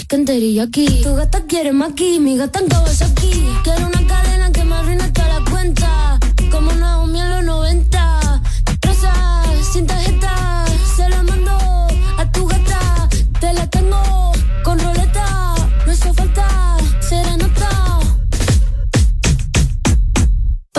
[0.00, 0.86] chicken teriyaki.
[1.02, 3.30] Tu gata quiere maki, mi gata en Kawasaki.
[3.64, 6.18] Quiero una cadena que me arruine toda la cuenta.
[6.50, 6.89] Como Naomi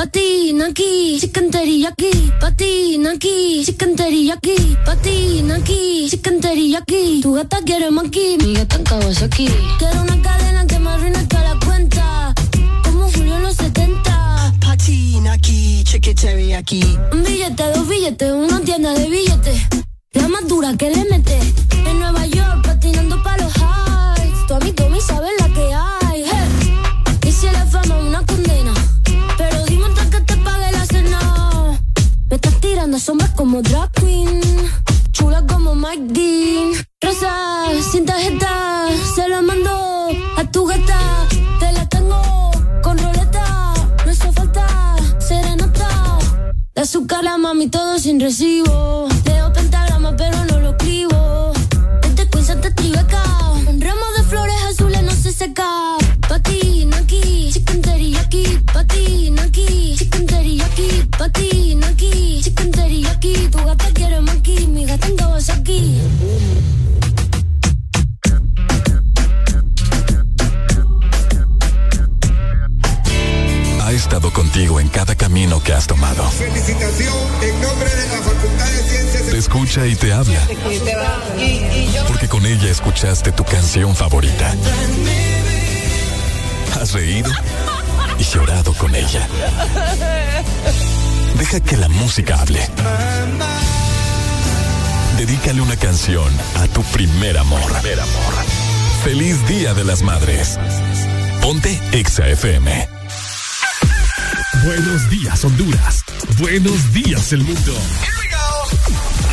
[0.01, 2.33] Patina aquí, chicken teriyaki.
[2.39, 4.75] Patina aquí, chicken teriyaki.
[4.83, 7.21] Patina aquí, chicken teriyaki.
[7.21, 9.47] Tu gata quiere maki, mi gata en Kawasaki.
[9.77, 12.33] Quiero una cadena que me arruine toda la cuenta.
[12.83, 14.55] Como Julio en los 70.
[14.59, 16.81] Patina aquí, chicken teriyaki.
[17.11, 19.61] Un billete, dos billetes, una tienda de billetes.
[20.13, 21.37] La más dura que le mete.
[21.85, 24.47] En Nueva York, patinando pa' los heights.
[24.47, 26.23] Tu amigo me sabe la que hay.
[26.25, 26.73] hey.
[27.23, 28.25] Y si la fama una
[32.81, 34.41] Tirando sombras como drag queen.
[35.11, 36.71] Chula como Mike Dean.
[36.99, 38.87] Rosa, sin tarjeta.
[39.13, 41.27] Se la mando a tu gata.
[41.59, 42.49] Te la tengo
[42.81, 43.75] con roleta.
[44.03, 44.65] No hace falta
[45.19, 46.17] serenata.
[46.73, 49.07] De azúcar la mami todo sin recibo.
[49.25, 51.53] Leo pentagrama pero no lo escribo.
[52.01, 53.23] Desde Queens hasta Tribeca.
[53.67, 55.97] Un ramo de flores azules no se seca.
[56.27, 58.59] Patina aquí, chicken teriyaki.
[58.73, 61.07] Patina aquí, chicken teriyaki.
[61.15, 62.41] Patina aquí,
[63.21, 63.49] teriyaki.
[63.51, 66.01] Tu gata quiere maki, mi gata en Kawasaki.
[73.83, 76.29] Ha estado contigo en cada camino que has tomado.
[76.31, 79.29] Felicitación en nombre de la Facultad de Ciencias.
[79.29, 80.39] Te escucha y te habla.
[82.07, 84.55] Porque con ella escuchaste tu canción favorita.
[86.79, 87.29] Has reído
[88.17, 89.27] y llorado con ella.
[91.41, 92.59] Deja que la música hable.
[95.17, 97.59] Dedícale una canción a tu primer amor.
[99.03, 100.59] Feliz Día de las Madres.
[101.41, 102.87] Ponte Exa FM.
[104.65, 106.05] Buenos días, Honduras.
[106.37, 107.73] Buenos días, el mundo.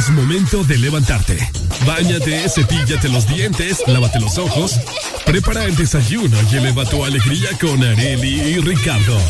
[0.00, 1.36] Es momento de levantarte.
[1.86, 4.80] Báñate, cepíllate los dientes, lávate los ojos,
[5.26, 9.20] prepara el desayuno y eleva tu alegría con Areli y Ricardo.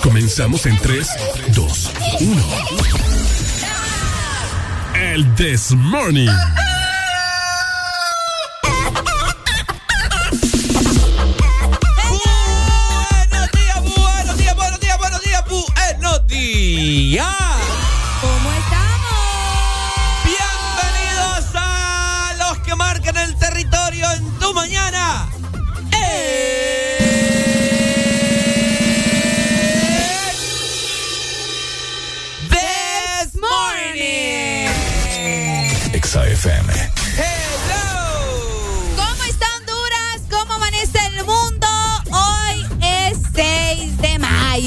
[0.00, 1.08] Comenzamos en 3,
[1.56, 1.90] 2,
[2.20, 2.42] 1.
[4.94, 6.30] El This Morning.
[13.26, 17.27] Buenos días, buenos días, buenos días, buenos días,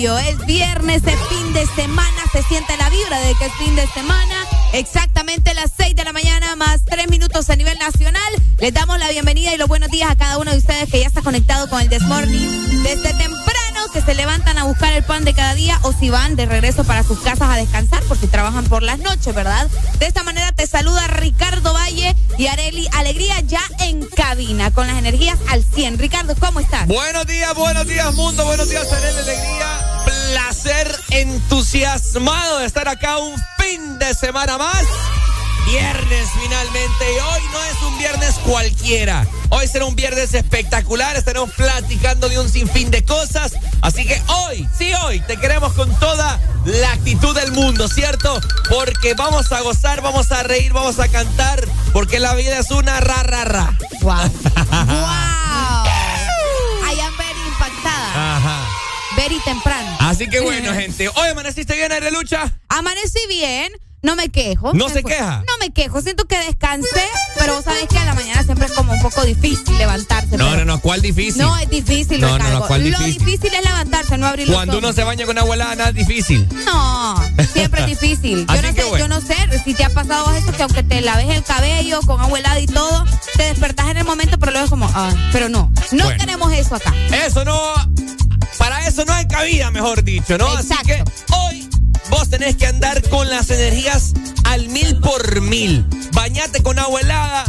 [0.01, 3.85] es viernes, es fin de semana, se siente la vibra de que es fin de
[3.87, 4.35] semana.
[4.73, 8.33] Exactamente las 6 de la mañana más 3 minutos a nivel nacional.
[8.57, 11.07] Les damos la bienvenida y los buenos días a cada uno de ustedes que ya
[11.07, 13.50] está conectado con el Desmorning desde temprano
[13.91, 16.83] que se levantan a buscar el pan de cada día o si van de regreso
[16.83, 19.67] para sus casas a descansar porque trabajan por las noches, ¿verdad?
[19.99, 24.97] De esta manera te saluda Ricardo Valle y Areli Alegría ya en cabina con las
[24.97, 25.99] energías al 100.
[25.99, 26.87] Ricardo, ¿cómo estás?
[26.87, 28.45] Buenos días, buenos días, mundo.
[28.45, 30.03] Buenos días, Arely Alegría.
[30.05, 34.83] Placer entusiasmado de estar acá un fin de semana más.
[35.71, 37.13] Viernes finalmente.
[37.15, 39.25] Y hoy no es un viernes cualquiera.
[39.51, 41.15] Hoy será un viernes espectacular.
[41.15, 43.53] Estaremos platicando de un sinfín de cosas.
[43.81, 48.41] Así que hoy, sí, hoy te queremos con toda la actitud del mundo, ¿cierto?
[48.69, 51.65] Porque vamos a gozar, vamos a reír, vamos a cantar.
[51.93, 53.77] Porque la vida es una ra, ra, ra.
[54.01, 54.13] ¡Wow!
[54.17, 55.85] ¡Wow!
[56.83, 58.35] I am very impactada.
[58.35, 58.67] Ajá.
[59.15, 59.95] Very temprano.
[60.01, 61.07] Así que bueno, gente.
[61.07, 62.59] Hoy amaneciste bien, Lucha.
[62.67, 63.71] Amanecí bien.
[64.01, 64.73] No me quejo.
[64.73, 65.43] ¿No se queja?
[65.47, 67.07] No me quejo, siento que descansé,
[67.37, 70.37] pero vos sabés que a la mañana siempre es como un poco difícil levantarse.
[70.37, 71.41] No, no, no, ¿cuál difícil?
[71.41, 74.79] No, es difícil, no, no, no, ¿cuál Lo difícil es levantarse, no abrir los Cuando
[74.79, 76.47] uno se baña con agua helada, nada es difícil.
[76.65, 77.15] No,
[77.53, 78.47] siempre es difícil.
[78.55, 81.29] Yo no sé, yo no sé si te ha pasado eso, que aunque te laves
[81.29, 83.05] el cabello con agua helada y todo,
[83.35, 86.75] te despertás en el momento, pero luego es como, ah, pero no, no tenemos eso
[86.75, 86.93] acá.
[87.25, 87.59] Eso no,
[88.57, 90.47] para eso no hay cabida, mejor dicho, ¿no?
[90.47, 91.50] Así que hoy
[92.11, 94.13] vos tenés que andar con las energías
[94.43, 95.85] al mil por mil.
[96.13, 97.45] Bañate con agua helada.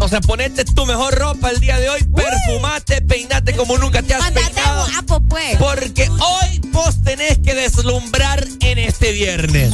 [0.00, 4.14] O sea, ponete tu mejor ropa el día de hoy, perfumate, peinate como nunca te
[4.14, 4.86] has Andate peinado.
[4.86, 5.56] Guapo, pues.
[5.58, 9.70] Porque hoy vos tenés que deslumbrar en este viernes.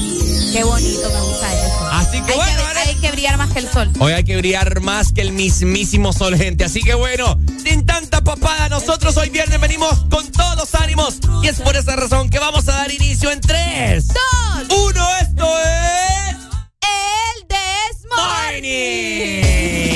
[0.53, 1.89] Qué bonito, me gusta eso.
[1.93, 3.93] Así que hay bueno, que, hay que brillar más que el sol.
[4.01, 6.65] Hoy hay que brillar más que el mismísimo sol, gente.
[6.65, 11.19] Así que bueno, sin tanta papada, nosotros hoy viernes venimos con todos los ánimos.
[11.43, 14.17] Y es por esa razón que vamos a dar inicio en 3, 2,
[14.89, 15.09] 1.
[15.21, 16.37] Esto es.
[16.83, 17.47] El
[18.59, 19.96] Desmorning.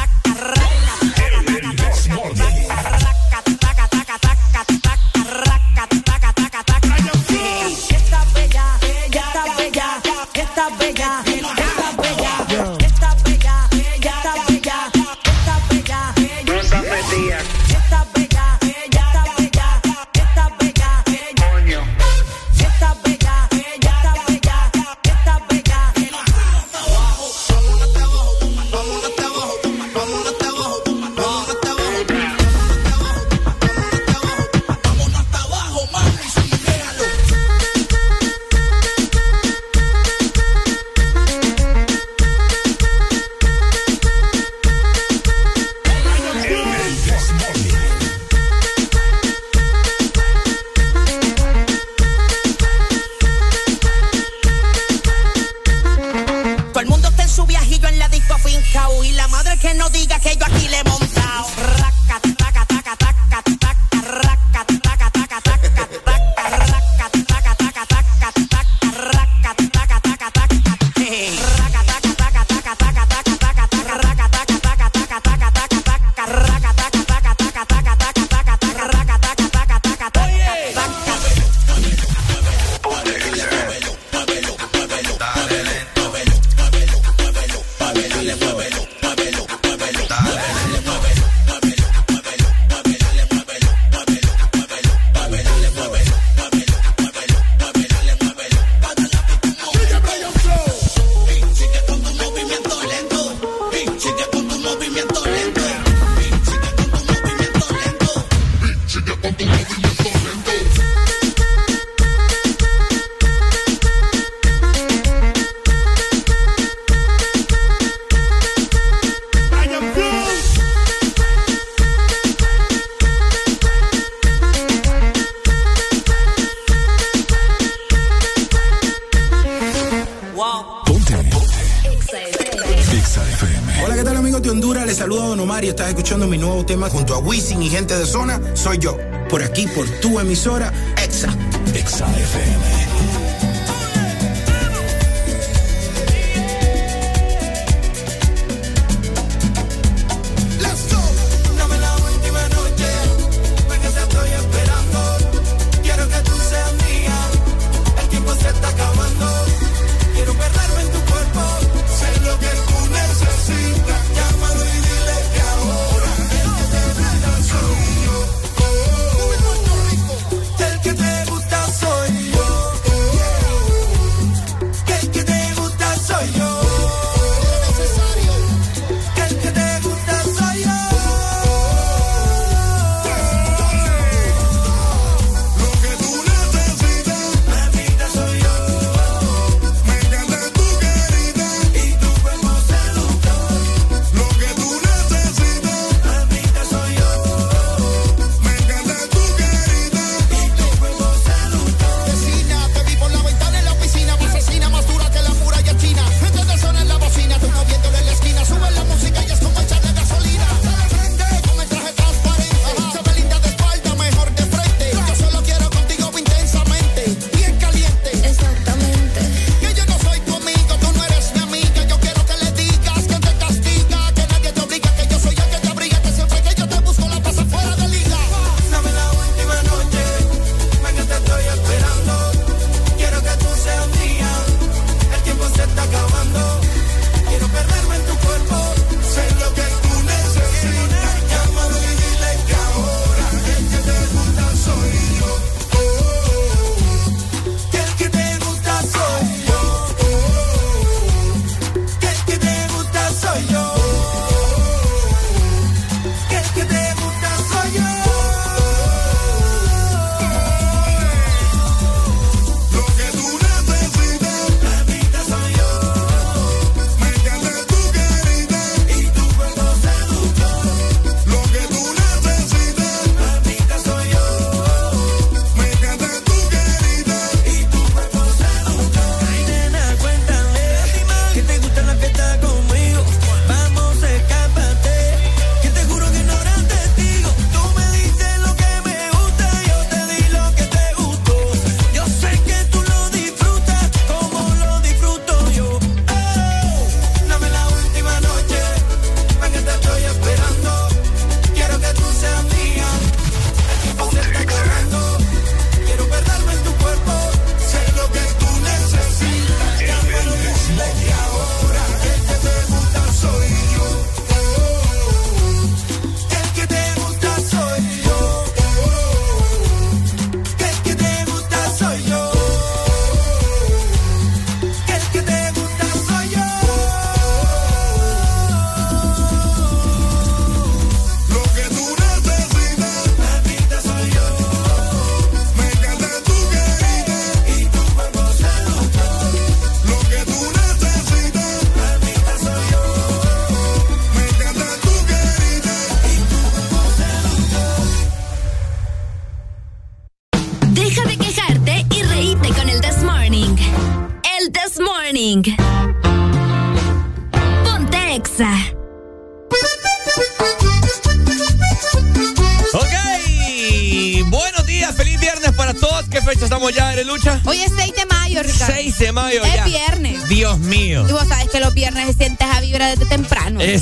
[138.53, 138.97] Soy yo.
[139.29, 141.29] Por aquí, por tu emisora, Exa.
[141.73, 143.20] Exa FM.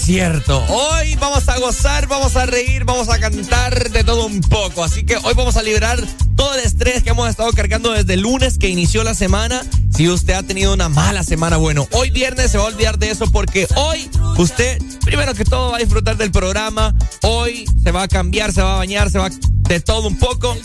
[0.10, 0.66] Cierto.
[0.70, 4.84] Hoy vamos a gozar, vamos a reír, vamos a cantar de todo un poco.
[4.84, 6.00] Así que hoy vamos a liberar
[6.36, 9.62] todo el estrés que hemos estado cargando desde el lunes que inició la semana.
[9.96, 13.12] Si usted ha tenido una mala semana, bueno, hoy viernes se va a olvidar de
[13.12, 16.96] eso porque hoy usted, primero que todo, va a disfrutar del programa.
[17.22, 20.58] Hoy se va a cambiar, se va a bañar, se va de todo un poco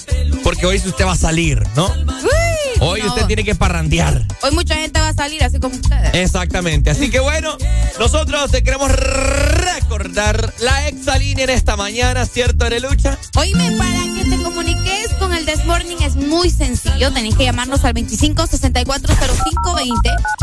[0.42, 1.92] porque hoy usted va a salir, ¿no?
[2.80, 3.08] Hoy no.
[3.08, 4.26] usted tiene que parrandear.
[4.42, 4.93] Hoy mucha gente
[5.24, 6.10] salir así como ustedes.
[6.12, 6.90] Exactamente.
[6.90, 7.56] Así que bueno,
[7.98, 13.16] nosotros te queremos recordar la exalínea en esta mañana, ¿cierto, Arelucha?
[13.36, 17.10] Oíme, para que te comuniques con el Desmorning es muy sencillo.
[17.10, 19.94] Tenés que llamarnos al 25 64 05 20.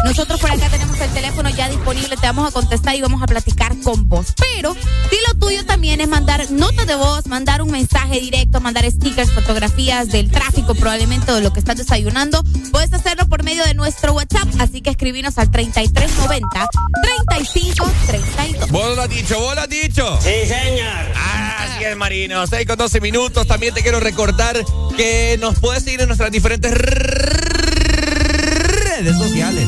[0.03, 2.17] Nosotros por acá tenemos el teléfono ya disponible.
[2.17, 4.33] Te vamos a contestar y vamos a platicar con vos.
[4.55, 8.89] Pero si lo tuyo también es mandar notas de voz, mandar un mensaje directo, mandar
[8.89, 14.13] stickers, fotografías del tráfico, probablemente de lo que estás desayunando, puedes hacerlo medio de nuestro
[14.13, 14.48] WhatsApp.
[14.60, 16.70] Así que escribinos al 3390
[17.29, 18.72] 3532.
[18.72, 20.20] Vos lo has dicho, vos lo has dicho.
[20.22, 21.12] Sí, señor.
[21.15, 22.48] Ah, así es, Marino.
[22.48, 23.46] 6 con 12 minutos.
[23.48, 24.63] También te quiero recordar
[24.96, 26.88] que nos puedes seguir en nuestras diferentes redes
[29.17, 29.67] sociales.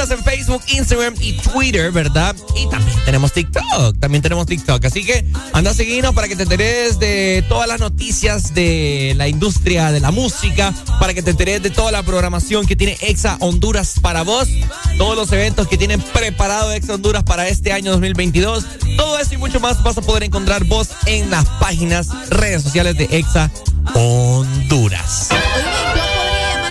[0.00, 2.34] En Facebook, Instagram y Twitter, ¿verdad?
[2.56, 3.98] Y también tenemos TikTok.
[4.00, 4.82] También tenemos TikTok.
[4.86, 9.28] Así que anda a seguirnos para que te enteres de todas las noticias de la
[9.28, 13.36] industria de la música, para que te enteres de toda la programación que tiene Exa
[13.40, 14.48] Honduras para vos,
[14.96, 18.64] todos los eventos que tienen preparado Exa Honduras para este año 2022.
[18.96, 22.96] Todo eso y mucho más vas a poder encontrar vos en las páginas, redes sociales
[22.96, 23.50] de Exa
[23.92, 25.28] Honduras.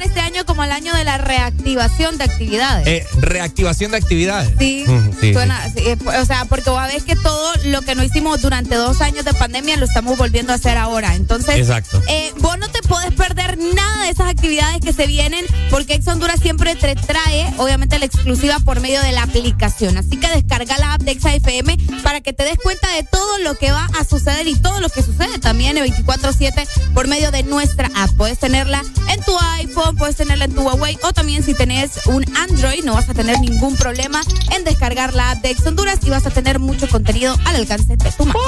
[0.10, 2.88] Este año como el año de la reactivación de actividades.
[2.88, 4.52] Eh, reactivación de actividades.
[4.60, 4.86] Sí,
[5.20, 8.42] sí, suena, sí, eh, o sea, porque vos ves que todo lo que no hicimos
[8.42, 11.16] durante dos años de pandemia lo estamos volviendo a hacer ahora.
[11.16, 12.02] Entonces, Exacto.
[12.08, 16.08] eh, vos no te podés perder nada de esas actividades que se vienen, porque Ex
[16.08, 19.98] Honduras siempre te trae, obviamente, la exclusiva por medio de la aplicación.
[19.98, 23.38] Así que descarga la app de Exa FM para que te des cuenta de todo
[23.40, 27.32] lo que va a suceder y todo lo que sucede también en 24-7 por medio
[27.32, 28.12] de nuestra app.
[28.18, 32.26] Puedes tenerla en tu iPhone, puedes tenerla en tu Huawei o también si tenés un
[32.38, 34.22] Android, no vas a tener ningún problema
[34.56, 37.98] en descargar la app de Ex Honduras y vas a tener mucho contenido al alcance
[37.98, 38.40] de tu mano.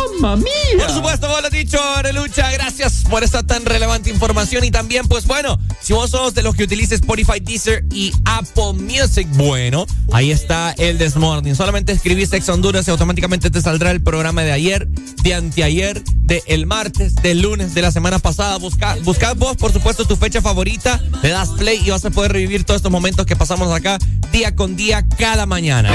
[0.78, 2.50] Por supuesto, vos lo has dicho, Arelucha.
[2.52, 4.64] Gracias por esta tan relevante información.
[4.64, 8.72] Y también, pues bueno, si vos sos de los que utilices Spotify, Deezer y Apple
[8.76, 11.54] Music, bueno, ahí está el Desmorning.
[11.54, 14.88] Solamente escribís Ex Honduras y automáticamente te saldrá el programa de ayer,
[15.22, 16.02] de anteayer,
[16.32, 18.58] de el martes, del lunes, de la semana pasada.
[18.58, 22.32] Busca, buscad vos, por supuesto, tu fecha favorita, le das play y vas a poder
[22.32, 23.98] revivir todos estos momentos que pasamos acá
[24.32, 25.92] día con día, cada mañana.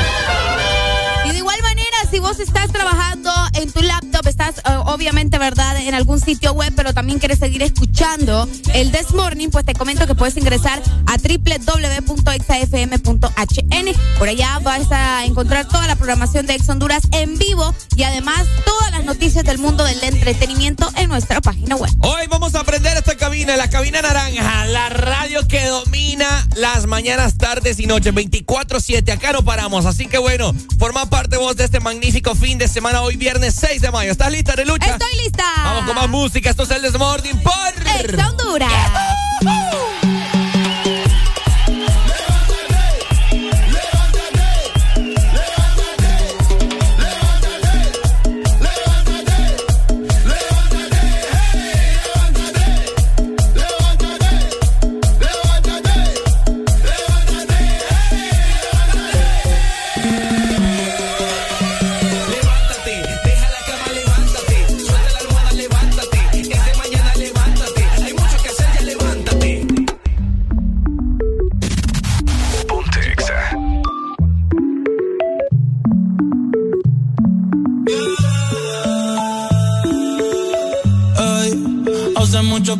[2.10, 6.72] Si vos estás trabajando en tu laptop, estás eh, obviamente, ¿verdad?, en algún sitio web,
[6.76, 11.16] pero también quieres seguir escuchando el This Morning, pues te comento que puedes ingresar a
[11.16, 12.18] www.exafm.hn.
[14.18, 18.46] Por allá vas a encontrar toda la programación de Ex Honduras en vivo y además
[18.64, 21.90] todas las noticias del mundo del entretenimiento en nuestra página web.
[22.00, 27.36] Hoy vamos a aprender esta cabina, la cabina naranja, la radio que domina las mañanas,
[27.38, 29.10] tardes y noches, 24-7.
[29.12, 33.00] Acá no paramos, así que bueno, forma parte vos de este magnífico fin de semana,
[33.00, 34.12] hoy viernes 6 de mayo.
[34.12, 34.86] ¿Estás lista, Relucha?
[34.86, 35.44] Estoy lista.
[35.64, 37.54] Vamos con más música, esto es el Desmorning por...
[37.98, 38.70] Ex Honduras.
[38.70, 40.05] Levántate,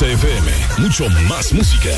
[0.00, 1.90] Semana XFM, mucho más música.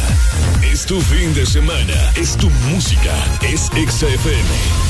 [0.61, 4.82] Es tu fin de semana, es tu música, es XFM.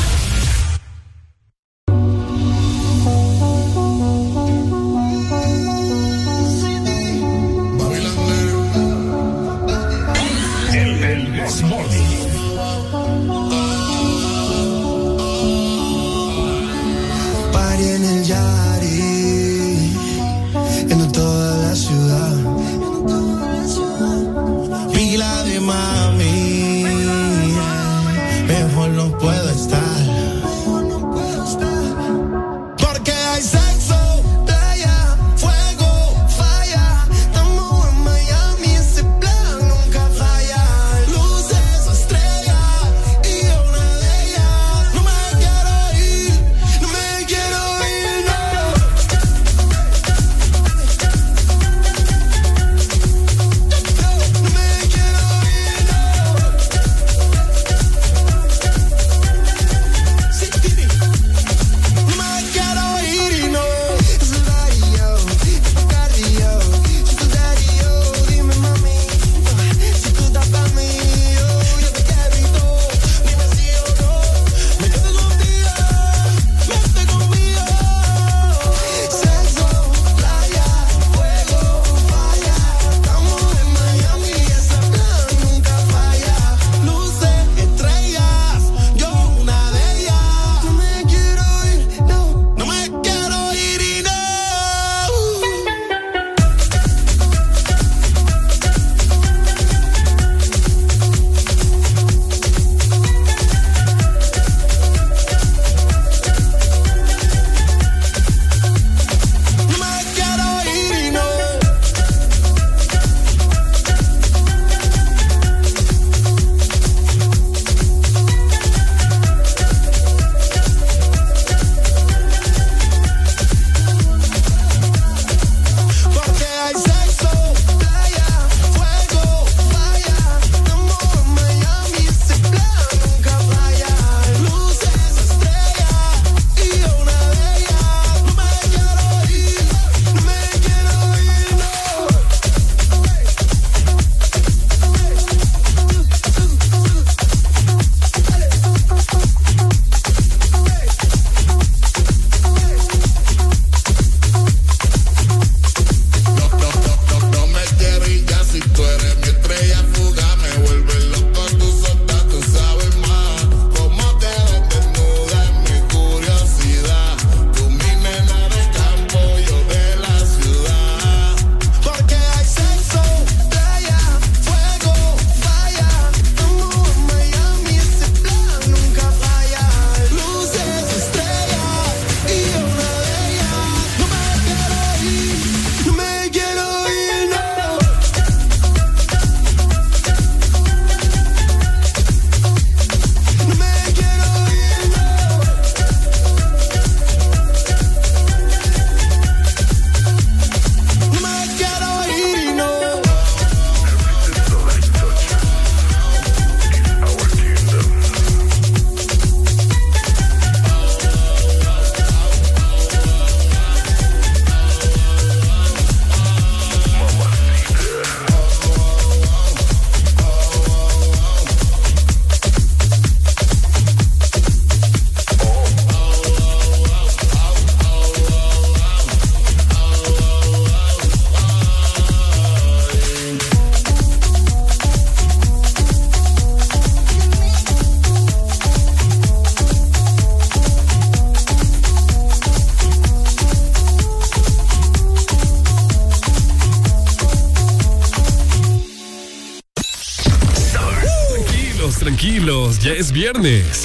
[252.82, 253.82] Ya es viernes.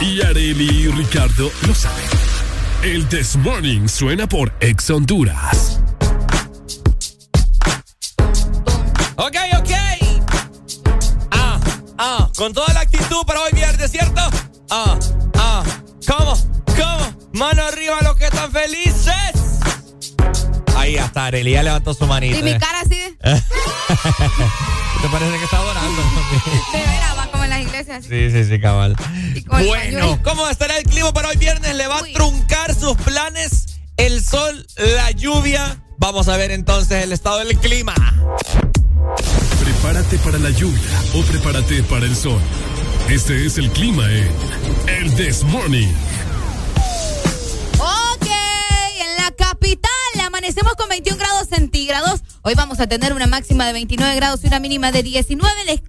[0.00, 2.04] Y Areli y Ricardo lo saben.
[2.82, 5.80] El This Morning suena por Ex Honduras.
[9.16, 9.70] Ok, ok.
[11.32, 11.60] Ah,
[11.98, 14.22] ah, con toda la actitud para hoy viernes, ¿cierto?
[14.70, 14.98] Ah,
[15.34, 15.62] ah,
[16.06, 16.34] ¿cómo?
[16.66, 17.28] ¿Cómo?
[17.34, 19.60] Mano arriba los que están felices.
[20.76, 22.38] Ahí hasta Arely ya levantó su manita.
[22.38, 23.16] Y mi cara así de...
[25.02, 26.02] ¿Te parece que está adorando?
[26.72, 27.35] De veras, va
[27.76, 28.08] así.
[28.08, 28.96] Sí, sí, sí, cabal.
[29.46, 30.20] Bueno.
[30.22, 31.74] ¿cómo estará el clima para hoy viernes?
[31.74, 35.82] ¿Le va a truncar sus planes el sol, la lluvia?
[35.98, 37.94] Vamos a ver entonces el estado del clima.
[39.62, 40.80] Prepárate para la lluvia
[41.14, 42.40] o prepárate para el sol.
[43.08, 44.28] Este es el clima en
[44.88, 45.88] El This Morning.
[47.78, 49.90] Ok, en la capital
[50.24, 52.20] amanecemos con 21 grados centígrados.
[52.42, 55.64] Hoy vamos a tener una máxima de 29 grados y una mínima de 19.
[55.66, 55.80] Les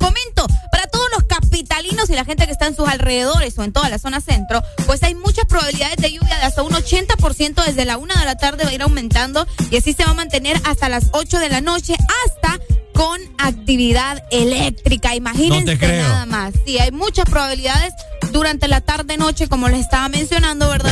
[3.08, 6.74] o en toda la zona centro, pues hay muchas probabilidades de lluvia de hasta un
[6.74, 10.12] 80% desde la 1 de la tarde va a ir aumentando y así se va
[10.12, 12.60] a mantener hasta las 8 de la noche, hasta
[12.98, 15.14] con actividad eléctrica.
[15.16, 16.54] Imagínense No nada más.
[16.66, 17.94] Sí, hay muchas probabilidades
[18.32, 20.92] durante la tarde-noche, como les estaba mencionando, ¿verdad?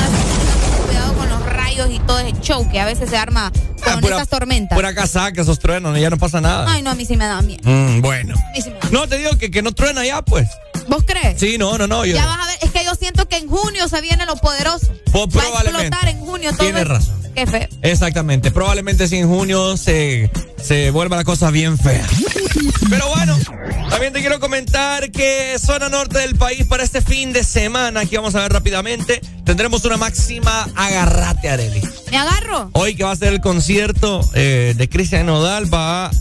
[0.86, 3.52] Cuidado con los rayos y todo ese show que a veces se arma
[3.84, 4.76] con Ah, pura- esas tormentas.
[4.78, 6.66] Pura casaca, esos truenos, ya no pasa nada.
[6.72, 7.62] Ay, no, a mí sí me da miedo.
[7.64, 8.36] Mm, bueno.
[8.56, 10.48] Sí No, te digo que, que no truena ya, pues.
[10.88, 11.40] ¿Vos crees?
[11.40, 12.06] Sí, no, no, no.
[12.06, 14.36] Yo, Ya vas a ver, es que yo siento que en junio se viene lo
[14.38, 14.94] poderoso.
[15.12, 16.60] Po- Va a explotar en junio todo.
[16.60, 17.16] Tienes razón.
[17.36, 17.68] Qué feo.
[17.82, 18.50] Exactamente.
[18.52, 22.06] Probablemente si en junio se, se vuelva la cosa bien fea.
[22.90, 23.38] Pero bueno,
[23.90, 28.16] también te quiero comentar que zona norte del país para este fin de semana, aquí
[28.16, 31.82] vamos a ver rápidamente, tendremos una máxima agarrate, Areli.
[32.12, 32.70] ¿Me agarro?
[32.74, 36.12] Hoy que va a ser el concierto eh, de Cristian Nodal, va a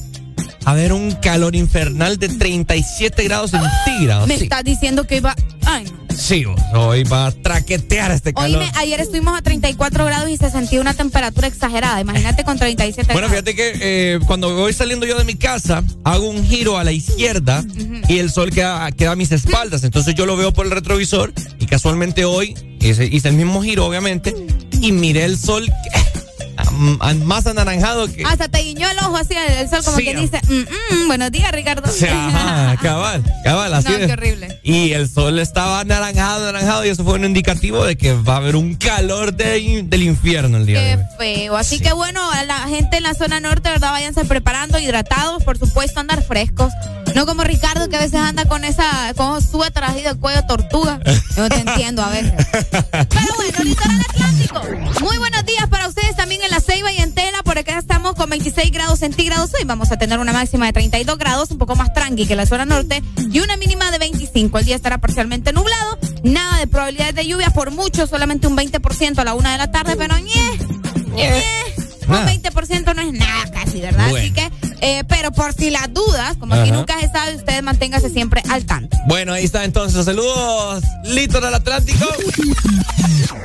[0.65, 4.27] haber un calor infernal de 37 grados centígrados.
[4.27, 5.35] Me Sí, estás diciendo que iba.
[5.67, 6.04] Ay, no.
[6.17, 8.61] Sí, hoy va a traquetear este calor.
[8.61, 12.01] Oíme, ayer estuvimos a 34 grados y se sentía una temperatura exagerada.
[12.01, 13.45] Imagínate con 37 Bueno, grados.
[13.45, 13.79] fíjate que
[14.15, 17.65] eh, cuando voy saliendo yo de mi casa, hago un giro a la izquierda
[18.09, 19.85] y el sol queda, queda a mis espaldas.
[19.85, 23.87] Entonces yo lo veo por el retrovisor y casualmente hoy hice, hice el mismo giro,
[23.87, 24.35] obviamente,
[24.81, 26.24] y miré el sol que-
[27.25, 28.25] más anaranjado que...
[28.25, 30.61] Hasta te guiñó el ojo así el sol como Sí, que dice, "Mm,
[31.05, 31.91] mm, buenos días, Ricardo.
[31.91, 34.07] Sea, ajá, cabal, cabal, así No, es.
[34.07, 34.61] qué horrible.
[34.63, 38.37] Y el sol estaba anaranjado, anaranjado, y eso fue un indicativo de que va a
[38.39, 41.05] haber un calor de- del infierno el día de Qué hoy.
[41.19, 41.57] feo.
[41.57, 43.93] Así que bueno, a la gente en la zona norte, ¿verdad?
[43.93, 46.73] Váyanse preparando, hidratados, por supuesto, andar frescos.
[47.15, 50.99] No como Ricardo que a veces anda con esa, con así de cuello tortuga.
[51.37, 52.33] Yo no te entiendo a veces.
[52.91, 54.63] Pero bueno, litoral atlántico.
[55.01, 57.43] Muy buenos días para ustedes también en la Ceiba y en Tela.
[57.43, 59.53] Por acá estamos con 26 grados centígrados.
[59.55, 62.47] Hoy vamos a tener una máxima de 32 grados, un poco más tranqui que la
[62.47, 64.59] zona norte, y una mínima de 25.
[64.59, 65.99] El día estará parcialmente nublado.
[66.23, 69.71] Nada de probabilidades de lluvia, por mucho, solamente un 20% a la una de la
[69.71, 70.59] tarde, pero ñe,
[71.15, 71.45] ñe,
[72.07, 72.33] un Nada.
[72.33, 74.11] 20% no es nada casi, ¿verdad?
[74.11, 74.25] Bueno.
[74.25, 76.79] Así que, eh, pero por si las dudas, como aquí Ajá.
[76.79, 78.97] nunca se sabe, ustedes manténganse siempre al tanto.
[79.07, 80.05] Bueno, ahí está entonces.
[80.05, 82.07] Saludos, Litoral Atlántico.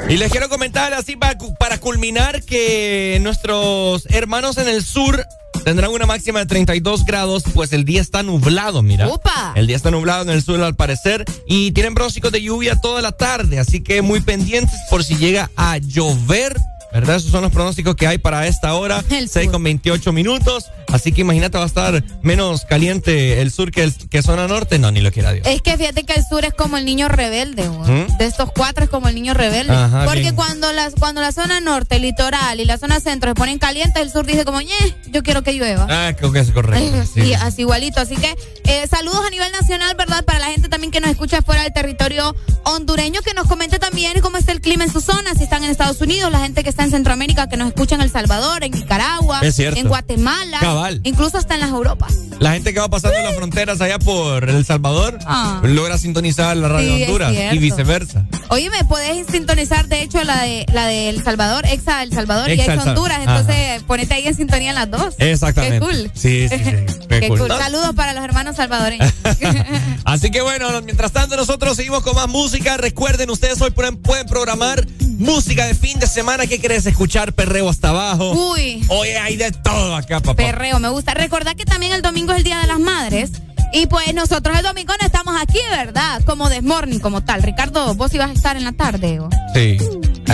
[0.10, 5.24] Y les quiero comentar así para, para culminar que nuestros hermanos en el sur
[5.64, 9.08] tendrán una máxima de 32 grados, pues el día está nublado, mira.
[9.08, 9.54] ¡Upa!
[9.56, 13.02] El día está nublado en el sur al parecer y tienen pronósticos de lluvia toda
[13.02, 16.56] la tarde, así que muy pendientes por si llega a llover.
[16.92, 17.18] ¿Verdad?
[17.18, 19.04] Esos son los pronósticos que hay para esta hora.
[19.10, 19.52] El 6 sur.
[19.54, 20.66] con 28 minutos.
[20.88, 24.80] Así que imagínate, va a estar menos caliente el sur que, el, que zona norte.
[24.80, 25.46] No, ni lo quiera Dios.
[25.48, 27.70] Es que fíjate que el sur es como el niño rebelde.
[27.70, 28.18] ¿Mm?
[28.18, 29.72] De estos cuatro es como el niño rebelde.
[29.72, 30.36] Ajá, Porque bien.
[30.36, 34.02] cuando las, cuando la zona norte, el litoral y la zona centro se ponen calientes,
[34.02, 34.74] el sur dice como, ñe,
[35.12, 35.86] yo quiero que llueva.
[35.90, 36.80] Ah, creo que es correcto.
[36.90, 37.22] Eh, sí.
[37.22, 38.00] sí, así igualito.
[38.00, 40.24] Así que eh, saludos a nivel nacional, ¿verdad?
[40.26, 44.20] Para la gente también que nos escucha fuera del territorio hondureño, que nos comente también
[44.22, 46.70] cómo está el clima en su zona, si están en Estados Unidos, la gente que
[46.70, 51.02] está en Centroamérica, que nos escucha en El Salvador, en Nicaragua, en Guatemala, Cabal.
[51.04, 52.14] incluso hasta en las Europas.
[52.40, 55.60] La gente que va pasando las fronteras allá por El Salvador Ah.
[55.64, 58.26] logra sintonizar la radio Sí, Honduras y viceversa.
[58.50, 62.48] Oye, me podés sintonizar, de hecho, la de la de El Salvador, Exa El Salvador
[62.50, 63.20] y Exa Exa El Sal- Honduras.
[63.20, 65.16] Entonces, ponete ahí en sintonía en las dos.
[65.18, 65.80] Exactamente.
[65.80, 66.12] Qué cool.
[66.16, 66.64] Sí, sí, sí.
[67.10, 67.40] Qué Qué cool.
[67.40, 67.50] cool.
[67.50, 69.12] Saludos para los hermanos salvadoreños.
[70.06, 72.78] Así que bueno, mientras tanto nosotros seguimos con más música.
[72.78, 74.88] Recuerden, ustedes hoy pueden, pueden programar
[75.18, 76.48] música de fin de semana.
[76.48, 77.34] ¿Qué querés escuchar?
[77.34, 78.32] Perreo hasta abajo.
[78.52, 78.86] Uy.
[78.90, 80.36] Oye, hay de todo acá, papá.
[80.36, 81.16] Perreo, me gusta.
[81.16, 83.32] Recordad que también el domingo es el Día de las Madres.
[83.72, 86.22] Y pues nosotros el domingo no estamos aquí, ¿verdad?
[86.26, 87.44] Como Desmorning, como tal.
[87.44, 89.20] Ricardo, vos ibas a estar en la tarde.
[89.20, 89.30] ¿o?
[89.54, 89.78] Sí.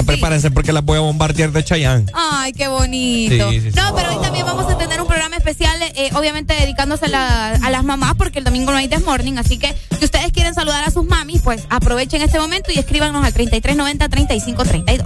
[0.06, 2.06] prepárense porque las voy a bombardear de Chayanne.
[2.14, 3.52] Ay, qué bonito.
[3.76, 7.84] no, pero hoy también vamos a tener un programa especial, eh, obviamente dedicándose a las
[7.84, 9.38] mamás, porque el domingo no hay Desmorning.
[9.38, 13.26] Así que si ustedes quieren saludar a sus mamis, pues aprovechen este momento y escríbanos
[13.26, 15.06] al 3390-3532.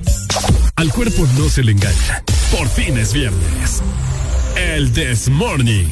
[0.76, 2.24] Al cuerpo no se le engaña.
[2.56, 3.82] Por fin es viernes.
[4.56, 5.90] El Desmorning.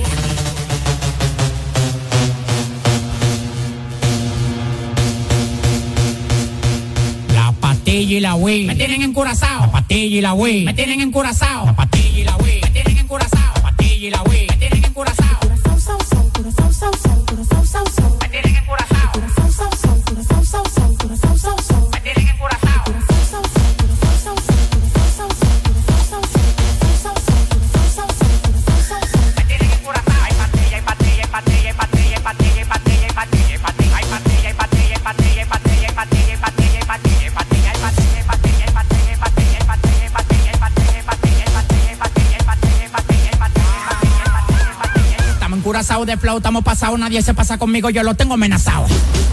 [7.87, 8.65] Patilla y la Wii.
[8.65, 9.61] Me tienen encurazao.
[9.61, 10.65] La patilla y la Wii.
[10.65, 11.65] Me tienen encurazao.
[11.65, 12.61] La patilla y la Wii.
[12.61, 13.53] Me tienen encurazao.
[13.55, 14.47] La patilla y la Wii.
[14.47, 15.39] Me tienen encurazao.
[18.19, 18.57] Me tienen
[45.67, 48.85] curazao de flow, estamos pasados, nadie se pasa conmigo, yo lo tengo amenazado.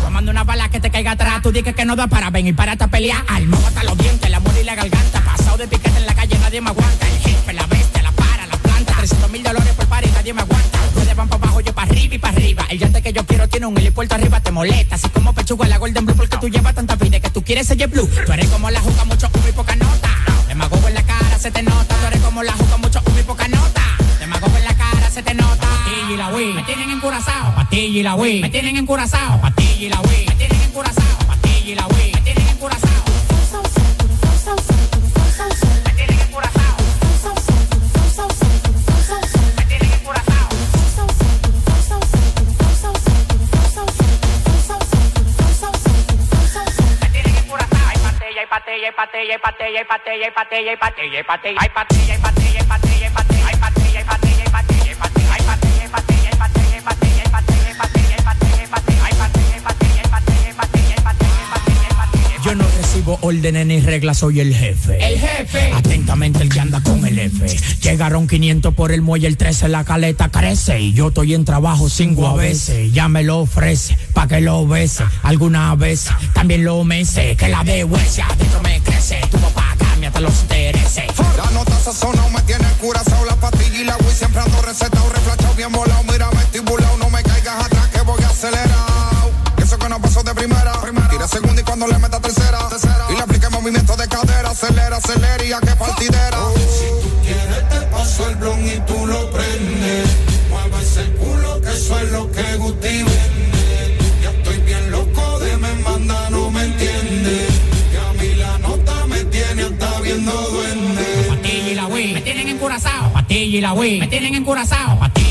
[0.03, 2.53] Tomando una bala que te caiga atrás, tú dices que no da para ven y
[2.53, 3.25] para a pelear.
[3.29, 5.21] Alma, hasta los dientes, la muerte y la garganta.
[5.21, 7.07] Pasado de piquete en la calle, nadie me aguanta.
[7.07, 8.95] El jefe, la bestia, la para, la planta.
[8.97, 10.79] 300 mil dólares por par nadie me aguanta.
[10.89, 12.67] Ustedes van para abajo, yo para arriba y para arriba.
[12.69, 14.97] El yate que yo quiero tiene un helipuerto arriba, te molesta.
[14.97, 17.87] Así como pechuga la Golden Blue, porque tú llevas tanta vida que tú quieres ser
[17.87, 18.11] blue.
[18.27, 20.11] Tú eres como la juca, mucho humo y poca nota.
[20.49, 21.95] Te mago en la cara, se te nota.
[21.95, 23.83] Tú eres como la juca, mucho humo y poca nota.
[24.19, 24.74] Te mago en la
[25.15, 25.69] se te nota
[26.11, 26.55] y la Wii.
[26.55, 27.55] Me tienen encurazao.
[27.55, 28.41] Patilla y la Wii.
[28.43, 29.41] Me tienen encurazao.
[29.41, 30.27] Patilla y la Wii.
[30.27, 31.19] Me tienen encurazao.
[31.29, 32.13] Patilla y la Wii.
[32.15, 32.91] Me tienen encurazao.
[48.51, 52.94] Patella, patella, patella, patella, patella, patella, patella, patella, patella, patella, patella,
[62.55, 65.05] Yo no recibo órdenes ni reglas, soy el jefe.
[65.05, 65.73] El jefe.
[65.73, 67.45] Atentamente el que anda con el F.
[67.83, 70.79] Llegaron 500 por el muelle, el 13 la caleta crece.
[70.79, 72.93] Y yo estoy en trabajo cinco a veces.
[72.93, 75.03] Ya me lo ofrece, pa' que lo bese.
[75.25, 77.35] Alguna vez también lo mece.
[77.35, 79.19] Que la de huesia adentro me crece.
[79.33, 81.07] Tu papá cambia hasta los intereses.
[81.37, 83.25] La nota sazona me tiene curazao.
[83.25, 85.11] La pastilla y la Wii siempre ando recetado.
[85.11, 86.05] Reflachado bien volado.
[86.05, 86.99] Mira, estibulado.
[86.99, 88.95] No me caigas atrás que voy acelerado.
[88.95, 89.04] Eso
[89.85, 90.73] que no pasó de primera.
[91.11, 92.59] Tira segunda y cuando le meta tercera.
[93.11, 94.51] Y le aplique movimiento de cadera.
[94.51, 96.39] Acelera, acelera y a que partidera.
[96.57, 100.09] si tú quieres te paso el blon y tú lo prendes.
[100.49, 103.99] Mueve ese culo que eso es lo que Guti vende.
[104.23, 107.47] Ya estoy bien loco de me manda, no me entiende.
[107.91, 111.27] Que a mí la nota me tiene hasta viendo duende.
[111.29, 112.15] Patilla y la Wii.
[112.15, 113.13] Me tienen encurazao.
[113.13, 114.01] Patilla y la Wii.
[114.01, 114.99] Me tienen encurazao.
[114.99, 115.24] Patilla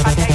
[0.00, 0.31] pateye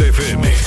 [0.00, 0.59] XFM.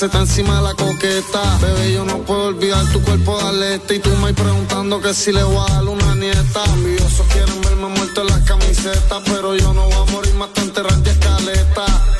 [0.00, 1.58] La seta encima de la coqueta.
[1.60, 3.94] Bebé, yo no puedo olvidar tu cuerpo de aleta.
[3.94, 6.64] Y tú me preguntando que si le voy a dar una nieta.
[6.74, 9.22] Envidiosos quieren verme muerto en las camisetas.
[9.26, 12.19] Pero yo no voy a morir más que enterrar escaleta.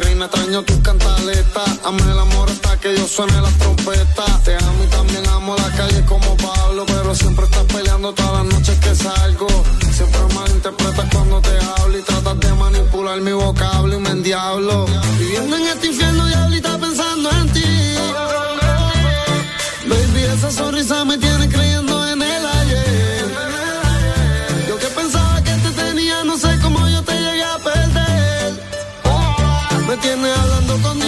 [0.00, 1.68] Reina extraño tus cantaletas.
[1.84, 4.44] Ame el amor hasta que yo suene las trompetas.
[4.44, 6.84] Te amo y también amo la calle como Pablo.
[6.86, 9.48] Pero siempre estás peleando todas las noches que salgo.
[9.92, 14.86] Siempre malinterpretas cuando te hablo y tratas de manipular mi vocablo y me endiablo.
[15.18, 17.64] Viviendo en este infierno, diablita pensando en ti.
[19.88, 21.67] Baby, esa sonrisa me tiene creyendo
[29.88, 31.07] Me tiene hablando con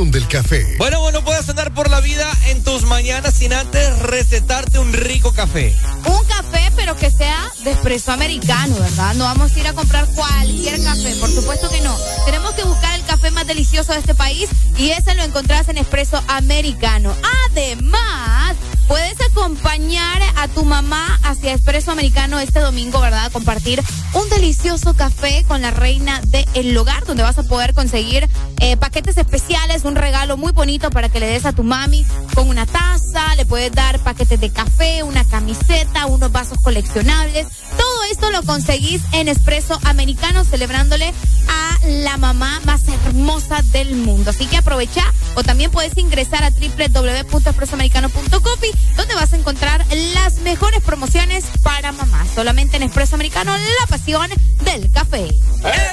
[0.00, 0.66] pasión del café.
[0.78, 5.32] Bueno, bueno, puedes andar por la vida en tus mañanas sin antes recetarte un rico
[5.32, 5.74] café.
[6.06, 9.14] Un café, pero que sea de espresso americano, ¿verdad?
[9.14, 11.96] No vamos a ir a comprar cualquier café, por supuesto que no.
[12.24, 14.48] Tenemos que buscar el café más delicioso de este país
[14.78, 17.14] y ese lo encontrás en espresso americano.
[17.50, 18.56] Además,
[18.88, 23.26] puedes acompañar a tu mamá hacia espresso americano este domingo, ¿verdad?
[23.26, 23.82] A compartir
[24.14, 28.28] un delicioso café con la reina del hogar, donde vas a poder conseguir
[28.70, 32.48] eh, paquetes especiales, un regalo muy bonito para que le des a tu mami con
[32.48, 37.48] una taza, le puedes dar paquetes de café, una camiseta, unos vasos coleccionables.
[37.76, 41.12] Todo esto lo conseguís en Espresso Americano, celebrándole
[41.48, 44.30] a la mamá más hermosa del mundo.
[44.30, 45.02] Así que aprovecha
[45.34, 52.24] o también puedes ingresar a www.expresoamericano.coffee donde vas a encontrar las mejores promociones para mamá.
[52.34, 54.30] Solamente en Espresso Americano, la pasión
[54.64, 55.26] del café.
[55.26, 55.89] ¡Eso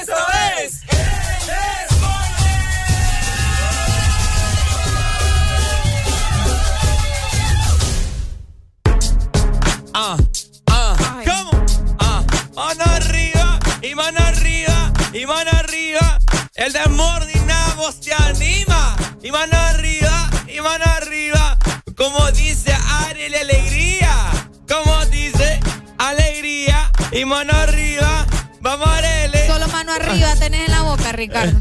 [31.18, 31.60] Ricardo.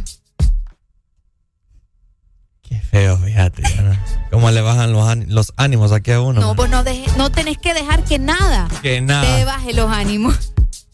[2.91, 3.61] Feo, fíjate.
[3.81, 3.97] ¿no?
[4.31, 6.39] ¿Cómo le bajan los, los ánimos aquí a uno?
[6.41, 9.35] No, pues no, deje- no tenés que dejar que nada Que nada.
[9.37, 10.53] te baje los ánimos.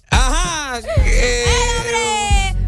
[0.09, 0.80] Ajá.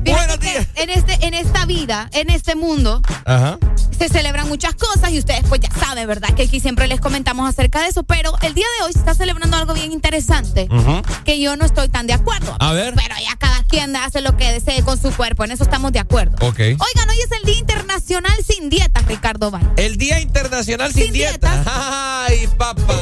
[0.03, 3.57] Fíjate que en, este, en esta vida, en este mundo, Ajá.
[3.97, 6.29] se celebran muchas cosas y ustedes pues ya saben, ¿verdad?
[6.35, 9.15] Que aquí siempre les comentamos acerca de eso, pero el día de hoy se está
[9.15, 11.01] celebrando algo bien interesante Ujú.
[11.25, 12.55] que yo no estoy tan de acuerdo.
[12.59, 12.93] A ver.
[12.95, 13.34] Pero ya
[13.81, 16.35] hace lo que desee con su cuerpo, en eso estamos de acuerdo.
[16.47, 16.59] Ok.
[16.59, 19.67] Oigan, hoy es el Día Internacional sin Dietas, Ricardo Valle.
[19.75, 21.63] El Día Internacional sin, dieta.
[21.65, 22.95] Ay, papá.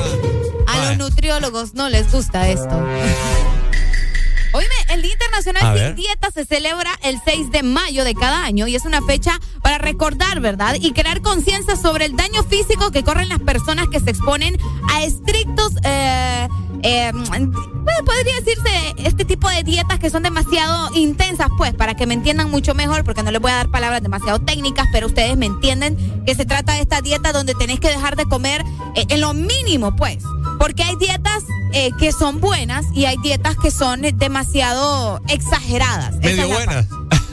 [0.67, 2.69] A los nutriólogos no les gusta esto.
[4.53, 5.95] Oíme, el Día Internacional A sin ver.
[5.95, 9.77] Dieta se celebra el 6 de mayo de cada año y es una fecha para
[9.77, 10.75] recordar, ¿verdad?
[10.79, 14.57] Y crear conciencia sobre el daño físico que corren las personas que se exponen
[14.91, 16.47] a estrictos, eh,
[16.83, 17.51] eh, bueno,
[18.05, 18.92] podría decirse,
[19.23, 23.05] este tipo de dietas que son demasiado intensas, pues, para que me entiendan mucho mejor,
[23.05, 25.95] porque no les voy a dar palabras demasiado técnicas, pero ustedes me entienden
[26.25, 28.65] que se trata de esta dieta donde tenés que dejar de comer
[28.95, 30.25] eh, en lo mínimo, pues.
[30.59, 36.17] Porque hay dietas eh, que son buenas y hay dietas que son eh, demasiado exageradas.
[36.17, 36.87] Medio es la buena.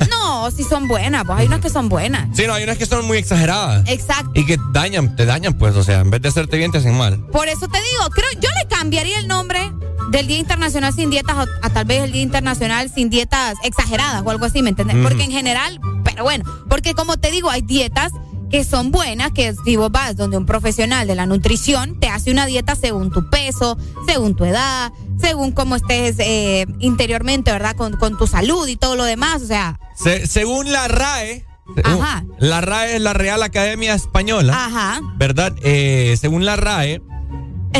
[0.09, 2.28] No, sí son buenas, pues hay unas que son buenas.
[2.34, 3.84] Sí, no, hay unas que son muy exageradas.
[3.88, 4.30] Exacto.
[4.34, 6.96] Y que dañan, te dañan, pues, o sea, en vez de hacerte bien, te hacen
[6.96, 7.18] mal.
[7.26, 9.72] Por eso te digo, creo, yo le cambiaría el nombre
[10.11, 14.30] del Día Internacional sin dietas a, tal vez el Día Internacional sin dietas exageradas o
[14.30, 14.96] algo así, ¿me entiendes?
[15.03, 18.12] Porque en general, pero bueno, porque como te digo, hay dietas
[18.51, 22.32] que son buenas, que si vos vas donde un profesional de la nutrición te hace
[22.32, 27.77] una dieta según tu peso, según tu edad, según cómo estés eh, interiormente, ¿verdad?
[27.77, 29.79] Con, tu salud y todo lo demás, o sea.
[30.25, 31.47] según la RAE,
[31.85, 32.25] Ajá.
[32.39, 34.53] La RAE es la Real Academia Española.
[34.55, 35.01] Ajá.
[35.16, 35.55] ¿Verdad?
[35.62, 37.01] Eh, según la RAE,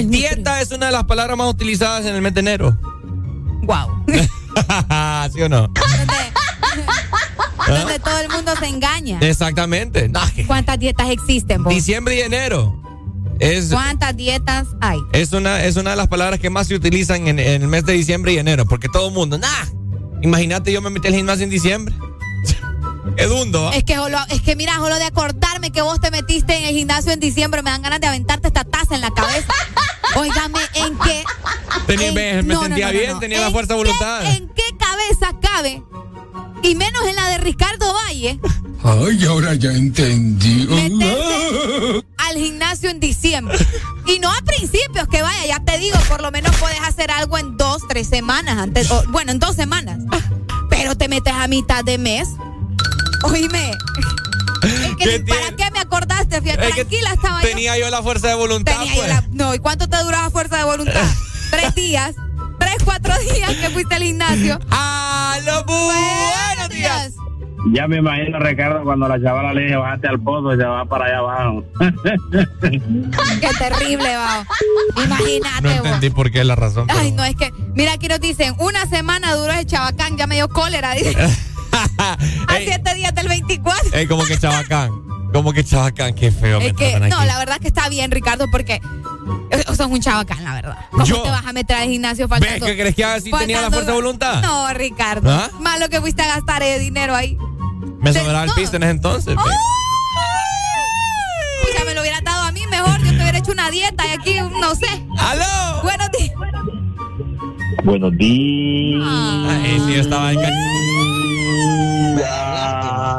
[0.05, 2.79] dieta es una de las palabras más utilizadas en el mes de enero.
[3.63, 4.05] Wow.
[5.33, 5.69] ¿Sí o no?
[7.69, 9.19] Donde todo el mundo se engaña.
[9.21, 10.11] Exactamente.
[10.47, 11.65] ¿Cuántas dietas existen?
[11.65, 12.81] Diciembre y enero.
[13.41, 14.99] Es, ¿Cuántas dietas hay?
[15.13, 17.95] Es una, es una de las palabras que más se utilizan en, el mes de
[17.95, 19.67] diciembre y enero, porque todo el mundo, nah,
[20.21, 21.95] imagínate yo me metí al gimnasio en diciembre.
[23.17, 23.73] Edundo.
[23.73, 27.13] Es que, es que mira, solo de acordarme que vos te metiste en el gimnasio
[27.13, 29.53] en diciembre, me dan ganas de aventarte esta taza en la cabeza.
[30.17, 31.25] Óigame, ¿en qué?
[32.43, 34.25] me, sentía bien, tenía la fuerza de voluntad.
[34.35, 35.83] ¿En qué cabeza cabe
[36.63, 38.39] y menos en la de Ricardo Valle.
[38.83, 40.67] Ay, ahora ya entendí.
[42.17, 43.59] al gimnasio en diciembre.
[44.07, 47.39] Y no a principios, que vaya, ya te digo, por lo menos puedes hacer algo
[47.39, 48.89] en dos, tres semanas antes.
[49.09, 49.99] bueno, en dos semanas.
[50.69, 52.29] Pero te metes a mitad de mes.
[53.25, 53.73] Oíme.
[54.61, 56.41] ¿Para qué me acordaste?
[56.41, 58.77] Fíjate, tranquila estaba Tenía yo la fuerza de voluntad.
[58.95, 59.13] Pues.
[59.33, 61.05] no, ¿y cuánto te duraba fuerza de voluntad?
[61.51, 62.15] Tres días
[62.61, 64.61] tres, cuatro días que fuiste al gimnasio.
[64.71, 67.13] ¡Aló, buenos días!
[67.73, 70.85] Ya me imagino, Ricardo, cuando la chavala le dije, bájate al pozo y se va
[70.87, 71.65] para allá abajo.
[73.41, 74.47] qué terrible, va.
[75.05, 76.87] Imagínate, No entendí por qué la razón.
[76.91, 80.37] Ay, no, es que, mira, aquí nos dicen, una semana duró el chabacán, ya me
[80.37, 81.17] dio cólera, dice.
[81.99, 82.17] a
[82.59, 83.91] siete días del 24.
[83.93, 84.91] Ey, como que chabacán.
[85.33, 86.61] Como que chabacán, qué feo.
[86.61, 88.81] Es que, no, la verdad que está bien, Ricardo, porque
[89.77, 90.79] sos un chabacán, la verdad.
[90.91, 92.67] ¿Cómo te vas a meter al gimnasio faltando?
[92.67, 94.43] ¿Ves que crees que así tenía la fuerza de voluntad?
[94.43, 95.31] No, Ricardo.
[95.31, 95.51] ¿Ah?
[95.61, 97.39] Más lo que fuiste a gastar el dinero ahí.
[98.01, 99.35] Me sobraba el piso en ese entonces.
[99.35, 99.55] Pues.
[101.79, 102.99] ya me lo hubiera dado a mí mejor.
[103.03, 105.07] Yo te hubiera hecho una dieta y aquí, no sé.
[105.19, 105.83] ¡Aló!
[105.83, 106.33] Buenos días.
[107.85, 109.03] Buenos días.
[109.05, 110.41] Ay, sí, yo estaba en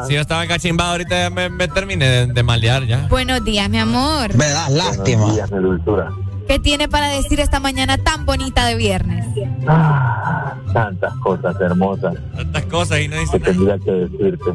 [0.07, 3.07] Si yo estaba encachimbado, ahorita me, me terminé de, de, malear ya.
[3.07, 4.35] Buenos días, mi amor.
[4.35, 5.21] Me das lástima.
[5.21, 6.11] Buenos días, mi dulzura.
[6.47, 9.25] ¿Qué tiene para decir esta mañana tan bonita de viernes?
[9.67, 12.15] Ah, tantas cosas hermosas.
[12.35, 14.51] Tantas cosas y no dice Que tendría que decirte.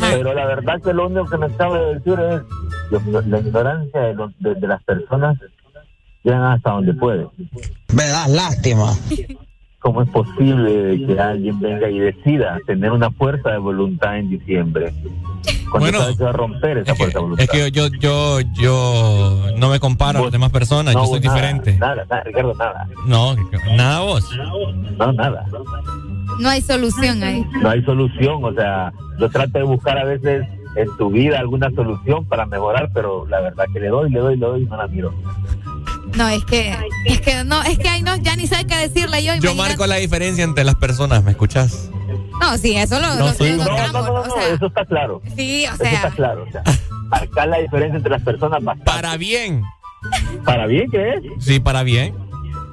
[0.00, 4.66] Pero, la verdad que lo único que me cabe decir es la ignorancia de, de,
[4.66, 5.36] las personas
[6.22, 7.26] llegan hasta donde puede.
[7.92, 8.92] Me das lástima.
[9.86, 14.92] ¿Cómo es posible que alguien venga y decida tener una fuerza de voluntad en diciembre?
[15.78, 17.44] bueno, sabe que va a romper esa fuerza de voluntad.
[17.44, 21.76] Es que yo, yo, yo no me comparo a las demás personas, yo soy diferente.
[21.78, 22.88] Nada, nada, Ricardo, nada.
[23.06, 23.36] No,
[23.76, 24.28] nada vos.
[24.98, 25.46] No, nada.
[26.40, 27.46] No hay solución ahí.
[27.62, 31.70] No hay solución, o sea, yo trato de buscar a veces en tu vida alguna
[31.70, 34.78] solución para mejorar, pero la verdad que le doy, le doy, le doy y no
[34.78, 35.14] la miro.
[36.16, 36.74] No, es que,
[37.04, 39.34] es que no, es que ay, no, ya ni sé qué decirle yo.
[39.36, 41.90] Yo marco la diferencia entre las personas, ¿me escuchas?
[42.40, 45.22] No, sí, eso lo, no, sí, no, no, no, eso está claro.
[45.36, 45.86] Sí, o sea.
[45.88, 46.62] Eso está claro, o sea,
[47.08, 49.62] marcar la diferencia entre las personas Para bien.
[50.44, 51.44] ¿Para bien qué es?
[51.44, 52.14] Sí, para bien.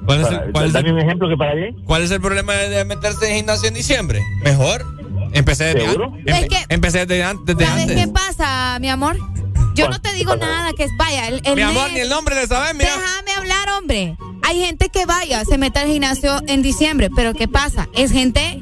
[0.06, 1.76] ¿Cuál es el, cuál es un ejemplo que para bien.
[1.84, 4.20] ¿Cuál es el problema de meterse en gimnasio en diciembre?
[4.42, 4.84] Mejor.
[5.32, 6.12] Empecé desde ¿Seguro?
[6.14, 6.34] antes.
[6.34, 9.16] Es que, empecé desde, desde ¿Sabes qué pasa, mi amor?
[9.74, 11.28] Yo no te digo nada que es vaya.
[11.28, 12.90] El, Mi amor, ni el nombre de saber, mira.
[12.96, 14.16] Déjame hablar, hombre.
[14.42, 17.88] Hay gente que vaya, se mete al gimnasio en diciembre, pero ¿qué pasa?
[17.94, 18.60] Es gente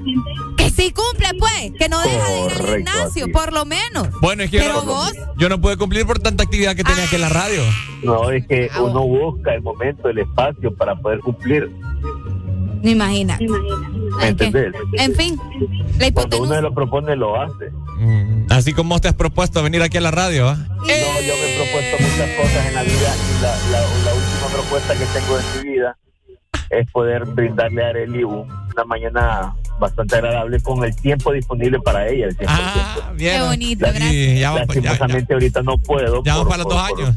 [0.57, 4.09] que sí cumple, pues, que no deja de ir al gimnasio, por lo menos.
[4.21, 7.17] Bueno, es que pero vos, yo no pude cumplir por tanta actividad que tenía aquí
[7.17, 7.63] en la radio.
[8.05, 11.69] No, es que ah, uno busca el momento, el espacio para poder cumplir.
[12.83, 13.39] No imagina.
[13.39, 14.73] ¿Me entendés?
[14.95, 15.39] En fin,
[15.99, 17.71] la Cuando uno lo propone, lo hace.
[17.99, 20.57] Mm, así como te has propuesto venir aquí a la radio, ¿ah?
[20.57, 25.05] No, yo me he propuesto muchas cosas en la vida y la, última propuesta que
[25.07, 25.97] tengo en mi vida
[26.71, 32.27] es poder brindarle a Areli una mañana bastante agradable con el tiempo disponible para ella.
[32.27, 33.37] El ah, bien.
[33.37, 34.39] Qué bonito, gracias.
[34.39, 36.23] Ya, Lastimosamente ahorita no puedo.
[36.25, 37.15] Ya vamos para los dos años.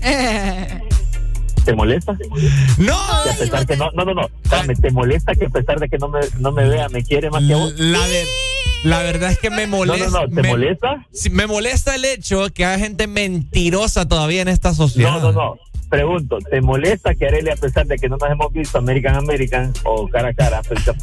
[1.64, 2.16] ¿Te molesta?
[2.78, 2.94] No.
[2.94, 4.28] a pesar que no, no, no, no.
[4.80, 7.42] ¿Te molesta que a pesar de que no me, no me vea, me quiere más
[7.44, 7.74] que vos?
[7.78, 8.00] La,
[8.84, 10.06] la verdad es que me molesta.
[10.06, 10.42] No, no, no.
[10.42, 11.06] ¿Te molesta?
[11.30, 15.20] Me molesta el hecho que haya gente mentirosa todavía en esta sociedad.
[15.20, 15.58] No, no, no.
[15.88, 19.72] Pregunto, ¿te molesta que Arely, a pesar de que no nos hemos visto American American
[19.84, 20.60] o cara a cara,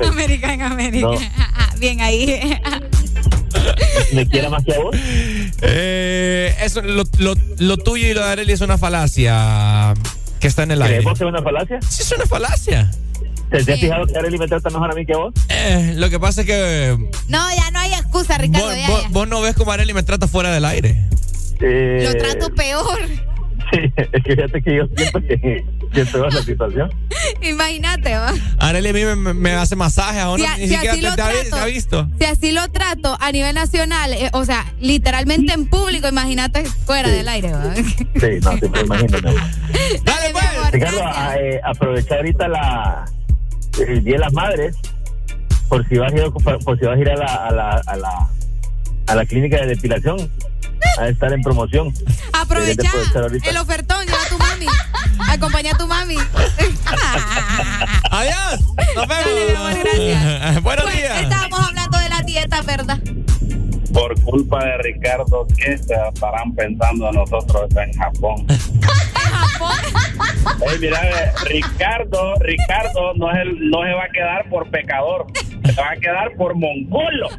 [0.07, 1.17] American American.
[1.79, 2.39] bien ahí.
[4.13, 4.95] ¿Me quiere más que a vos?
[5.61, 9.95] Eh, eso, lo, lo, lo, tuyo y lo de Arely es una falacia
[10.39, 11.03] que está en el aire.
[11.03, 11.79] ¿Crees que es una falacia?
[11.81, 12.91] Sí, es una falacia.
[13.49, 15.33] ¿Te, has fijado que Arely me trata mejor a mí que vos?
[15.49, 16.97] Eh, lo que pasa es que.
[17.27, 18.67] No, ya no hay excusa, Ricardo.
[18.67, 19.09] Vos, ya, vos, ya.
[19.09, 21.05] vos no ves cómo Arely me trata fuera del aire.
[21.61, 22.99] Eh, Lo trato peor.
[23.71, 26.89] Sí, es que fíjate que yo siento que, que en la situación.
[27.41, 28.33] Imagínate, va.
[28.59, 31.01] Arely a mí me, me hace masajes, a uno Si a- ni si siquiera así
[31.01, 31.49] te, lo te ha, trato.
[31.55, 32.09] te ha visto.
[32.19, 37.09] Si así lo trato a nivel nacional, eh, o sea, literalmente en público, imagínate fuera
[37.09, 37.73] del aire, va.
[37.75, 37.83] Sí,
[38.43, 39.17] no, sí, imagino.
[39.21, 39.33] no.
[40.03, 43.05] Dale, amor, Ricardo, a, eh, aprovecha ahorita la,
[43.87, 44.75] el Día de las Madres
[45.69, 47.69] por si vas a ir, por, por si vas a, ir a, la, a, la,
[47.87, 48.27] a, la,
[49.07, 50.29] a la clínica de depilación
[50.99, 51.93] a estar en promoción.
[52.33, 52.89] Aprovecha
[53.49, 54.65] el ofertón, lleva a tu mami.
[55.29, 56.15] Acompaña a tu mami.
[58.11, 58.61] Adiós.
[58.95, 59.25] Nos vemos.
[59.25, 60.63] Dale, mi amor, gracias.
[60.63, 61.21] Buenos Pues, días.
[61.21, 62.99] estábamos hablando de la dieta, ¿verdad?
[63.93, 68.45] Por culpa de Ricardo, ¿qué se estarán pensando nosotros en Japón?
[70.69, 75.25] Ey, mira, eh, Ricardo, Ricardo no, es el- no se va a quedar por pecador,
[75.65, 77.29] se va a quedar por mongolo.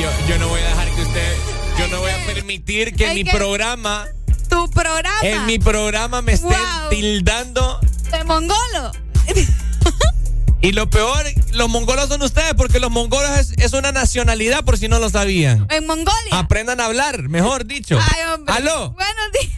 [0.00, 1.36] Yo, yo no voy a dejar que usted.
[1.78, 4.06] Yo no voy a permitir que mi que- programa.
[4.48, 5.18] Tu programa.
[5.22, 6.90] En mi programa me estén Wow.
[6.90, 7.80] tildando.
[8.12, 8.92] De mongolo.
[10.62, 14.78] Y lo peor, los mongolos son ustedes, porque los mongolos es, es una nacionalidad, por
[14.78, 15.66] si no lo sabían.
[15.70, 16.12] En Mongolia.
[16.32, 17.98] Aprendan a hablar, mejor dicho.
[18.00, 18.54] Ay, hombre.
[18.54, 18.90] ¿Aló?
[18.92, 19.52] Buenos días.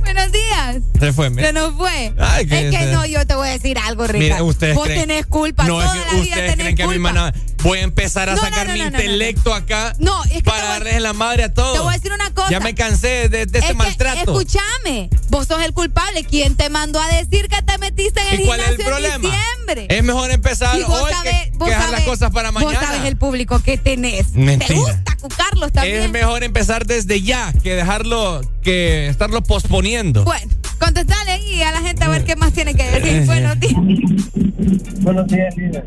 [0.00, 0.76] Buenos días.
[1.00, 1.30] Se fue.
[1.30, 2.12] me- Se nos fue.
[2.18, 4.18] Ay, es que no, yo te voy a decir algo, Ricardo.
[4.34, 5.64] Mire, ustedes Vos creen- tenés culpa.
[5.64, 7.08] No, Toda es que la vida ustedes tenés creen que a mi culpa.
[7.10, 7.34] hermana
[7.66, 8.96] voy a empezar a No, sacar no, mi no, no, no.
[8.98, 11.74] intelecto acá No, es que para voy- darles en la madre a todos.
[11.74, 12.50] Te voy a decir una cosa.
[12.50, 14.18] Ya me cansé de, de Es ese que, maltrato.
[14.40, 16.24] Escúchame, vos sos el culpable.
[16.24, 18.86] ¿Quién te mandó a decir que te metiste en el ¿Y cuál es el en
[18.86, 19.18] problema?
[19.18, 19.86] diciembre?
[19.88, 22.78] Es mejor empezar Y vos hoy sabés- que, vos que dejar las cosas para mañana.
[22.78, 24.32] Vos sabes el público que tenés.
[24.32, 24.66] Mentira.
[24.68, 26.02] Te gusta cucarlos también.
[26.02, 30.24] Es mejor empezar desde ya que dejarlo, que estarlo posponiendo.
[30.24, 33.26] Bueno, contestale ahí a la gente a ver qué más tiene que Eh, decir.
[33.26, 33.74] Buenos días.
[35.00, 35.84] Buenos días, líder.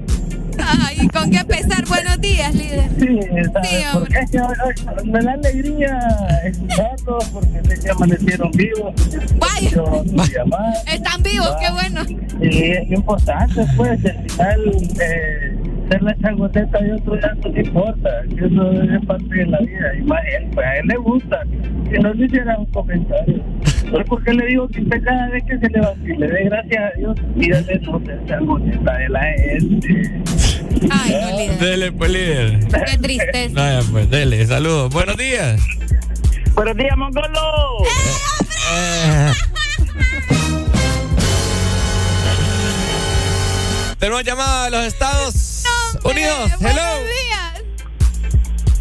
[0.88, 1.86] Ay, ¿con qué empezar?
[1.88, 2.90] Buenos días, líder.
[3.00, 3.94] Sí, Sí, hombre.
[3.94, 4.40] porque es que
[5.06, 6.00] me da alegría
[6.46, 8.94] escucharlos porque sé que amanecieron vivos.
[9.38, 9.70] Vaya.
[9.70, 10.04] Yo.
[10.92, 12.02] Están vivos, qué bueno.
[12.42, 15.58] Y es importante, pues, al final, eh,
[15.90, 19.96] ser la changoteta de otro ya no importa, que eso es parte de la vida.
[19.98, 21.44] Y más él, pues a él le gusta.
[21.90, 23.44] Si no le hiciera un comentario.
[23.92, 26.98] No porque le digo que usted cada vez que se le vacile, dé gracias a
[26.98, 30.12] Dios, pídale no ser changoteta de la gente.
[30.92, 31.60] Ay, no, líder.
[31.60, 32.60] Dele, pues, líder.
[32.86, 33.56] Qué tristeza.
[33.56, 34.94] Vaya, pues, dele, saludos.
[34.94, 35.62] Buenos días.
[36.54, 37.84] Buenos días, Mongolo.
[38.76, 39.32] Eh.
[44.00, 45.64] Tenemos llamada de los Estados
[46.04, 46.52] Unidos.
[46.60, 46.60] Hello.
[46.60, 47.64] Buenos días.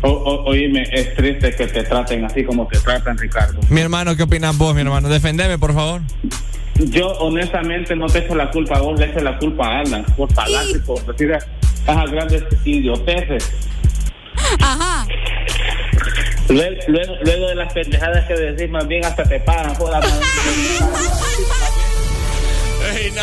[0.03, 3.59] O, o- oíme, es triste que te traten así como te tratan, Ricardo.
[3.69, 5.09] Mi hermano, ¿qué opinas vos, mi hermano?
[5.09, 6.03] Defendeme, por favor.
[6.77, 10.05] Yo honestamente no te echo la culpa a vos, le echo la culpa a Alan
[10.17, 13.51] por falarte, por decir esas grandes idioteces.
[14.61, 15.05] Ajá.
[16.49, 19.99] Luego, luego, luego de las pendejadas que decís, más bien hasta te pagan por la
[19.99, 20.25] madre.
[23.05, 23.23] Ey, no.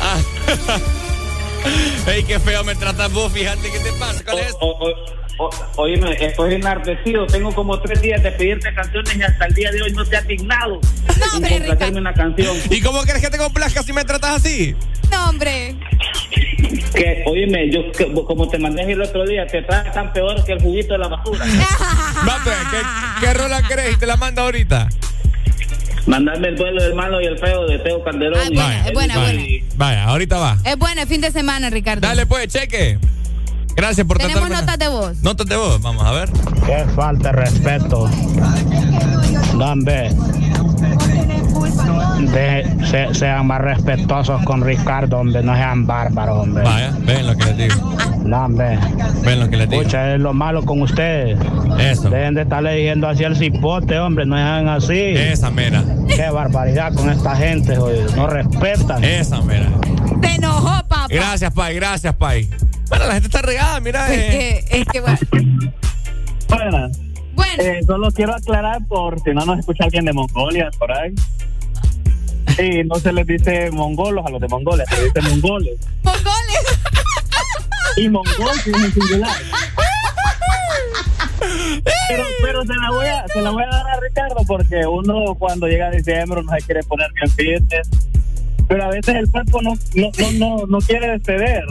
[0.00, 0.16] Ah.
[2.06, 4.22] Ey, qué feo me tratas vos, fíjate, ¿qué te pasa?
[4.24, 4.52] ¿Cuál es?
[4.60, 5.50] O- o- o-
[5.82, 7.26] Oíme, estoy enardecido.
[7.26, 10.16] Tengo como tres días de pedirte canciones y hasta el día de hoy no te
[10.16, 10.78] has dignado
[11.36, 12.56] en complacerme una canción.
[12.70, 14.76] ¿Y cómo quieres que te complazca si me tratas así?
[15.10, 15.74] No, hombre.
[16.94, 20.60] Que, oíme, yo que- como te mandé el otro día, te tratan peor que el
[20.62, 21.44] juguito de la basura.
[22.24, 24.88] Mate, ¿qué, qué rola querés y te la mando ahorita?
[26.06, 28.38] Mandarme el duelo del malo y el feo de Teo Calderón.
[28.38, 29.42] Ah, buena, y- buena, buena.
[29.76, 30.58] Vaya, ahorita va.
[30.64, 32.06] Es bueno el fin de semana, Ricardo.
[32.06, 32.98] Dale, pues, cheque.
[33.76, 35.16] Gracias por Tenemos notas de voz.
[35.22, 36.28] Notas de voz, vamos a ver.
[36.66, 38.08] Qué falta de respeto.
[39.58, 40.10] Dame.
[42.32, 46.64] De, se- sean más respetuosos con Ricardo, hombre, no sean bárbaros, hombre.
[46.64, 47.96] Vaya, ven lo que les digo.
[48.24, 48.78] No, hombre.
[49.22, 49.82] Ven lo que les digo.
[49.82, 51.38] Escucha, es lo malo con ustedes.
[51.78, 52.08] Eso.
[52.08, 54.98] Deben de estarle diciendo así al cipote, hombre, no sean así.
[54.98, 55.82] Esa mera.
[56.08, 59.02] Qué barbaridad con esta gente, oye, no respetan.
[59.04, 59.68] Esa mera.
[60.22, 61.06] Se enojó, papá.
[61.10, 62.48] Gracias, Pai, gracias, Pai.
[62.88, 64.12] Bueno, la gente está regada, mira.
[64.12, 64.64] Es eh.
[64.70, 65.18] que, es que bueno.
[66.48, 66.98] Buenas.
[67.34, 67.62] Bueno.
[67.62, 71.12] Eh, solo quiero aclarar por si no nos escucha alguien de Mongolia por ahí.
[72.58, 75.78] Y no se les dice mongolos a los de Mongolia, se les dice mongoles.
[76.02, 76.78] Mongoles.
[77.96, 79.36] Y mongol en singular.
[82.08, 85.34] Pero, pero se, la voy a, se la voy a dar a Ricardo porque uno
[85.36, 87.88] cuando llega a diciembre no se quiere poner bien fitness.
[88.68, 91.64] Pero a veces el cuerpo no, no, no, no, no quiere despeder.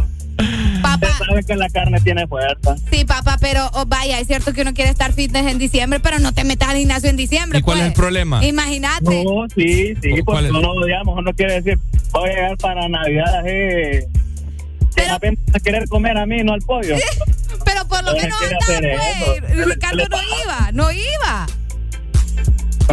[1.00, 1.08] Papá.
[1.14, 2.76] Usted sabe que la carne tiene fuerza.
[2.92, 6.20] Sí, papá, pero oh, vaya, es cierto que uno quiere estar fitness en diciembre, pero
[6.20, 7.60] no te metas al gimnasio en diciembre.
[7.60, 7.86] ¿Y cuál pues.
[7.88, 8.44] es el problema?
[8.46, 9.24] Imagínate.
[9.24, 10.52] No, sí, sí, ¿Cuál porque es?
[10.52, 11.80] uno, digamos, uno quiere decir,
[12.12, 14.08] voy a llegar para Navidad así.
[14.96, 16.96] Que más bien van a querer comer a mí, no al pollo.
[17.66, 19.26] Pero por lo No menos quiere anda, hacer eso.
[19.26, 19.42] pues.
[19.52, 21.48] ¿Qué le- Ricardo no iba, no iba.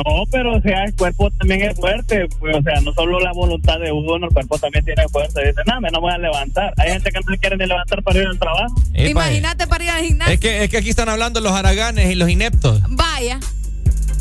[0.07, 2.29] No, pero o sea, el cuerpo también es fuerte.
[2.39, 5.41] pues, o sea, no solo la voluntad de uno, el cuerpo también tiene fuerza.
[5.41, 6.73] Dice, no, me no voy a levantar.
[6.77, 8.75] Hay gente que no se quiere ni levantar para ir al trabajo.
[8.95, 10.35] Epa, Imagínate para ir al gimnasio.
[10.35, 12.81] Es que, es que aquí están hablando los haraganes y los ineptos.
[12.89, 13.41] Vaya.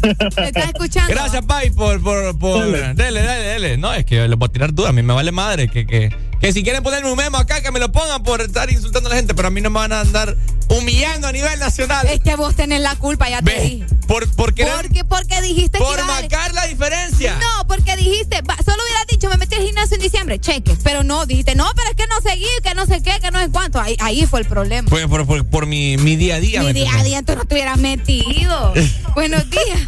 [0.38, 1.14] ¿Me estás escuchando?
[1.14, 2.66] Gracias, Pai, por, por, por...
[2.66, 3.78] Dele, dele, dele.
[3.78, 4.92] No, es que les voy a tirar dudas.
[4.92, 6.10] A mí me vale madre que, que,
[6.40, 9.12] que si quieren ponerme un memo acá, que me lo pongan por estar insultando a
[9.12, 10.36] la gente, pero a mí no me van a andar
[10.70, 12.06] humillando a nivel nacional.
[12.08, 13.86] Es que vos tenés la culpa, ya te dije.
[14.08, 14.74] por, por querer...
[14.76, 17.38] Porque, porque dijiste Por que a- marcar la diferencia.
[17.40, 20.78] No, porque dijiste, va, solo hubieras dicho, me metí al gimnasio en diciembre, cheque.
[20.84, 23.40] Pero no, dijiste, no, pero es que no seguí, que no sé qué, que no
[23.40, 23.82] sé cuánto.
[23.82, 24.88] Ahí, ahí fue el problema.
[24.90, 26.60] Pues por, por, por mi, mi día a día.
[26.62, 28.74] Mi ¿me día a día tú no te hubieras metido.
[29.16, 29.80] Buenos días.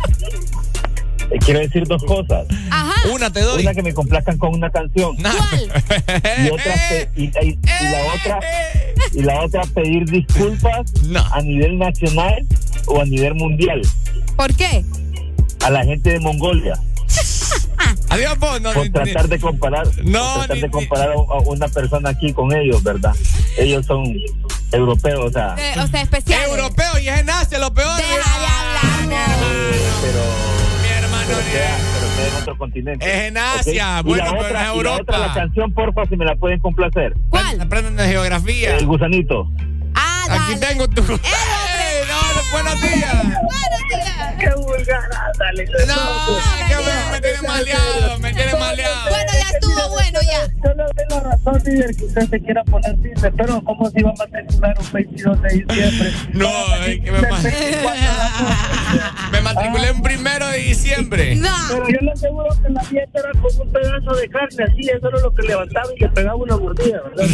[1.32, 2.46] Eh, Quiero decir dos cosas.
[2.70, 2.94] Ajá.
[3.14, 3.62] Una te doy.
[3.64, 5.16] Una que me complazcan con una canción.
[5.16, 5.72] ¿Cuál?
[6.46, 8.40] Y otra pe- y, y- y la otra
[9.14, 10.92] y la otra pedir disculpas
[11.32, 12.46] a nivel nacional
[12.88, 13.82] o a nivel mundial
[14.38, 14.84] ¿Por qué?
[15.64, 16.74] a la gente de Mongolia
[18.10, 18.62] Adiós, vos.
[18.62, 21.16] No, por ni- tratar de comparar No, por tratar ni- de comparar a
[21.46, 23.14] una persona aquí con ellos, ¿verdad?
[23.58, 24.04] Ellos son
[24.72, 26.42] europeos, o sea, Eh, o sea, especial.
[26.50, 27.96] Europeo y es en Asia lo peor.
[27.98, 29.42] Deja de hablar.
[30.02, 30.20] pero
[31.28, 33.06] Pero queda, pero queda en otro continente.
[33.06, 34.06] Es en Asia, ¿ok?
[34.08, 35.02] bueno, y la pero otra, es y la Europa.
[35.02, 37.14] otra, la canción, porfa, si me la pueden complacer.
[37.30, 37.62] ¿Cuál?
[37.62, 38.78] Aprenden de geografía.
[38.78, 39.50] El gusanito.
[39.96, 40.68] Ah, Aquí dale.
[40.68, 41.02] tengo tu.
[41.14, 41.18] ¡Ey!
[42.08, 43.14] No, no, buenos días.
[43.24, 44.36] Buenos días.
[44.40, 44.50] Qué
[44.86, 45.66] dale.
[45.88, 45.96] No,
[46.68, 49.10] que me, me tiene maleado, me tiene maleado.
[49.10, 50.48] Bueno, ya estuvo bueno, ya.
[50.64, 54.12] Yo doy la razón, líder, que usted se quiera poner triste, pero ¿cómo se iba
[54.12, 56.12] a matricular un 22 de diciembre?
[56.34, 57.22] No, es que me,
[59.32, 61.36] me matriculé un primero de diciembre.
[61.36, 61.50] No.
[61.70, 65.08] Pero yo le aseguro que la dieta era como un pedazo de carne, así, eso
[65.08, 67.26] era lo que levantaba y le pegaba una mordida, ¿verdad?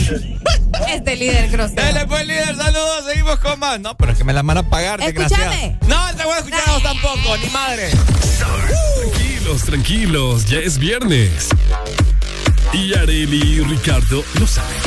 [0.90, 1.82] Este líder grosero.
[1.82, 3.80] Dale pues líder, saludos, seguimos con más.
[3.80, 5.52] No, pero es que me la van a pagar, desgraciado.
[5.52, 5.78] Escúchame.
[5.88, 6.76] No, te voy a escuchar a
[7.52, 7.90] madre.
[8.40, 11.50] Tranquilos, tranquilos, ya es viernes.
[12.74, 14.78] Y Areli y Ricardo lo saben.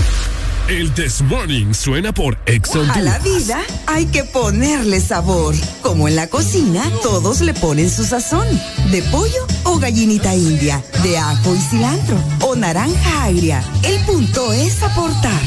[0.69, 5.55] El This Morning suena por Ex A la vida hay que ponerle sabor.
[5.83, 8.47] Como en la cocina, todos le ponen su sazón.
[8.93, 13.65] De pollo o gallinita india, de ajo y cilantro o naranja agria.
[13.83, 15.43] El punto es aportar,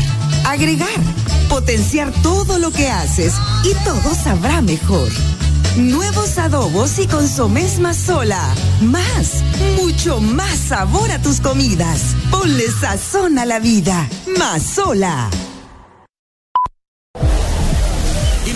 [0.46, 0.90] agregar,
[1.48, 3.34] potenciar todo lo que haces
[3.64, 5.10] y todo sabrá mejor.
[5.78, 8.54] Nuevos adobos y consomés más sola.
[8.82, 9.44] Más,
[9.76, 12.16] mucho más sabor a tus comidas.
[12.32, 14.08] Ponle sazón a la vida.
[14.38, 15.30] Más sola.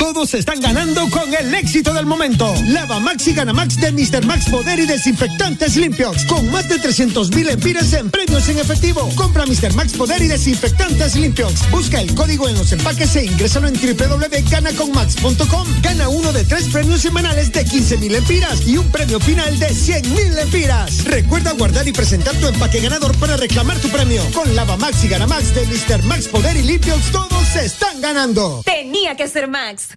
[0.00, 2.54] Todos están ganando con el éxito del momento.
[2.68, 4.24] Lava Max y Gana Max de Mr.
[4.24, 6.24] Max Poder y Desinfectantes Limpios.
[6.24, 9.10] Con más de 300 mil empiras en premios en efectivo.
[9.14, 9.74] Compra Mr.
[9.74, 11.52] Max Poder y Desinfectantes Limpios.
[11.70, 15.68] Busca el código en los empaques e ingrésalo en www.ganaconmax.com.
[15.82, 19.68] Gana uno de tres premios semanales de 15 mil empiras y un premio final de
[19.68, 21.04] 100 mil empiras.
[21.04, 24.22] Recuerda guardar y presentar tu empaque ganador para reclamar tu premio.
[24.32, 26.02] Con Lava Max y Gana Max de Mr.
[26.04, 28.62] Max Poder y Limpios, todos están ganando.
[28.64, 29.89] Tenía que ser Max.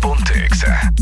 [0.00, 0.92] Ponte Exa.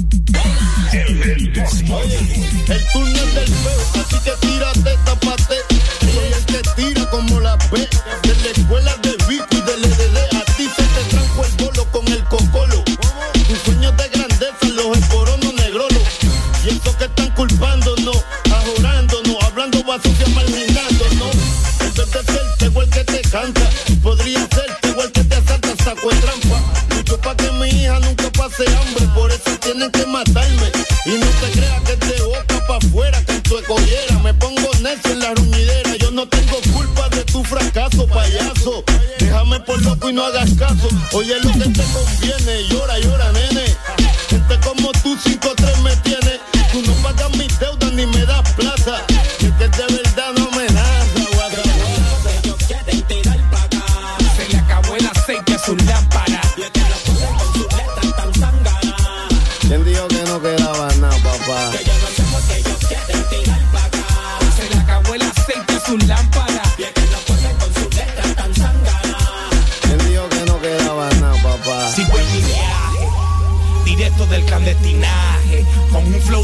[0.93, 5.57] El túnel del feo, así que tírate, tapate.
[6.01, 7.77] Soy el que tira como la P.
[7.77, 10.37] De la escuela de Vico y del EDD.
[10.37, 12.83] A ti se te tranco el bolo con el cocolo.
[13.47, 16.01] Tus sueños de grandeza los esporonos negrolo.
[16.65, 19.81] Y eso que están culpándonos, ajorándonos, hablando
[24.03, 26.61] podría hacerte igual que te asaltas saco el trampa.
[26.95, 30.71] Lucho pa' que mi hija nunca pase hambre, por eso tienen que matarme.
[31.07, 35.13] Y no te creas que de boca pa' afuera, que tu escollera me pongo necio
[35.13, 35.97] en la ruñidera.
[35.97, 38.85] Yo no tengo culpa de tu fracaso, payaso.
[39.19, 40.89] Déjame por loco y no hagas caso.
[41.13, 43.65] Oye lo que te conviene, llora, llora, nene.
[44.29, 46.40] Gente como tú, cinco tres me tiene.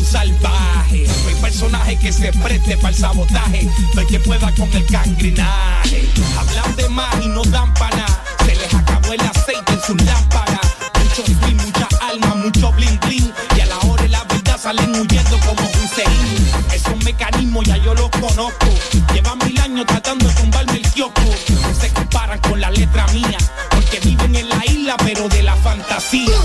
[0.06, 1.06] Salvaje.
[1.06, 6.08] Soy personaje que se preste para el sabotaje, soy que pueda con el cangrinaje.
[6.38, 8.06] Hablan de más y no dan para
[8.44, 10.60] se les acabó el aceite en sus lámparas.
[11.02, 14.94] Mucho swing, mucha alma, mucho bling bling, y a la hora de la vida salen
[14.94, 16.48] huyendo como Hussein.
[16.72, 18.66] Esos mecanismos ya yo los conozco,
[19.12, 21.22] llevan mil años tratando de tumbarme el kiosco.
[21.22, 23.38] No se comparan con la letra mía,
[23.70, 26.38] porque viven en la isla pero de la fantasía.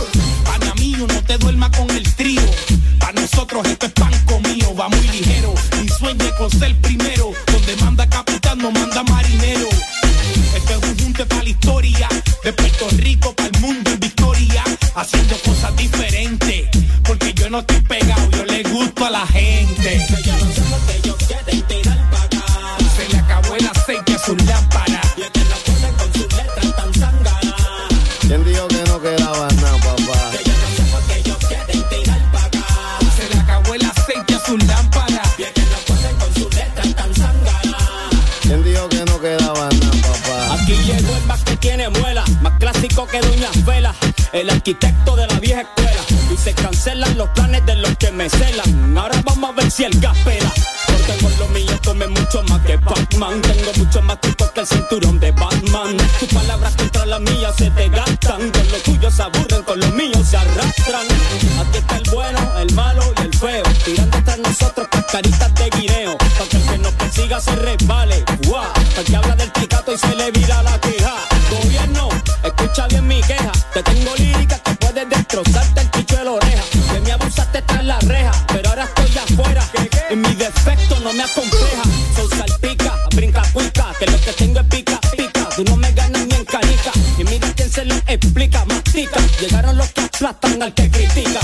[0.45, 2.41] Pana mío, no te duermas con el trío.
[3.33, 5.53] Nosotros esto es pan comido, va muy ligero.
[5.81, 7.31] Y sueñe con ser primero.
[7.49, 9.69] Donde manda capitán, no manda marinero.
[10.53, 12.09] Esto es un junte para la historia.
[12.43, 14.63] De Puerto Rico para el mundo en victoria.
[14.95, 16.67] Haciendo cosas diferentes.
[17.03, 20.05] Porque yo no estoy pegado, yo le gusto a la gente.
[44.33, 46.01] El arquitecto de la vieja escuela.
[46.31, 48.97] Y se cancelan los planes de los que me celan.
[48.97, 50.51] Ahora vamos a ver si el gas pela.
[50.87, 53.41] Porque con lo mío come mucho más que Batman.
[53.41, 55.97] Tengo mucho más tipo que el cinturón de Batman.
[56.19, 58.51] Tus palabras contra las mías se te gastan.
[58.51, 61.05] Con lo tuyo se aburren, con los míos se arrastran.
[61.59, 63.63] Aquí está el bueno, el malo y el feo.
[63.83, 66.17] Tirando tras nosotros cascaritas de guineo.
[66.17, 68.23] Para que el que nos persiga se resbale.
[68.47, 70.80] Guau, para que habla del picato y se le vira la
[87.77, 89.17] Lo explica, mastica.
[89.39, 91.39] Llegaron los que aplastan al que critica.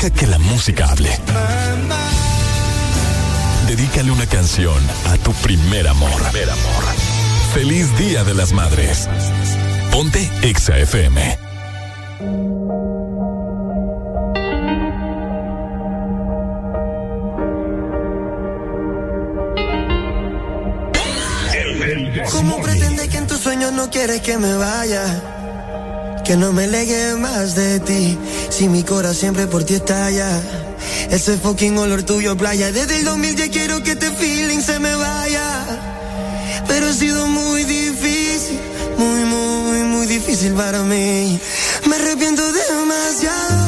[0.00, 1.10] Deja que la música hable.
[3.66, 6.22] Dedícale una canción a tu primer amor.
[7.52, 9.08] Feliz Día de las Madres.
[9.90, 11.38] Ponte Exa FM.
[22.30, 25.37] ¿Cómo pretende que en tus sueños no quieres que me vaya?
[26.28, 28.18] Que no me legue más de ti.
[28.50, 30.28] Si mi corazón siempre por ti estalla.
[31.10, 32.70] Ese fucking olor tuyo, playa.
[32.70, 35.64] Desde el 2000 ya quiero que este feeling se me vaya.
[36.66, 38.60] Pero ha sido muy difícil.
[38.98, 41.40] Muy, muy, muy difícil para mí.
[41.88, 43.67] Me arrepiento demasiado.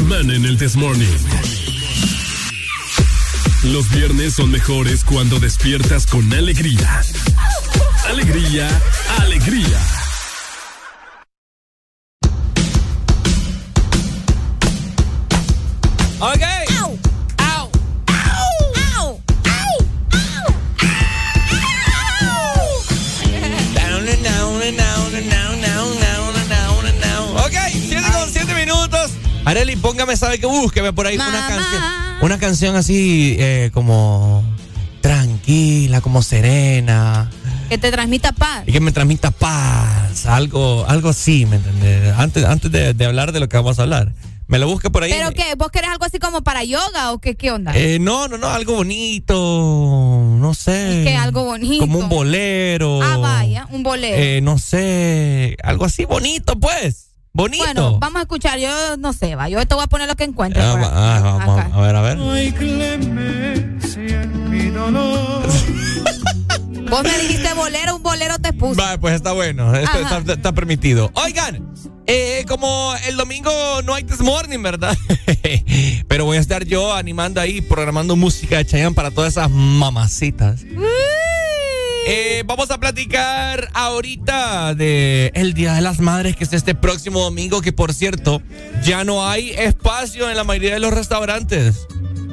[0.00, 1.06] Semana en el This Morning.
[3.62, 7.00] Los viernes son mejores cuando despiertas con alegría.
[8.08, 8.68] Alegría,
[9.20, 9.83] alegría.
[30.38, 31.82] Que búsqueme por ahí una canción.
[32.22, 34.44] Una canción así eh, como
[35.00, 37.30] tranquila, como serena.
[37.68, 38.64] Que te transmita paz.
[38.66, 40.26] Y que me transmita paz.
[40.26, 42.14] Algo, algo así, ¿me entiendes?
[42.16, 44.12] Antes, antes de, de hablar de lo que vamos a hablar.
[44.46, 45.10] Me lo busque por ahí.
[45.10, 45.54] ¿Pero qué?
[45.56, 47.72] ¿Vos querés algo así como para yoga o qué, qué onda?
[47.74, 49.34] Eh, no, no, no, algo bonito.
[50.38, 51.02] No sé.
[51.04, 51.16] ¿Qué?
[51.16, 51.80] Algo bonito.
[51.80, 53.02] Como un bolero.
[53.02, 54.16] Ah, vaya, un bolero.
[54.16, 55.56] Eh, no sé.
[55.62, 57.03] Algo así bonito, pues.
[57.36, 57.64] Bonito.
[57.64, 58.60] Bueno, vamos a escuchar.
[58.60, 59.48] Yo no sé, va.
[59.48, 60.62] Yo te voy a poner lo que encuentre.
[60.62, 62.18] Ah, ah, vamos, a ver, a ver.
[62.18, 65.42] Hay clemencia en mi dolor.
[66.90, 68.80] Vos me dijiste bolero, un bolero te puse.
[68.80, 69.74] Va, pues está bueno.
[69.74, 71.10] Está, está permitido.
[71.14, 71.74] Oigan,
[72.06, 73.50] eh, como el domingo
[73.82, 74.96] no hay This Morning, ¿verdad?
[76.08, 80.64] Pero voy a estar yo animando ahí, programando música de Chayanne para todas esas mamacitas.
[82.06, 87.20] Eh, vamos a platicar ahorita de el Día de las Madres, que es este próximo
[87.20, 88.42] domingo, que por cierto,
[88.82, 91.86] ya no hay espacio en la mayoría de los restaurantes.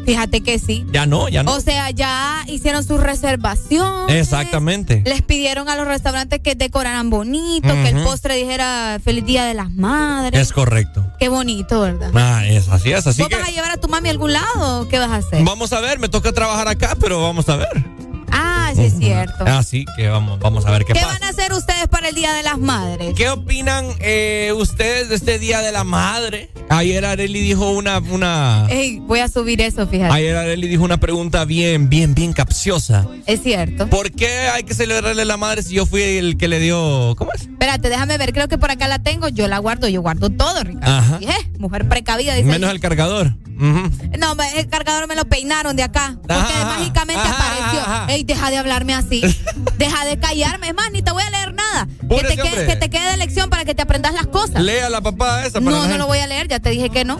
[0.06, 0.86] Fíjate que sí.
[0.92, 1.54] Ya no, ya no.
[1.54, 4.10] O sea, ya hicieron su reservación.
[4.10, 5.04] Exactamente.
[5.06, 9.54] Les pidieron a los restaurantes que decoraran bonito, que el postre dijera Feliz Día de
[9.54, 10.42] las Madres.
[10.42, 11.06] Es correcto.
[11.20, 12.12] Qué bonito, ¿verdad?
[12.16, 14.34] Ah, es así, es así ¿Vos que vas a llevar a tu mami a algún
[14.34, 15.44] lado qué vas a hacer?
[15.44, 17.86] vamos a ver, me toca trabajar acá, pero vamos a ver.
[18.32, 19.44] Ah, sí es cierto.
[19.46, 21.14] Así que vamos, vamos a ver qué, ¿Qué pasa.
[21.14, 23.14] van a hacer ustedes para el Día de las Madres?
[23.16, 26.50] ¿Qué opinan eh, ustedes de este Día de la Madre?
[26.70, 30.14] Ayer Areli dijo una, una, Ey, voy a subir eso, fíjate.
[30.14, 33.06] ayer Areli dijo una pregunta bien, bien, bien capciosa.
[33.26, 33.88] Es cierto.
[33.90, 37.16] ¿Por qué hay que celebrarle a la madre si yo fui el que le dio,
[37.18, 37.42] ¿cómo es?
[37.42, 39.28] Espérate, déjame ver, creo que por acá la tengo.
[39.28, 40.92] Yo la guardo, yo guardo todo, Ricardo.
[40.92, 41.18] Ajá.
[41.20, 42.48] Dije, mujer precavida, dice.
[42.48, 43.36] Menos el cargador.
[43.62, 46.18] No, el cargador me lo peinaron de acá.
[46.22, 48.02] Porque Ajá, mágicamente ajá, apareció.
[48.24, 49.22] Deja de hablarme así.
[49.78, 50.70] deja de callarme.
[50.70, 51.88] Es más, ni te voy a leer nada.
[52.10, 52.68] Que te, quede, hombre.
[52.68, 54.62] que te quede de lección para que te aprendas las cosas.
[54.62, 56.48] Lea la papá esa para No, no lo voy a leer.
[56.48, 57.20] Ya te dije que no.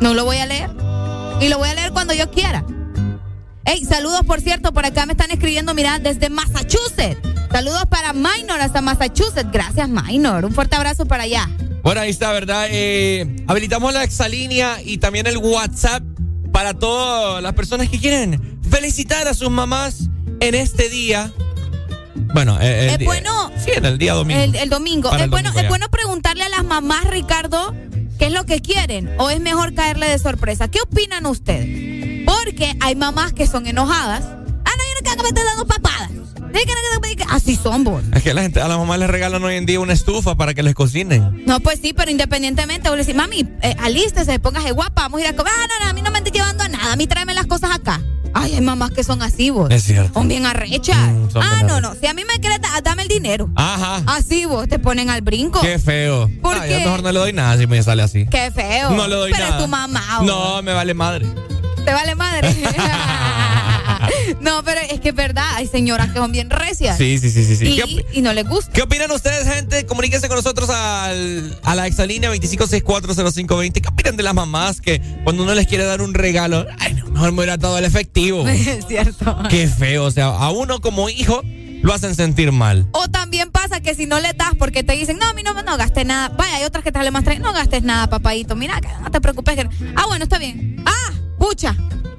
[0.00, 0.70] No lo voy a leer.
[1.40, 2.64] Y lo voy a leer cuando yo quiera.
[3.64, 7.18] Ey, saludos, por cierto, por acá me están escribiendo, mira, desde Massachusetts.
[7.52, 9.50] Saludos para Minor hasta Massachusetts.
[9.52, 10.44] Gracias, Minor.
[10.44, 11.48] Un fuerte abrazo para allá.
[11.82, 12.66] Bueno, ahí está, ¿verdad?
[12.70, 16.02] Eh, habilitamos la exalínea y también el WhatsApp
[16.52, 20.08] para todas las personas que quieren felicitar a sus mamás
[20.40, 21.32] en este día.
[22.34, 23.50] Bueno, el Es día- bueno.
[23.64, 24.40] Sí, en el día domingo.
[24.40, 25.10] El, el domingo.
[25.10, 27.74] Para Es bueno, domingo es bueno preguntarle a las mamás, Ricardo,
[28.18, 29.10] qué es lo que quieren.
[29.18, 30.68] O es mejor caerle de sorpresa.
[30.68, 32.24] ¿Qué opinan ustedes?
[32.26, 34.24] Porque hay mamás que son enojadas.
[35.02, 36.10] Que me estés dando papadas.
[37.30, 38.02] Así son vos.
[38.14, 40.54] Es que la gente, a las mamás les regalan hoy en día una estufa para
[40.54, 41.44] que les cocinen.
[41.46, 45.24] No, pues sí, pero independientemente, vos le decís, mami, eh, alístese, póngase guapa, vamos a
[45.24, 45.52] ir a comer.
[45.54, 47.46] Ah, no, no, a mí no me estoy llevando a nada, a mí tráeme las
[47.46, 48.00] cosas acá.
[48.34, 49.70] Ay, hay mamás que son así, vos.
[49.70, 50.12] Es cierto.
[50.14, 50.96] Son bien arrechas.
[50.96, 51.94] Mm, son ah, bien no, no.
[51.94, 53.50] Si a mí me quieres, da- dame el dinero.
[53.56, 54.02] Ajá.
[54.06, 55.60] Así vos, te ponen al brinco.
[55.60, 56.30] Qué feo.
[56.42, 56.70] ¿Por Ah, qué?
[56.72, 58.26] yo mejor no le doy nada si me sale así.
[58.30, 58.90] Qué feo.
[58.90, 59.56] No le doy pero nada.
[59.58, 60.02] es tu mamá.
[60.18, 60.26] vos.
[60.26, 61.26] No, me vale madre.
[61.84, 62.54] Te vale madre.
[64.40, 65.44] no, pero es que es verdad.
[65.54, 66.96] Hay señoras que son bien recias.
[66.98, 67.56] Sí, sí, sí, sí.
[67.56, 67.76] sí.
[67.76, 68.72] ¿Qué, op- Y, y no les gusta.
[68.72, 69.86] qué opinan ustedes, gente?
[69.86, 73.80] Comuníquense con nosotros al, a la exalínea 25640520.
[73.80, 77.06] ¿Qué opinan de las mamás que cuando uno les quiere dar un regalo, ay, no,
[77.10, 78.46] mejor me hubiera dado el efectivo?
[78.48, 79.38] es cierto.
[79.48, 80.04] Qué feo.
[80.04, 81.42] O sea, a uno como hijo
[81.82, 82.88] lo hacen sentir mal.
[82.92, 85.54] O también pasa que si no le das porque te dicen, no, a mí no,
[85.62, 86.28] no gastes nada.
[86.30, 88.56] Vaya, hay otras que te salen más traen, no gastes nada, papadito.
[88.56, 89.54] Mira, no te preocupes.
[89.56, 90.82] que- Ah, bueno, está bien.
[90.86, 91.76] Ah, pucha.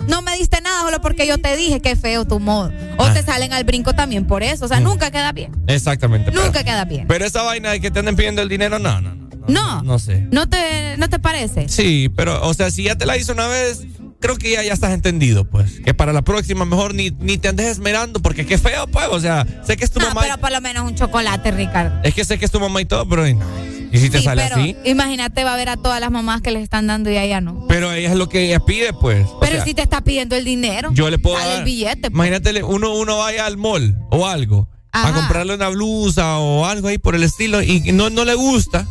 [0.10, 2.74] No me diste nada solo porque yo te dije que feo tu modo.
[2.98, 3.14] O Ah.
[3.14, 4.66] te salen al brinco también por eso.
[4.66, 5.52] O sea, nunca queda bien.
[5.68, 6.32] Exactamente.
[6.32, 7.08] pero- Nunca queda bien.
[7.08, 9.30] Pero esa vaina de que te anden pidiendo el dinero, no, no, no.
[9.48, 9.82] No.
[9.84, 10.28] No sé.
[10.32, 11.70] ¿No te, no te parece?
[11.70, 13.84] Sí, pero, o sea, si ya te la hizo una vez,
[14.20, 15.80] creo que ya, ya estás entendido, pues.
[15.82, 19.08] Que para la próxima mejor ni, ni te andes esmerando, porque qué feo, pues.
[19.12, 20.22] O sea, sé que es tu No, mamá.
[20.22, 22.00] pero por lo menos un chocolate, Ricardo.
[22.04, 23.28] Es que sé que es tu mamá y todo, pero.
[23.28, 23.70] no.
[23.92, 24.76] Y si te Sí, sale pero así.
[24.86, 27.42] imagínate, va a ver a todas las mamás que les están dando y a ella
[27.42, 27.66] no.
[27.68, 29.26] Pero ella es lo que ella pide, pues.
[29.28, 31.58] O Pero sea, si te está pidiendo el dinero, yo le puedo dar.
[31.58, 32.02] el billete.
[32.02, 32.14] pues.
[32.14, 34.68] Imagínate, uno, uno vaya al mall o algo.
[34.92, 38.86] A comprarle una blusa o algo ahí por el estilo y no, no le gusta.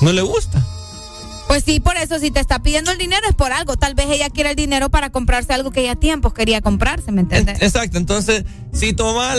[0.00, 0.66] No le gusta.
[1.48, 3.76] Pues sí, por eso si te está pidiendo el dinero es por algo.
[3.76, 7.12] Tal vez ella quiere el dinero para comprarse algo que ella a tiempos quería comprarse,
[7.12, 7.60] ¿me entiendes?
[7.62, 9.34] Exacto, entonces, si tu mamá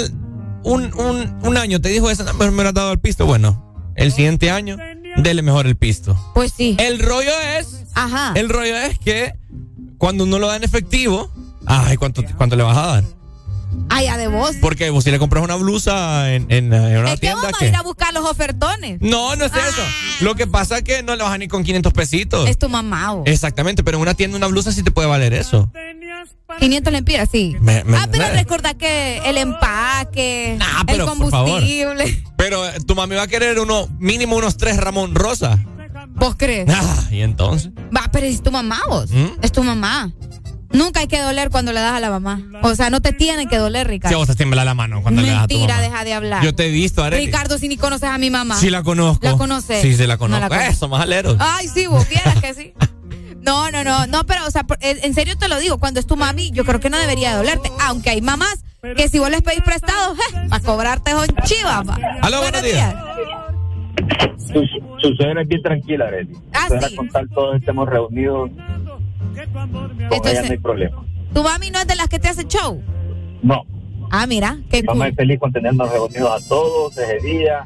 [0.63, 3.25] un, un, un año te dijo eso, no, mejor me lo has dado el pisto,
[3.25, 4.77] bueno, el siguiente año,
[5.17, 6.17] dele mejor el pisto.
[6.33, 6.75] Pues sí.
[6.79, 8.33] El rollo es, Ajá.
[8.35, 9.33] el rollo es que
[9.97, 11.31] cuando uno lo da en efectivo,
[11.65, 13.03] ay, ¿cuánto, cuánto le vas a dar?
[13.89, 14.55] Allá Ah, de vos.
[14.61, 17.55] Porque vos si le compras una blusa en, en, en una Es que tienda, vamos
[17.55, 17.67] a ¿qué?
[17.69, 18.97] ir a buscar los ofertones.
[19.01, 19.81] No, no es eso.
[20.21, 22.49] Lo que pasa es que no le vas a ni con 500 pesitos.
[22.49, 23.11] Es tu mamá.
[23.13, 23.23] vos.
[23.25, 25.69] Exactamente, pero en una tienda una blusa sí te puede valer eso.
[26.59, 27.55] 500 lempiras, sí.
[27.59, 32.23] Me- me- ah, pero me- recordá que el empaque, pero, el combustible.
[32.37, 35.59] Pero eh, tu mami va a querer uno, mínimo unos tres Ramón Rosa.
[36.15, 36.69] ¿Vos crees?
[36.69, 37.71] Ah, y entonces.
[37.95, 39.09] Va, pero es tu mamá vos.
[39.11, 39.25] ¿Mm?
[39.41, 40.11] Es tu mamá.
[40.71, 42.41] Nunca hay que doler cuando le das a la mamá.
[42.63, 44.17] O sea, no te tienen que doler, Si a Ricardo.
[44.17, 45.87] vos te tiembla la mano cuando le das a tu Mentira, mamá.
[45.87, 46.43] deja de hablar.
[46.43, 47.25] Yo te he visto, Arely.
[47.27, 48.55] Ricardo, si ni conoces a mi mamá.
[48.57, 49.25] Sí la conozco.
[49.25, 49.81] ¿La conoces?
[49.81, 50.41] Sí, sí la No conozco.
[50.41, 50.71] la conozco.
[50.71, 51.37] Eso, más aleros.
[51.39, 52.73] Ay, sí, vos vieras que sí.
[53.41, 56.07] No, no, no, no, pero, o sea, por- en serio te lo digo, cuando es
[56.07, 57.71] tu mami, yo creo que no debería de dolerte.
[57.81, 58.63] Aunque hay mamás
[58.97, 60.15] que si vos les pedís prestado,
[60.49, 61.85] para cobrarte son chivas.
[62.21, 62.95] Aló, buenos días.
[64.37, 64.61] Su,
[65.01, 66.33] su suegra es bien tranquila, Arely.
[66.53, 66.95] Ah, Su sí.
[66.95, 68.49] con tal todos estemos reunidos,
[69.37, 71.03] Entonces- no hay problema.
[71.33, 72.81] ¿Tu mami no es de las que te hace show?
[73.43, 73.63] No,
[74.11, 75.09] Ah, mira, qué mamá cool.
[75.11, 77.65] es feliz con tenernos reunidos a todos ese día,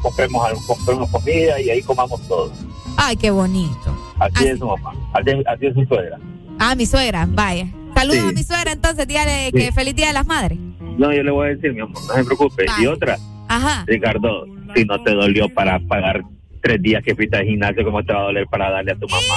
[0.00, 2.52] compremos, compremos comida y ahí comamos todos.
[2.96, 3.96] Ay, qué bonito.
[4.18, 6.18] Así es su mamá, así, así es su suegra.
[6.58, 7.66] Ah, mi suegra, vaya.
[7.94, 8.28] Saludos Sí.
[8.28, 9.52] a mi suegra, entonces, dígale Sí.
[9.52, 10.58] que feliz día de las madres.
[10.96, 12.64] No, yo le voy a decir, mi amor, no se preocupe.
[12.66, 12.82] Vale.
[12.82, 13.18] Y otra,
[13.48, 13.84] Ajá.
[13.86, 16.22] Ricardo, si no te dolió para pagar
[16.62, 19.08] tres días que fuiste al gimnasio, ¿cómo te va a doler para darle a tu
[19.08, 19.34] mamá?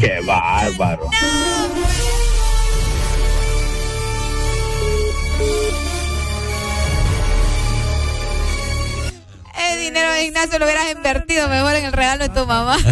[0.00, 1.10] ¡Qué bárbaro!
[9.58, 12.76] El dinero de Ignacio lo hubieras invertido mejor en el regalo de tu mamá.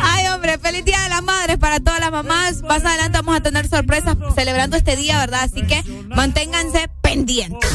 [0.00, 2.62] Ay, hombre, feliz día de las madres para todas las mamás.
[2.62, 5.44] Más adelante vamos a tener sorpresas celebrando este día, ¿verdad?
[5.44, 7.70] Así que manténganse pendientes.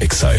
[0.00, 0.32] Exa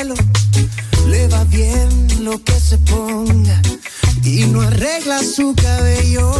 [0.00, 3.60] Le va bien lo que se ponga
[4.24, 6.32] y no arregla su cabello.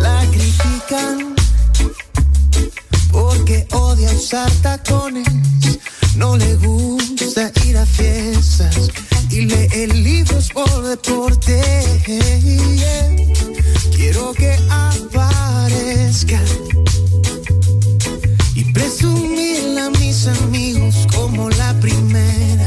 [0.00, 1.34] La critican
[3.10, 5.26] porque odia usar tacones.
[6.14, 8.88] No le gusta ir a fiestas
[9.30, 11.60] y lee libros por deporte.
[13.96, 16.40] Quiero que aparezca
[18.54, 18.72] y mis
[20.26, 22.66] amigos como la primera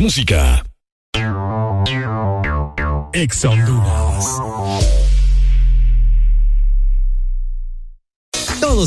[0.00, 0.24] Mucho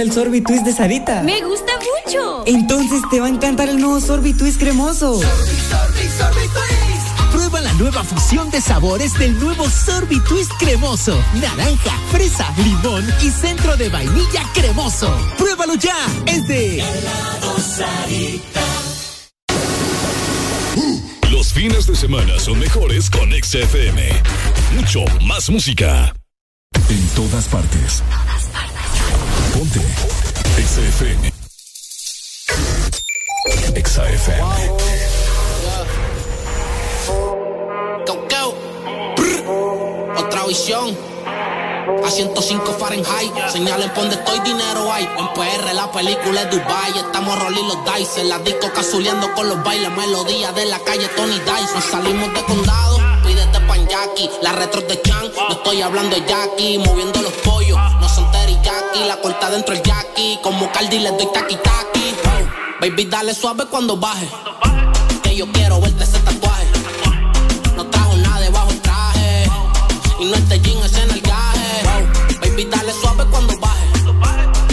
[0.00, 1.22] Gusta el sorbitwist de Sarita?
[1.22, 1.72] Me gusta
[2.04, 2.44] mucho.
[2.46, 5.20] Entonces te va a encantar el nuevo sorbitwist cremoso.
[7.32, 11.18] Prueba la nueva fusión de sabores del nuevo sorbitwist cremoso.
[11.34, 15.14] Naranja, fresa, limón y centro de vainilla cremoso.
[15.36, 15.96] Pruébalo ya.
[16.26, 16.82] Es de
[17.76, 18.60] Sarita.
[21.30, 24.22] Los fines de semana son mejores con XFM.
[24.76, 26.14] Mucho más música.
[26.88, 28.02] En todas partes.
[29.60, 29.80] Ponte.
[30.56, 31.32] XFM.
[33.76, 34.42] XFM.
[40.16, 40.96] Otra visión
[42.02, 43.32] a 105 Fahrenheit.
[43.52, 45.04] Señalen donde estoy, dinero hay.
[45.04, 46.92] En PR la película es Dubai.
[46.96, 48.22] Estamos rolling los dice.
[48.22, 49.90] En la disco casuleando con los bailes.
[49.90, 51.90] Melodía de la calle Tony Dice.
[51.90, 52.98] Salimos de condado.
[53.26, 54.30] Pídete pan Jackie.
[54.40, 55.30] La retro de Chan.
[55.36, 56.78] No estoy hablando de Jackie.
[56.78, 57.59] Moviendo los pollos.
[58.70, 59.04] Jackie.
[59.06, 60.38] La corta dentro el Jackie.
[60.42, 62.14] Como Cardi les doy taqui taqui.
[62.80, 64.28] Baby, dale suave cuando baje.
[65.22, 66.66] Que yo quiero verte ese tatuaje.
[67.76, 69.44] No trajo nada debajo el traje.
[70.20, 71.22] Y no este jean es en el
[72.70, 73.86] dale suave cuando baje.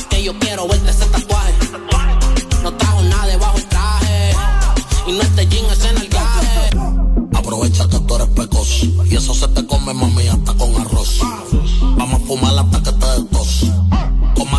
[0.10, 1.53] Que yo quiero verte ese tatuaje.
[2.64, 4.36] No trajo nada debajo el traje.
[5.07, 6.69] Y no este jean es en el gaje.
[7.34, 8.86] Aprovecha que tú eres pecoso.
[9.06, 11.19] Y eso se te come, mami, hasta con arroz.
[11.82, 12.77] Vamos a fumar hasta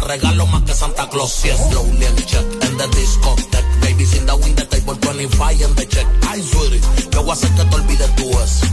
[0.08, 1.30] regalo más que Santa Claus.
[1.30, 3.68] Si es slowly and check en the discotheque.
[3.82, 6.06] Baby, in the window table 25 en the check.
[6.26, 6.80] Ay, sweetie,
[7.12, 8.66] yo voy a hacer que te olvides tú eso.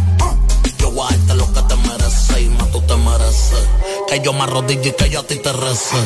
[0.80, 3.68] Yo voy a darte lo que te mereces y más tú te mereces.
[4.07, 5.98] Que yo me arrodille y que yo a ti te rece.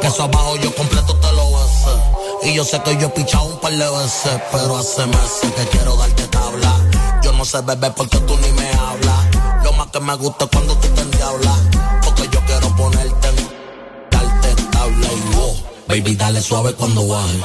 [0.00, 2.48] Que eso abajo yo completo te lo besé.
[2.48, 5.66] Y yo sé que yo he pichado un par de veces, pero hace meses que
[5.66, 7.20] quiero darte tabla.
[7.22, 9.64] Yo no sé beber porque tú ni me hablas.
[9.64, 11.58] Lo más que me gusta es cuando tú te endiablas.
[12.04, 13.27] Porque yo quiero ponerte
[15.88, 17.40] Baby, dale suave cuando baje.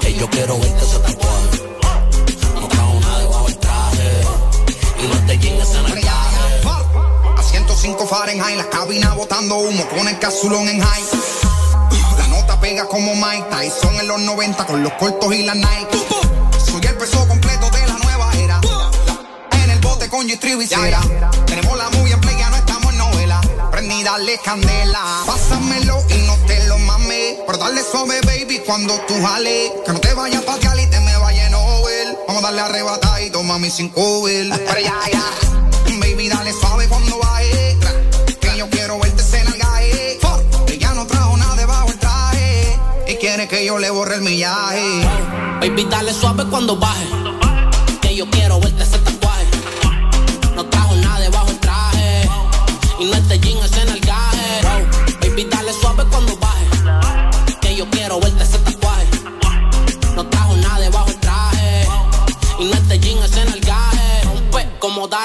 [0.00, 1.62] Que yo quiero ver que se tatuaje.
[2.54, 4.20] No trajo nada debajo el traje.
[5.02, 10.16] Y no te jeans en el A 105 Fahrenheit, la cabina botando humo con el
[10.20, 11.04] casulón en high.
[12.16, 15.98] La nota pega como Mike Tyson en los 90 con los cortos y la Nike.
[16.64, 18.60] Soy el peso completo de la nueva era.
[19.64, 23.40] En el bote con g Tenemos la movie en play, ya no estamos en novela.
[23.72, 25.24] Prendí, dale candela.
[25.26, 26.67] Pásamelo y no te mames.
[27.46, 29.72] Pero dale suave, baby, cuando tú jales.
[29.84, 31.52] Que no te vayas pa' Cali te me vaya en.
[32.26, 35.24] Vamos a darle arrebata y toma mi cinco Pero ya, ya.
[36.00, 37.76] Baby, dale suave cuando baje.
[38.40, 40.18] Que yo quiero verte en el gaje.
[40.68, 42.78] Ella no trajo nada debajo el traje.
[43.06, 45.02] Y quiere que yo le borre el millaje.
[45.60, 47.06] Baby, dale suave cuando baje.
[48.00, 48.98] Que yo quiero verte ese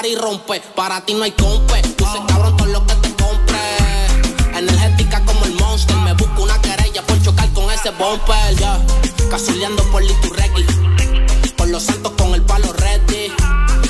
[0.06, 0.60] y rompe.
[0.74, 1.80] Para ti no hay compe.
[1.96, 3.58] Puse cabrón todo lo que te compre.
[4.56, 5.96] Energética como el monster.
[5.96, 8.56] Me busco una querella por chocar con ese bumper.
[8.56, 8.80] Yeah.
[9.90, 10.64] por Liturregui.
[11.56, 13.32] Por los santos con el palo ready.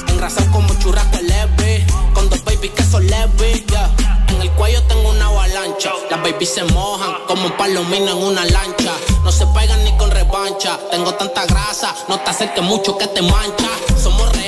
[0.09, 1.87] Engrasado como churrasco leve.
[2.13, 3.67] Con dos babies que son leves.
[3.67, 3.91] Yeah.
[4.29, 5.93] En el cuello tengo una avalancha.
[6.11, 8.93] Las babies se mojan como un palomino en una lancha.
[9.25, 10.79] No se pegan ni con revancha.
[10.91, 13.69] Tengo tanta grasa, no te acerques mucho que te mancha.
[14.03, 14.44] Somos real,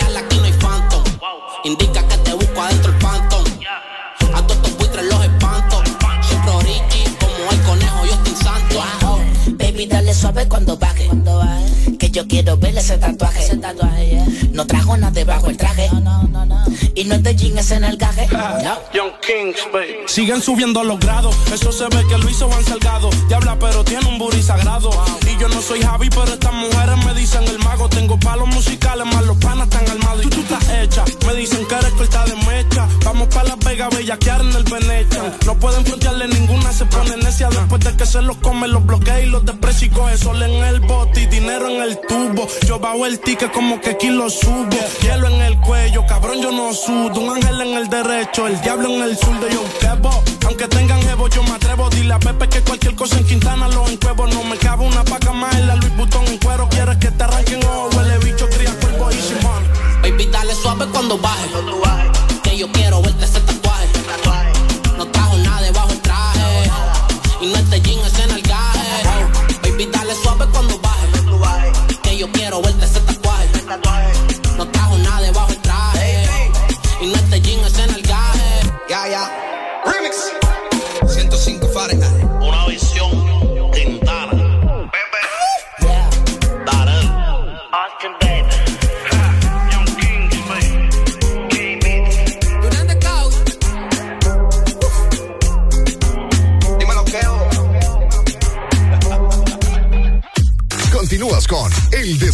[1.67, 2.06] Indica
[9.77, 11.05] Baby, dale suave cuando baje.
[11.05, 11.99] Cuando baje.
[11.99, 13.45] Que yo quiero ver ese tatuaje.
[13.45, 15.91] Ese tatuaje, No trajo nada debajo el traje.
[16.03, 18.27] No, no, no, Y no es de jean, es en el gaje.
[18.95, 19.97] Young Kings, baby.
[20.07, 21.37] Siguen subiendo los grados.
[21.53, 23.11] Eso se ve que lo hizo Van Salgado.
[23.29, 24.89] Diabla, pero tiene un booty sagrado.
[25.31, 27.87] Y yo no soy Javi, pero estas mujeres me dicen el mago.
[27.91, 30.25] Tengo palos musicales, más los panas están armados.
[30.25, 31.05] Y tú, tú estás hecha.
[31.27, 32.89] Me dicen que eres corta de mecha.
[33.05, 35.37] Vamos para Las Vegas, bellaquear en el Venecia.
[35.45, 37.51] No pueden frontearle ninguna, se pone necia.
[37.51, 40.65] Después de que se los come, los bloquea y los desprecia y coge sol en
[40.65, 42.47] el bote y dinero en el tubo.
[42.67, 44.69] Yo bajo el ticket como que aquí lo subo.
[45.03, 47.21] Hielo en el cuello, cabrón, yo no sudo.
[47.21, 50.11] Un ángel en el derecho, el diablo en el sur de yo quebo.
[50.47, 51.91] Aunque tengan jevo, yo me atrevo.
[51.91, 54.27] Dile a Pepe que cualquier cosa en Quintana lo encuevo.
[54.27, 56.69] No me cabe una paca más en la Luis Butón en cuero.
[56.69, 59.65] Quieres que te arranquen o huele bicho, cría cuerpo y simón.
[60.03, 61.49] Baby, dale suave cuando baje.
[62.43, 63.87] Que yo quiero verte ese tatuaje.
[64.97, 66.71] No trajo nada debajo el traje.
[67.41, 68.76] Y no este jean, es en el gaje.
[69.77, 72.01] Baby, dale suave cuando baje.
[72.03, 73.96] Que yo quiero verte ese tatuaje.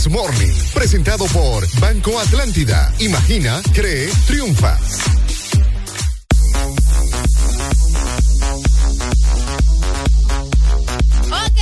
[0.04, 2.92] El Desmorning, presentado por Banco Atlántida.
[2.98, 4.76] Imagina, cree, triunfa.
[11.30, 11.60] Ok,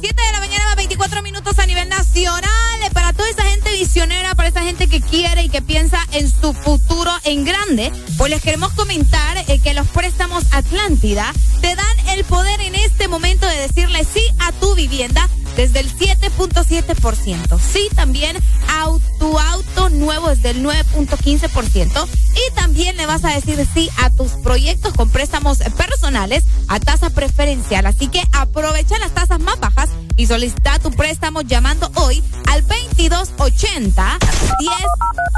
[0.00, 2.50] 7 de la mañana, más 24 minutos a nivel nacional.
[2.92, 6.52] Para toda esa gente visionera, para esa gente que quiere y que piensa en su
[6.52, 11.32] futuro en grande, pues les queremos comentar eh, que los préstamos Atlántida
[11.62, 15.26] te dan el poder en este momento de decirle sí a tu vivienda
[15.56, 17.60] desde el 7.7%.
[17.60, 18.36] Sí, también
[18.68, 18.86] a
[19.18, 22.08] tu auto nuevo desde el 9.15%.
[22.34, 27.10] Y también le vas a decir sí a tus proyectos con préstamos personales a tasa
[27.10, 27.86] preferencial.
[27.86, 34.18] Así que aprovecha las tasas más bajas y solicita tu préstamo llamando hoy al 2280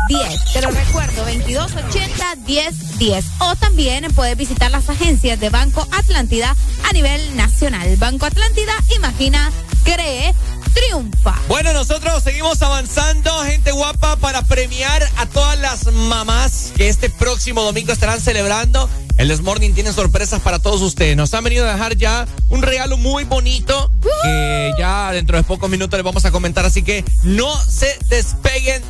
[0.08, 0.52] 1010.
[0.52, 3.24] Te lo recuerdo, 2280 1010.
[3.40, 6.54] O también puedes visitar las agencias de Banco Atlántida
[6.88, 7.96] a nivel nacional.
[7.96, 9.50] Banco Atlántida, imagina,
[9.84, 10.34] cree,
[10.72, 11.34] triunfa.
[11.46, 17.62] Bueno, nosotros seguimos avanzando, gente guapa, para premiar a todas las mamás que este próximo
[17.62, 18.88] domingo estarán celebrando.
[19.16, 21.16] El Desmorning tiene sorpresas para todos ustedes.
[21.16, 23.90] Nos han venido a dejar ya un regalo muy bonito
[24.22, 26.64] que ya dentro de pocos minutos les vamos a comentar.
[26.64, 28.82] Así que no se despeguen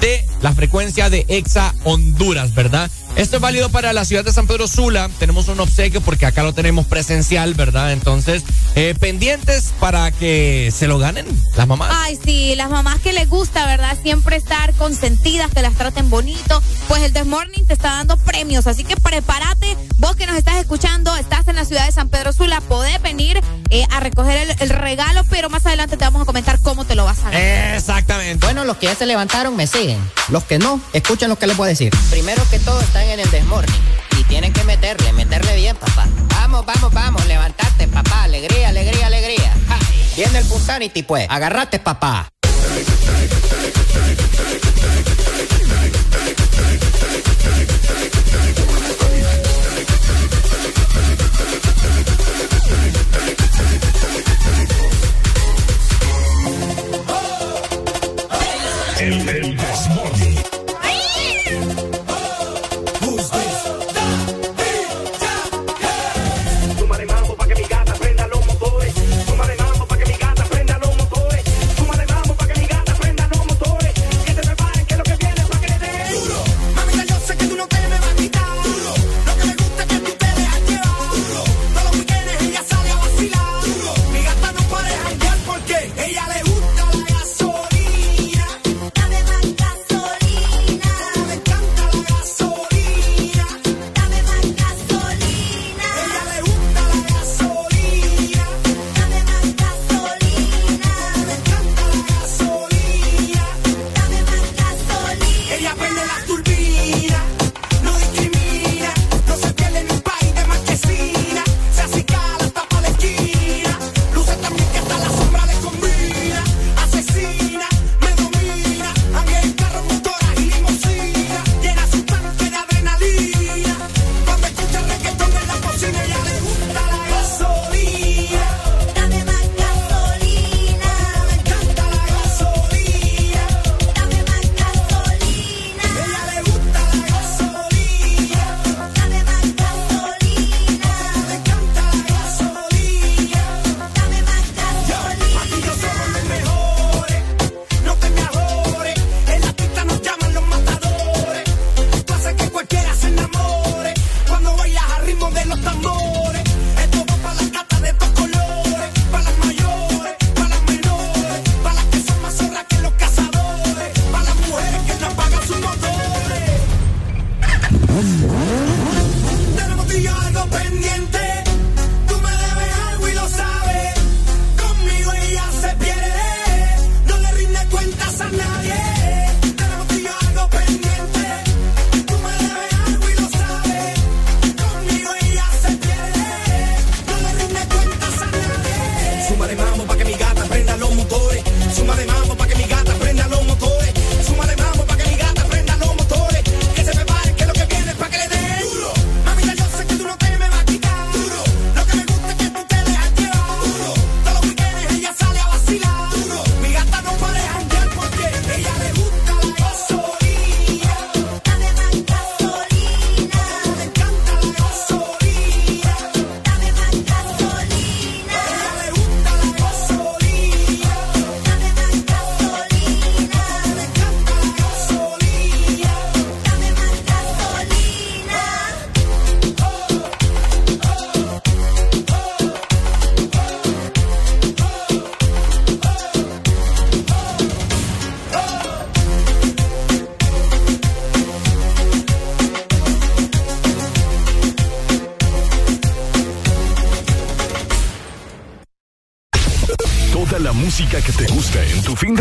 [0.00, 2.90] de la frecuencia de Exa Honduras, ¿verdad?
[3.16, 5.10] Esto es válido para la ciudad de San Pedro Sula.
[5.18, 7.92] Tenemos un obsequio porque acá lo tenemos presencial, ¿verdad?
[7.92, 8.44] Entonces,
[8.76, 11.26] eh, pendientes para que se lo ganen
[11.56, 11.90] las mamás.
[11.92, 13.98] Ay, sí, las mamás que les gusta, ¿verdad?
[14.00, 16.62] Siempre estar consentidas, que las traten bonito.
[16.86, 19.67] Pues el Desmorning te está dando premios, así que prepárate.
[19.98, 23.40] Vos que nos estás escuchando, estás en la ciudad de San Pedro Sula, podés venir
[23.70, 26.94] eh, a recoger el, el regalo, pero más adelante te vamos a comentar cómo te
[26.94, 27.74] lo vas a ganar.
[27.74, 28.44] Exactamente.
[28.46, 29.98] Bueno, los que ya se levantaron me siguen.
[30.28, 31.92] Los que no, escuchen lo que les voy a decir.
[32.10, 33.74] Primero que todo están en el desmorning.
[34.18, 36.06] Y tienen que meterle, meterle bien, papá.
[36.30, 38.24] Vamos, vamos, vamos, levantate, papá.
[38.24, 39.54] Alegría, alegría, alegría.
[39.68, 39.78] Ja.
[40.16, 41.26] Viene el Punsanity, pues.
[41.28, 42.28] Agarrate, papá.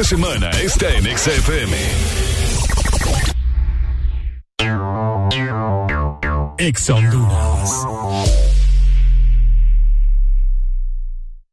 [0.03, 1.77] Semana está en XFM.
[6.59, 6.91] Ex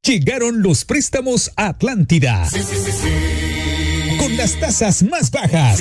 [0.02, 2.48] Llegaron los préstamos Atlántida.
[4.18, 5.80] Con las tasas más bajas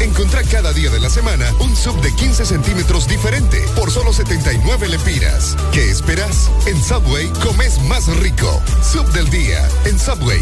[0.00, 4.88] Encontrá cada día de la semana un sub de 15 centímetros diferente por solo 79
[4.88, 5.56] lempiras.
[5.72, 6.50] ¿Qué esperas?
[6.66, 8.62] En Subway comes más rico.
[8.82, 10.40] Sub del día en Subway.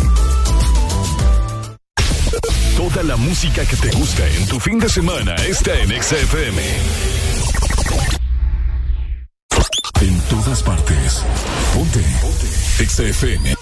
[2.77, 6.63] Toda la música que te gusta en tu fin de semana está en XFM.
[10.01, 11.25] En todas partes.
[11.75, 12.01] Ponte.
[12.23, 12.87] Ponte.
[12.87, 13.58] XFM.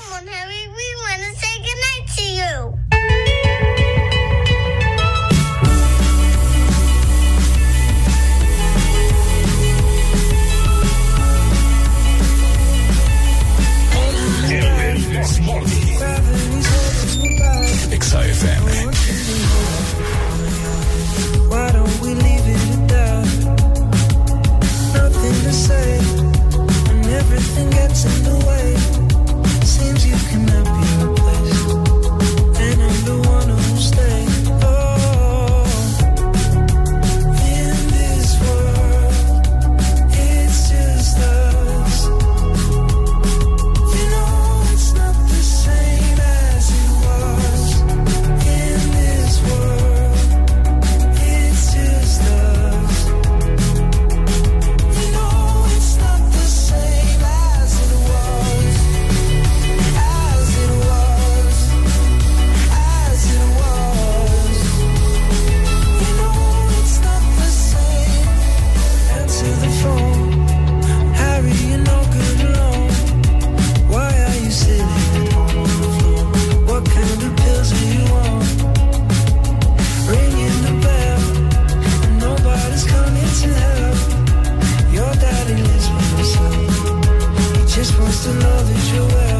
[88.26, 89.35] to know that you're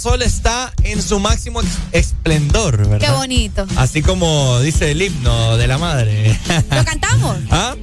[0.00, 1.60] sol está en su máximo
[1.92, 3.06] esplendor, ¿verdad?
[3.06, 3.66] Qué bonito.
[3.76, 6.38] Así como dice el himno de la madre.
[6.70, 7.36] ¿Lo cantamos?
[7.50, 7.76] ¿Ah?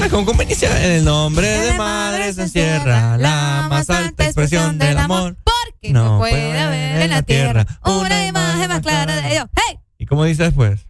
[0.00, 0.84] ah con conveniencia.
[0.84, 5.36] En el nombre de, madre se encierra la más alta expresión del amor.
[5.44, 9.46] Porque no, puede haber en la tierra una imagen más clara de Dios.
[9.54, 9.78] ¡Hey!
[9.98, 10.80] ¿Y cómo dice después?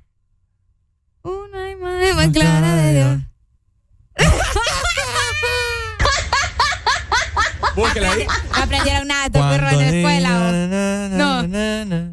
[1.22, 3.18] Una imagen más clara de Dios.
[7.76, 8.26] Búsquela ahí.
[8.26, 9.28] No aprendieron nada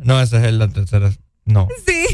[0.04, 1.12] No, ese es el la tercera.
[1.46, 1.68] No.
[1.86, 2.06] Sí.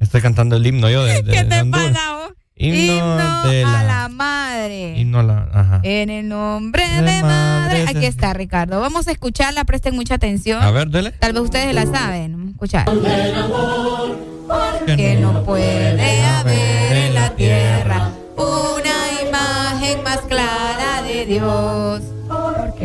[0.00, 1.88] Estoy cantando el himno yo de, de ¿Qué te Honduras.
[1.92, 2.32] pasa vos?
[2.58, 4.98] Himno, de a la, la madre.
[4.98, 5.80] himno a la, ajá.
[5.82, 7.22] En el nombre De de madre.
[7.22, 7.84] madre.
[7.88, 8.80] Aquí está, Ricardo.
[8.80, 10.62] Vamos a escucharla, presten mucha atención.
[10.62, 11.12] A ver, dele.
[11.12, 12.32] Tal vez ustedes la saben.
[12.32, 12.86] Vamos a escuchar.
[14.96, 22.02] Que no puede haber en la tierra una imagen más clara de Dios.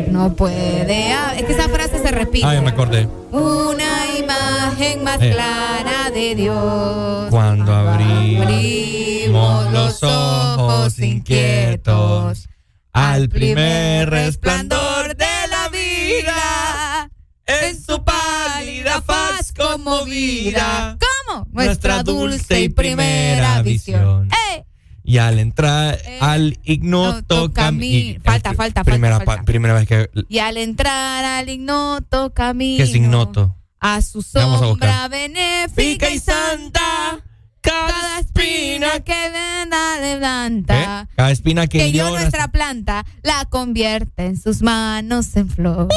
[0.08, 1.12] No puede.
[1.36, 2.46] Es que esa frase se repite.
[2.46, 3.06] Ah, ya me acordé.
[3.30, 5.30] Una imagen más Eh.
[5.32, 7.26] clara de Dios.
[7.30, 12.48] Cuando abrimos Abrimos los ojos inquietos
[12.92, 17.10] al primer resplandor de la vida,
[17.46, 21.46] en su pálida faz conmovida, ¿Cómo?
[21.52, 24.28] nuestra dulce y primera visión.
[24.54, 24.61] ¡Eh!
[25.04, 28.20] Y al entrar al ignoto camino.
[28.24, 30.10] Falta, falta, primera, falta, primera vez que.
[30.28, 32.76] Y al entrar al ignoto camino.
[32.76, 33.56] ¿Qué es ignoto?
[33.80, 35.10] A su a sombra buscar.
[35.10, 37.20] benéfica y santa.
[37.60, 41.02] Cada espina que venda le planta.
[41.02, 41.06] ¿Eh?
[41.16, 45.88] Cada espina que, Que yo nuestra planta la convierte en sus manos en flor.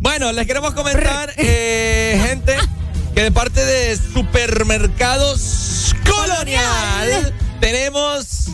[0.00, 2.54] Bueno, les queremos comentar, eh, gente,
[3.14, 7.32] que de parte de Supermercados Colonial.
[7.60, 8.48] Tenemos,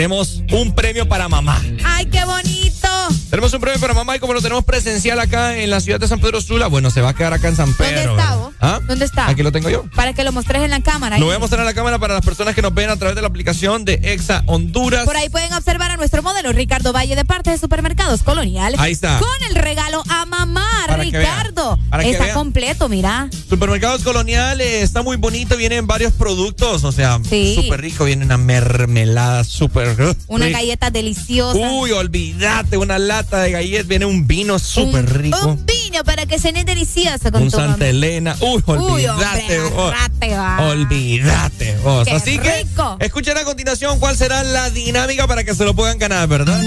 [0.00, 1.60] tenemos un premio para mamá.
[1.84, 2.88] ¡Ay, qué bonito!
[3.28, 6.06] Tenemos un premio para mamá y como lo tenemos presencial acá en la ciudad de
[6.06, 8.14] San Pedro Sula, bueno, se va a quedar acá en San Pedro.
[8.14, 8.50] ¿Dónde está.
[8.60, 8.80] ¿Ah?
[8.86, 9.28] ¿Dónde está?
[9.28, 9.84] Aquí lo tengo yo.
[9.96, 11.18] Para que lo mostres en la cámara.
[11.18, 13.16] Lo voy a mostrar en la cámara para las personas que nos ven a través
[13.16, 15.04] de la aplicación de Exa Honduras.
[15.06, 18.74] Por ahí pueden observar a nuestro modelo Ricardo Valle de parte de Supermercados Colonial.
[18.78, 19.18] Ahí está.
[19.18, 21.76] Con el regalo a mamá, Para Ricardo.
[21.78, 22.36] vean, para que está vean.
[22.36, 23.28] completo, mira.
[23.48, 27.54] Supermercados Colonial eh, está muy bonito, vienen varios productos, o sea, Sí.
[27.56, 29.79] súper rico, viene una mermelada súper
[30.28, 31.58] Una galleta deliciosa.
[31.58, 35.38] Uy, olvídate, una lata de galletas, viene un vino súper rico.
[35.46, 37.86] Un vino para que cene delicioso con Un tu Santa mamá.
[37.86, 38.36] Elena.
[38.40, 39.10] Uy, Uy, olvídate.
[39.10, 39.92] hombre, vos.
[39.94, 40.68] agárrate, va.
[40.70, 41.76] olvídate.
[41.78, 42.06] vos.
[42.06, 42.96] Qué Así rico.
[42.98, 46.60] que escuchen a continuación cuál será la dinámica para que se lo puedan ganar, ¿verdad?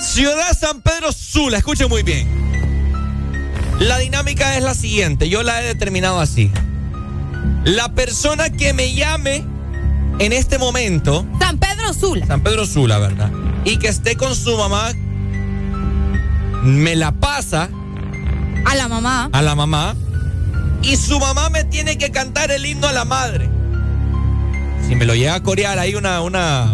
[0.00, 2.28] Ciudad San Pedro Sula, escuchen muy bien.
[3.78, 6.50] La dinámica es la siguiente, yo la he determinado así.
[7.64, 9.44] La persona que me llame
[10.18, 12.26] en este momento, San Pedro Sula.
[12.26, 13.30] San Pedro Sula, ¿verdad?
[13.64, 14.90] Y que esté con su mamá,
[16.62, 17.68] me la pasa
[18.64, 19.28] A la mamá.
[19.32, 19.94] a la mamá
[20.82, 23.48] y su mamá me tiene que cantar el himno a la madre.
[24.88, 26.66] Si me lo llega a corear ahí una, una,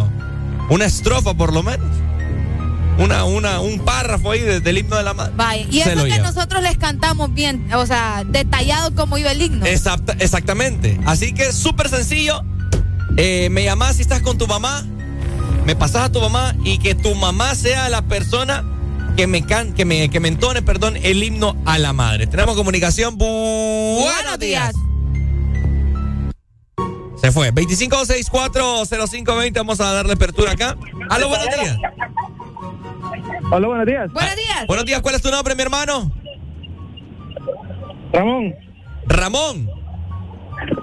[0.70, 1.86] una estrofa por lo menos.
[2.98, 5.32] Una, una, un párrafo ahí de- del himno de la madre.
[5.36, 5.66] Vaya.
[5.70, 6.26] Y eso lo que lleva.
[6.26, 9.66] nosotros les cantamos bien, o sea, detallado como iba el himno.
[9.66, 10.98] Exacta- exactamente.
[11.04, 12.42] Así que súper sencillo.
[13.20, 14.84] Eh, me llamas si estás con tu mamá.
[15.64, 18.62] Me pasas a tu mamá y que tu mamá sea la persona
[19.16, 22.26] que me, can, que me, que me entone, perdón, el himno a la madre.
[22.28, 23.18] Tenemos comunicación.
[23.18, 24.72] Bu- Buenos días.
[27.20, 27.50] Se fue.
[27.52, 29.52] 25640520.
[29.58, 30.76] Vamos a darle apertura acá.
[31.10, 31.76] Aló, buenos días.
[33.50, 34.12] Hola, buenos días.
[34.12, 34.66] Buenos días.
[34.68, 35.00] Buenos días.
[35.02, 36.12] ¿Cuál es tu nombre, mi hermano?
[38.12, 38.54] Ramón.
[39.06, 39.68] Ramón.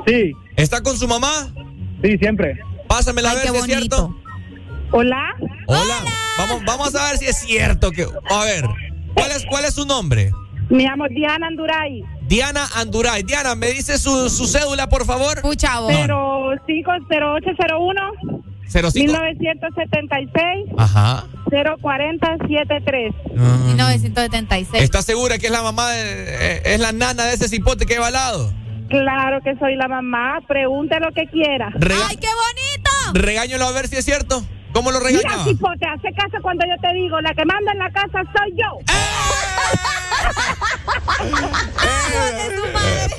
[0.05, 0.33] Sí.
[0.57, 1.53] ¿Está con su mamá?
[2.05, 2.59] Sí, siempre.
[2.87, 4.15] Pásamela a Ay, ver qué si es cierto.
[4.91, 5.33] Hola.
[5.67, 5.95] Hola.
[6.37, 8.03] Vamos, vamos a ver si es cierto que.
[8.29, 8.65] A ver,
[9.15, 10.31] ¿cuál es, cuál es su nombre?
[10.69, 12.03] Me llamo Diana Anduray.
[12.27, 13.23] Diana Anduray.
[13.23, 15.41] Diana, ¿me dice su, su cédula, por favor?
[15.41, 15.91] Pucha, vos.
[15.95, 18.01] Pero 50801
[18.67, 18.91] 05.
[18.93, 21.25] 1976 Ajá.
[21.49, 23.13] 04073.
[23.67, 24.83] 1976.
[24.83, 27.97] ¿Estás segura que es la mamá, de- eh, es la nana de ese cipote que
[27.99, 28.51] va al lado?
[28.89, 30.39] Claro que soy la mamá.
[30.47, 31.69] Pregunte lo que quiera.
[31.75, 32.91] Rega- ¡Ay, qué bonito!
[33.13, 34.43] Regáñalo a ver si es cierto.
[34.73, 35.43] ¿Cómo lo Mira, regañaba?
[35.45, 38.79] cipote, hace caso cuando yo te digo, la que manda en la casa soy yo.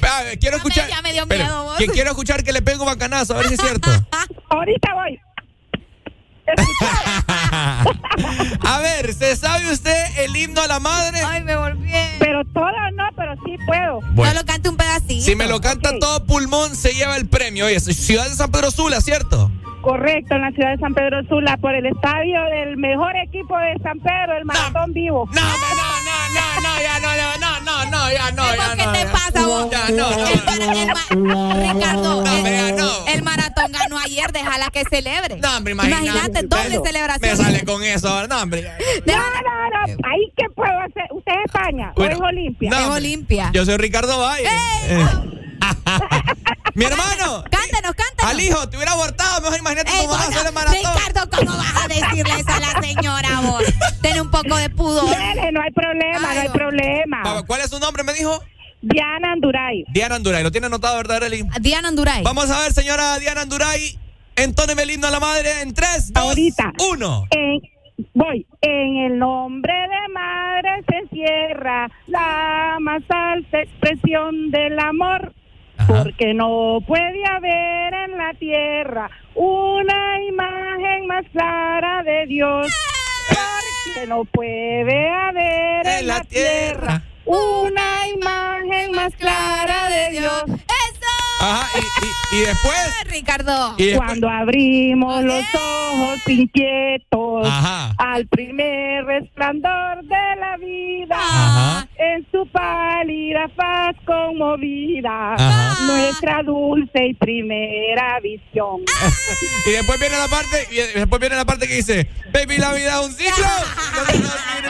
[0.09, 0.89] A ver, quiero escuchar.
[0.89, 1.77] ya me dio miedo, vos.
[1.79, 3.91] que quiero escuchar que le pego bacanazo, a ver si es cierto.
[4.51, 5.21] Ahorita voy.
[8.64, 11.20] a ver, ¿se sabe usted el himno a la madre?
[11.24, 11.90] Ay, me volví.
[12.18, 14.01] Pero todo no, pero sí puedo.
[14.12, 14.32] Bueno.
[14.32, 15.24] Solo cante un pedacito.
[15.24, 17.66] Si me lo canta todo pulmón, se lleva el premio.
[17.66, 19.51] Oye, Ciudad de San Pedro Sula, ¿cierto?
[19.82, 23.78] Correcto, en la ciudad de San Pedro Sula, por el estadio del mejor equipo de
[23.85, 25.28] San Pedro, el Maratón Vivo.
[25.32, 26.26] No, no, no, no,
[26.61, 28.93] no, ya no, no, no, no, ya no, ya ¿Qué no.
[28.93, 29.12] te ya.
[29.12, 29.70] pasa vos?
[29.70, 30.27] Ya no, no.
[30.27, 33.07] El el Ricardo, No, el, hombre, ya no.
[33.07, 35.37] el maratón ganó ayer, déjala que celebre.
[35.37, 36.05] No, hombre, imagínate.
[36.07, 37.31] Imagínate, doble celebración.
[37.39, 38.62] Me sale con eso, no, hombre.
[39.07, 41.05] No, no, no, ahí qué puedo hacer.
[41.11, 42.70] ¿Usted es España Bueno, o es Olimpia?
[42.70, 42.87] no, Es.
[42.89, 43.51] Olimpia.
[43.53, 44.49] Yo soy Ricardo Valle.
[44.89, 45.07] Eh.
[46.75, 47.45] Mi hermano.
[47.51, 48.33] Cántanos, cántanos.
[48.33, 50.77] Al hijo, te hubiera abortado, mejor imagínate Ey, cómo vas a hacer el maratón.
[50.77, 53.63] Ricardo, ¿cómo vas a decirle eso a la señora vos?
[54.03, 55.09] Ten un poco de pudor.
[55.09, 57.45] Dele, no hay problema, no hay Ay, problema.
[57.47, 58.43] ¿Cuál es su nombre, me dijo?
[58.83, 59.85] Diana Anduray.
[59.89, 60.43] Diana Anduray.
[60.43, 61.45] ¿Lo tiene anotado, verdad, Arely?
[61.61, 62.23] Diana Anduray.
[62.23, 63.99] Vamos a ver, señora Diana Anduray.
[64.37, 66.73] Entóneme el himno a la madre en 3, 2, Ahorita.
[66.91, 67.25] 1.
[67.31, 67.61] En,
[68.13, 68.47] voy.
[68.61, 75.33] En el nombre de madre se encierra la más alta expresión del amor.
[75.87, 82.67] Porque no puede haber en la tierra una imagen más clara de Dios.
[83.29, 90.45] Porque no puede haber en la tierra una imagen más clara de Dios.
[91.41, 92.95] Ajá, y, y, y después.
[93.07, 93.75] Ricardo.
[93.77, 97.95] Y después- Cuando abrimos los ojos inquietos Ajá.
[97.99, 101.89] al primer resplandor de la vida, Ajá.
[101.99, 105.77] en su pálida faz conmovida, Ajá.
[105.87, 108.83] nuestra dulce y primera visión.
[109.67, 113.01] Y después viene la parte, y después viene la parte que dice, baby, la vida
[113.01, 113.35] es un ciclo.
[113.97, 114.69] No, no, no, mire,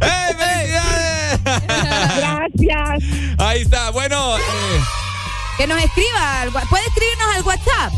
[0.00, 1.05] baby,
[1.66, 3.04] Gracias.
[3.38, 4.36] Ahí está, bueno.
[4.38, 4.40] eh,
[5.58, 6.44] Que nos escriba.
[6.68, 7.92] ¿Puede escribirnos al WhatsApp?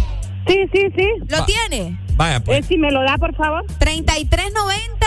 [0.47, 1.07] Sí, sí, sí.
[1.28, 1.47] ¿Lo Va.
[1.47, 1.99] tiene?
[2.16, 2.61] vaya, pues.
[2.61, 3.65] Eh, si me lo da, por favor.
[3.78, 5.07] 3390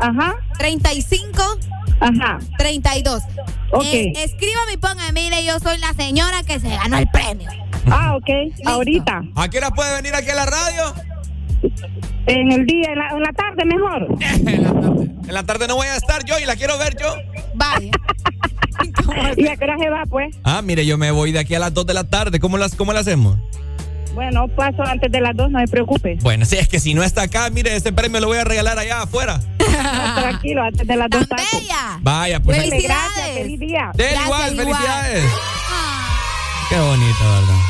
[0.00, 1.42] Ajá, 35
[2.00, 2.38] ajá.
[2.58, 3.22] 32.
[3.70, 3.84] Ok.
[3.84, 7.48] Eh, escríbame y ponga, mire, yo soy la señora que se ganó el premio.
[7.90, 8.28] Ah, ok.
[8.66, 9.22] Ahorita.
[9.36, 10.94] ¿A qué hora puede venir aquí a la radio?
[12.26, 14.06] En el día, en la, en la tarde mejor.
[14.46, 15.10] En la tarde.
[15.28, 17.14] En la tarde no voy a estar yo y la quiero ver yo.
[17.54, 17.90] Vaya.
[19.36, 20.34] ¿Y a qué hora se va, pues?
[20.44, 22.40] Ah, mire, yo me voy de aquí a las 2 de la tarde.
[22.40, 23.38] ¿Cómo las, cómo la hacemos?
[24.14, 26.18] Bueno, paso antes de las dos, no se preocupe.
[26.20, 28.78] Bueno, si es que si no está acá, mire, este premio lo voy a regalar
[28.78, 29.40] allá afuera.
[30.20, 31.56] Tranquilo, antes de las dos ¡Tan paso.
[31.58, 31.98] bella!
[32.02, 32.58] Vaya, pues.
[32.58, 33.10] Felicidades.
[33.16, 33.90] Gracias, feliz día.
[33.94, 35.24] De Gracias, igual, felicidades.
[35.70, 37.60] Ah, Qué bonito, ¿verdad?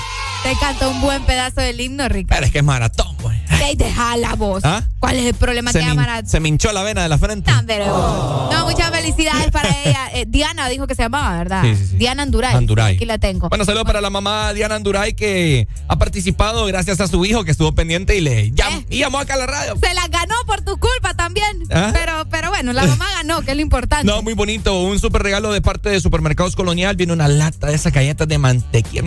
[0.43, 2.35] te cantó un buen pedazo del himno, Ricardo.
[2.35, 3.39] Pero es que es maratón, pues.
[3.63, 4.65] Ey, deja la voz.
[4.65, 4.83] ¿Ah?
[4.99, 6.25] ¿Cuál es el problema Se que llamará?
[6.25, 7.51] se me hinchó la vena de la frente.
[7.51, 9.99] Tan, pero- No, muchas felicidades para ella.
[10.15, 11.63] Eh, Diana dijo que se llamaba, ¿verdad?
[11.63, 11.97] Sí, sí, sí.
[11.97, 12.55] Diana Anduray.
[12.55, 12.97] Anduray.
[12.97, 13.49] Aquí la tengo.
[13.49, 17.51] Bueno, saludos para la mamá Diana Anduray que ha participado gracias a su hijo que
[17.51, 18.53] estuvo pendiente y le Eh.
[18.91, 19.75] y llamó acá a la radio.
[19.83, 21.63] Se la ganó por tu culpa también.
[21.73, 21.93] ¿Ah?
[21.95, 24.05] Pero, pero bueno, la mamá ganó, que es lo importante.
[24.07, 24.83] No, muy bonito.
[24.83, 26.95] Un super regalo de parte de Supermercados Colonial.
[26.97, 29.03] Viene una lata de esas galletas de mantequilla.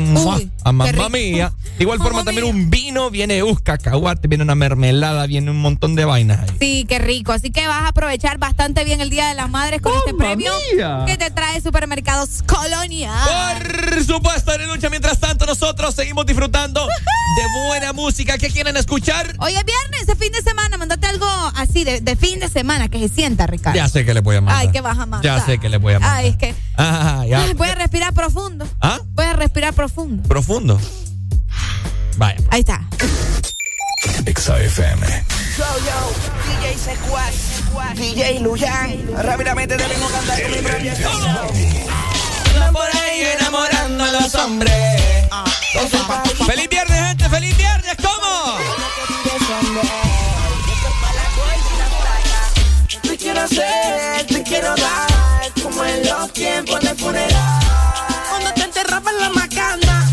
[0.63, 1.53] A mamá mía.
[1.77, 3.11] De igual forma, también un vino.
[3.11, 6.55] Viene un cacahuate, viene una mermelada, viene un montón de vainas ahí.
[6.59, 7.31] Sí, qué rico.
[7.33, 10.51] Así que vas a aprovechar bastante bien el Día de las Madres con este premio
[10.73, 11.03] mía!
[11.05, 13.11] que te trae Supermercados Colonia.
[13.59, 14.89] Por supuesto, en lucha.
[14.89, 18.37] Mientras tanto, nosotros seguimos disfrutando de buena música.
[18.37, 19.35] ¿Qué quieren escuchar?
[19.39, 20.77] Hoy es viernes, es fin de semana.
[20.77, 23.75] Mandate algo así de, de fin de semana que se sienta, Ricardo.
[23.77, 24.61] Ya sé que le voy a mandar.
[24.61, 25.23] Ay, que vas a mandar.
[25.23, 26.17] Ya sé que le voy a mandar.
[26.19, 27.45] Ay, es que Ah, ya.
[27.55, 28.67] voy a respirar profundo.
[28.79, 28.99] ¿Ah?
[29.13, 30.21] Voy a respirar profundo.
[30.29, 30.79] Profundo.
[32.17, 32.37] Vaya.
[32.49, 32.81] Ahí está.
[34.25, 35.25] XAFM.
[35.57, 35.97] Yo, yo,
[36.61, 37.35] DJ Secuaz,
[37.95, 39.23] DJ Luyan.
[39.23, 40.93] Rápidamente te vengo a cantar con mi propia
[42.53, 45.15] Anda por ahí enamorando a los hombres.
[46.45, 47.29] ¡Feliz viernes, gente!
[47.29, 47.95] ¡Feliz viernes!
[48.01, 48.57] ¿Cómo?
[53.01, 57.59] Te quiero hacer, te quiero dar, como en los tiempos de funeral.
[58.29, 60.04] Cuando te enterraba en la macana,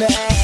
[0.00, 0.39] the ass.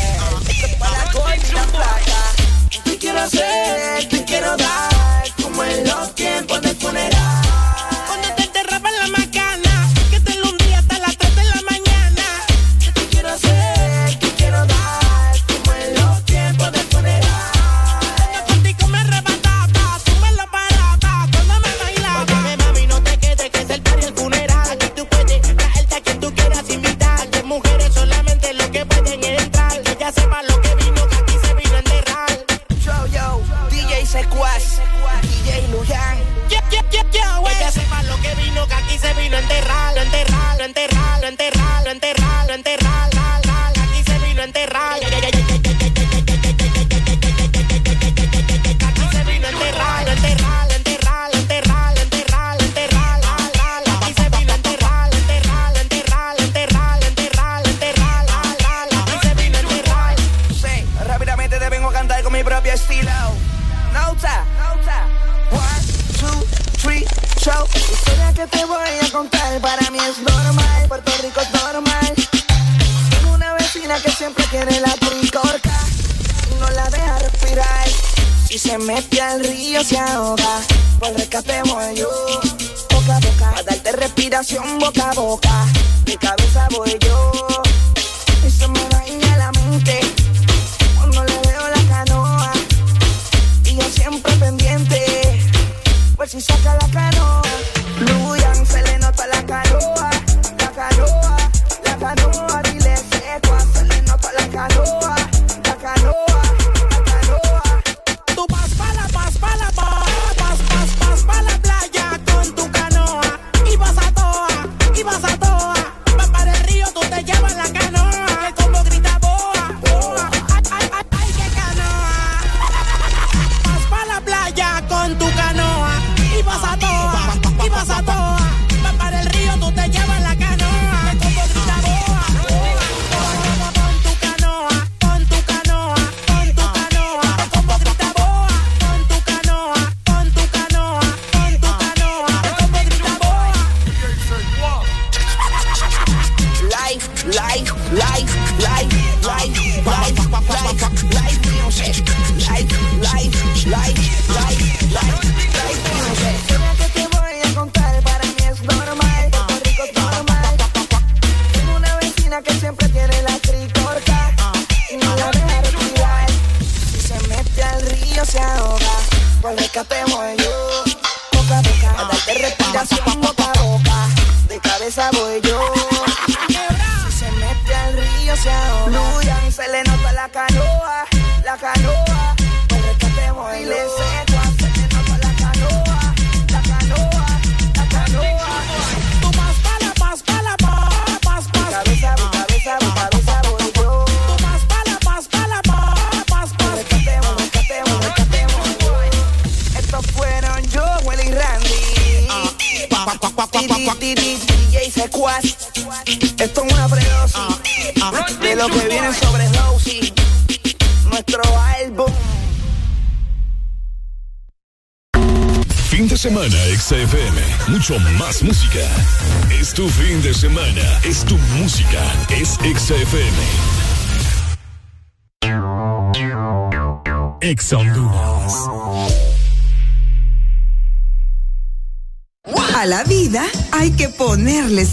[84.86, 85.45] boca a boca.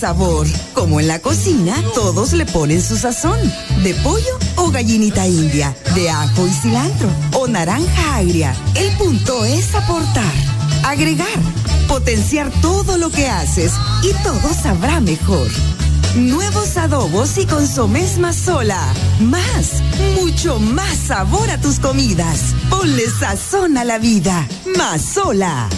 [0.04, 0.46] sabor.
[0.74, 3.40] Como en la cocina, todos le ponen su sazón.
[3.84, 8.54] De pollo o gallinita india, de ajo y cilantro o naranja agria.
[8.76, 10.34] El punto es aportar,
[10.84, 11.40] agregar,
[11.88, 13.72] potenciar todo lo que haces
[14.04, 15.48] y todo sabrá mejor.
[16.16, 18.82] Nuevos adobos y consomés más sola.
[19.22, 19.82] Más,
[20.20, 22.54] mucho más sabor a tus comidas.
[22.70, 24.46] Ponle sazón a la vida.
[24.78, 25.70] Más sola.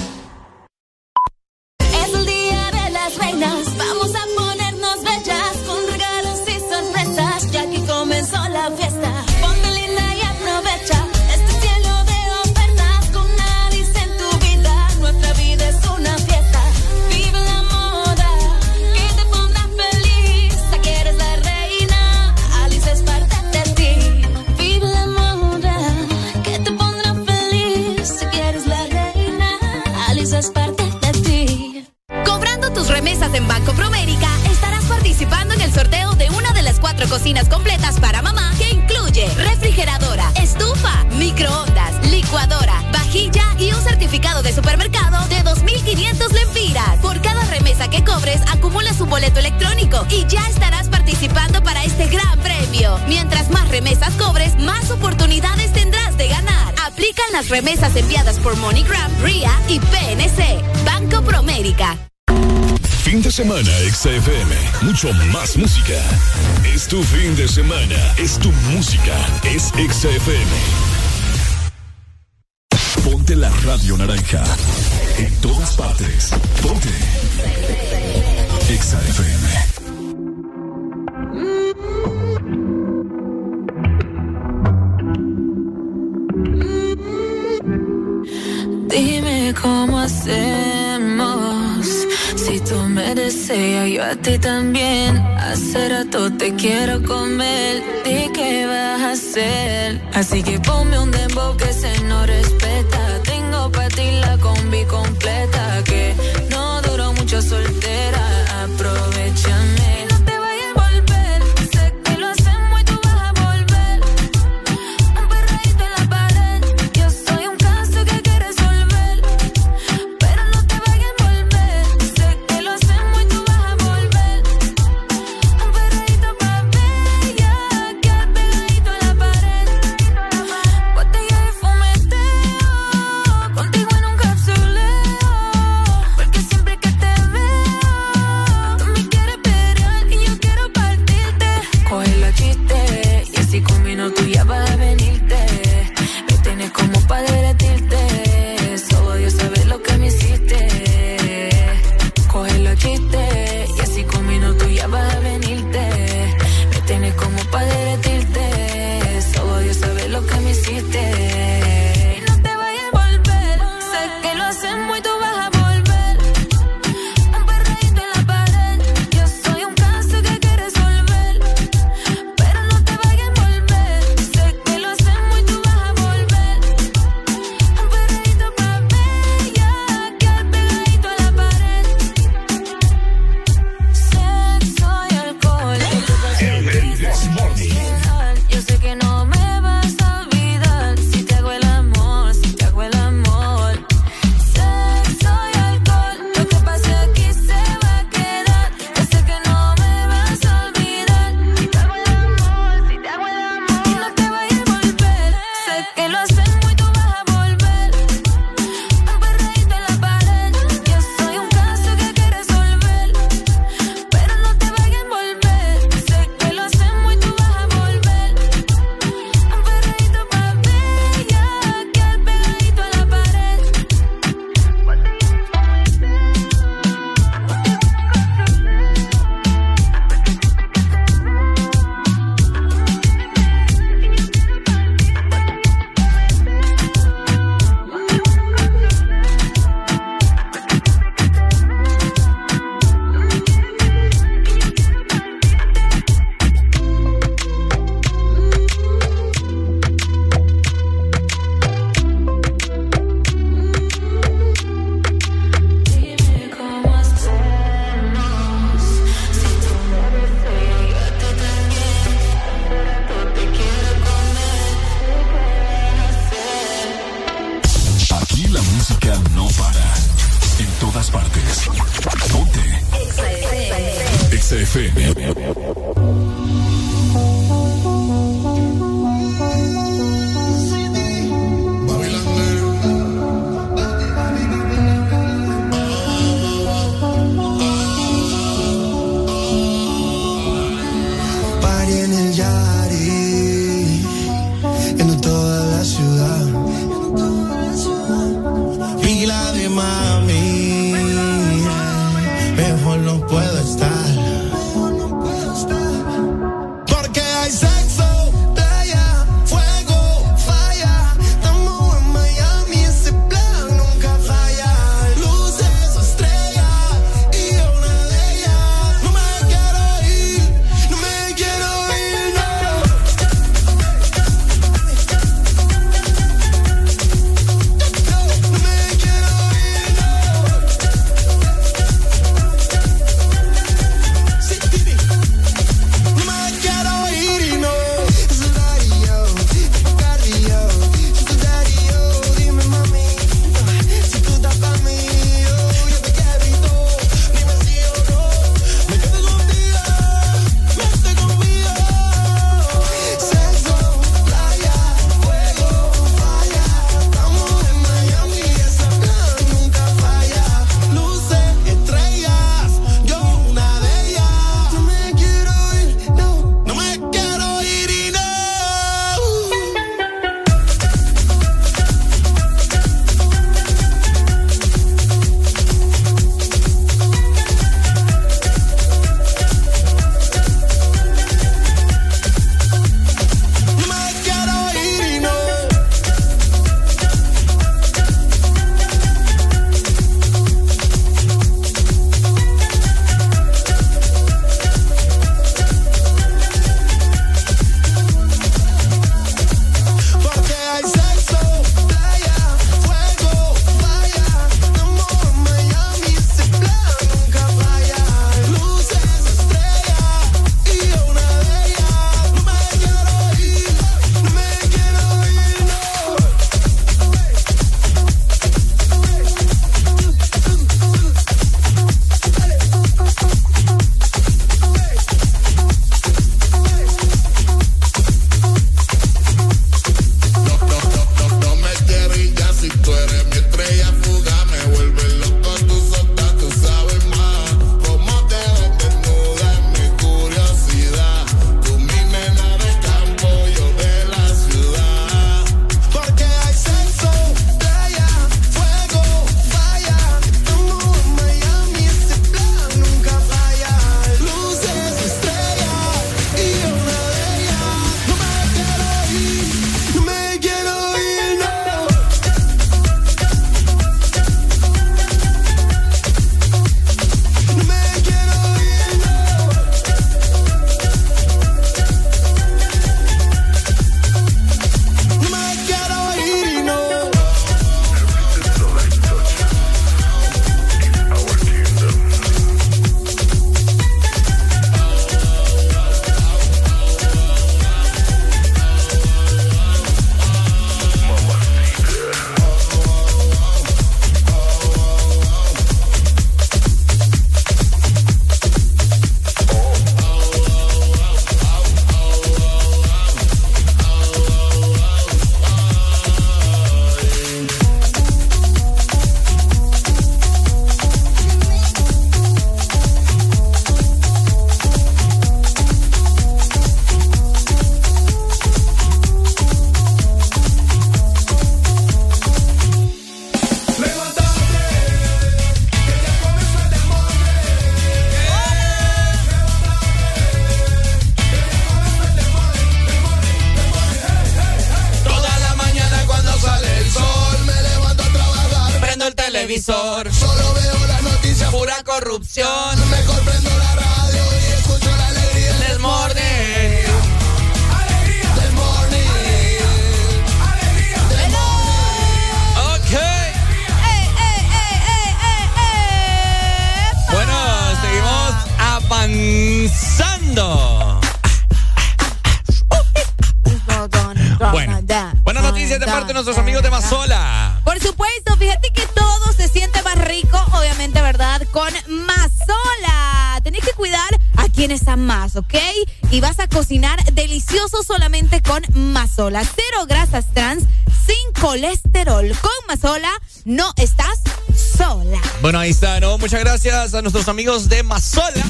[586.86, 588.46] Gracias a nuestros amigos de Mazola.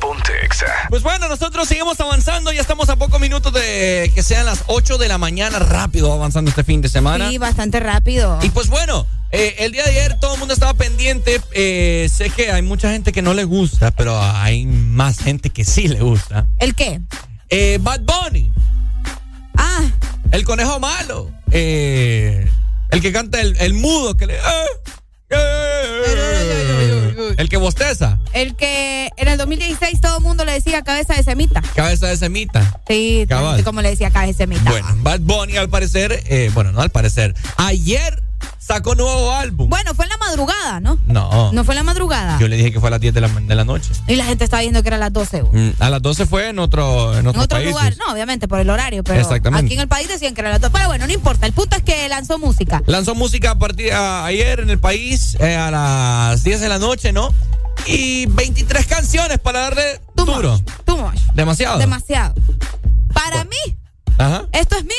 [0.00, 0.64] Ponte Exa.
[0.88, 2.50] Pues bueno, nosotros seguimos avanzando.
[2.52, 5.58] Ya estamos a pocos minutos de que sean las 8 de la mañana.
[5.58, 7.28] Rápido avanzando este fin de semana.
[7.28, 8.38] Sí, bastante rápido.
[8.42, 11.38] Y pues bueno, eh, el día de ayer todo el mundo estaba pendiente.
[11.52, 15.66] Eh, sé que hay mucha gente que no le gusta, pero hay más gente que
[15.66, 16.46] sí le gusta.
[16.58, 17.02] ¿El qué?
[17.50, 18.50] Eh, Bad Bunny.
[19.58, 19.82] Ah.
[20.30, 21.30] El conejo malo.
[21.50, 22.50] Eh,
[22.88, 24.38] el que canta el, el mudo que le.
[31.04, 31.62] Cabeza de semita.
[31.74, 32.80] Cabeza de semita.
[32.88, 33.62] Sí, Cabal.
[33.64, 34.70] como le decía cabeza de semita.
[34.70, 38.22] Bueno, Bad Bunny al parecer, eh, bueno, no al parecer, ayer
[38.58, 39.68] sacó nuevo álbum.
[39.68, 40.98] Bueno, fue en la madrugada, ¿no?
[41.06, 41.52] No.
[41.52, 42.38] No fue en la madrugada.
[42.38, 43.90] Yo le dije que fue a las 10 de la, de la noche.
[44.06, 45.42] Y la gente estaba viendo que era a las 12.
[45.44, 48.58] Mm, A las 12 fue en otro, en En otros otro lugar, no, obviamente por
[48.60, 49.66] el horario, pero Exactamente.
[49.66, 50.72] aquí en el país decían que era a las 12.
[50.72, 51.46] Pero bueno, no importa.
[51.46, 52.82] El punto es que lanzó música.
[52.86, 56.78] Lanzó música a partir a- ayer en el país eh, a las 10 de la
[56.78, 57.32] noche, ¿no?
[57.86, 60.00] Y 23 canciones para darle.
[61.54, 61.78] Demasiado.
[61.78, 62.34] Demasiado.
[63.12, 63.76] Para mí,
[64.18, 64.44] Ajá.
[64.52, 64.94] esto es mío,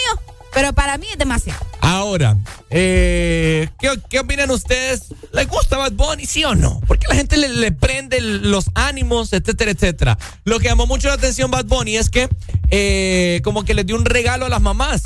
[0.53, 1.59] pero para mí es demasiado.
[1.81, 2.37] Ahora,
[2.69, 5.03] eh, ¿qué, qué opinan ustedes?
[5.33, 6.79] ¿Les gusta Bad Bunny, sí o no?
[6.87, 10.17] Porque la gente le, le prende los ánimos, etcétera, etcétera.
[10.45, 12.29] Lo que llamó mucho la atención Bad Bunny es que
[12.71, 15.03] eh, como que les dio un regalo a las mamás.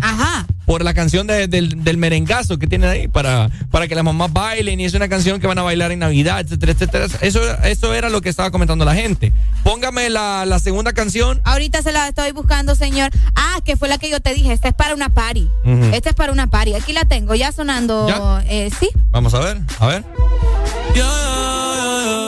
[0.00, 0.46] Ajá.
[0.66, 4.30] Por la canción de- del, del merengazo que tienen ahí para, para que las mamás
[4.32, 7.06] bailen y es una canción que van a bailar en Navidad, etcétera, etcétera.
[7.22, 9.32] Eso, eso era lo que estaba comentando la gente.
[9.76, 11.42] Póngame la, la segunda canción.
[11.44, 13.10] Ahorita se la estoy buscando, señor.
[13.34, 14.50] Ah, que fue la que yo te dije.
[14.50, 15.50] Esta es para una party.
[15.92, 16.72] Esta es para una party.
[16.72, 18.08] Aquí la tengo, ya sonando.
[18.08, 18.42] ¿Ya?
[18.48, 18.88] Eh, sí.
[19.10, 20.04] Vamos a ver, a ver.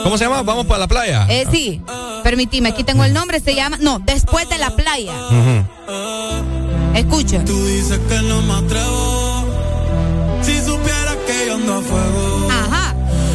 [0.03, 0.43] ¿Cómo se llama?
[0.43, 1.25] Vamos para la playa.
[1.27, 1.81] Eh, sí.
[2.23, 3.39] Permitime, aquí tengo el nombre.
[3.39, 3.77] Se llama.
[3.81, 5.13] No, después de la playa.
[6.93, 7.43] Escucha.
[7.45, 9.45] Tú dices que no me atrevo.
[10.43, 12.47] Si supieras que yo ando a fuego.
[12.51, 12.93] Ajá.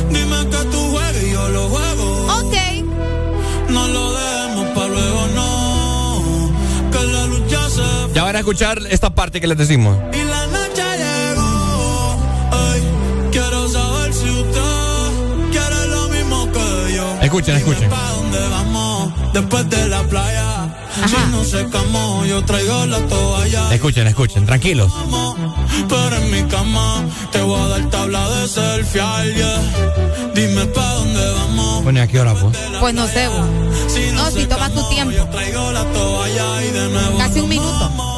[0.08, 1.83] Dime que tú juegues y yo lo juego.
[8.34, 9.96] Van a escuchar esta parte que les decimos.
[10.12, 12.18] Y la noche llegó.
[12.50, 12.82] Ay,
[13.30, 17.18] quiero saber si usted quiere lo mismo que yo.
[17.22, 17.88] Escuchen, escuchen.
[17.88, 19.12] ¿Pa' dónde vamos?
[19.32, 20.76] Después de la playa.
[21.06, 23.72] Si no secamos, yo traigo la toalla.
[23.72, 24.92] Escuchen, escuchen, tranquilos.
[25.88, 29.60] Pero en mi cama te voy a dar tabla de selfie, yeah.
[30.34, 31.84] Dime pa' dónde vamos.
[31.84, 32.56] Bueno, ¿y a qué hora, pues?
[32.80, 33.28] Pues no sé.
[33.86, 35.12] Si No, si toma tu tiempo.
[35.12, 37.18] Yo traigo la toalla y de nuevo.
[37.18, 38.13] Casi un minuto.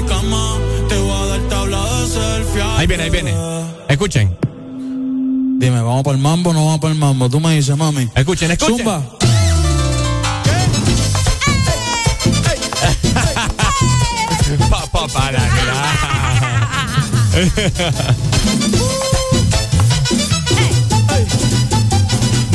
[0.00, 0.56] Mi cama
[0.88, 2.62] te voy a dar tabla de selfie.
[2.62, 3.34] Ahí viene, ahí viene.
[3.88, 4.38] Escuchen.
[5.58, 7.28] Dime, ¿vamos para el mambo o no vamos para el mambo?
[7.28, 8.08] Tú me dices, mami.
[8.14, 8.78] Escuchen, escuchen.
[8.78, 9.02] Zumba.
[14.70, 15.40] Pa, pa, para,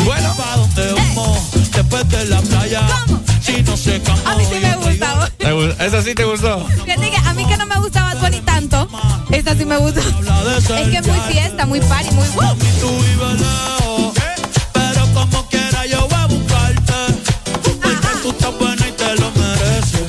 [0.06, 1.40] Bueno, ¿pa' dónde vamos?
[1.72, 2.88] Después de la playa.
[3.62, 4.26] No secamos.
[4.26, 5.30] A mí sí me gusta.
[5.38, 6.66] ¿Te gu- ¿Esa sí te gustó?
[6.86, 8.88] Fíjate que a mí que no me gustaba Bunny tanto.
[9.32, 10.00] Esta sí me gusta.
[10.02, 12.28] Es que es muy fiesta, muy party, muy.
[12.28, 14.14] ¡uh!
[14.74, 16.94] Pero como quiera yo voy a buscarte.
[17.82, 20.02] Porque tú estás buena y te lo mereces.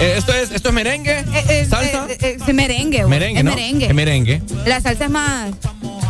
[0.00, 1.18] Eh, esto, es, ¿Esto es merengue?
[1.20, 2.06] Eh, eh, ¿Salsa?
[2.10, 3.50] eh, eh, es merengue, merengue, es ¿no?
[3.50, 3.86] merengue.
[3.86, 4.42] Es merengue.
[4.66, 5.50] La salsa es más.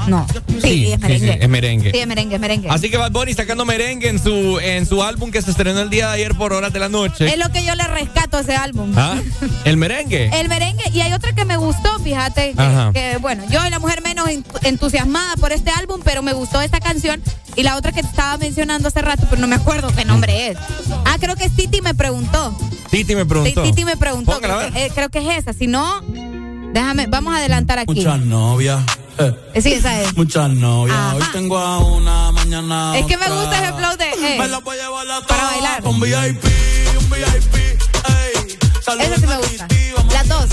[0.06, 0.26] No.
[0.48, 1.32] Sí, Sí, es merengue.
[1.32, 1.90] sí, es merengue.
[1.92, 2.68] Sí, es merengue, es merengue.
[2.70, 5.90] Así que Bad Bunny sacando merengue en su, en su álbum que se estrenó el
[5.90, 7.26] día de ayer por horas de la noche.
[7.26, 8.92] Es lo que yo le rescato a ese álbum.
[8.96, 9.16] ¿Ah?
[9.64, 10.30] ¿El merengue?
[10.38, 12.90] El merengue, y hay otra que me gustó, fíjate, que, Ajá.
[12.92, 16.60] que, bueno, yo soy la mujer menos en- entusiasmada por este álbum, pero me gustó
[16.60, 17.22] esta canción
[17.56, 20.48] y la otra que te estaba mencionando hace rato, pero no me acuerdo qué nombre
[20.50, 20.58] es.
[21.04, 22.56] Ah, creo que Titi me preguntó.
[22.90, 23.62] Titi me preguntó.
[23.62, 24.32] Titi me preguntó.
[24.32, 24.72] Póngala Creo ver.
[24.72, 25.52] que, eh, creo que es esa.
[25.52, 26.00] Si no,
[26.76, 27.94] déjame, vamos a adelantar aquí.
[27.94, 28.80] Muchas novias.
[29.18, 30.14] eh, Sí, esa es.
[30.16, 30.96] Muchas novias.
[30.96, 31.16] Ajá.
[31.16, 32.98] Hoy tengo a una, mañana.
[32.98, 34.04] Es que me gusta ese flow de.
[34.10, 35.82] eh, Me la voy a llevar a para bailar.
[35.86, 36.44] Un VIP,
[36.98, 37.54] un VIP.
[37.56, 39.68] Ey, Esa sí me gusta.
[40.12, 40.46] Las dos.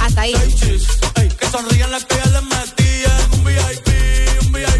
[0.00, 0.34] Hasta ahí.
[0.34, 3.04] Ey, que sonrían las que ya les metí
[3.34, 3.44] un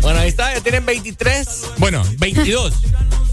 [0.01, 1.71] Bueno, ahí está, ya tienen 23.
[1.79, 2.75] Bueno, 22.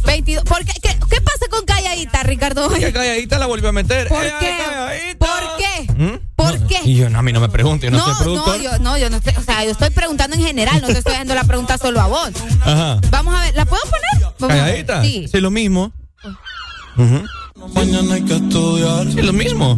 [0.06, 0.44] 22.
[0.46, 0.74] ¿Por qué?
[0.82, 2.70] ¿Qué, qué pasa con Calladita, Ricardo?
[2.70, 4.08] Que calladita la volvió a meter.
[4.08, 4.58] ¿Por qué?
[4.58, 5.26] calladita.
[5.26, 5.94] ¿Por qué?
[5.94, 6.20] ¿Mm?
[6.36, 6.80] ¿Por qué?
[6.86, 8.98] Y yo, no, a mí no me pregunte, yo no, No, soy no, yo, no,
[8.98, 11.44] yo no estoy, o sea, yo estoy preguntando en general, no te estoy haciendo la
[11.44, 12.32] pregunta solo a vos.
[12.62, 13.00] Ajá.
[13.10, 14.34] Vamos a ver, ¿la puedo poner?
[14.40, 14.58] Vamos.
[14.58, 15.02] ¿Calladita?
[15.04, 15.28] Sí.
[15.30, 15.92] Sí, lo mismo.
[16.98, 17.24] Ujú.
[17.74, 19.12] Mañana hay que estudiar.
[19.12, 19.78] Sí, lo mismo.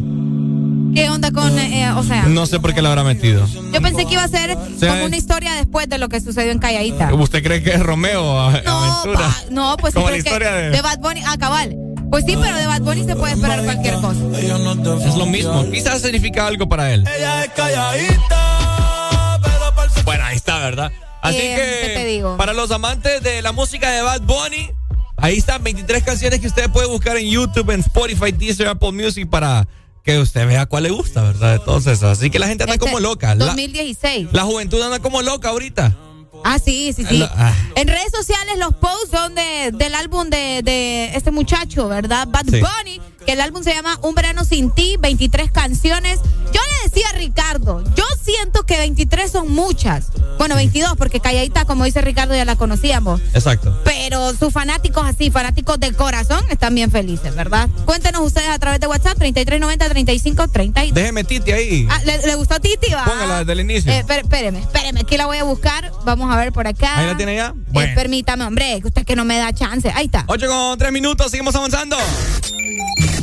[0.94, 3.48] ¿Qué onda con, eh, eh, o sea, No sé por qué la habrá metido.
[3.48, 6.52] yo pensé que iba a ser sea, como una historia después de lo que sucedió
[6.52, 7.14] en Calladita.
[7.14, 9.20] ¿Usted cree que es Romeo a- No, Aventura?
[9.28, 10.82] pa- no, pues sí, Como la es que historia de...
[10.82, 11.76] Bad Bunny, ah, cabal.
[12.10, 14.20] Pues sí, pero de Bad Bunny se puede esperar cualquier cosa.
[14.38, 15.70] Es lo mismo.
[15.72, 17.06] Quizás significa algo para él.
[17.18, 20.92] Ella es calladita, pero Bueno, ahí está, ¿verdad?
[21.22, 22.36] Así Eh, que ¿qué te digo?
[22.38, 24.72] para los amantes de la música de Bad Bunny,
[25.18, 29.30] ahí están 23 canciones que usted puede buscar en YouTube, en Spotify, Deezer, Apple Music
[29.30, 29.68] para
[30.04, 31.56] que usted vea cuál le gusta, ¿verdad?
[31.56, 32.04] Esos.
[32.04, 33.36] Así que la gente anda Este, como loca.
[33.36, 34.30] La, 2016.
[34.32, 35.96] la juventud anda como loca ahorita.
[36.44, 37.24] Ah, sí, sí, sí.
[37.36, 37.54] Ah.
[37.76, 42.28] En redes sociales los posts son de, del álbum de, de este muchacho, ¿verdad?
[42.28, 42.60] Bad Sí.
[42.60, 46.20] Bunny, que el álbum se llama Un verano sin ti, 23 canciones.
[46.54, 50.08] Yo le decía a Ricardo, yo siento que 23 son muchas.
[50.38, 53.22] Bueno, 22, porque Calladita, como dice Ricardo, ya la conocíamos.
[53.34, 53.78] Exacto.
[53.86, 57.70] Pero sus fanáticos así, fanáticos de corazón, están bien felices, ¿verdad?
[57.86, 60.92] Cuéntenos ustedes a través de WhatsApp 3390-3530.
[60.92, 61.88] Déjeme Titi ahí.
[61.90, 62.92] Ah, ¿le, le gustó Titi?
[62.94, 63.06] Va?
[63.06, 63.92] Póngala desde el inicio.
[63.92, 65.92] Eh, espé- espéreme, espéreme, aquí la voy a buscar.
[66.06, 66.98] Vamos a ver por acá.
[66.98, 67.48] ¿Ahí la tiene ya?
[67.56, 67.94] Eh, Bueno.
[67.96, 69.92] permítame, hombre, que usted que no me da chance.
[69.96, 70.24] Ahí está.
[70.28, 71.98] 8 con 3 minutos, seguimos avanzando.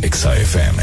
[0.03, 0.83] Exa FM.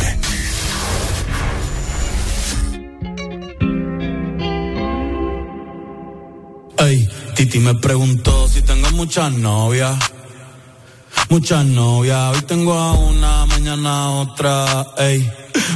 [6.78, 9.98] Ey, Titi me preguntó si tengo muchas novias.
[11.30, 15.32] Muchas novias, hoy tengo a una, mañana otra, ey.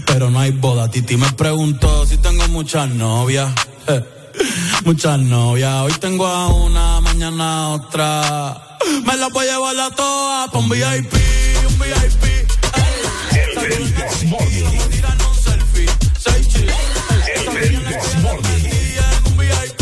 [0.05, 0.91] Pero no hay boda.
[0.91, 3.51] Titi me preguntó si tengo muchas novias.
[4.85, 8.77] Muchas novias, hoy tengo a una, mañana otra.
[9.05, 11.13] Me las voy a llevar a todas pa' un VIP,
[11.67, 12.38] un VIP.
[13.71, 15.85] A tirarnos un selfie,
[16.17, 16.75] seis chicos.
[17.45, 17.53] Un
[19.37, 19.81] VIP,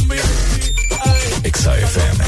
[0.00, 0.24] un VIP.
[1.44, 2.24] Exa FM.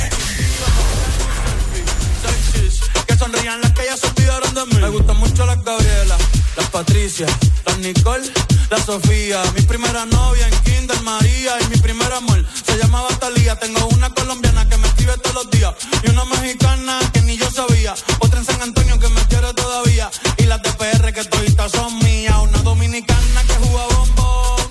[3.06, 4.80] Que sonrían las que ya se olvidaron de mí.
[4.80, 6.16] Me gustan mucho las Gabriela,
[6.56, 7.26] las Patricia,
[7.66, 8.30] las Nicole,
[8.70, 9.42] la Sofía.
[9.54, 13.58] Mi primera novia en Kinder María y mi primer amor se llamaba Talía.
[13.58, 17.50] Tengo una colombiana que me escribe todos los días y una mexicana que ni yo
[17.50, 17.94] sabía.
[18.20, 21.98] Otra en San Antonio que me quiere todavía y las de PR que toditas son
[22.00, 22.36] mías.
[22.42, 24.68] Una dominicana que juega bombón,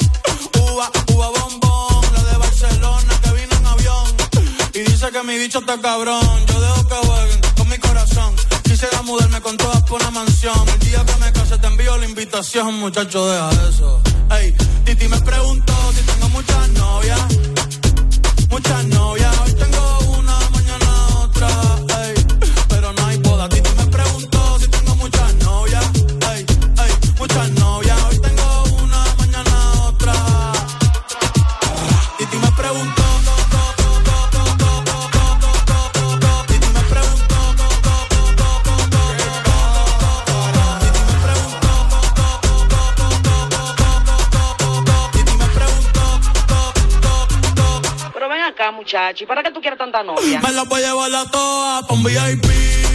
[0.61, 2.13] uva, uva bombón.
[2.13, 4.15] La de Barcelona que vino en avión
[4.73, 6.45] y dice que mi bicho está cabrón.
[6.47, 7.32] Yo dejo que corazón.
[8.83, 10.67] Quisiera mudarme con todas por una mansión.
[10.67, 14.01] El día que me case te envío la invitación, muchacho, deja eso.
[14.29, 14.53] Ey,
[14.83, 17.21] Titi me preguntó si tengo muchas novias.
[18.49, 19.72] Muchas novias, hoy tengo
[48.83, 50.41] muchacho, ¿y para qué tú quieres tanta novia?
[50.41, 52.45] Me la voy a llevar a todas pa' un VIP,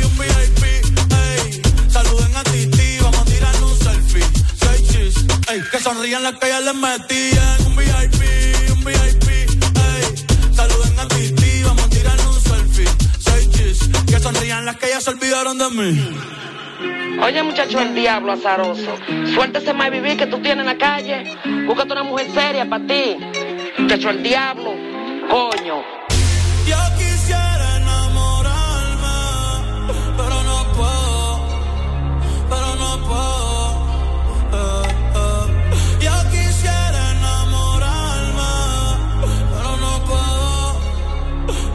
[0.05, 1.62] un VIP, ey.
[1.89, 4.24] Saluden a Titi, vamos a tirarnos un selfie.
[4.60, 5.62] Seis chis, ey.
[5.70, 7.66] Que sonrían las que ya les metían.
[7.66, 8.20] Un VIP,
[8.70, 10.52] un VIP, ey.
[10.52, 12.89] Saluden a Titi, vamos a tirarnos un selfie.
[13.19, 16.19] Seis chis, que sonrían las que ya se olvidaron de mí.
[17.23, 18.94] Oye, muchacho, el diablo azaroso.
[19.35, 21.35] Suéltese más vivir que tú tienes en la calle.
[21.66, 23.16] Búscate una mujer seria para ti.
[23.78, 24.88] Muchacho, el diablo.
[25.31, 25.83] Coño.
[26.67, 29.19] Yo quisiera enamorarme,
[30.17, 31.41] pero no puedo,
[32.51, 33.57] pero no puedo.
[34.53, 35.45] eh, eh.
[36.01, 38.55] Yo quisiera enamorarme,
[39.53, 40.81] pero no puedo,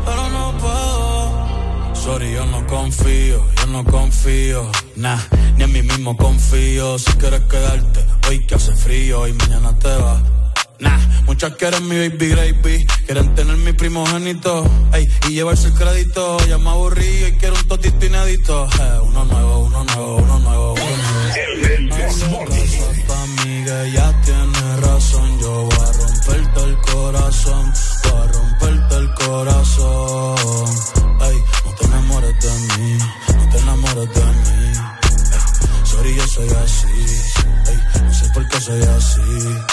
[0.05, 1.95] pero no puedo.
[1.95, 5.19] Sorry, yo no confío, yo no confío, nah,
[5.57, 6.97] ni en mí mismo confío.
[6.97, 10.21] Si quieres quedarte, hoy que hace frío y mañana te vas.
[10.83, 16.37] Nah, muchas quieren mi baby gravy, quieren tener mi primogénito, ey, y llevarse el crédito.
[16.47, 18.67] Ya me aburrí y quiero un totito inédito.
[18.67, 21.23] Eh, uno nuevo, uno nuevo, uno nuevo, uno nuevo.
[23.65, 27.73] Que ya tiene razón, yo voy a romperte el corazón,
[28.03, 30.69] voy a romperte el corazón.
[31.21, 32.97] Ey, no te enamores de mí,
[33.37, 34.73] no te enamores de mí.
[35.31, 37.05] Ey, sorry, yo soy así,
[37.69, 39.72] ey, no sé por qué soy así.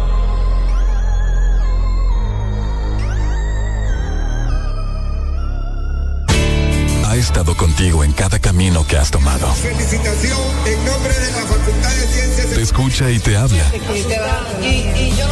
[7.11, 9.53] Ha estado contigo en cada camino que has tomado.
[9.55, 12.47] Felicitación en nombre de la Facultad de Ciencias.
[12.51, 13.65] Te escucha y te habla.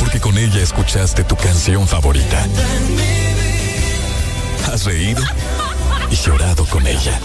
[0.02, 2.46] Porque con ella escuchaste tu canción favorita.
[4.74, 5.24] Has reído
[6.12, 7.18] y llorado con ella.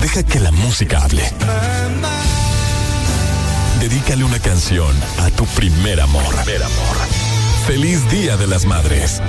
[0.00, 1.22] Deja que la música hable.
[3.78, 6.34] Dedícale una canción a tu primer amor.
[6.42, 6.96] Primer amor.
[7.68, 9.22] Feliz Día de las Madres.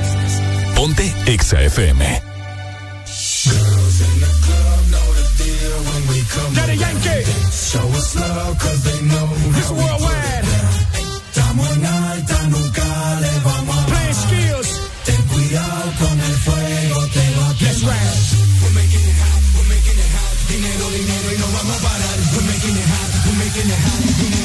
[0.74, 2.31] Ponte Exa FM.
[6.54, 7.24] Daddy Yankee.
[7.50, 9.28] Show us love cause they know
[9.58, 10.46] This worldwide.
[11.26, 12.86] Estamos en alta, nunca
[13.22, 14.70] le vamos a Play skills.
[15.06, 18.14] Ten cuidado con el fuego, te va a That's right.
[18.62, 20.34] We're making it hot, we're making it hot.
[20.50, 22.18] Dinero, dinero y no vamos a parar.
[22.34, 24.02] We're making it hot, we're making it hot.
[24.22, 24.41] Dinero,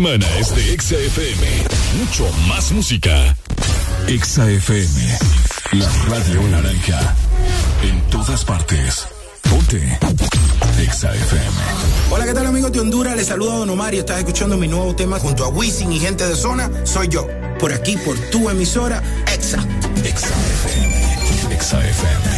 [0.00, 1.46] semana es de Exa FM.
[1.98, 3.36] Mucho más música.
[4.08, 5.18] Exa FM.
[5.72, 7.14] La radio naranja.
[7.82, 9.06] En todas partes.
[9.42, 9.98] Ponte.
[10.80, 11.56] Exa FM.
[12.10, 13.14] Hola, ¿qué tal amigos de Honduras?
[13.14, 16.26] Les saluda Don Omar y estás escuchando mi nuevo tema junto a Wisin y gente
[16.26, 16.70] de zona.
[16.84, 17.28] Soy yo.
[17.58, 19.02] Por aquí, por tu emisora,
[19.34, 19.62] Exa.
[21.50, 22.29] Exa FM.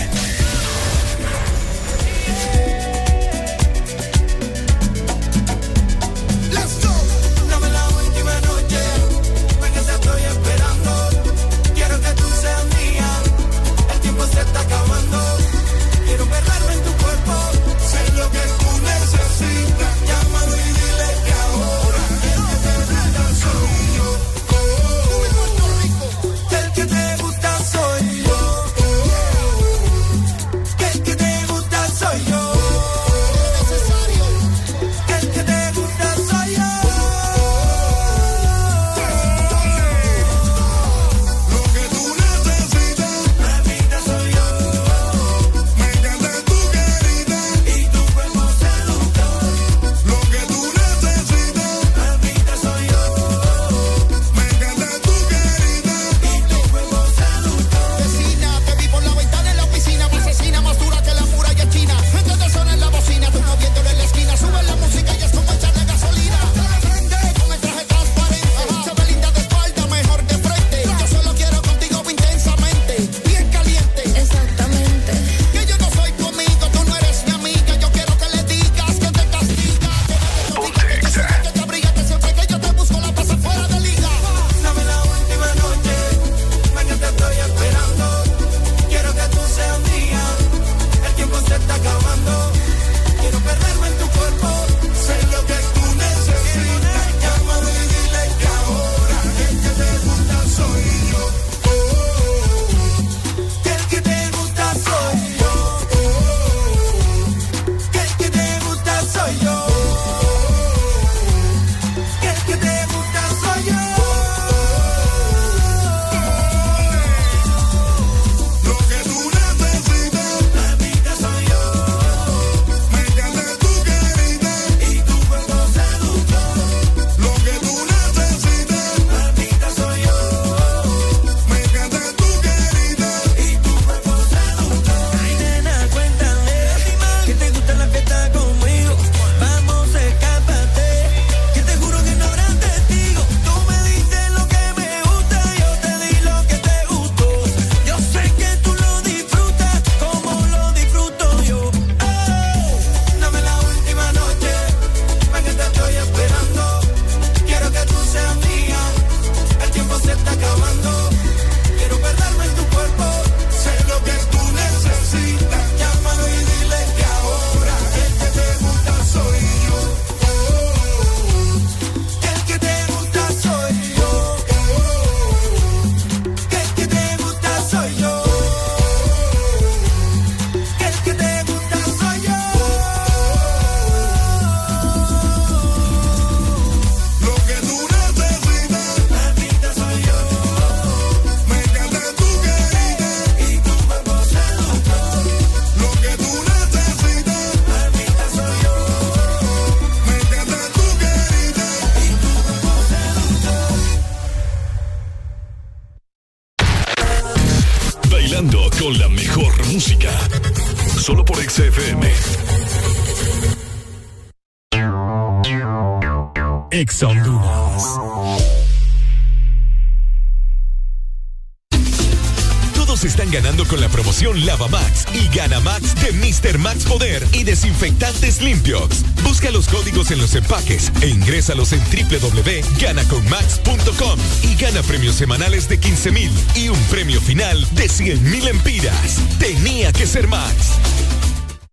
[231.42, 237.88] Ingrésalos en www.ganaconmax.com y gana premios semanales de 15 mil y un premio final de
[237.88, 239.18] 100 mil empiras.
[239.40, 240.54] Tenía que ser Max.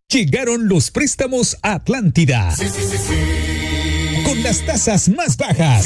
[0.09, 2.49] Llegaron los préstamos Atlántida.
[2.56, 5.85] Sí, sí, sí, Con las tasas más bajas.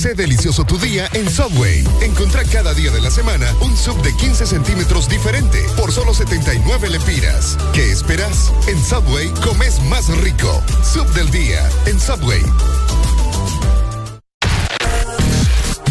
[0.00, 1.84] Hace delicioso tu día en Subway.
[2.00, 6.88] Encontrá cada día de la semana un sub de 15 centímetros diferente por solo 79
[6.88, 7.58] lempiras.
[7.74, 8.50] ¿Qué esperas?
[8.66, 10.64] En Subway comes más rico.
[10.82, 12.40] Sub del día en Subway.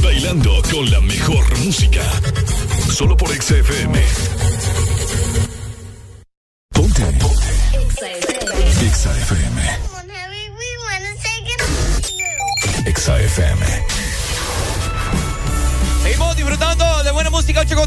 [0.01, 2.01] Bailando con la mejor música.
[2.91, 4.89] Solo por XFM.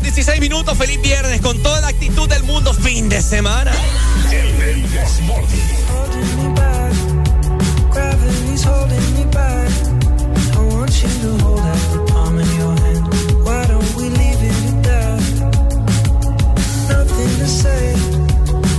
[0.03, 0.77] Con 16 minutos.
[0.77, 2.75] Feliz viernes con toda la actitud del mundo.
[2.75, 3.71] Fin de semana.
[4.31, 4.83] El, el
[7.93, 9.71] Gravity's holding me back.
[10.55, 13.07] I want you to hold out the palm in your hand.
[13.45, 15.21] Why don't we leave it at that?
[16.89, 17.95] Nothing to say,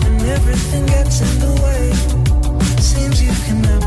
[0.05, 1.93] and everything gets in the way.
[2.81, 3.82] Seems you cannot be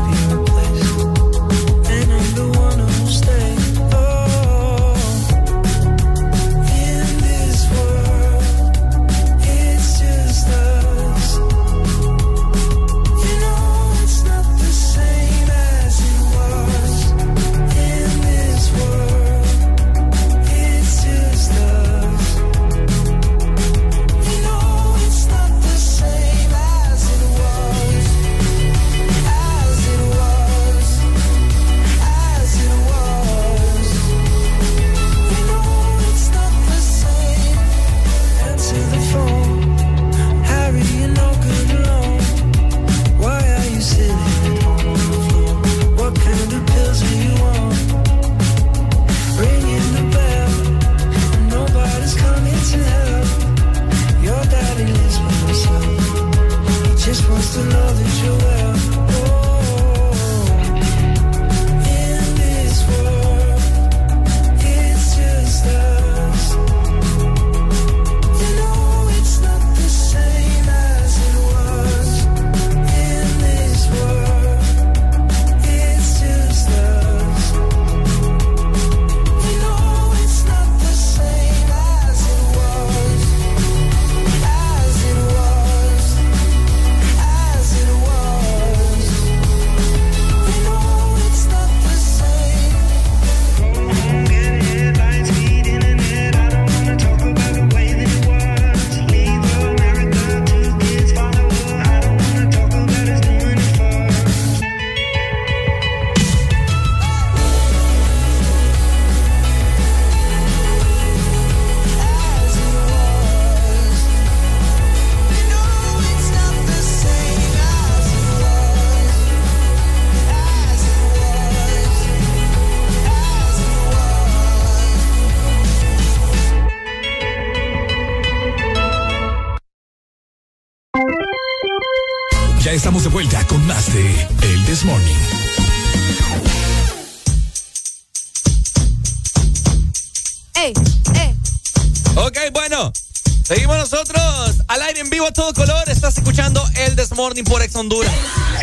[147.27, 148.13] el Desmorning por Ex Honduras.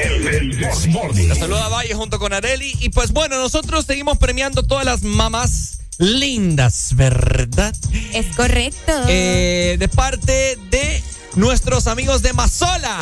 [0.03, 1.29] El Desmorning.
[1.29, 2.75] Te saluda Valle junto con Areli.
[2.81, 7.75] Y pues bueno, nosotros seguimos premiando todas las mamás lindas, ¿verdad?
[8.13, 8.93] Es correcto.
[9.09, 11.03] Eh, de parte de
[11.37, 13.01] nuestros amigos de Mazola.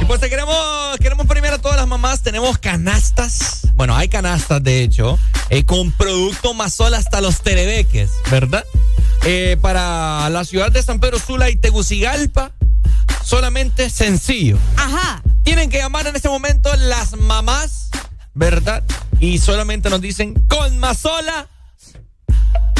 [0.00, 2.22] Y pues te queremos, queremos premiar a todas las mamás.
[2.22, 3.60] Tenemos canastas.
[3.74, 5.18] Bueno, hay canastas, de hecho,
[5.50, 8.64] eh, con producto Mazola hasta los terebeques, ¿verdad?
[9.24, 12.50] Eh, para la ciudad de San Pedro Sula y Tegucigalpa,
[13.24, 14.58] solamente sencillo.
[14.76, 15.22] Ajá.
[15.44, 17.90] Tienen que llamar en este momento las mamás,
[18.34, 18.82] ¿verdad?
[19.20, 21.48] Y solamente nos dicen, con Mazola.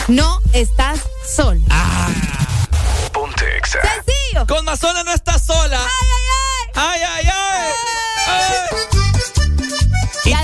[0.08, 1.00] No estás
[1.32, 1.64] sola.
[1.70, 2.08] Ah.
[3.12, 3.78] Ponte exa.
[3.80, 4.46] Sencillo.
[4.48, 5.78] Con Mazola no estás sola.
[6.74, 7.24] Ay, ay, ay.
[7.24, 7.28] Ay, ay,
[8.26, 8.92] ay.
[8.96, 9.01] ay.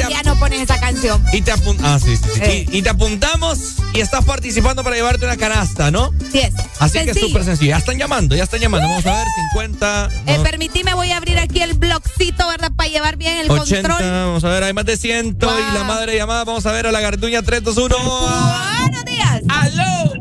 [0.07, 1.23] Te ya no pones esa canción.
[1.33, 2.41] Y te apun- ah, sí, sí, sí.
[2.43, 2.67] Eh.
[2.71, 6.11] Y, y te apuntamos y estás participando para llevarte una canasta, ¿no?
[6.33, 6.53] Sí es.
[6.79, 7.71] Así que es súper sencillo.
[7.71, 8.89] Ya están llamando, ya están llamando.
[8.89, 10.09] Vamos a ver, 50.
[10.27, 12.71] Eh, no, permitime, voy a abrir aquí el blogcito, ¿verdad?
[12.77, 13.89] Para llevar bien el 80.
[13.89, 14.11] control.
[14.11, 15.37] Vamos a ver, hay más de 100.
[15.41, 17.97] Y la madre llamada, vamos a ver a la Garduña 321.
[17.99, 19.43] Buenos días.
[19.49, 20.13] ¡Aló!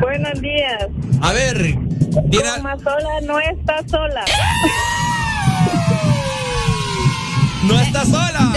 [0.00, 0.84] Buenos días.
[1.20, 1.56] A ver,
[2.30, 2.48] tiene.
[2.56, 4.24] Toma sola no está sola.
[7.62, 8.52] No está sola.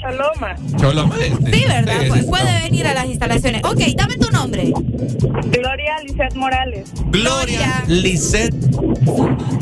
[0.00, 0.56] Choloma.
[0.80, 1.52] Choloma, este.
[1.58, 1.94] Sí, ¿verdad?
[2.02, 3.62] Sí, Pues puede venir a las instalaciones.
[3.64, 4.72] Ok, dame tu nombre.
[5.50, 6.88] Gloria Lizeth Morales.
[7.06, 8.54] Gloria Lisset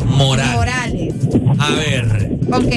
[0.05, 0.55] Morales.
[0.55, 1.15] Morales.
[1.59, 2.31] A ver.
[2.53, 2.73] Ok.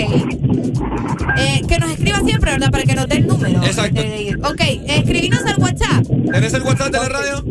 [1.38, 2.72] Eh, que nos escriba siempre, ¿verdad?
[2.72, 3.64] Para que nos dé el número.
[3.64, 4.02] Exacto.
[4.50, 6.06] Ok, escribinos al WhatsApp.
[6.32, 7.44] ¿Tenés el WhatsApp de la radio?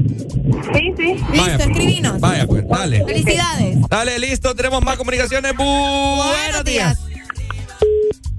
[0.74, 1.02] Sí, sí.
[1.14, 1.68] Listo, Vaya, pues.
[1.68, 2.20] escribinos.
[2.20, 3.04] Vaya, pues, dale.
[3.04, 3.78] Felicidades.
[3.88, 5.52] Dale, listo, tenemos más comunicaciones.
[5.54, 6.98] Bu- buenos días.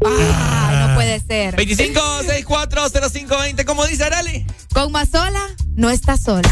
[0.06, 1.56] Ay, no puede ser.
[1.56, 4.45] 25640520, ¿cómo dice Areli?
[4.74, 5.42] Con Mazola
[5.76, 6.50] no está sola.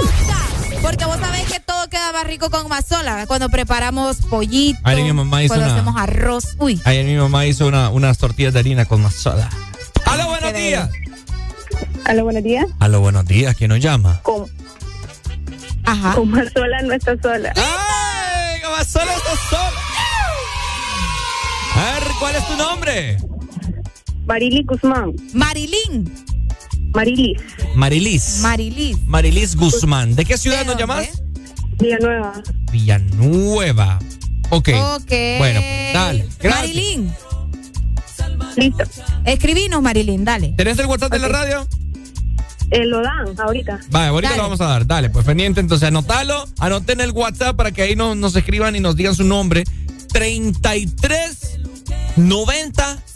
[0.00, 0.38] ¡Nunca!
[0.82, 3.26] Porque vos sabés que todo queda más rico con Mazola.
[3.26, 6.56] Cuando preparamos pollito, Ayer mi mamá hizo cuando una- hacemos arroz.
[6.58, 9.48] Uy, Ayer mi mamá hizo una, unas tortillas de harina con más soda.
[10.06, 10.88] ¡Aló, buenos días!
[12.04, 12.66] Aló, buenos días.
[12.80, 13.54] ¡Aló, buenos días!
[13.56, 14.20] ¿Quién nos llama?
[14.22, 14.46] Con,
[15.84, 16.14] ajá.
[16.14, 17.52] con más sola no está sola.
[17.56, 18.60] ¡Ay!
[18.76, 19.70] ¡Más sola estás sola!
[21.74, 23.16] A ver, ¿cuál es tu nombre?
[24.26, 25.12] Marily Guzmán.
[25.34, 26.12] Marilyn.
[26.94, 27.40] Marilis.
[27.74, 28.38] Marilis.
[28.42, 28.98] Marilis.
[29.06, 30.14] Marilis Guzmán.
[30.14, 31.22] ¿De qué ciudad ¿De nos llamas?
[31.78, 32.32] Villanueva.
[32.72, 33.98] Villanueva.
[34.50, 34.68] Ok.
[34.68, 35.10] Ok.
[35.38, 36.28] Bueno, pues, dale.
[36.40, 36.60] Gracias.
[36.60, 37.12] Marilyn.
[38.56, 38.84] Listo.
[39.24, 40.54] Escribinos, Marilyn, dale.
[40.56, 41.66] ¿Tenés el WhatsApp de la radio?
[42.70, 43.80] Eh, lo dan ahorita.
[43.90, 44.36] Vale, ahorita Dale.
[44.36, 44.86] lo vamos a dar.
[44.86, 45.60] Dale, pues pendiente.
[45.60, 46.44] Entonces, anótalo.
[46.58, 49.64] Anoten el WhatsApp para que ahí nos, nos escriban y nos digan su nombre.
[50.12, 51.59] 33
[52.16, 53.09] 90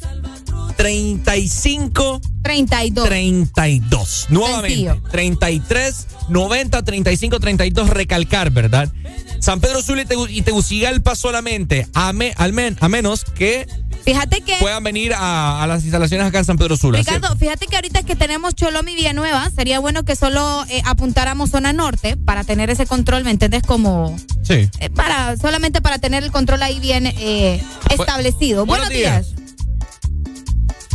[0.85, 3.09] 35 32.
[3.09, 4.27] 32.
[4.29, 4.69] Nuevamente.
[4.69, 5.03] Sencillo.
[5.11, 7.89] 33 90 35 32.
[7.89, 8.93] Recalcar, ¿verdad?
[9.41, 11.87] San Pedro Sula y, Tegu- y Tegucigalpa solamente.
[11.95, 13.67] A, me- al men- a menos que
[14.05, 14.57] Fíjate que.
[14.61, 16.99] puedan venir a, a las instalaciones acá en San Pedro Sula.
[16.99, 21.49] Ricardo, fíjate que ahorita que tenemos Choloma y Villanueva, sería bueno que solo eh, apuntáramos
[21.51, 23.63] zona norte para tener ese control, ¿me entiendes?
[23.63, 24.69] Como Sí.
[24.81, 28.67] eh, para solamente para tener el control ahí bien eh, establecido.
[28.67, 29.29] buenos Buenos días.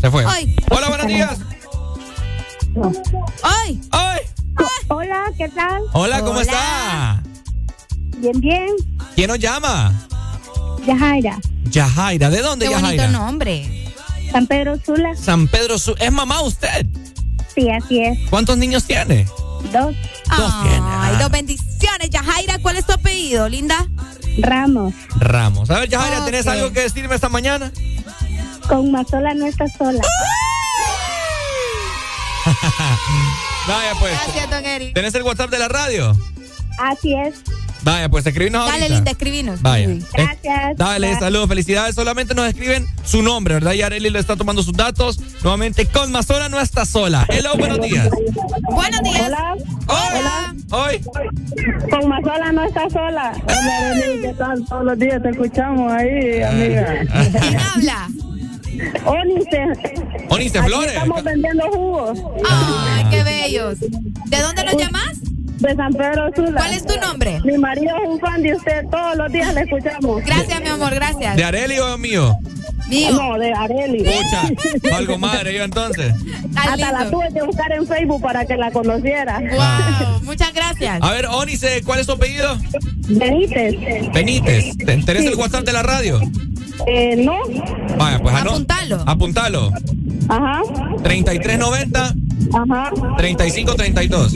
[0.01, 0.25] Se fue.
[0.25, 0.55] Ay.
[0.69, 1.37] Hola, buenos días.
[3.43, 3.81] ¡Ay!
[3.91, 4.19] ¡Ay!
[4.87, 5.81] Hola, ¿qué tal?
[5.93, 6.41] Hola, ¿cómo Hola.
[6.41, 7.23] está?
[8.17, 8.69] Bien, bien.
[9.15, 9.93] ¿Quién nos llama?
[10.85, 11.39] Yajaira.
[11.65, 12.29] Yajaira.
[12.29, 13.07] ¿De dónde, Qué bonito Yajaira?
[13.11, 13.85] nombre.
[14.31, 15.15] San Pedro Sula.
[15.15, 16.85] San Pedro ¿Es mamá usted?
[17.53, 18.17] Sí, así es.
[18.29, 19.25] ¿Cuántos niños tiene?
[19.73, 19.95] Dos.
[20.29, 22.09] Ay, dos bendiciones.
[22.09, 23.87] Yajaira, ¿cuál es tu apellido, linda?
[24.39, 24.93] Ramos.
[25.19, 25.69] Ramos.
[25.69, 26.53] A ver, Yajaira, ¿tenés Ok.
[26.53, 27.71] algo que decirme esta mañana?
[28.69, 29.99] Con Mazola no está sola.
[33.67, 34.13] Vaya, pues.
[34.13, 34.93] Gracias, don Eric.
[34.93, 36.15] ¿Tenés el WhatsApp de la radio?
[36.79, 37.41] Así es.
[37.81, 38.95] Vaya, pues escribinos Dale, ahorita.
[38.95, 39.61] linda, escribinos.
[39.61, 39.87] Vaya.
[39.87, 40.05] Uy.
[40.13, 40.77] Gracias.
[40.77, 41.19] Dale, Bye.
[41.19, 41.95] saludos, felicidades.
[41.95, 43.73] Solamente nos escriben su nombre, ¿verdad?
[43.73, 45.19] Y Areli le está tomando sus datos.
[45.41, 47.25] Nuevamente, con Mazola no está sola.
[47.29, 48.07] Hello, buenos días.
[48.69, 49.21] Buenos días.
[49.25, 49.55] Hola.
[49.87, 50.55] Hola.
[50.71, 51.01] Hoy.
[51.89, 53.33] Con Mazola no está sola.
[53.43, 54.63] Hola, Arely, ¿qué tal?
[54.65, 56.99] Todos los días te escuchamos ahí, amiga.
[57.39, 58.07] ¿Quién habla?
[59.05, 59.63] Ónice.
[60.29, 60.93] Onice Aquí Flores.
[60.93, 62.19] estamos vendiendo jugos.
[62.49, 63.79] Ay, qué bellos.
[63.79, 65.19] ¿De dónde nos llamas?
[65.59, 66.51] De San Pedro Sula.
[66.61, 67.41] ¿Cuál es tu nombre?
[67.43, 68.85] Mi marido es un fan de usted.
[68.89, 70.23] Todos los días le escuchamos.
[70.23, 71.35] Gracias, mi amor, gracias.
[71.35, 72.37] ¿De Areli o mío?
[72.89, 73.11] Mío.
[73.13, 74.03] No, de Areli.
[74.03, 76.13] Pucha, algo madre yo entonces.
[76.55, 79.39] Hasta la tuve que buscar en Facebook para que la conociera.
[79.39, 80.99] Wow, muchas gracias.
[81.01, 82.57] A ver, Onice, ¿cuál es tu apellido?
[83.07, 83.75] Benítez.
[84.13, 84.77] Benítez.
[84.77, 86.19] ¿Te- ¿Tenés el WhatsApp de la radio?
[86.87, 87.37] Eh, no.
[87.97, 89.03] Vaya, pues anó- Apuntalo.
[89.05, 89.71] Apuntalo.
[90.29, 90.61] Ajá.
[91.03, 92.13] 3390
[92.53, 92.91] Ajá.
[93.17, 94.33] 3532.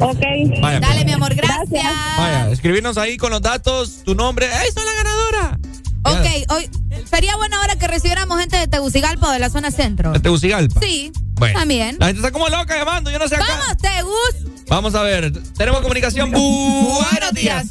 [0.00, 0.20] Ok.
[0.60, 1.04] Vaya, Dale, pues.
[1.06, 1.84] mi amor, gracias.
[2.18, 4.46] Vaya, escribirnos ahí con los datos, tu nombre.
[4.46, 5.58] ¡Ey, soy la ganadora!
[6.04, 6.70] Ok, hoy
[7.10, 10.12] sería bueno ahora que recibiéramos gente de Tegucigalpa o de la zona centro.
[10.12, 10.80] De Tegucigalpa.
[10.80, 11.12] Sí.
[11.34, 11.58] Bueno.
[11.58, 11.96] También.
[11.98, 13.46] La gente está como loca llamando, yo no sé acá.
[13.48, 14.64] Vamos, Tegus.
[14.68, 16.30] Vamos a ver, tenemos comunicación.
[16.30, 17.66] Buenos días.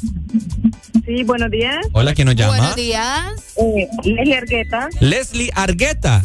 [1.06, 1.86] Sí, buenos días.
[1.92, 2.56] Hola, ¿quién nos llama?
[2.56, 3.34] Buenos días.
[3.56, 4.88] Eh, Leslie Argueta.
[5.00, 6.22] Leslie Argueta.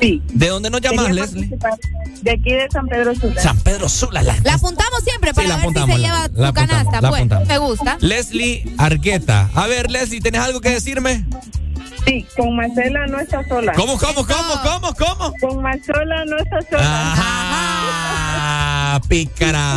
[0.00, 0.22] Sí.
[0.32, 1.48] ¿De dónde nos llamas, Leslie?
[2.22, 3.42] De aquí de San Pedro Sula.
[3.42, 4.22] San Pedro Sula.
[4.22, 6.68] La, La apuntamos siempre para la ver apuntamos, si se la- lleva la tu apuntamos,
[6.68, 7.00] canasta.
[7.00, 7.48] la Pues, apuntamos.
[7.48, 7.96] me gusta.
[8.00, 9.50] Leslie Argueta.
[9.54, 11.24] A ver, Leslie, ¿tienes algo que decirme?
[12.06, 13.72] Sí, con Marcela no está sola.
[13.74, 15.32] ¿Cómo, cómo, cómo, cómo, cómo?
[15.40, 17.14] Con Marcela no está sola.
[17.20, 19.74] Ah, pícara.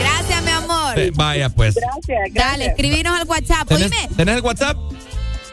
[0.00, 0.98] Gracias, mi amor.
[0.98, 1.74] Eh, Vaya, pues.
[1.74, 3.66] Gracias, Dale, escribinos al WhatsApp.
[3.68, 4.76] ¿Tenés, Oíme, tenés el WhatsApp?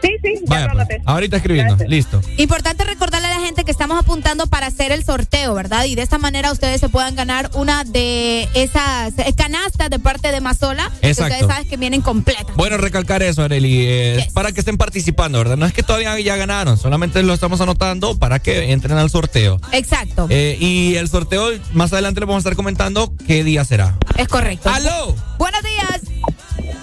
[0.02, 1.02] Sí, sí, ya Vaya, lo pues.
[1.06, 1.78] Ahorita escribiendo.
[1.88, 2.22] Listo.
[2.38, 5.86] importante recordarle a la gente que estamos apuntando para hacer el sorteo, ¿verdad?
[5.86, 10.42] Y de esta manera ustedes se puedan ganar una de esas canastas de parte de
[10.42, 10.92] Mazola.
[11.02, 11.34] Que Exacto.
[11.34, 12.56] ustedes saben que vienen completas.
[12.56, 15.58] Bueno, recalcar eso, Areli, eh, es para que estén participando, ¿verdad?
[15.58, 19.60] No es que todavía ya ganaron, solamente lo estamos anotando para que entren al sorteo.
[19.72, 20.28] Exacto.
[20.30, 23.98] Eh, y el sorteo, más adelante les vamos a estar comentando qué día será.
[24.18, 24.70] Es correcto.
[24.70, 25.16] ¡Aló!
[25.38, 26.02] Buenos días.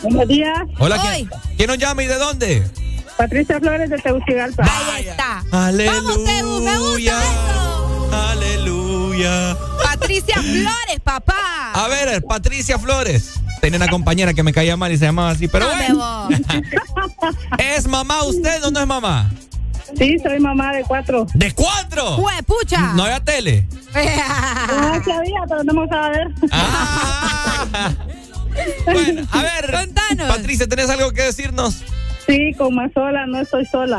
[0.03, 0.59] Buenos días.
[0.79, 1.01] Hola.
[1.01, 2.65] ¿quién, ¿quién nos llama y de dónde?
[3.19, 4.65] Patricia Flores de Tegucigalpa.
[4.95, 5.43] Ahí está.
[5.51, 5.93] Aleluya.
[5.93, 8.11] Vamos, Tegus, me gusta eso.
[8.13, 9.57] Aleluya.
[9.83, 11.73] Patricia Flores, papá.
[11.75, 13.35] A ver, Patricia Flores.
[13.61, 16.29] Tenía una compañera que me caía mal y se llamaba así, pero ¿Dónde bueno.
[16.29, 17.35] vos?
[17.59, 19.29] ¿Es mamá usted o no es mamá?
[19.99, 21.27] Sí, soy mamá de cuatro.
[21.35, 22.17] ¿De cuatro?
[22.19, 22.93] Jue, pucha.
[22.95, 23.67] No había tele.
[24.69, 26.29] No sabía, pero no vamos a ver.
[26.53, 27.67] Ah.
[28.85, 30.37] Bueno, a ver, Contanos.
[30.37, 31.83] Patricia, ¿tenés algo que decirnos?
[32.29, 33.99] Sí, con Marcela no estoy sola.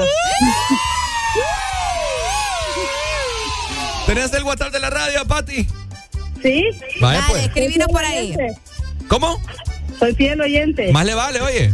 [4.05, 5.67] ¿Tenés el WhatsApp de la radio, Pati?
[6.41, 6.65] Sí.
[7.01, 7.43] Vaya Dale, pues.
[7.45, 8.35] escribinos por ahí.
[9.07, 9.41] ¿Cómo?
[9.97, 10.91] Soy fiel oyente.
[10.93, 11.73] Más le vale, oye.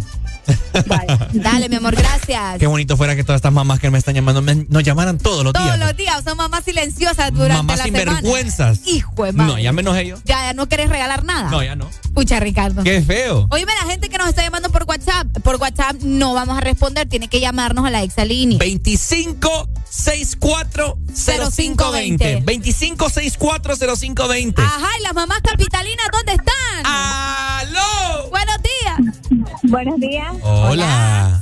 [1.33, 2.57] Dale, mi amor, gracias.
[2.59, 5.43] Qué bonito fuera que todas estas mamás que me están llamando me- nos llamaran todos
[5.43, 5.79] los Todos días.
[5.79, 8.15] los días son mamás silenciosas durante Mamás la semana.
[8.17, 8.79] sinvergüenzas.
[8.87, 9.53] Hijo de madre.
[9.53, 10.19] No, ya menos ellos.
[10.25, 11.49] Ya, ya no querés regalar nada.
[11.49, 11.89] No, ya no.
[12.13, 12.83] Pucha, Ricardo.
[12.83, 13.47] Qué feo.
[13.51, 17.07] Oíme, la gente que nos está llamando por WhatsApp, por WhatsApp no vamos a responder,
[17.07, 18.57] tiene que llamarnos a la exalínea.
[18.57, 22.41] 25 64 0520.
[22.45, 24.61] 25 64 0520.
[24.61, 26.85] Ajá, y las mamás capitalinas, ¿dónde están?
[26.85, 28.29] ¡Aló!
[28.29, 29.49] Buenos días.
[29.63, 30.33] Buenos días.
[30.67, 31.41] Hola.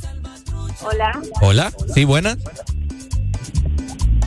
[0.81, 1.21] Hola.
[1.41, 1.73] Hola.
[1.93, 2.37] Sí, buenas.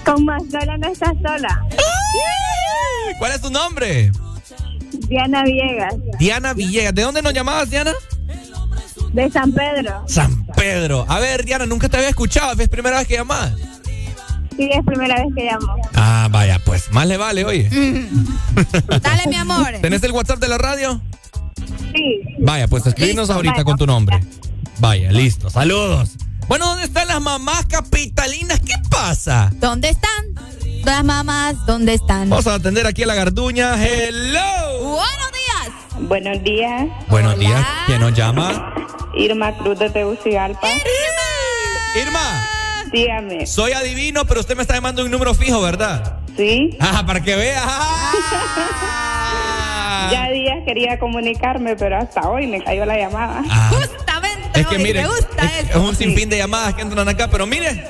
[0.05, 1.65] Con Marcela no estás sola.
[3.19, 4.13] ¿Cuál es tu nombre?
[5.09, 6.95] Diana Viegas, Diana Villegas.
[6.95, 7.93] ¿De dónde nos llamabas, Diana?
[9.13, 10.05] de San Pedro.
[10.07, 11.07] San Pedro.
[11.09, 12.61] A ver, Diana, nunca te había escuchado.
[12.61, 13.55] Es primera vez que llamás.
[14.57, 15.75] Sí, es primera vez que llamo.
[15.95, 17.69] Ah, vaya, pues más le vale, oye.
[19.03, 19.73] Dale, mi amor.
[19.81, 21.01] ¿Tenés el WhatsApp de la radio?
[21.95, 22.21] Sí.
[22.41, 23.65] Vaya, pues escribinos ahorita vaya.
[23.65, 24.21] con tu nombre.
[24.79, 25.51] Vaya, listo.
[25.51, 26.11] Saludos.
[26.49, 28.61] Bueno, ¿dónde están las mamás capitalinas?
[28.61, 29.51] ¿Qué pasa?
[29.55, 30.11] ¿Dónde están?
[30.85, 32.31] Las mamás, ¿dónde están?
[32.31, 33.75] Vamos a atender aquí a la garduña.
[33.75, 34.39] Hello.
[34.81, 36.09] Buenos días.
[36.09, 36.87] Buenos días.
[37.09, 37.67] Buenos días.
[37.87, 38.75] ¿Quién nos llama?
[39.17, 40.69] Irma Cruz de Tegucigalpa.
[42.01, 42.49] Irma.
[42.93, 43.47] Dígame.
[43.47, 46.21] Soy adivino, pero usted me está llamando un número fijo, ¿verdad?
[46.37, 46.77] Sí.
[46.79, 47.63] Ah, para que vea.
[50.09, 50.09] Ah.
[50.13, 53.43] Ya días quería comunicarme, pero hasta hoy me cayó la llamada.
[53.51, 53.71] Ah.
[53.73, 54.16] Justamente
[54.57, 57.89] Es que mire, me gusta es, un sinfín de llamadas que entran acá, pero mire,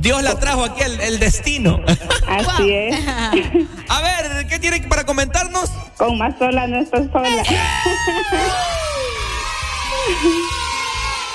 [0.00, 1.80] Dios la trajo aquí el, el destino.
[2.26, 2.96] Así es.
[3.88, 5.70] A ver, ¿qué tiene para comentarnos?
[5.96, 7.42] Con más sola no estoy sola.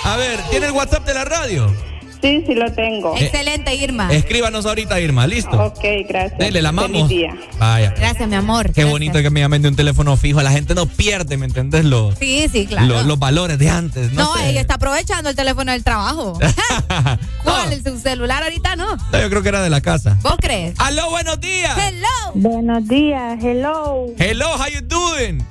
[0.04, 1.91] A ver, ¿tiene el WhatsApp de la radio?
[2.22, 3.16] Sí, sí lo tengo.
[3.18, 4.12] Excelente, Irma.
[4.14, 5.60] Escríbanos ahorita, Irma, ¿listo?
[5.62, 6.38] Ok, gracias.
[6.38, 7.10] Dele, la amamos.
[7.10, 7.36] día.
[7.58, 7.94] Vaya.
[7.98, 8.68] Gracias, mi amor.
[8.68, 8.92] Qué Gracias.
[8.92, 10.42] bonito que me llamen de un teléfono fijo.
[10.42, 11.84] La gente no pierde, ¿me entendés?
[11.86, 12.88] Los, Sí, sí, claro.
[12.88, 14.14] los, los valores de antes.
[14.14, 14.50] No, no, sé.
[14.52, 16.38] ella está aprovechando el teléfono del trabajo.
[17.44, 17.74] ¿Cuál?
[17.74, 18.96] ¿El su celular ahorita no?
[18.96, 20.18] No, yo creo que era de la casa.
[20.22, 20.76] ¿Vos crees?
[20.78, 21.76] ¡Aló, buenos días!
[21.78, 22.08] Hello.
[22.36, 24.06] Buenos días, hello.
[24.20, 25.44] Hello, how you doing?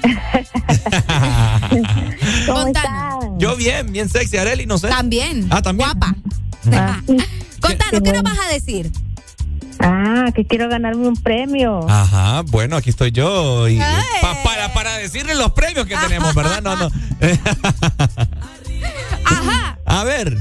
[2.48, 3.14] ¿Cómo Contanos.
[3.24, 3.38] están?
[3.38, 4.88] Yo bien, bien sexy, Areli, no sé.
[4.88, 5.46] También.
[5.50, 5.88] Ah, también.
[5.90, 6.14] Guapa.
[6.72, 7.00] Ah,
[7.60, 8.90] Contanos, ¿qué nos vas a decir?
[9.80, 11.88] Ah, que quiero ganarme un premio.
[11.88, 13.68] Ajá, bueno, aquí estoy yo.
[13.68, 16.60] Y, pa- para, para decirle los premios que tenemos, ¿verdad?
[16.62, 16.90] No, no.
[19.24, 19.78] Ajá.
[19.84, 20.36] A ver.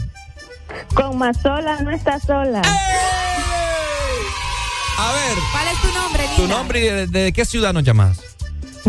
[0.94, 2.62] Con más sola no está sola.
[5.00, 8.20] A ver, ¿Cuál es tu nombre, tu nombre y de, de qué ciudad nos llamas.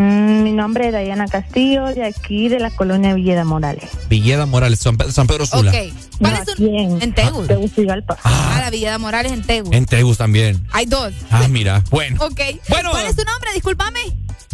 [0.01, 3.91] Mm, mi nombre es Diana Castillo, de aquí, de la colonia Villeda Morales.
[4.09, 5.73] Villeda Morales, San, Pe- San Pedro Sula.
[5.73, 5.77] Ok.
[6.21, 6.65] ¿Cuál es tu
[7.01, 7.49] En Tegus.
[7.49, 8.17] Tegucigalpa.
[8.23, 9.73] Ah, la Villa de Morales en Tegus.
[9.73, 10.65] En Tegus también.
[10.73, 11.13] Hay dos.
[11.31, 11.83] Ah, mira.
[11.91, 12.25] Bueno.
[12.25, 12.41] Ok.
[12.69, 13.51] ¿Cuál es tu nombre?
[13.55, 13.99] Discúlpame.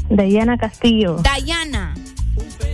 [0.09, 1.17] Diana Castillo.
[1.23, 1.95] Dayana.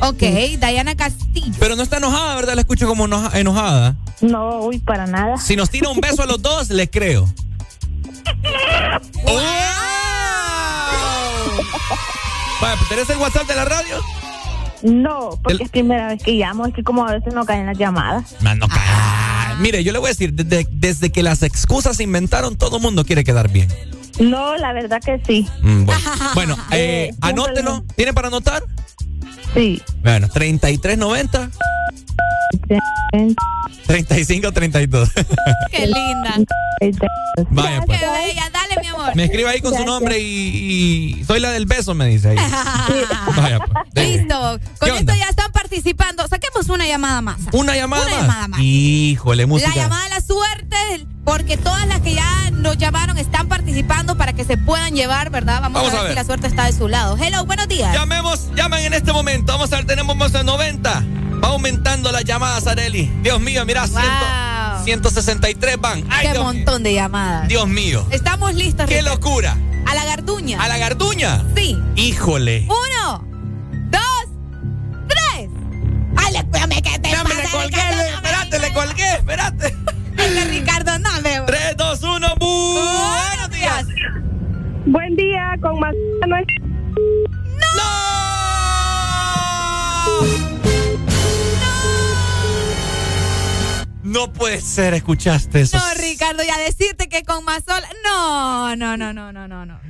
[0.03, 0.23] Ok,
[0.59, 1.53] Dayana Castillo.
[1.59, 2.55] Pero no está enojada, ¿verdad?
[2.55, 3.97] La escucho como enoja- enojada.
[4.21, 5.39] No, uy, para nada.
[5.39, 7.25] Si nos tira un beso a los dos, le creo.
[9.27, 9.41] ¡Oh!
[12.61, 13.97] Vaya, ¿tenés el WhatsApp de la radio?
[14.83, 17.77] No, porque es primera vez que llamo, es que como a veces no caen las
[17.79, 18.37] llamadas.
[18.41, 22.03] No, no ca- Mire, yo le voy a decir, desde, desde que las excusas se
[22.03, 23.69] inventaron, todo el mundo quiere quedar bien.
[24.19, 25.47] No, la verdad que sí.
[25.63, 26.01] Mm, bueno,
[26.35, 27.85] bueno eh, anótelo.
[27.97, 28.63] ¿Tiene para anotar?
[29.55, 29.83] Sí.
[30.03, 31.51] Bueno, 3390
[33.87, 35.11] 3532.
[35.71, 36.35] Qué linda.
[37.51, 37.99] Vaya, pues.
[38.01, 38.51] Qué bella.
[38.53, 39.17] Dale, mi amor.
[39.17, 40.25] Me escribe ahí con su nombre y,
[41.21, 42.37] y soy la del beso, me dice ahí.
[43.37, 43.59] Vaya,
[43.93, 44.07] pues.
[44.07, 44.39] Listo.
[44.41, 45.17] Con ¿Qué esto onda?
[45.17, 46.27] ya están participando.
[46.29, 47.39] Saquemos una llamada más.
[47.53, 48.23] ¿Una llamada Una más?
[48.23, 48.61] llamada más.
[48.63, 49.71] Híjole, música.
[49.71, 54.33] La llamada de la suerte, porque todas las que ya nos llamaron están participando para
[54.33, 55.61] que se puedan llevar, ¿verdad?
[55.61, 56.13] Vamos, Vamos a, ver a ver.
[56.13, 57.17] si la suerte está de su lado.
[57.21, 57.93] Hello, buenos días.
[57.95, 59.53] Llamemos, llamen en este momento.
[59.53, 61.05] Vamos a ver, tenemos más de 90.
[61.43, 63.11] Va aumentando las llamadas, Areli.
[63.23, 64.01] Dios mío, mira, Wow.
[64.85, 66.05] 100 163 van.
[66.11, 67.49] Ay, Qué Dios, montón de llamadas.
[67.49, 68.07] Dios mío.
[68.11, 68.87] Estamos listos.
[68.87, 69.15] ¡Qué Ricardo.
[69.17, 69.57] locura!
[69.87, 70.63] A la garduña.
[70.63, 71.43] ¿A la garduña?
[71.57, 71.77] Sí.
[71.97, 72.67] Híjole.
[72.69, 73.25] Uno,
[73.91, 74.25] dos,
[75.09, 75.49] tres.
[76.17, 77.97] Ay, le, que te Ya me pasa, le colgué, Ricardo?
[77.97, 79.67] le- espérate, le colgué, espérate.
[80.17, 81.41] Es que Ricardo, no me...
[81.47, 83.87] 3, 2, 1, buenos días.
[84.87, 85.95] Buen día, con más...
[86.27, 86.37] No
[94.33, 95.79] puede ser, escuchaste eso.
[95.79, 97.83] No, Ricardo, ya decirte que con Mazol.
[98.05, 99.81] No, no, no, no, no, no, no.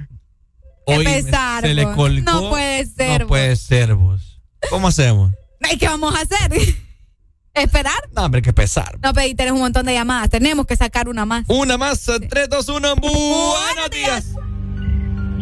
[0.86, 2.22] Qué Hoy pesar, se le colgó.
[2.22, 4.40] No puede ser, No puede ser, vos.
[4.68, 5.32] ¿Cómo hacemos?
[5.62, 6.52] Ay, ¿Qué vamos a hacer?
[7.54, 7.94] ¿Esperar?
[8.14, 8.98] No, hombre, qué pesar.
[9.02, 10.30] No, pero ahí tenés un montón de llamadas.
[10.30, 11.44] Tenemos que sacar una más.
[11.48, 14.32] Una más, 3, 2, 1, buenos días.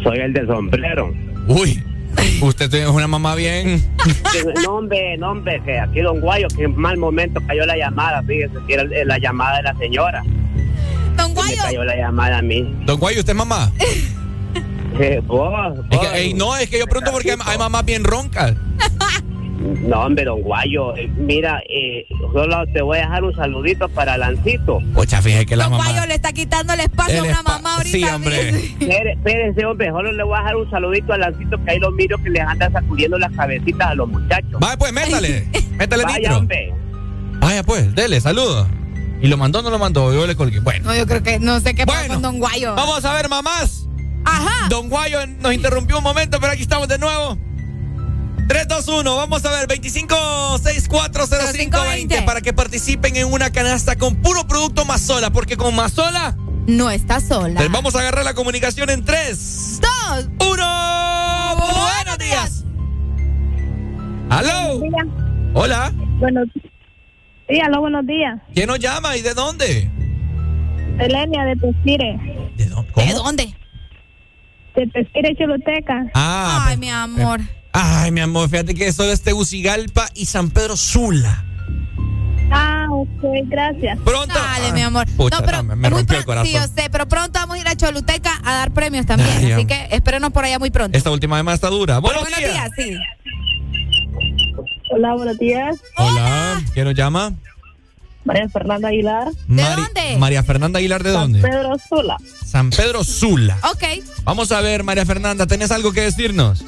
[0.03, 1.13] Soy el del sombrero.
[1.47, 1.83] Uy,
[2.41, 3.83] usted es una mamá bien.
[4.63, 8.21] no, hombre, no, hombre, que aquí Don Guayo, que en mal momento cayó la llamada,
[8.23, 10.23] fíjese, que era la llamada de la señora.
[11.15, 11.61] Don Me Guayo.
[11.63, 12.75] cayó la llamada a mí.
[12.85, 13.71] Don Guayo, ¿usted es mamá?
[15.01, 18.03] Eh, vos, Es que, ey, no, es que yo pregunto porque hay, hay mamás bien
[18.03, 18.53] roncas.
[19.59, 24.17] No, hombre, Don Guayo, eh, mira, eh, solo te voy a dejar un saludito para
[24.17, 24.79] Lancito.
[24.93, 25.83] Pocha, fíjese que la Don mamá.
[25.91, 27.97] Guayo le está quitando el espacio El a una mamá ahorita.
[27.97, 28.49] Sí, hombre.
[28.79, 32.17] Espérense, hombre, solo le voy a dejar un saludito a Lancito, que ahí lo miro
[32.23, 34.59] que les anda sacudiendo las cabecitas a los muchachos.
[34.61, 35.47] Vaya, pues, métale.
[35.77, 36.37] Métale Vaya, nitro.
[36.37, 36.73] hombre.
[37.39, 38.67] Vaya, pues, dele, saludos.
[39.21, 40.13] ¿Y lo mandó o no lo mandó?
[40.13, 40.61] Yo le colgué.
[40.61, 40.85] Bueno.
[40.85, 42.75] No, yo creo que no sé qué pasa Bueno, con Don Guayo.
[42.75, 43.87] Vamos a ver, mamás.
[44.23, 44.69] Ajá.
[44.69, 47.37] Don Guayo nos interrumpió un momento, pero aquí estamos de nuevo.
[48.49, 54.47] 3, 2, 1, vamos a ver, 25640520 para que participen en una canasta con puro
[54.47, 57.61] producto Mazola, porque con Mazola No está sola.
[57.61, 60.29] les vamos a agarrar la comunicación en 3, Dos.
[60.49, 61.55] 1.
[61.57, 62.65] Buenos días.
[64.31, 64.81] ¿Aló?
[65.53, 65.91] Hola.
[66.19, 66.47] Buenos
[67.47, 68.39] Sí, aló, buenos días.
[68.55, 69.89] ¿Quién nos llama y de dónde?
[70.99, 72.19] Elenia de Pesquire.
[72.57, 72.65] ¿De
[73.13, 73.53] dónde?
[74.75, 76.07] De Pesquire, Choluteca.
[76.15, 77.41] Ah, Ay, mi amor.
[77.71, 81.45] Ay, mi amor, fíjate que solo es Tegucigalpa y San Pedro Sula.
[82.51, 83.99] Ah, ok, gracias.
[84.03, 84.33] Pronto.
[84.33, 85.05] Dale, mi amor.
[85.15, 86.75] Pucha, no, pero no, me, rompió el pronto- Sí, yo corazón.
[86.75, 89.29] sé, pero pronto vamos a ir a Choluteca a dar premios también.
[89.37, 90.97] Ay, así que espérenos por allá muy pronto.
[90.97, 91.99] Esta última además está dura.
[91.99, 92.53] Buenos, Buenos días.
[92.53, 92.97] días, sí.
[94.91, 95.77] Hola, buenos días.
[95.97, 96.61] Hola.
[96.73, 97.33] ¿Quién nos llama?
[98.25, 99.27] María Fernanda Aguilar.
[99.47, 100.17] Mari- dónde?
[100.17, 101.41] María Fernanda Aguilar, ¿de dónde?
[101.41, 102.17] Pedro Sula.
[102.45, 103.57] San Pedro Sula.
[103.71, 103.83] Ok.
[104.23, 106.63] Vamos a ver, María Fernanda, ¿tenés algo que decirnos?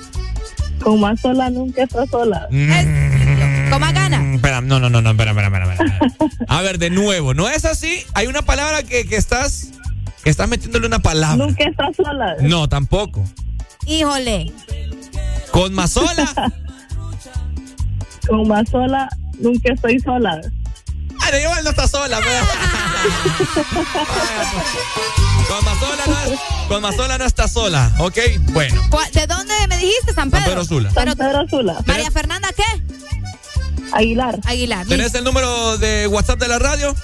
[0.84, 2.48] Con más sola nunca está sola.
[2.50, 4.22] Con más ganas.
[4.22, 6.00] Mm, Espera, no, no, no, no, espera, espera, espera, espera.
[6.48, 8.04] A ver, de nuevo, ¿no es así?
[8.14, 9.72] Hay una palabra que, que estás
[10.24, 11.44] que estás metiéndole una palabra.
[11.46, 12.36] Nunca está sola.
[12.42, 13.24] No, tampoco.
[13.88, 14.52] Híjole.
[15.52, 16.30] Con Mazola.
[18.28, 20.40] Con más sola nunca estoy sola.
[21.24, 22.46] Ay, de igual no está sola, pero-
[25.48, 28.18] Con Mazola no, es- con Mazola no está sola, ¿ok?
[28.52, 28.82] Bueno.
[28.90, 30.46] ¿Cuál- ¿De dónde me dijiste, San San Pedro?
[30.46, 30.92] Pedro Sula.
[30.92, 31.78] San Pedro Sula.
[31.86, 32.64] María Fernanda, ¿qué?
[33.94, 34.40] Aguilar.
[34.46, 34.86] Aguilar.
[34.88, 36.96] ¿Tenés el número de WhatsApp de la radio?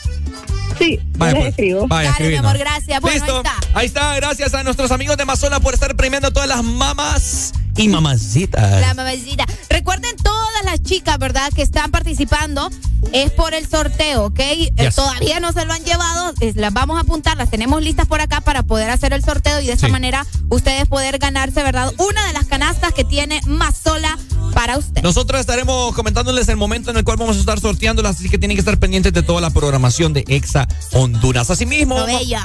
[0.80, 1.50] Sí, Vaya, les pues.
[1.50, 1.88] escribo.
[1.88, 2.48] Vaya, Dale, mi escribiendo.
[2.50, 3.02] amor, gracias.
[3.02, 3.36] Bueno, Listo.
[3.36, 3.80] ahí está.
[3.80, 7.52] Ahí está, gracias a nuestros amigos de Mazola por estar premiando a todas las mamás
[7.76, 8.80] y mamacitas.
[8.80, 9.46] La mamacita.
[9.70, 11.52] Recuerden todas las chicas, ¿verdad?
[11.54, 12.70] Que están participando
[13.12, 14.40] es por el sorteo, ¿ok?
[14.40, 18.22] Eh, todavía no se lo han llevado, las vamos a apuntar, las tenemos listas por
[18.22, 21.94] acá para poder hacer el sorteo y de esta manera ustedes poder ganarse, ¿verdad?
[21.98, 24.18] Una de las canastas que tiene más sola
[24.54, 25.04] para usted.
[25.04, 28.56] Nosotros estaremos comentándoles el momento en el cual vamos a estar sorteándolas, así que tienen
[28.56, 31.50] que estar pendientes de toda la programación de Exa Honduras.
[31.50, 31.98] Asimismo,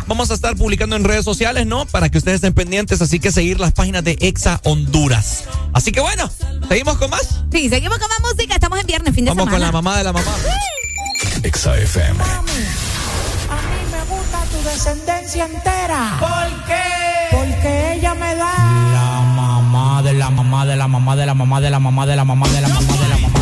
[0.06, 1.86] vamos a estar publicando en redes sociales, ¿no?
[1.86, 5.44] Para que ustedes estén pendientes, así que seguir las páginas de Exa Honduras.
[5.72, 6.30] Así que bueno,
[6.68, 7.40] ¿seguimos con más?
[7.50, 8.54] Sí, seguimos con más música.
[8.54, 9.70] Estamos en viernes, fin de Vamos semana.
[9.70, 10.32] Vamos con la mamá de la mamá.
[11.42, 12.22] Exa FM.
[12.22, 16.16] A mí me gusta tu descendencia entera.
[16.20, 16.82] ¿Por qué?
[17.30, 18.54] Porque ella me da.
[18.92, 22.16] La mamá de la mamá de la mamá de la mamá de la mamá de
[22.16, 22.92] la mamá de la mamá.
[22.92, 23.41] De la mamá.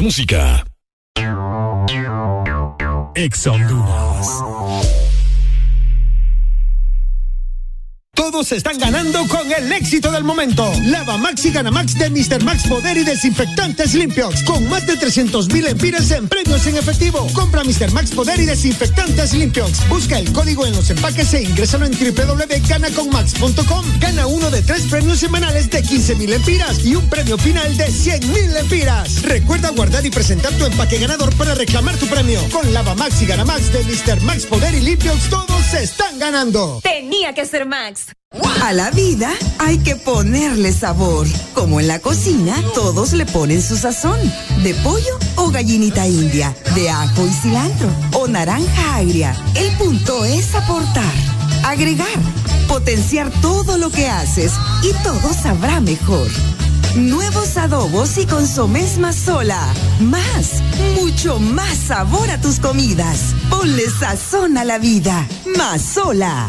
[0.00, 0.64] música.
[3.14, 3.46] Ex.
[8.40, 10.72] Todos están ganando con el éxito del momento.
[10.84, 12.42] Lava Max y Gana Max de Mr.
[12.42, 14.42] Max Poder y Desinfectantes Limpios.
[14.44, 17.26] Con más de 300 mil empiras en premios en efectivo.
[17.34, 17.92] Compra Mr.
[17.92, 19.86] Max Poder y Desinfectantes Limpios.
[19.90, 23.84] Busca el código en los empaques e ingrésalo en www.ganaconmax.com.
[24.00, 27.90] Gana uno de tres premios semanales de 15 mil empiras y un premio final de
[27.92, 29.20] 100 mil empiras.
[29.20, 32.40] Recuerda guardar y presentar tu empaque ganador para reclamar tu premio.
[32.50, 34.22] Con Lava Max y Gana Max de Mr.
[34.22, 36.80] Max Poder y Limpios, todos se están ganando.
[36.82, 38.06] Tenía que ser Max.
[38.70, 41.26] A la vida hay que ponerle sabor.
[41.54, 44.20] Como en la cocina, todos le ponen su sazón.
[44.62, 49.34] De pollo o gallinita india, de ajo y cilantro o naranja agria.
[49.56, 51.12] El punto es aportar,
[51.64, 52.06] agregar,
[52.68, 54.52] potenciar todo lo que haces
[54.84, 56.28] y todo sabrá mejor.
[56.94, 59.66] Nuevos adobos y consomés más sola.
[59.98, 60.62] Más,
[60.94, 63.34] mucho más sabor a tus comidas.
[63.48, 65.26] Ponle sazón a la vida.
[65.56, 66.48] Más sola.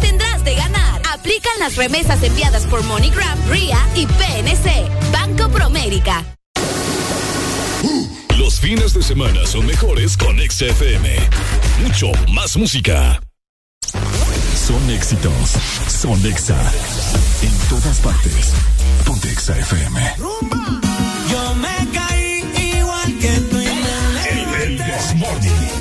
[1.41, 5.11] Aplican las remesas enviadas por MoneyGram, RIA y PNC.
[5.11, 6.23] Banco Promérica.
[8.37, 11.09] Los fines de semana son mejores con XFM.
[11.83, 13.19] Mucho más música.
[14.55, 15.33] Son éxitos.
[15.87, 16.59] Son Exa.
[17.41, 18.53] En todas partes.
[19.05, 20.13] Ponte Exa FM.
[20.19, 24.77] Yo me caí igual que tú y me El
[25.19, 25.80] Poquito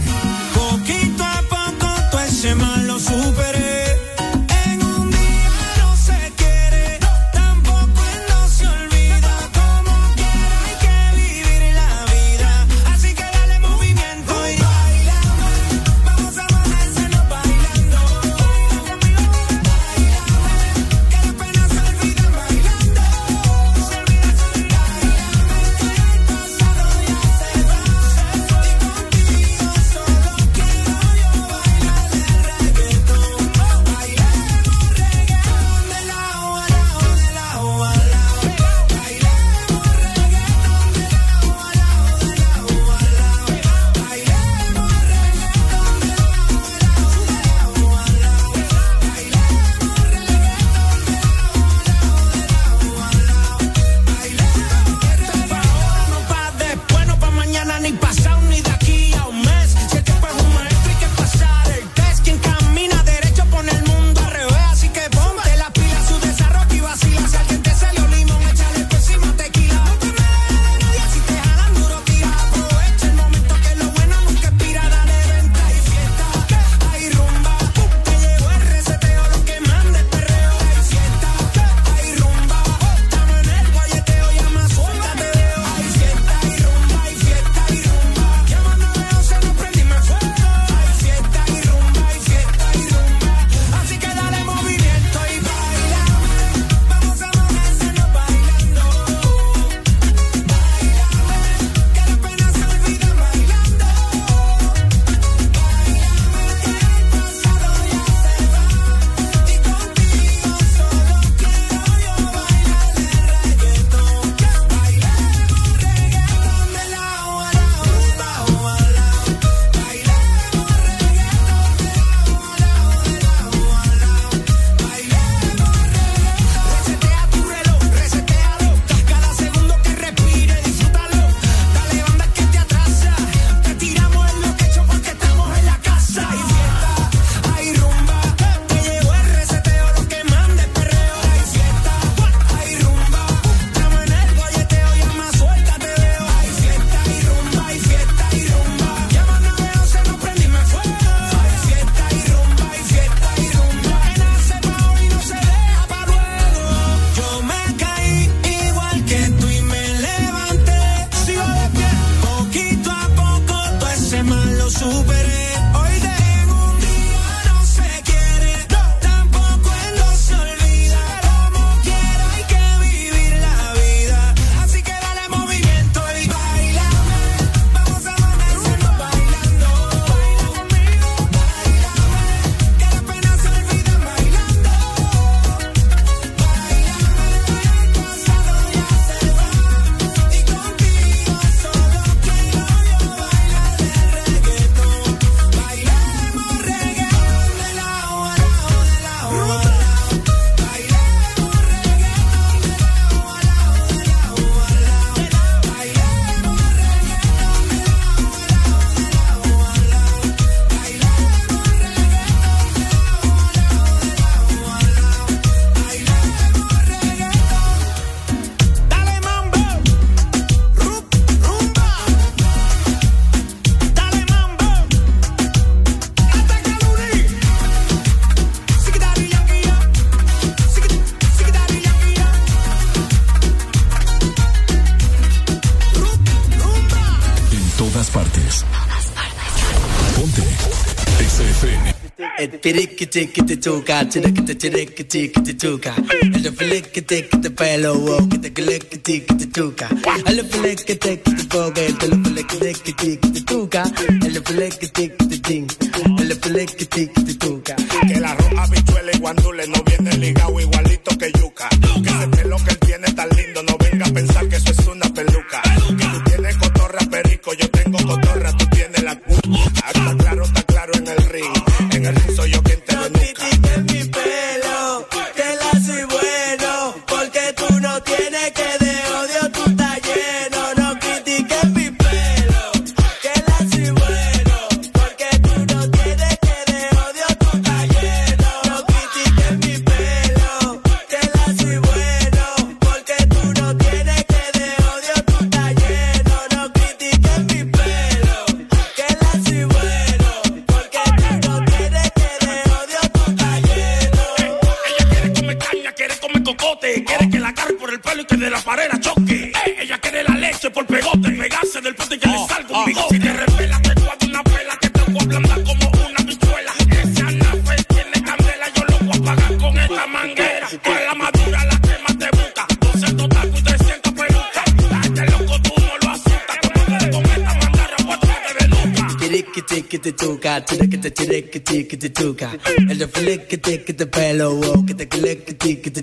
[243.00, 245.96] tickety-tickety-tooka, tickety-tickety-tooka.
[246.22, 249.86] And if you lick it, tick the pillow, walk it, lick it, tickety-tooka.
[250.06, 253.82] I love you lick it, tick the boga, I love you lick it, tickety-tooka.
[254.22, 257.59] I love you lick it, tick I love you lick it, tick.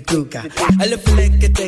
[0.08, 0.44] Tuca.
[0.82, 1.67] El flique tiqui te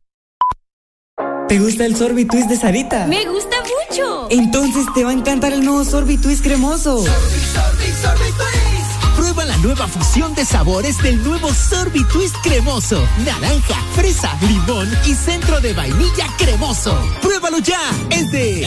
[1.51, 3.07] ¿Te gusta el sorbitwist de Sarita?
[3.07, 4.27] Me gusta mucho.
[4.29, 7.03] Entonces te va a encantar el nuevo sorbitwist cremoso.
[9.17, 13.05] Prueba la nueva fusión de sabores del nuevo Sorbitwist cremoso.
[13.25, 16.97] Naranja, fresa, limón y centro de vainilla cremoso.
[17.21, 17.81] Pruébalo ya.
[18.11, 18.65] Es de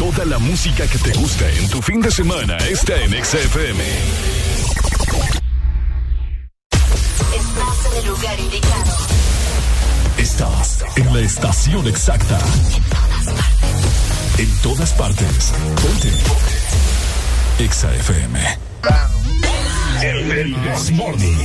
[0.00, 3.84] Toda la música que te gusta en tu fin de semana está en XFM.
[7.32, 9.07] Estás en el lugar indicado.
[10.96, 12.38] En la estación exacta.
[14.38, 15.52] En todas partes.
[15.82, 16.10] Ponte.
[17.68, 18.38] XFM.
[20.02, 21.36] El This Morning.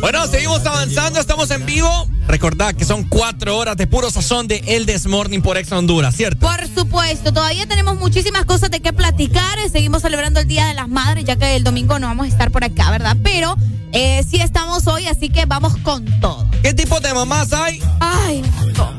[0.00, 2.08] Bueno, seguimos avanzando, estamos en vivo.
[2.26, 6.14] Recordad que son cuatro horas de puro sazón de El This Morning por Ex Honduras,
[6.16, 6.40] ¿cierto?
[6.40, 9.58] Por supuesto, todavía tenemos muchísimas cosas de qué platicar.
[9.70, 12.50] Seguimos celebrando el Día de las Madres, ya que el domingo no vamos a estar
[12.50, 13.16] por acá, ¿verdad?
[13.22, 13.56] Pero
[13.92, 16.48] eh, sí estamos hoy, así que vamos con todo.
[16.62, 17.82] ¿Qué tipo de mamás hay?
[18.00, 18.42] Ay,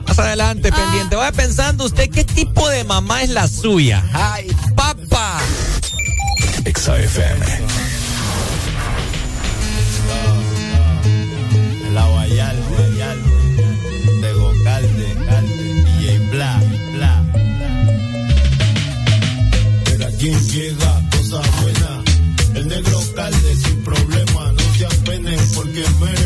[0.08, 1.16] Más adelante, pendiente.
[1.16, 4.04] Vaya pensando usted qué tipo de mamá es la suya.
[4.14, 5.40] Ay, papá.
[6.66, 7.46] XFM.
[11.94, 13.20] La Guayal, Guayal,
[14.22, 16.62] de Gocalde, Calde, DJ Bla,
[16.94, 17.24] Bla.
[19.92, 20.97] Mira quién llega,
[25.78, 26.17] negro calde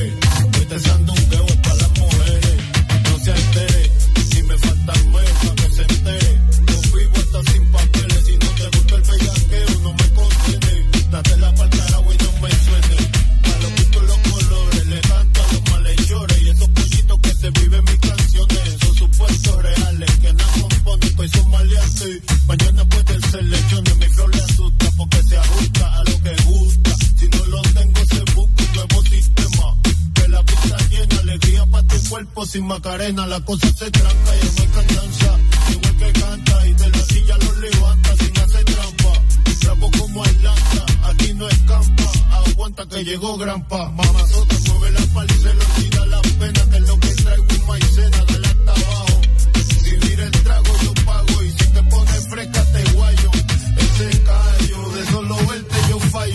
[32.51, 35.39] sin macarena, la cosa se tranca y no hay cansanza.
[35.71, 39.13] Igual que canta y de la silla lo levanta sin hacer trampa.
[39.61, 42.11] Trapo como Atlanta, aquí no escampa.
[42.45, 43.89] Aguanta que llegó Grampa.
[43.91, 45.80] Mamazota mueve la pala y se le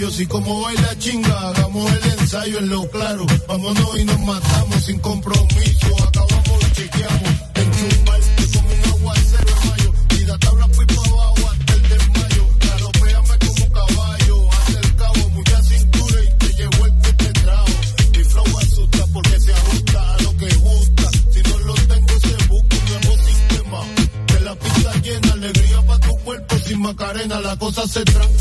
[0.07, 0.11] yo fallo.
[0.11, 3.27] Si como baila chinga, hagamos el ensayo en lo claro.
[3.49, 5.87] Vámonos y nos matamos sin compromiso.
[6.09, 7.31] Acabamos y chequeamos.
[7.55, 9.93] Enchufarte como un aguacero en mayo.
[10.11, 12.47] Y da tabla fui pa' abajo hasta el desmayo.
[12.61, 14.51] Galopéame como caballo.
[14.51, 17.73] Haz el cabo, mucha cintura y te llevo el que te trajo.
[18.17, 21.11] Mi flow asusta porque se ajusta a lo que gusta.
[21.33, 23.81] Si no lo tengo, se busca un nuevo sistema.
[24.27, 27.41] De la pista llena, alegría pa' tu cuerpo sin macarena.
[27.41, 28.36] La cosa se tranca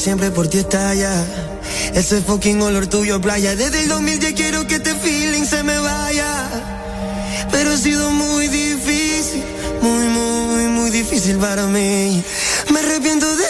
[0.00, 1.12] siempre por ti estalla.
[1.94, 3.54] Ese fucking olor tuyo, playa.
[3.54, 6.48] Desde el 2010 quiero que este feeling se me vaya.
[7.52, 9.42] Pero ha sido muy difícil,
[9.82, 12.24] muy, muy, muy difícil para mí.
[12.72, 13.49] Me arrepiento demasiado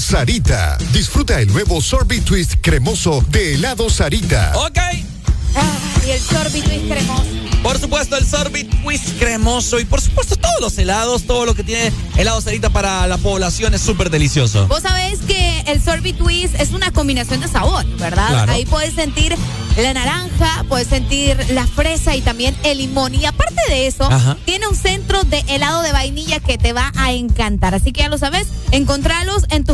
[0.00, 0.78] Sarita.
[0.92, 4.52] Disfruta el nuevo Sorbet Twist cremoso de Helado Sarita.
[4.56, 4.78] Ok.
[6.06, 7.26] y el sorbet twist cremoso.
[7.62, 11.62] Por supuesto, el sorbet twist cremoso y por supuesto todos los helados, todo lo que
[11.62, 14.66] tiene helado Sarita para la población es súper delicioso.
[14.66, 18.28] Vos sabés que el sorbet twist es una combinación de sabor, ¿verdad?
[18.28, 18.52] Claro.
[18.52, 19.36] Ahí puedes sentir
[19.76, 23.14] la naranja, puedes sentir la fresa y también el limón.
[23.14, 24.36] Y aparte de eso, Ajá.
[24.46, 27.74] tiene un centro de helado de vainilla que te va a encantar.
[27.74, 29.69] Así que ya lo sabes, encontralos en venta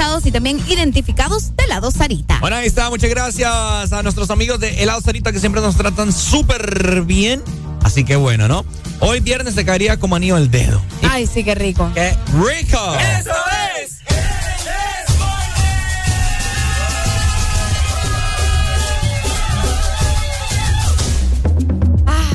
[0.00, 2.38] y también identificados de helado Sarita.
[2.40, 2.88] Bueno, ahí está.
[2.88, 7.42] Muchas gracias a nuestros amigos de Helado Sarita que siempre nos tratan súper bien.
[7.82, 8.64] Así que bueno, ¿no?
[9.00, 10.80] Hoy viernes se caería como anillo el dedo.
[11.02, 11.90] Ay, sí, qué rico.
[11.92, 12.78] ¡Qué rico!
[13.18, 13.30] Eso
[13.78, 14.00] es.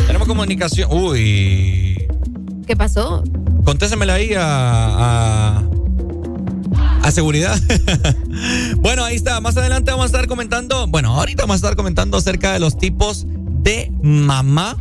[0.06, 0.88] Tenemos comunicación.
[0.92, 2.08] Uy.
[2.68, 3.24] ¿Qué pasó?
[3.64, 4.44] Contésemela ahí a.
[4.44, 5.75] a,
[7.06, 7.56] a seguridad.
[8.78, 9.40] bueno, ahí está.
[9.40, 10.88] Más adelante vamos a estar comentando.
[10.88, 14.76] Bueno, ahorita vamos a estar comentando acerca de los tipos de mamá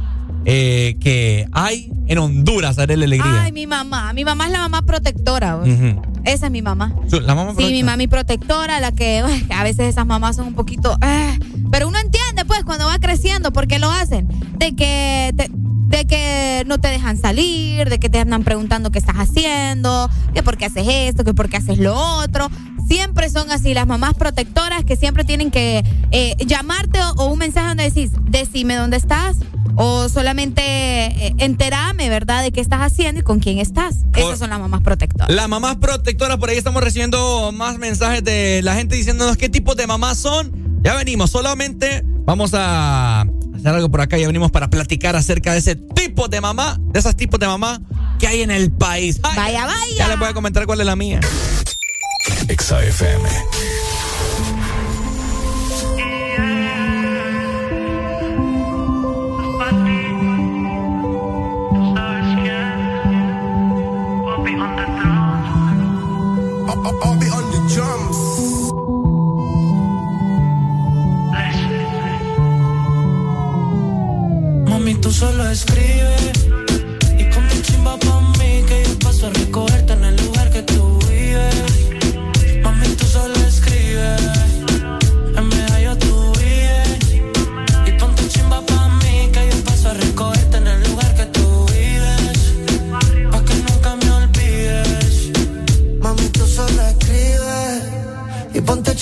[0.46, 3.42] eh, que hay en Honduras, Arely Alegría.
[3.42, 4.14] Ay, mi mamá.
[4.14, 5.60] Mi mamá es la mamá protectora.
[6.24, 6.94] Esa es mi mamá.
[7.10, 10.96] La mamá Sí, mi mami protectora, la que a veces esas mamás son un poquito...
[11.02, 11.38] eh,
[11.70, 14.28] pero uno entiende, pues, cuando va creciendo, por qué lo hacen.
[14.56, 15.23] De que...
[16.64, 20.66] no te dejan salir, de que te andan preguntando qué estás haciendo, que por qué
[20.66, 22.50] haces esto, que por qué haces lo otro.
[22.88, 27.38] Siempre son así las mamás protectoras que siempre tienen que eh, llamarte o, o un
[27.38, 29.36] mensaje donde decís, decime dónde estás
[29.76, 34.04] o solamente eh, enterame, ¿verdad?, de qué estás haciendo y con quién estás.
[34.14, 35.30] Esas son las mamás protectoras.
[35.30, 39.76] Las mamás protectoras, por ahí estamos recibiendo más mensajes de la gente diciéndonos qué tipos
[39.76, 40.52] de mamás son.
[40.82, 43.22] Ya venimos, solamente vamos a
[43.54, 44.18] hacer algo por acá.
[44.18, 45.76] Ya venimos para platicar acerca de ese
[46.14, 47.80] tipo de mamá, de esos tipos de mamá
[48.20, 49.18] que hay en el país.
[49.24, 49.96] Ay, vaya, vaya.
[49.96, 51.18] Ya les voy a comentar cuál es la mía.
[52.46, 52.78] Exa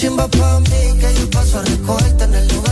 [0.03, 2.72] chimba pa' mí que yo paso a recogerte en el lugar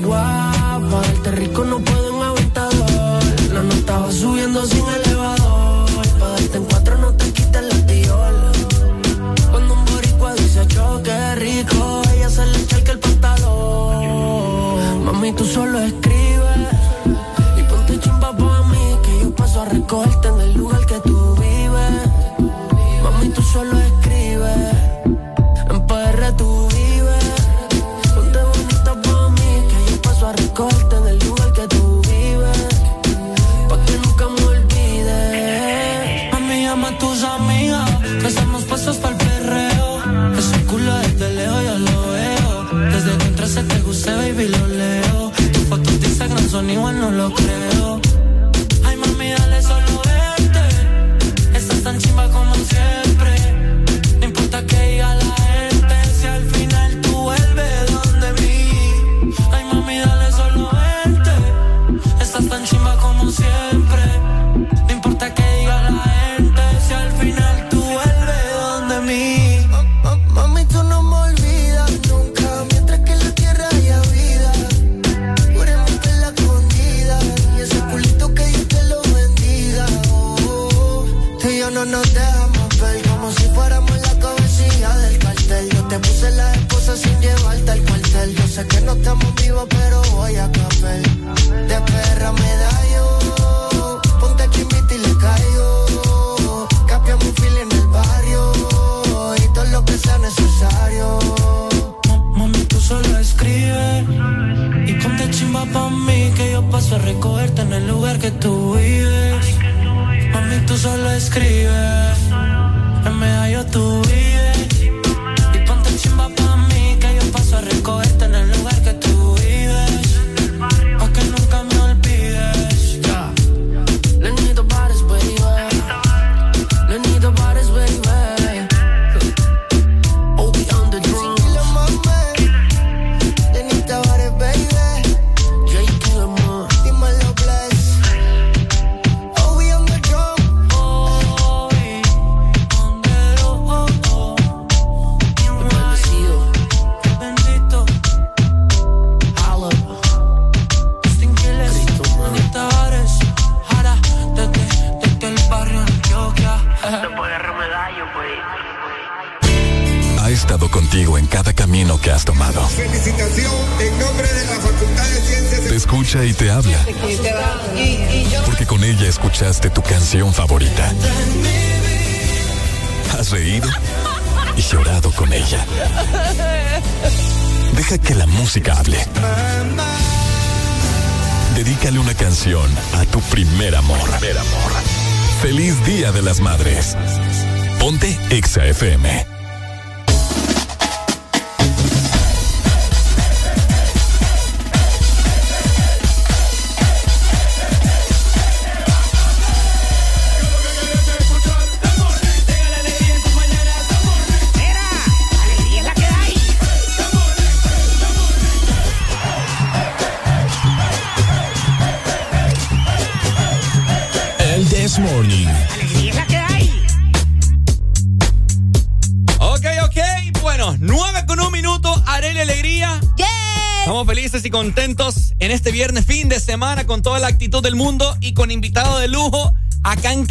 [0.00, 0.29] igual.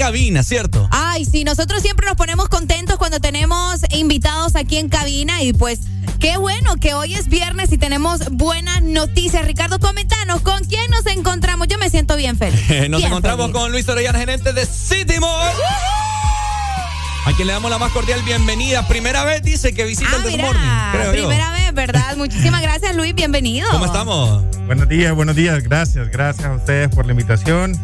[0.10, 0.88] Cabina, ¿cierto?
[0.90, 5.82] Ay, sí, nosotros siempre nos ponemos contentos cuando tenemos invitados aquí en cabina y pues
[6.20, 9.46] qué bueno que hoy es viernes y tenemos buenas noticias.
[9.46, 11.68] Ricardo, comentanos, ¿con quién nos encontramos?
[11.68, 12.60] Yo me siento bien feliz.
[12.90, 13.62] Nos Bien encontramos feliz.
[13.62, 15.52] con Luis Orellana, gerente de City Mall.
[17.26, 18.88] A quien le damos la más cordial bienvenida.
[18.88, 20.60] Primera vez dice que visita el This Morning,
[20.92, 21.10] creo yo.
[21.10, 22.18] Ah, Primera vez, ¿verdad?
[22.18, 23.70] Muchísimas gracias, Luis, bienvenido.
[23.70, 24.44] ¿Cómo estamos?
[24.66, 25.62] Buenos días, buenos días.
[25.62, 27.80] Gracias, gracias a ustedes por la invitación.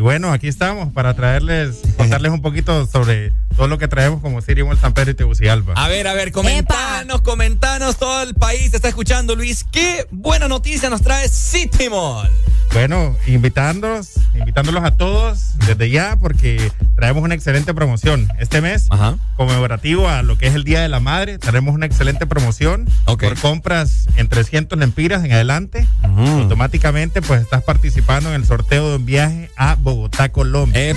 [0.00, 4.40] Y bueno, aquí estamos para traerles, contarles un poquito sobre todo lo que traemos como
[4.40, 5.74] City Mall San Pedro y Tegucigalpa.
[5.76, 9.62] A ver, a ver, comentanos, comentanos, todo el país te está escuchando, Luis.
[9.70, 12.30] ¿Qué buena noticia nos trae City Mall?
[12.72, 18.32] Bueno, invitándolos, invitándolos a todos desde ya porque traemos una excelente promoción.
[18.38, 18.88] Este mes,
[19.36, 23.38] conmemorativo a lo que es el Día de la Madre, traemos una excelente promoción por
[23.38, 25.86] compras en 300 lempiras en adelante.
[26.28, 30.94] Automáticamente, pues estás participando en el sorteo de un viaje a Bogotá, Colombia.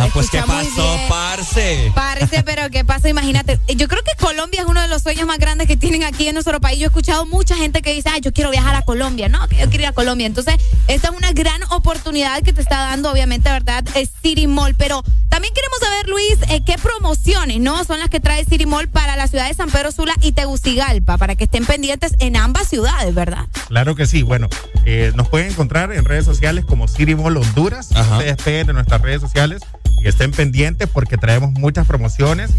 [0.00, 1.90] Ah, pues qué pasó, parce.
[1.94, 3.08] Parece, pero ¿qué pasa?
[3.08, 6.28] Imagínate, yo creo que Colombia es uno de los sueños más grandes que tienen aquí
[6.28, 6.78] en nuestro país.
[6.78, 9.56] Yo he escuchado mucha gente que dice, ay, yo quiero viajar a Colombia, no, que
[9.56, 10.26] yo quiero ir a Colombia.
[10.26, 10.54] Entonces,
[10.86, 13.84] esta es una gran oportunidad que te está dando, obviamente, ¿verdad?
[13.94, 14.76] Es City Mall.
[14.76, 15.02] Pero
[15.38, 17.84] también queremos saber, Luis, eh, qué promociones, ¿no?
[17.84, 21.16] Son las que trae City Mall para la ciudad de San Pedro Sula y Tegucigalpa,
[21.16, 23.46] para que estén pendientes en ambas ciudades, ¿verdad?
[23.68, 24.24] Claro que sí.
[24.24, 24.48] Bueno,
[24.84, 27.90] eh, nos pueden encontrar en redes sociales como City Mall Honduras.
[27.92, 29.62] Ustedes peguen de nuestras redes sociales
[30.02, 32.50] y estén pendientes porque traemos muchas promociones,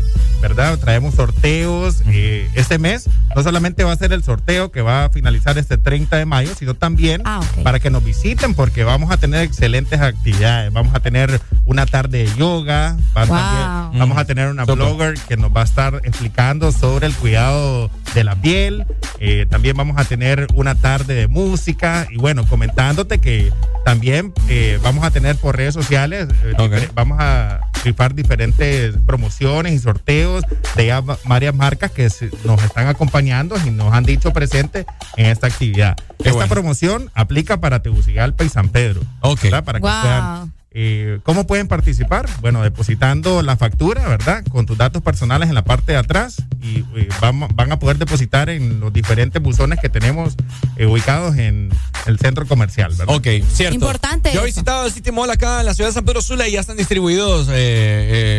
[0.41, 0.77] ¿verdad?
[0.77, 2.01] Traemos sorteos.
[2.08, 5.77] eh, este mes no solamente va a ser el sorteo que va a finalizar este
[5.77, 7.24] 30 de mayo, sino también
[7.64, 10.72] para que nos visiten porque vamos a tener excelentes actividades.
[10.72, 15.38] Vamos a tener una tarde de yoga, va- también vamos a tener una blogger que
[15.38, 18.85] nos va a estar explicando sobre el cuidado de la piel.
[19.22, 23.51] eh, también vamos a tener una tarde de música y bueno, comentándote que
[23.85, 29.80] también eh, vamos a tener por redes sociales, eh, vamos a rifar diferentes promociones y
[29.80, 30.43] sorteos
[30.75, 32.09] de ya varias marcas que
[32.45, 34.85] nos están acompañando y nos han dicho presente
[35.17, 35.95] en esta actividad.
[36.23, 39.01] esta promoción aplica para Tegucigalpa y San Pedro.
[39.43, 39.64] ¿verdad?
[39.64, 40.51] Para que Wow.
[40.72, 42.30] Eh, ¿Cómo pueden participar?
[42.41, 44.43] Bueno, depositando la factura, ¿verdad?
[44.51, 47.98] Con tus datos personales en la parte de atrás y eh, van, van a poder
[47.98, 50.35] depositar en los diferentes buzones que tenemos
[50.77, 51.69] eh, ubicados en
[52.06, 53.15] el centro comercial, ¿verdad?
[53.15, 53.75] Ok, cierto.
[53.75, 56.48] Importante Yo he visitado el City Mall acá en la ciudad de San Pedro Sula
[56.48, 57.53] y ya están distribuidos eh,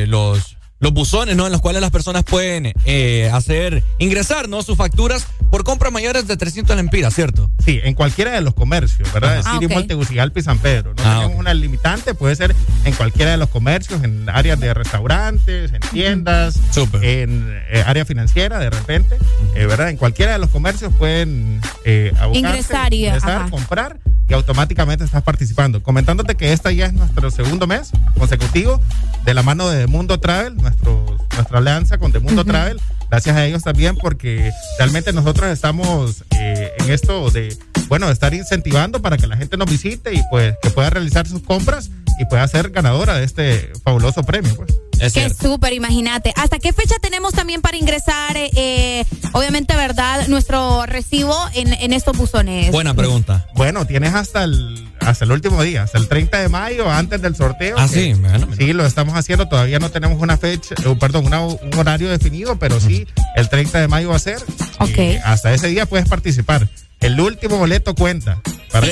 [0.02, 1.46] eh, los, los buzones, ¿no?
[1.46, 4.62] En los cuales las personas pueden eh, hacer, ingresar, ¿no?
[4.62, 7.50] Sus facturas por compras mayores de 300 lempiras, ¿cierto?
[7.64, 9.38] Sí, en cualquiera de los comercios, ¿verdad?
[9.38, 10.94] Es decir, ah, Tegucigalpa y San Pedro.
[10.94, 14.72] No ah, tenemos una limitante, puede ser en cualquiera de los comercios, en áreas de
[14.72, 16.58] restaurantes, en tiendas,
[17.02, 19.18] en eh, área financiera, de repente,
[19.54, 19.90] eh, ¿verdad?
[19.90, 23.98] En cualquiera de los comercios pueden eh, ingresar, y, ingresar comprar
[24.30, 25.82] y automáticamente estás participando.
[25.82, 28.80] Comentándote que esta ya es nuestro segundo mes consecutivo
[29.24, 32.80] de la mano de Mundo Travel, nuestro, nuestra alianza con The Mundo Travel.
[33.10, 37.56] Gracias a ellos también porque realmente nosotros estamos eh, en esto de,
[37.90, 41.42] bueno, estar incentivando para que la gente nos visite y pues que pueda realizar sus
[41.42, 44.54] compras y pueda ser ganadora de este fabuloso premio.
[44.54, 44.70] Pues.
[45.00, 46.32] Es Qué súper, imagínate.
[46.36, 52.16] ¿Hasta qué fecha tenemos también para ingresar, eh, obviamente, verdad, nuestro recibo en, en, estos
[52.16, 52.70] buzones?
[52.70, 53.48] Buena pregunta.
[53.54, 57.34] Bueno, tienes hasta el, hasta el último día, hasta el 30 de mayo, antes del
[57.34, 57.76] sorteo.
[57.76, 59.48] Ah, sí, bueno, Sí, lo estamos haciendo.
[59.48, 63.88] Todavía no tenemos una fecha, uh, perdón, un horario definido, pero sí, el 30 de
[63.88, 64.38] mayo va a ser.
[64.78, 65.20] Ok.
[65.24, 66.68] hasta ese día puedes participar.
[67.00, 68.42] El último boleto cuenta.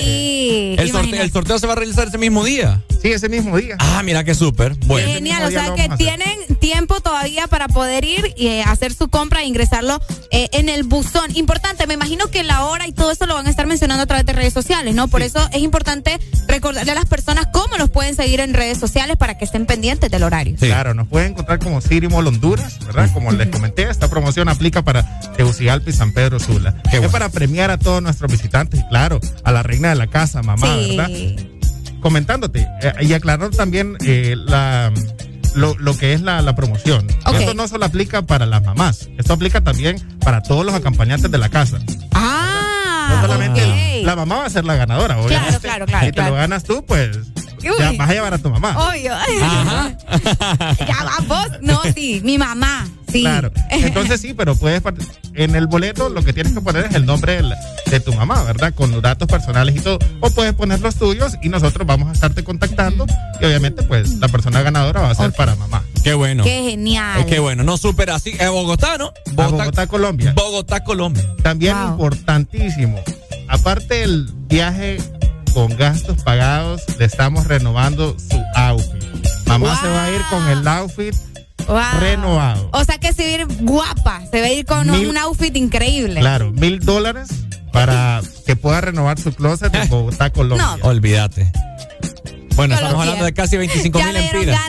[0.00, 2.82] sí, el, sorteo, el, sorteo, se va a realizar ese mismo día.
[3.02, 3.76] Sí, ese mismo día.
[3.78, 4.74] Ah, mira qué súper.
[4.86, 5.06] Bueno.
[5.12, 9.42] Genial, o sea que tienen tiempo todavía para poder ir y eh, hacer su compra
[9.42, 10.00] e ingresarlo
[10.32, 11.36] eh, en el buzón.
[11.36, 14.06] Importante, me imagino que la hora y todo eso lo van a estar mencionando a
[14.06, 15.06] través de redes sociales, ¿no?
[15.06, 19.16] Por eso es importante recordarle a las personas cómo los pueden seguir en redes sociales
[19.16, 20.56] para que estén pendientes del horario.
[20.58, 23.12] Claro, nos pueden encontrar como Sirimol Honduras, ¿verdad?
[23.12, 26.74] Como les comenté, esta promoción aplica para Tegucigalpa y San Pedro Sula.
[26.90, 30.42] es para premiar a todos nuestros visitantes y claro, a la reina de la casa,
[30.42, 31.10] mamá, ¿verdad?
[32.00, 34.92] Comentándote eh, y aclarando también eh, la
[35.54, 37.06] lo, lo, que es la, la promoción.
[37.08, 41.38] Esto no solo aplica para las mamás, esto aplica también para todos los acompañantes de
[41.38, 41.78] la casa.
[42.14, 45.58] Ah, no solamente la mamá va a ser la ganadora, obviamente.
[45.60, 46.06] Claro, claro, claro.
[46.06, 47.18] Si te lo ganas tú, pues
[47.62, 48.76] ya vas a llevar a tu mamá.
[48.88, 49.12] Obvio.
[49.14, 49.96] Ajá.
[50.78, 51.60] ya vamos.
[51.60, 52.86] No, sí, mi mamá.
[53.10, 53.22] Sí.
[53.22, 53.50] Claro.
[53.70, 54.82] Entonces sí, pero puedes
[55.34, 57.40] en el boleto lo que tienes que poner es el nombre
[57.86, 58.74] de, tu mamá, ¿verdad?
[58.74, 59.98] Con los datos personales y todo.
[60.20, 63.06] O puedes poner los tuyos y nosotros vamos a estarte contactando
[63.40, 65.84] y obviamente pues la persona ganadora va a ser para mamá.
[66.02, 66.44] Qué bueno.
[66.44, 67.24] Qué genial.
[67.26, 67.62] Qué bueno.
[67.62, 68.34] No súper así.
[68.38, 69.12] Eh, Bogotá, ¿no?
[69.32, 70.32] Bogotá, Colombia.
[70.34, 71.24] Bogotá, Colombia.
[71.42, 73.00] También importantísimo.
[73.48, 74.98] Aparte del viaje
[75.54, 79.04] con gastos pagados, le estamos renovando su outfit.
[79.46, 81.14] Mamá se va a ir con el outfit
[82.00, 82.68] renovado.
[82.72, 85.56] O sea que se va a ir guapa, se va a ir con un outfit
[85.56, 86.20] increíble.
[86.20, 87.28] Claro, mil dólares
[87.72, 90.76] para que pueda renovar su closet en Bogotá, Colombia.
[90.82, 90.88] No.
[90.88, 91.52] Olvídate.
[92.58, 94.60] Bueno, estamos hablando de casi 25 mil lempiras.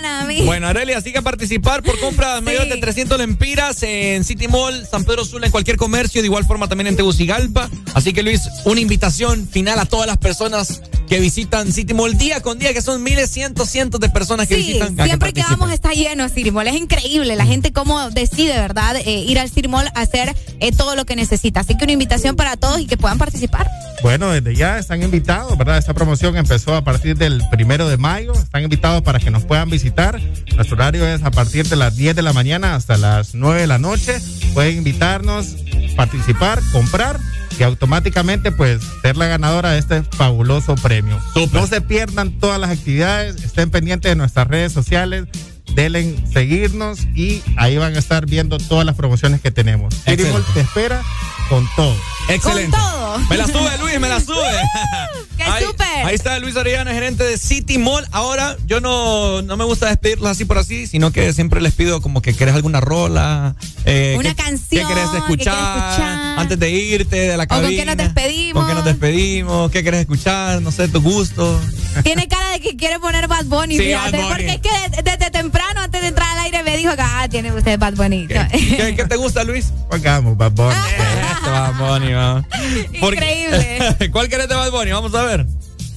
[0.46, 4.86] Bueno, Arelia, sigue a participar por compra de mayor de 300 lempiras en City Mall,
[4.86, 7.68] San Pedro Sula, en cualquier comercio, de igual forma también en Tegucigalpa.
[7.96, 12.42] Así que Luis, una invitación final a todas las personas que visitan City Mall día
[12.42, 14.96] con día, que son miles, cientos, cientos de personas que visitan.
[14.96, 16.68] Siempre que, vamos está lleno City Mall.
[16.68, 18.98] Es increíble la gente cómo decide, ¿verdad?
[18.98, 21.62] Eh, ir al City Mall a hacer eh, todo lo que necesita.
[21.62, 23.68] Así que una invitación para todos y que puedan participar.
[24.04, 25.78] Bueno, desde ya están invitados, ¿verdad?
[25.78, 27.42] Esta promoción empezó a partir del
[27.80, 28.34] primero de mayo.
[28.34, 30.20] Están invitados para que nos puedan visitar.
[30.58, 33.68] Nuestro horario es a partir de las 10 de la mañana hasta las 9 de
[33.68, 34.20] la noche.
[34.54, 35.56] Pueden invitarnos,
[35.96, 37.22] participar, comprar
[37.58, 41.18] y automáticamente pues ser la ganadora de este fabuloso premio.
[41.54, 45.28] No se pierdan todas las actividades, estén pendientes de nuestras redes sociales,
[45.74, 49.96] denle seguirnos y ahí van a estar viendo todas las promociones que tenemos.
[50.04, 51.02] te espera
[51.48, 51.96] con todo.
[52.28, 52.72] Excelente.
[52.72, 53.20] Con todo.
[53.30, 54.36] Me la sube, Luis, me la sube.
[55.58, 58.06] ¡Qué ahí, Ahí está Luis Orellana, gerente de City Mall.
[58.12, 62.02] Ahora, yo no, no me gusta despedirlos así por así, sino que siempre les pido
[62.02, 63.56] como que querés alguna rola.
[63.86, 64.88] Eh, Una canción.
[64.88, 67.68] ¿Qué querés escuchar, Antes de irte de la cabina.
[67.68, 68.54] ¿Con qué nos despedimos?
[68.54, 69.72] ¿Con qué nos despedimos?
[69.72, 70.62] ¿Qué querés escuchar?
[70.62, 71.60] No sé, tu gusto.
[72.04, 74.24] Tiene cara de que quiere poner Bad Bunny, sí, Bad Bunny.
[74.30, 77.52] Porque es que desde, temprano, antes de entrar al aire, me dijo que ah, tiene
[77.52, 78.28] usted Bad Bunny.
[78.28, 79.72] ¿Qué, qué, te gusta, Luis?
[79.90, 80.76] Pongamos Bad Bunny.
[81.46, 82.14] Bad Bunny.
[82.94, 84.10] Increíble.
[84.12, 84.92] ¿Cuál querés de Bad Bunny?
[84.92, 85.39] Vamos a ver.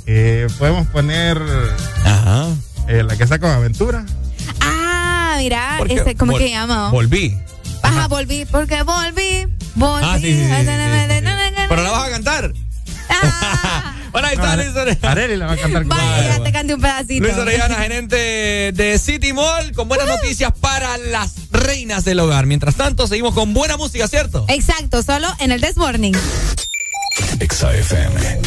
[0.06, 1.40] Eh, podemos poner
[2.04, 2.48] Ajá.
[2.88, 4.04] Eh, la que está con aventura.
[4.60, 6.90] Ah, mira, ese, ¿cómo que llama?
[6.90, 7.36] Volví.
[7.82, 9.46] Ajá, volví, porque volví.
[9.74, 10.06] Volví.
[10.06, 10.48] Ah, sí, sí,
[11.68, 12.52] Pero la vas a cantar.
[13.08, 13.94] Ah.
[14.12, 15.10] bueno, ahí está Luis Orellana.
[15.10, 15.84] Areli la va a cantar.
[15.84, 17.24] Vaya, ya te cante un pedacito.
[17.24, 22.46] Luis Orellana, gerente de City Mall, con buenas noticias para las reinas del hogar.
[22.46, 24.44] Mientras tanto, seguimos con buena música, ¿cierto?
[24.48, 26.12] Exacto, solo en el This Morning.
[27.40, 28.40] XAFM.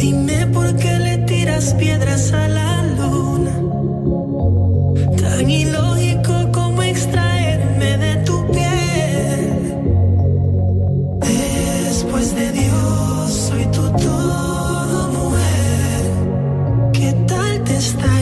[0.00, 3.54] Dime por qué le tiras piedras a la luna.
[5.20, 9.42] Tan ilógico como extraerme de tu piel.
[11.20, 16.02] Después de Dios, soy tu todo, mujer.
[16.92, 18.18] ¿Qué tal te está?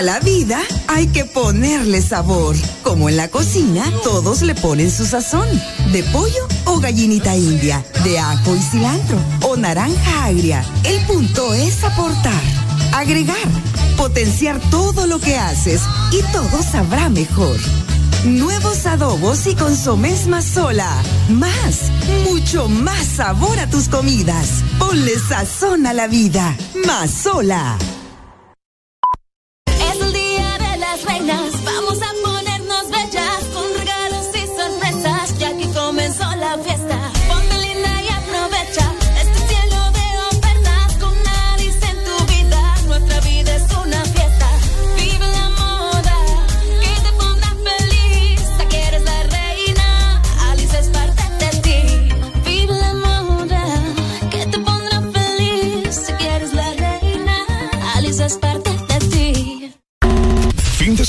[0.00, 0.58] A la vida
[0.88, 2.56] hay que ponerle sabor.
[2.82, 5.46] Como en la cocina, todos le ponen su sazón.
[5.92, 10.64] De pollo o gallinita india, de ajo y cilantro o naranja agria.
[10.84, 12.42] El punto es aportar,
[12.94, 13.36] agregar,
[13.98, 15.82] potenciar todo lo que haces
[16.12, 17.58] y todo sabrá mejor.
[18.24, 20.90] Nuevos adobos y consomés más sola.
[21.28, 21.90] Más,
[22.24, 24.62] mucho más sabor a tus comidas.
[24.78, 26.56] Ponle sazón a la vida.
[26.86, 27.76] Más sola.
[31.64, 32.09] Vamos a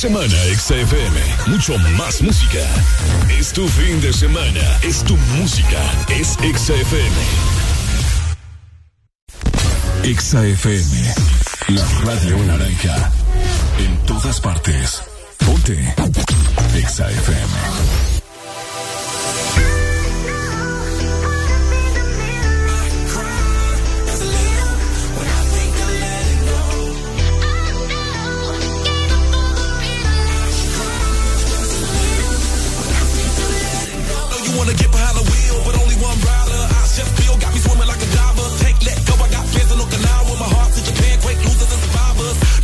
[0.01, 1.51] semana, XFM.
[1.51, 2.65] Mucho más música.
[3.29, 4.79] Es tu fin de semana.
[4.81, 5.77] Es tu música.
[6.09, 7.17] Es XFM.
[10.03, 11.13] XFM.
[11.67, 13.11] La radio naranja.
[13.77, 15.03] En todas partes.
[15.45, 15.93] Ponte.
[16.73, 18.00] XFM.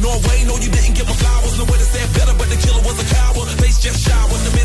[0.07, 1.57] Norway, no, you didn't get my flowers.
[1.59, 3.47] No way to say better, but the killer was a coward.
[3.59, 4.56] Face just showered, the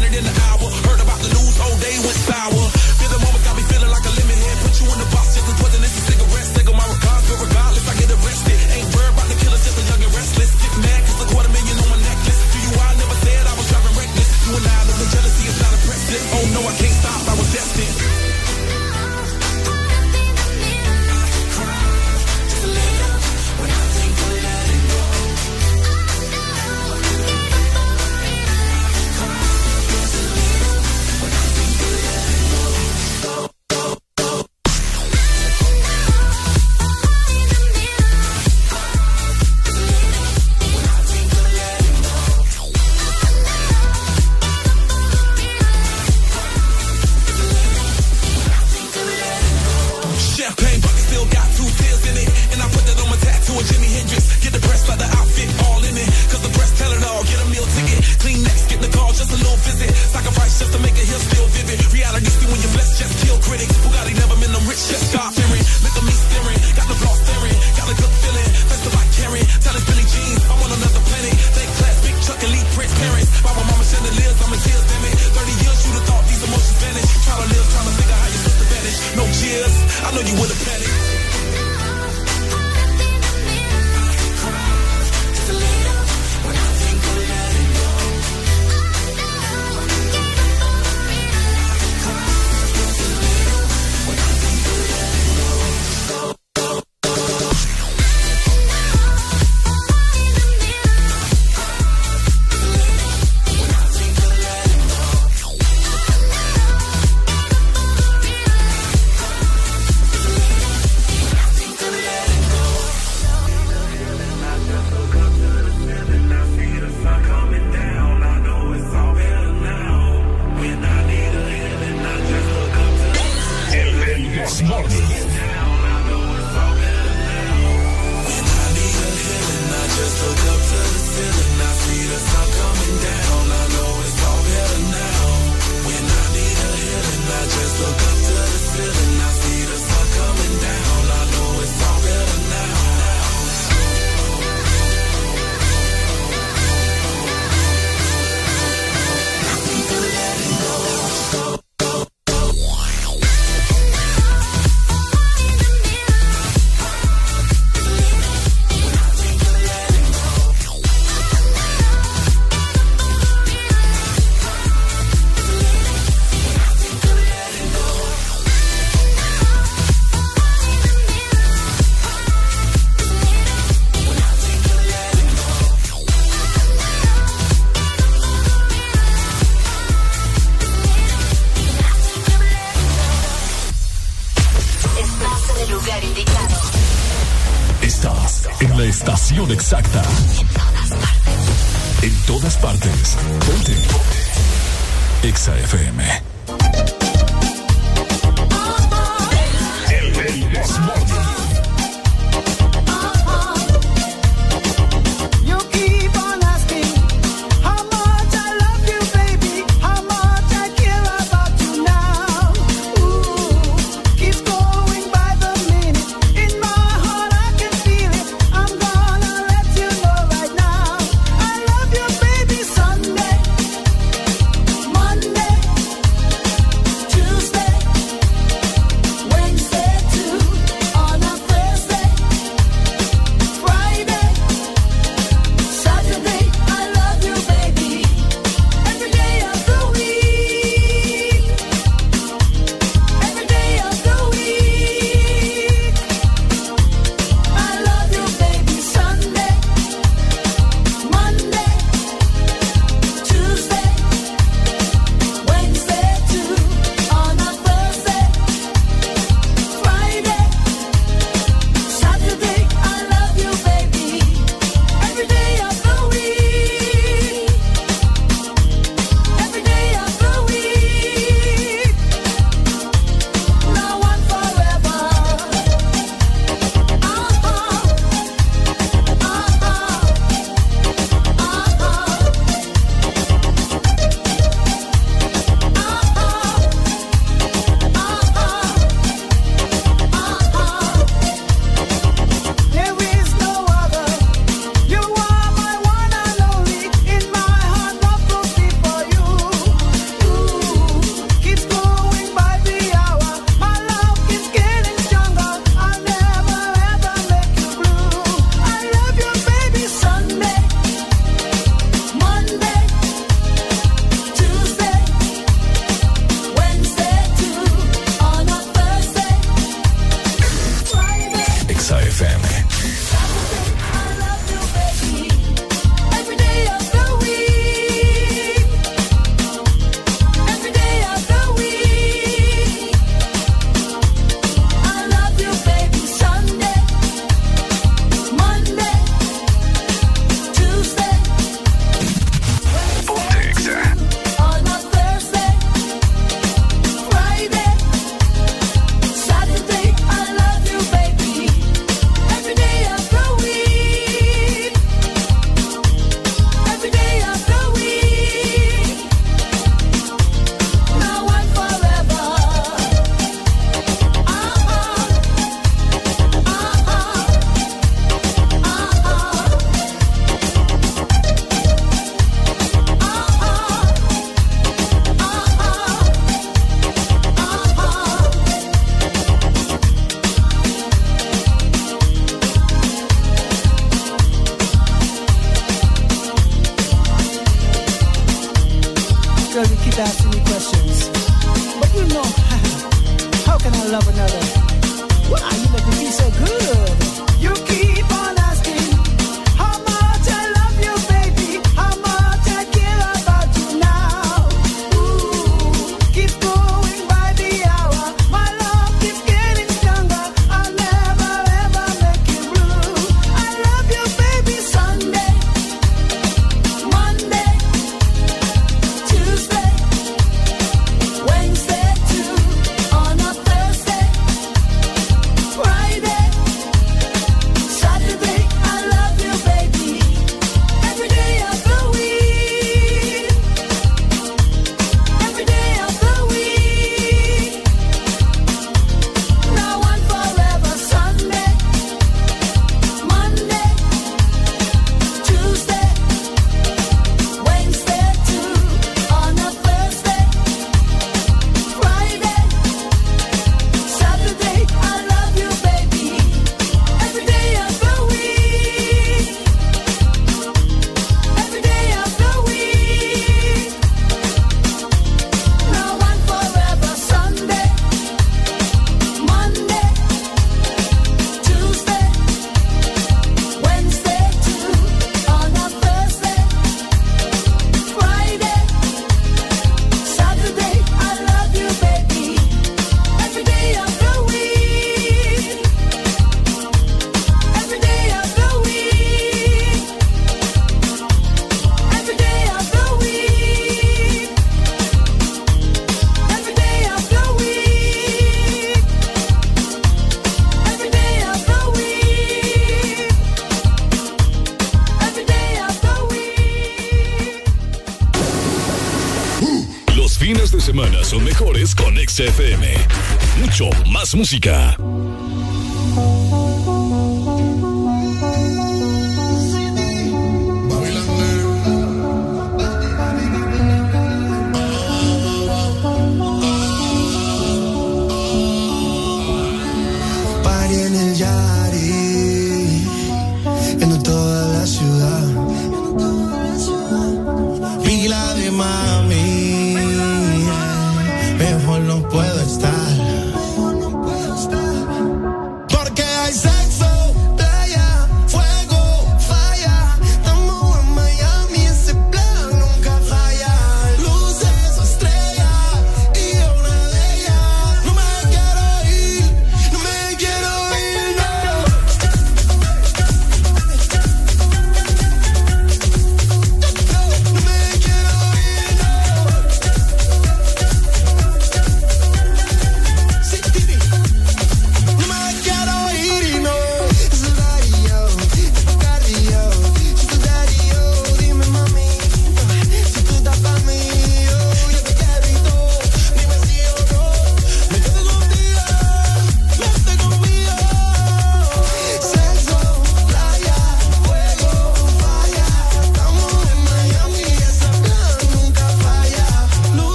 [514.32, 514.71] música.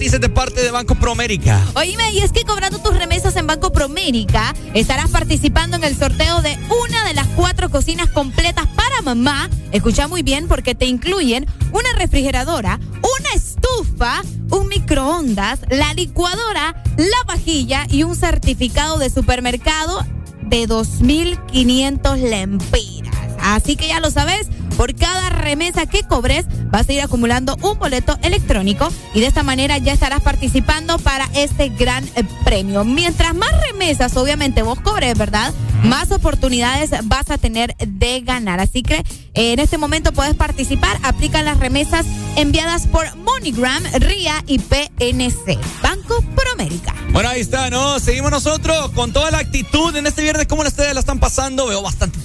[0.00, 1.62] Noticias de parte de Banco Promérica.
[1.74, 6.40] Oíme, y es que cobrando tus remesas en Banco Promérica, estarás participando en el sorteo
[6.40, 9.50] de una de las cuatro cocinas completas para mamá.
[9.72, 17.22] Escucha muy bien porque te incluyen una refrigeradora, una estufa, un microondas, la licuadora, la
[17.26, 20.06] vajilla y un certificado de supermercado
[20.40, 23.14] de 2.500 lempiras.
[23.42, 24.48] Así que ya lo sabes,
[24.78, 29.42] por cada remesa que cobres, vas a ir acumulando un boleto electrónico y de esta
[29.42, 32.84] manera ya estarás participando para este gran eh, premio.
[32.84, 35.52] Mientras más remesas, obviamente vos cobres, ¿verdad?
[35.82, 38.60] Más oportunidades vas a tener de ganar.
[38.60, 40.98] Así que eh, en este momento puedes participar.
[41.02, 45.58] Aplica las remesas enviadas por MoneyGram, RIA y PNC.
[45.82, 46.94] Banco Promérica.
[47.12, 47.98] Bueno, ahí está, ¿no?
[47.98, 50.46] Seguimos nosotros con toda la actitud en este viernes.
[50.46, 51.66] ¿Cómo ustedes la están pasando?
[51.66, 52.19] Veo bastante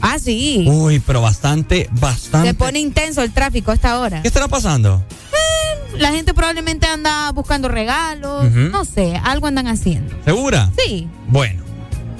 [0.00, 0.64] Ah, sí.
[0.68, 2.48] Uy, pero bastante, bastante.
[2.48, 4.22] Se pone intenso el tráfico a esta hora.
[4.22, 5.04] ¿Qué estará pasando?
[5.10, 10.14] Eh, la gente probablemente anda buscando regalos, no sé, algo andan haciendo.
[10.24, 10.70] ¿Segura?
[10.78, 11.08] Sí.
[11.28, 11.62] Bueno.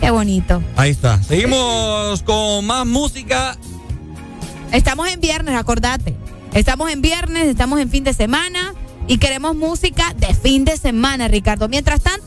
[0.00, 0.62] Qué bonito.
[0.76, 1.23] Ahí está.
[1.23, 3.57] Seguimos con más música.
[4.73, 6.15] Estamos en viernes, acordate.
[6.55, 8.75] Estamos en viernes, estamos en fin de semana
[9.07, 11.68] y queremos música de fin de semana, Ricardo.
[11.68, 12.19] Mientras tanto...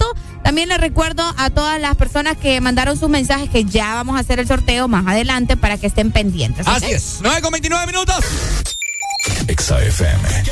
[0.54, 4.20] También les recuerdo a todas las personas que mandaron sus mensajes que ya vamos a
[4.20, 6.68] hacer el sorteo más adelante para que estén pendientes.
[6.68, 8.24] Así es, 9 con 29 minutos.
[9.48, 10.44] XAFM.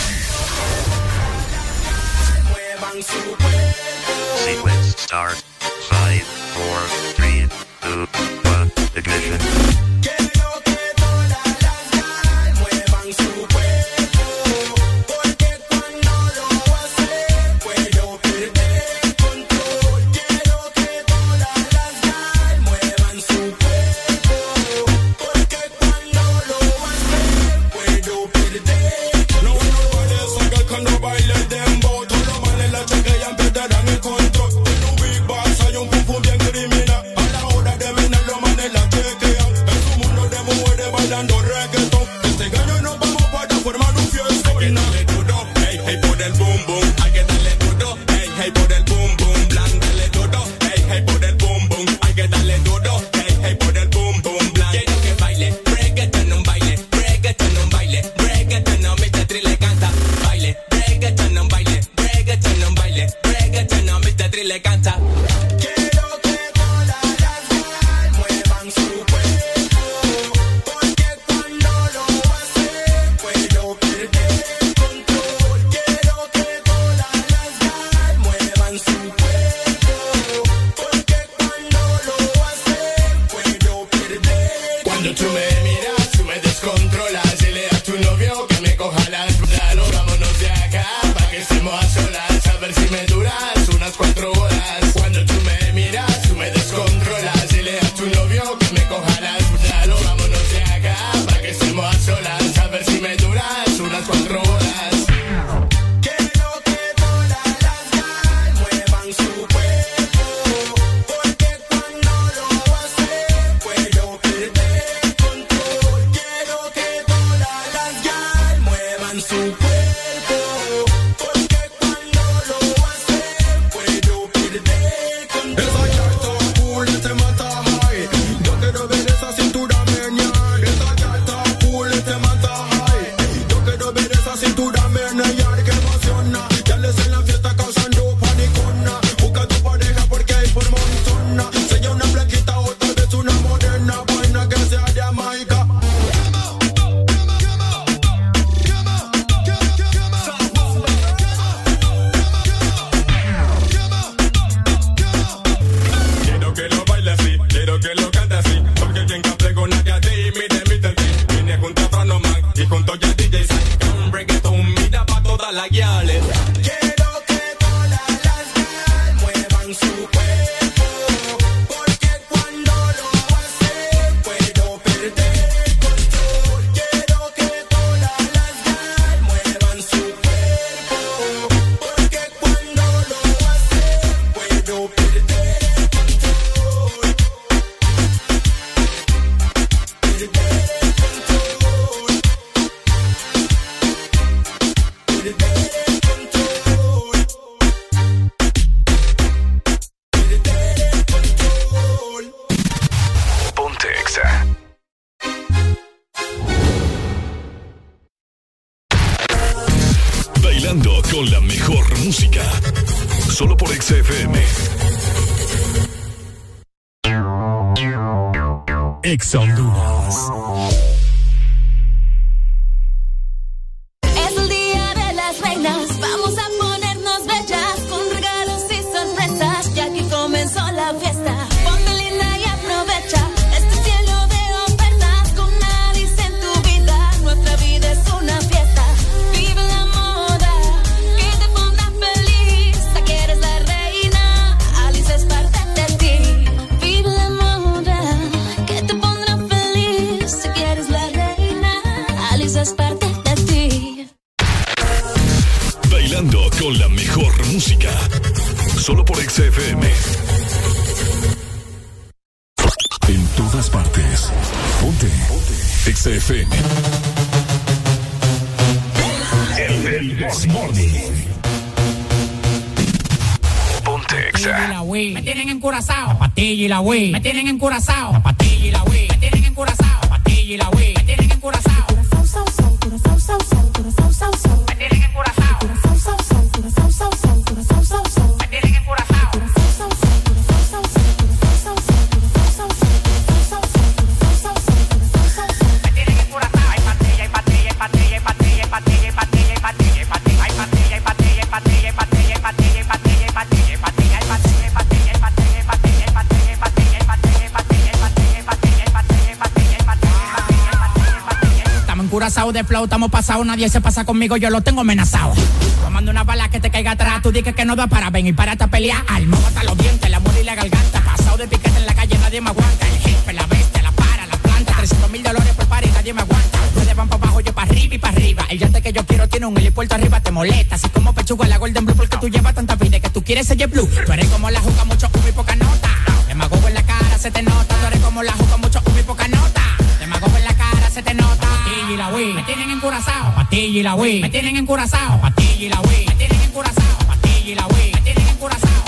[312.52, 315.34] De flow, estamos pasados, nadie se pasa conmigo, yo lo tengo amenazado.
[315.82, 318.34] Tomando una bala que te caiga atrás, tú dices que no da para ven y
[318.34, 319.06] para a pelear.
[319.08, 321.02] Alma hasta los dientes, la muerte y la garganta.
[321.02, 322.88] Pasado de piquete en la calle, nadie me aguanta.
[322.90, 324.74] El jefe, la bestia, la para, la planta.
[324.76, 326.60] 300 mil dólares por par nadie me aguanta.
[326.76, 328.46] Ustedes van para abajo, yo para arriba y para arriba.
[328.50, 330.76] El yate que yo quiero tiene un helipuerto arriba, te molesta.
[330.76, 333.66] Así como pechuga la Golden Blue, porque tú llevas tanta vida que tú quieres ser
[333.68, 333.88] blue.
[334.06, 335.90] Tú eres como la juca, mucho humo y poca nota.
[336.28, 337.76] Demagogo en la cara, se te nota.
[337.76, 339.62] Tú eres como la juca, mucho humo y poca nota.
[340.02, 341.51] Demagogo en la cara, se te nota.
[341.72, 343.34] Patilla y la Wii, me tienen encurazao.
[343.34, 345.22] Patilla y la Wii, me tienen encurazao.
[345.22, 347.08] Patilla y la Wii, me tienen encurazao.
[347.08, 348.84] Patilla y la Wii, me tienen encurazao.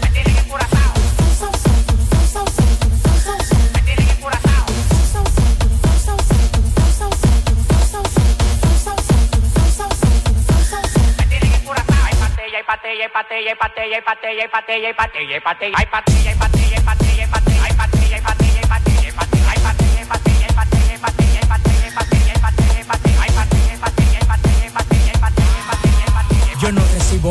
[0.00, 0.94] Me tienen encurazao.
[3.74, 4.64] Me tienen encurazao.
[12.56, 15.86] Hay patilla, hay patilla, hay patilla, hay patilla, hay patilla, hay patilla, hay patilla, hay
[15.86, 16.47] patilla, hay patilla,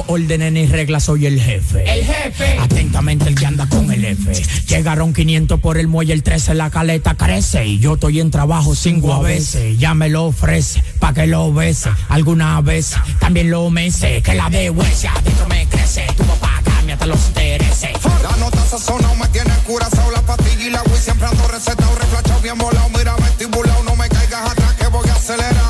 [0.08, 1.84] órdenes ni reglas, soy el jefe.
[1.92, 2.58] El jefe.
[2.60, 4.32] Atentamente el que anda con el F.
[4.68, 7.66] Llegaron 500 por el muelle, el 13 la caleta crece.
[7.66, 9.78] Y yo estoy en trabajo cinco a veces.
[9.78, 11.90] Ya me lo ofrece, pa' que lo bese.
[12.10, 14.22] Alguna vez también lo mece.
[14.22, 16.06] Que la de huesia adentro me crece.
[16.16, 17.92] Tu papá cambia hasta los intereses.
[18.24, 22.42] La nota sazonado me tiene curazao La pastilla y la Wii siempre ando recetado Reflachado
[22.42, 25.67] bien volado, mira vestibulado No me caigas atrás que voy acelerado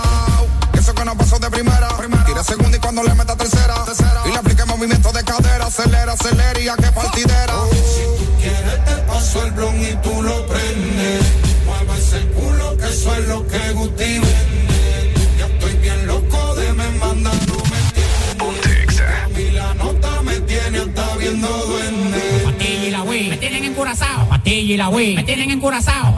[6.20, 7.54] Acelera, acelera y a qué partidera.
[7.72, 11.26] Si tú quieres te paso el blon y tú lo prendes.
[11.66, 15.14] Mueve ese culo que eso es lo que Guti vende.
[15.38, 17.54] Ya estoy bien loco de me mandando
[19.00, 23.64] A mí la nota me tiene hasta viendo duende Patilla y la Wii, me tienen
[23.66, 24.28] encurazao.
[24.28, 26.16] Patilla y la Wii, me tienen encurazao.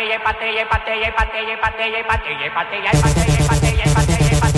[0.00, 3.82] Patilla, hay patilla, hay patilla, hay patilla, hay patilla, hay patilla, hay patilla, hay patilla,
[3.84, 4.49] hay patilla, hay patilla,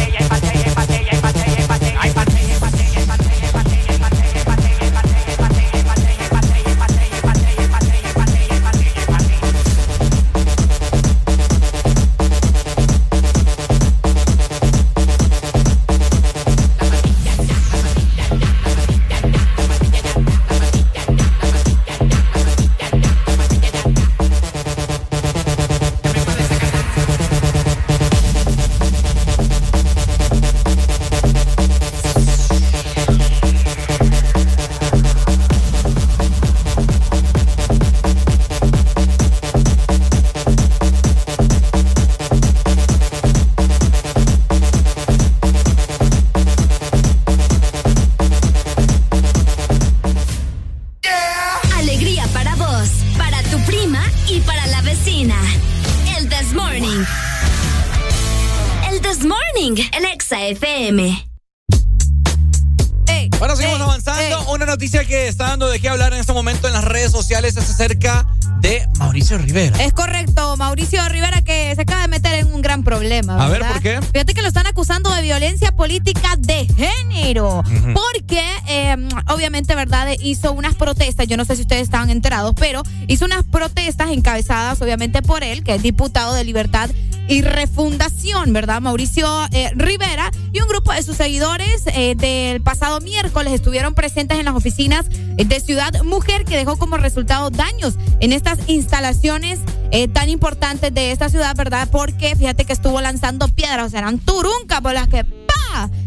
[80.20, 84.80] Hizo unas protestas, yo no sé si ustedes estaban enterados, pero hizo unas protestas encabezadas,
[84.82, 86.90] obviamente, por él, que es diputado de Libertad
[87.28, 88.80] y Refundación, ¿verdad?
[88.80, 94.38] Mauricio eh, Rivera y un grupo de sus seguidores eh, del pasado miércoles estuvieron presentes
[94.38, 99.60] en las oficinas de Ciudad Mujer que dejó como resultado daños en estas instalaciones
[99.92, 101.88] eh, tan importantes de esta ciudad, ¿verdad?
[101.90, 105.24] Porque fíjate que estuvo lanzando piedras, o sea, eran turuncas por las que.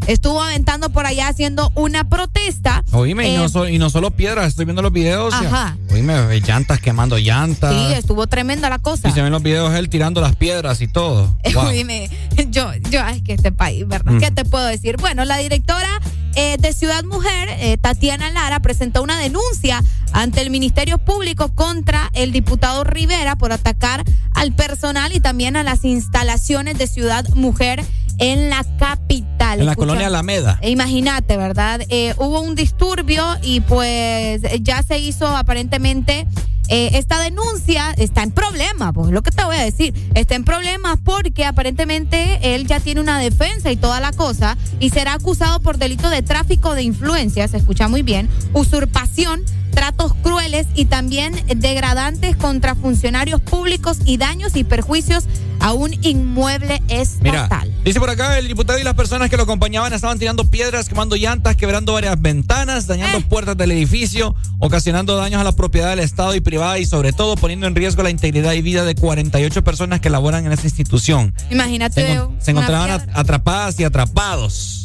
[0.07, 2.83] Estuvo aventando por allá haciendo una protesta.
[2.91, 5.33] Oíme, y, no Eh, so- y no solo piedras, estoy viendo los videos.
[5.33, 5.77] Ajá.
[5.91, 7.73] Oíme, llantas quemando llantas.
[7.73, 9.07] Sí, estuvo tremenda la cosa.
[9.09, 11.35] Y se ven los videos él tirando las piedras y todo.
[11.55, 11.69] Wow.
[11.69, 12.09] Dime,
[12.49, 14.11] yo, yo, ay, que este país, ¿verdad?
[14.13, 14.19] Mm.
[14.19, 14.97] ¿Qué te puedo decir?
[14.97, 15.87] Bueno, la directora
[16.35, 22.09] eh, de Ciudad Mujer, eh, Tatiana Lara, presentó una denuncia ante el Ministerio Público contra
[22.13, 24.03] el diputado Rivera por atacar
[24.33, 27.85] al personal y también a las instalaciones de Ciudad Mujer
[28.19, 29.59] en la capital.
[29.59, 30.59] En la Escucha- colonia Alameda.
[30.63, 31.81] Imagínate, ¿verdad?
[31.89, 36.25] Eh, hubo un disturbio y pues ya se hizo aparentemente
[36.67, 40.43] eh, esta denuncia está en problema, pues lo que te voy a decir, está en
[40.43, 45.59] problemas porque aparentemente él ya tiene una defensa y toda la cosa y será acusado
[45.59, 49.43] por delito de tráfico de influencias, se escucha muy bien, usurpación,
[49.75, 55.25] tratos crueles y también degradantes contra funcionarios públicos y daños y perjuicios
[55.59, 56.81] a un inmueble
[57.21, 57.71] Mira, estatal.
[57.83, 61.15] dice por acá, el diputado y las personas que lo acompañaban estaban tirando piedras, quemando
[61.15, 63.25] llantas, quebrando varias ventanas, dañando Eh.
[63.27, 67.35] puertas del edificio, ocasionando daños a la propiedad del Estado y privada y sobre todo
[67.35, 71.33] poniendo en riesgo la integridad y vida de 48 personas que laboran en esa institución.
[71.51, 72.19] Imagínate.
[72.39, 73.19] Se, encontraban piedra.
[73.19, 74.83] atrapadas y atrapados.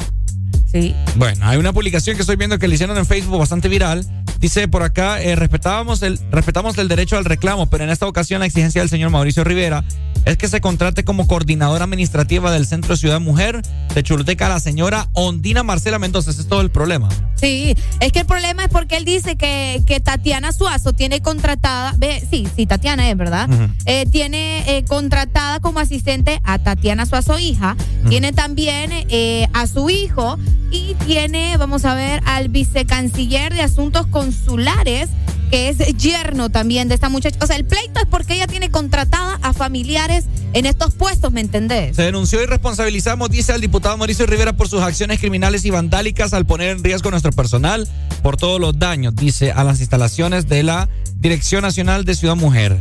[0.70, 0.94] Sí.
[1.16, 4.06] Bueno, hay una publicación que estoy viendo que le hicieron en Facebook bastante viral.
[4.38, 8.40] Dice por acá, eh, respetábamos el, respetamos el derecho al reclamo, pero en esta ocasión
[8.40, 9.84] la exigencia del señor Mauricio Rivera
[10.24, 13.62] es que se contrate como coordinadora administrativa del Centro Ciudad Mujer
[13.94, 16.30] de Choluteca a la señora Ondina Marcela Mendoza.
[16.30, 17.08] Ese es todo el problema.
[17.34, 21.94] Sí, es que el problema es porque él dice que, que Tatiana Suazo tiene contratada,
[21.96, 23.48] ve, sí, sí, Tatiana es, ¿verdad?
[23.86, 27.76] Eh, tiene eh, contratada como asistente a Tatiana Suazo hija,
[28.08, 30.38] tiene también eh, a su hijo
[30.70, 35.08] y tiene, vamos a ver, al vicecanciller de Asuntos Consulares,
[35.50, 37.38] que es yerno también de esta muchacha.
[37.42, 41.40] O sea, el pleito es porque ella tiene contratada a familiares en estos puestos, ¿me
[41.40, 41.96] entendés?
[41.96, 46.32] Se denunció y responsabilizamos, dice al diputado Mauricio Rivera, por sus acciones criminales y vandálicas
[46.32, 47.88] al poner en riesgo nuestro personal
[48.22, 52.80] por todos los daños, dice, a las instalaciones de la Dirección Nacional de Ciudad Mujer.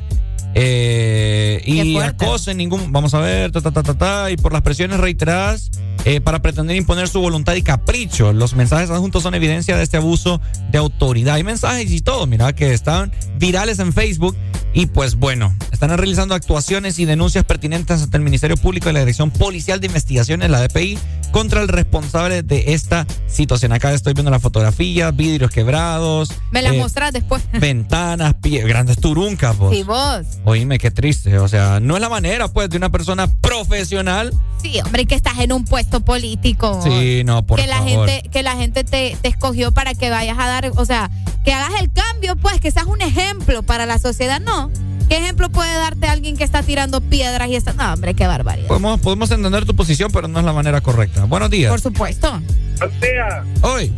[0.56, 4.52] Eh, y acoso en ningún, vamos a ver, ta, ta, ta, ta, ta, y por
[4.54, 5.70] las presiones reiteradas
[6.06, 8.34] eh, para pretender imponer su voluntad y capricho.
[8.34, 11.36] Los mensajes adjuntos son evidencia de este abuso de autoridad.
[11.36, 14.36] Hay mensajes y todo, mira, que están virales en Facebook
[14.74, 19.00] y pues bueno, están realizando actuaciones y denuncias pertinentes ante el Ministerio Público y la
[19.00, 20.98] Dirección Policial de Investigaciones, la DPI,
[21.32, 23.72] contra el responsable de esta situación.
[23.72, 27.44] Acá estoy viendo las fotografías, vidrios quebrados, Me las eh, mostrás después.
[27.60, 29.56] ventanas, pie- grandes turuncas.
[29.72, 30.26] Sí, vos.
[30.46, 31.38] Oíme, qué triste.
[31.40, 34.34] O sea, no es la manera, pues, de una persona profesional.
[34.62, 36.82] Sí, hombre, que estás en un puesto político.
[36.84, 38.10] Sí, no, por que la favor.
[38.10, 41.10] gente que la gente te, te escogió para que vayas a dar, o sea,
[41.46, 44.72] que hagas el cambio, pues, que seas un ejemplo para la sociedad, no.
[45.10, 47.74] ¿Qué ejemplo puede darte alguien que está tirando piedras y está?
[47.74, 48.68] No, hombre, qué barbaridad.
[48.68, 51.26] Podemos, podemos entender tu posición, pero no es la manera correcta.
[51.26, 51.72] Buenos días.
[51.72, 52.40] Por supuesto.
[52.78, 53.44] Buenos días.
[53.62, 53.92] Hoy.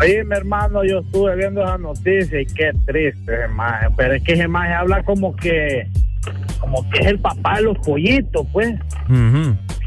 [0.00, 3.86] Oye, mi hermano, yo estuve viendo esa noticia y qué triste maje.
[3.96, 5.86] Pero es que ese maje habla como que,
[6.58, 8.70] como que es el papá de los pollitos, pues.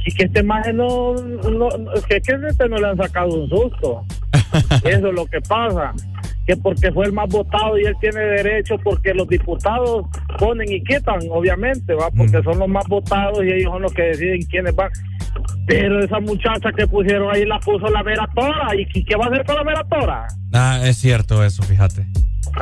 [0.06, 3.50] Y que este maje no, no, no- que, que este no le han sacado un
[3.50, 4.04] susto.
[4.84, 5.94] Eso es lo que pasa.
[6.46, 10.06] Que porque fue el más votado y él tiene derecho, porque los diputados
[10.38, 14.02] ponen y quitan, obviamente, va, porque son los más votados y ellos son los que
[14.04, 14.90] deciden quiénes van.
[15.66, 18.68] Pero esa muchacha que pusieron ahí la puso la vera tora.
[18.76, 20.28] ¿Y qué- va a hacer con la vera tora?
[20.54, 22.06] Ah, es cierto eso, fíjate.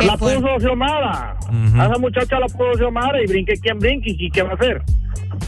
[0.05, 1.35] La puso Xiomara.
[1.49, 1.81] Ujú.
[1.81, 4.11] A esa muchacha la puso Xiomara y brinque quien brinque.
[4.17, 4.81] ¿Y qué va a hacer?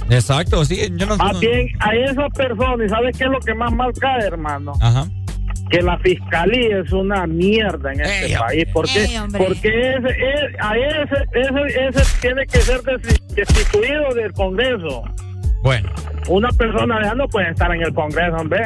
[0.10, 0.80] Exacto, sí.
[0.98, 3.72] Yo no Más no- bien a esa persona, ¿y sabes qué es lo que más
[3.72, 4.74] mal cae, hermano?
[4.82, 5.06] Ajá.
[5.69, 8.66] Que la fiscalía es una mierda en este país.
[8.74, 12.82] Porque, Ey, porque ese, e- a ese, ese, ese tiene que ser
[13.35, 15.03] destituido del Congreso.
[15.64, 15.90] Bueno,
[16.27, 18.59] Una persona de no puede estar en el Congreso, hombre.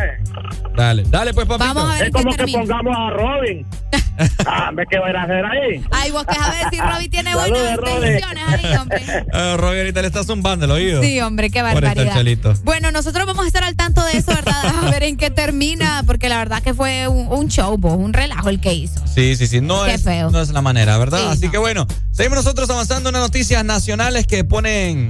[0.75, 1.03] dale.
[1.03, 1.73] Dale, pues, papito.
[1.73, 3.65] Vamos a ver Es como que pongamos a Robin.
[4.47, 5.83] ah, ¿qué va a ir a hacer ahí?
[5.91, 9.01] Ay, vos qué sabes si Robbie tiene buenas decisiones ahí, hombre.
[9.33, 11.03] Eh, Robbie ahorita le está zumbando el oído.
[11.03, 12.15] Sí, hombre, qué barbaridad.
[12.63, 14.65] Bueno, nosotros vamos a estar al tanto de eso, ¿verdad?
[14.83, 18.13] A ver en qué termina, porque la verdad que fue un, un show, vos, un
[18.13, 19.05] relajo el que hizo.
[19.07, 19.61] Sí, sí, sí.
[19.61, 20.31] No, Qué es, feo.
[20.31, 21.19] no es la manera, ¿verdad?
[21.19, 21.51] Sí, Así no.
[21.51, 25.09] que bueno, seguimos nosotros avanzando en las noticias nacionales que ponen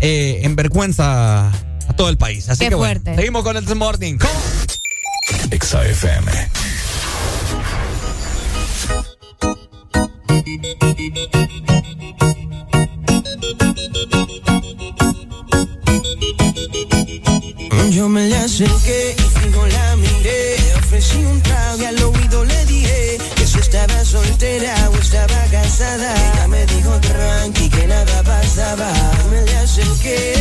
[0.00, 2.48] eh, en vergüenza a todo el país.
[2.48, 3.16] Así Qué que bueno, fuerte.
[3.16, 4.18] seguimos con el This Morning.
[4.18, 4.32] ¿Cómo?
[5.50, 6.32] Exa FM.
[18.08, 20.56] me le acerqué y fijo la miré.
[20.76, 26.14] Ofrecí un trago y al oído le dije que si estaba soltera o estaba casada.
[26.34, 29.15] Ella me dijo tranqui que nada pasaba.
[30.06, 30.35] Me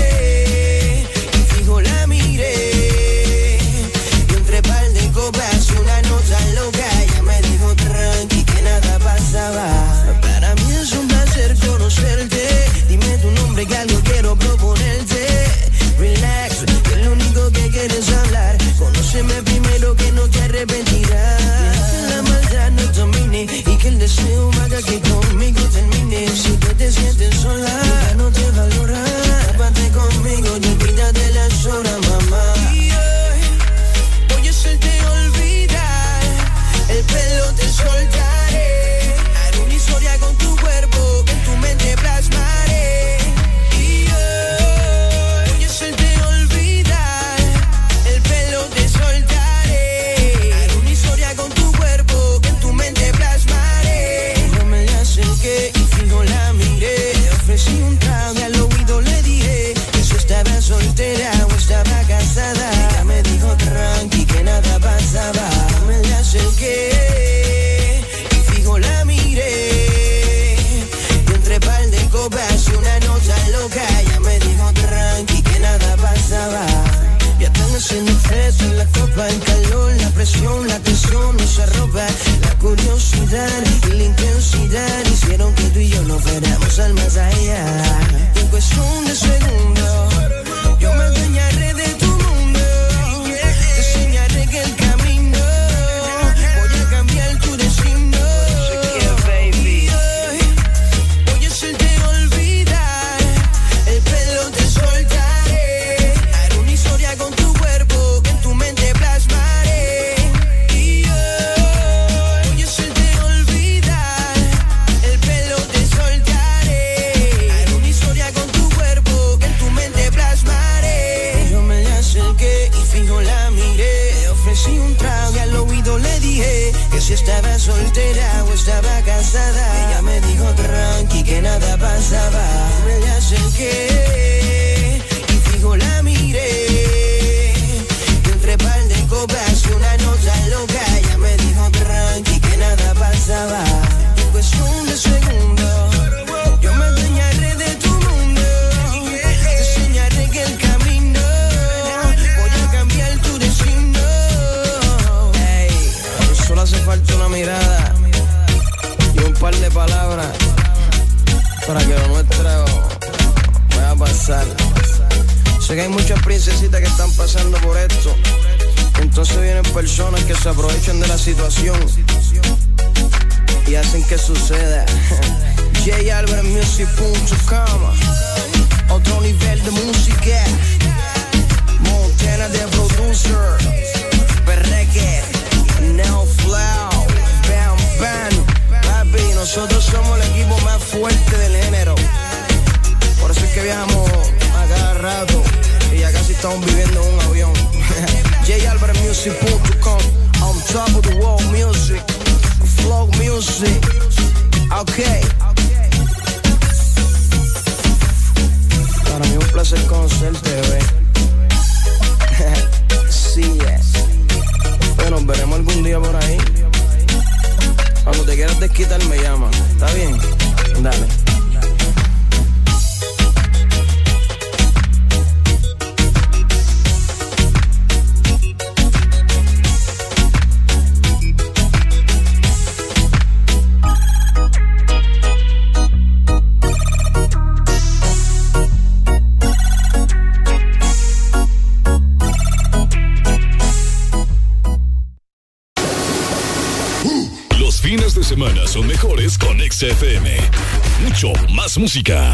[251.96, 252.25] música.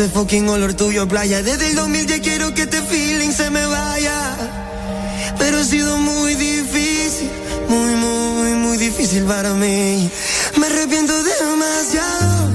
[0.00, 1.42] Ese fucking olor tuyo playa.
[1.42, 4.34] Desde el 2000 ya quiero que este feeling se me vaya.
[5.38, 7.28] Pero ha sido muy difícil,
[7.68, 10.10] muy, muy, muy difícil para mí.
[10.58, 12.48] Me arrepiento demasiado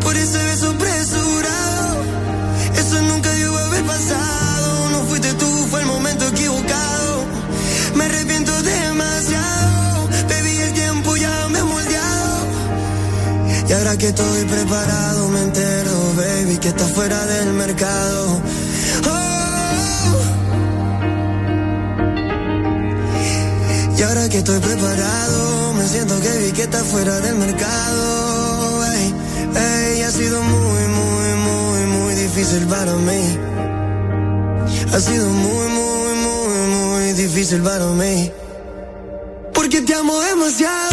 [0.00, 2.02] por ese beso apresurado.
[2.78, 4.88] Eso nunca debo haber pasado.
[4.92, 7.26] No fuiste tú, fue el momento equivocado.
[7.94, 10.08] Me arrepiento demasiado.
[10.30, 12.46] Baby, el tiempo ya me ha moldeado.
[13.68, 15.05] Y ahora que estoy preparado.
[17.84, 18.40] Oh.
[23.98, 28.84] Y ahora que estoy preparado, me siento que vi que está fuera del mercado.
[28.86, 33.38] Ey, ha sido muy, muy, muy, muy difícil para mí.
[34.92, 38.30] Ha sido muy, muy, muy, muy difícil para mí.
[39.52, 40.85] Porque te amo demasiado.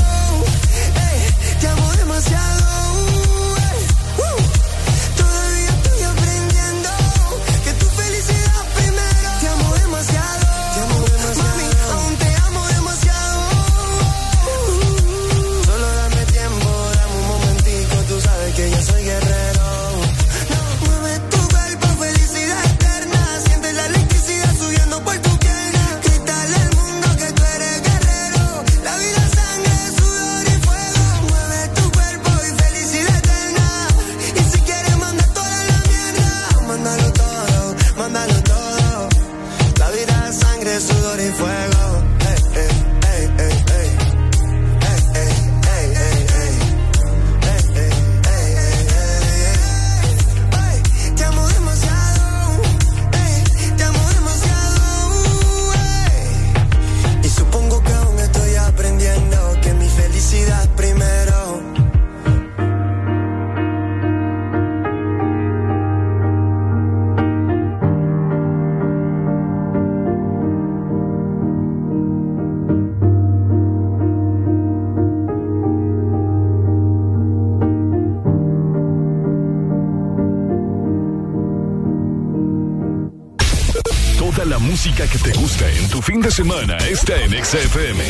[86.24, 88.02] de semana está en XFM.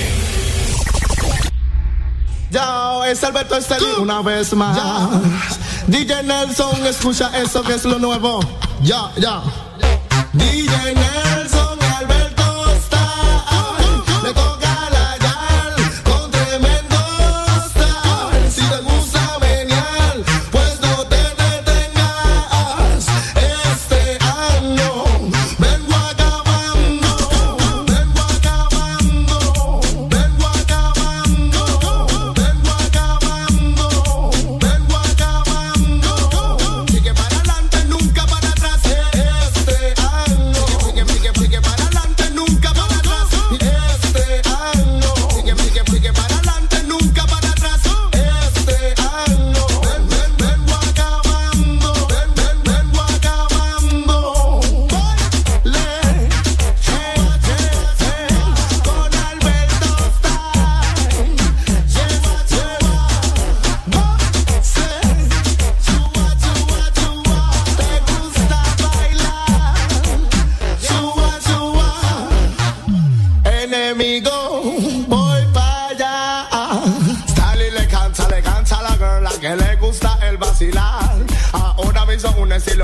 [2.51, 4.77] Ya es Alberto Estelí una vez más.
[4.77, 5.09] Ya.
[5.88, 8.40] DJ Nelson, escucha eso que es lo nuevo.
[8.83, 9.42] Ya, ya.
[10.33, 11.42] DJ Nelson.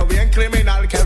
[0.05, 0.98] bien criminal que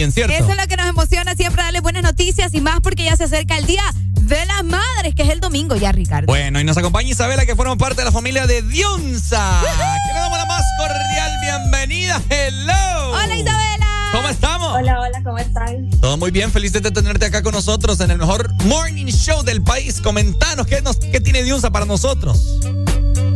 [0.00, 0.32] también, ¿cierto?
[0.32, 3.24] Eso es lo que nos emociona siempre darle buenas noticias y más porque ya se
[3.24, 3.82] acerca el día
[4.14, 6.26] de las madres, que es el domingo ya, Ricardo.
[6.26, 9.60] Bueno, y nos acompaña Isabela, que forma parte de la familia de Dionza.
[9.62, 12.22] Que le damos la más cordial bienvenida.
[12.30, 13.10] Hello.
[13.10, 13.86] Hola, Isabela.
[14.12, 14.74] ¿Cómo estamos?
[14.74, 15.90] Hola, hola, ¿cómo están?
[16.00, 19.62] Todo muy bien, felices de tenerte acá con nosotros en el mejor morning show del
[19.62, 20.00] país.
[20.00, 22.59] Comentanos qué, nos, qué tiene Dionza para nosotros.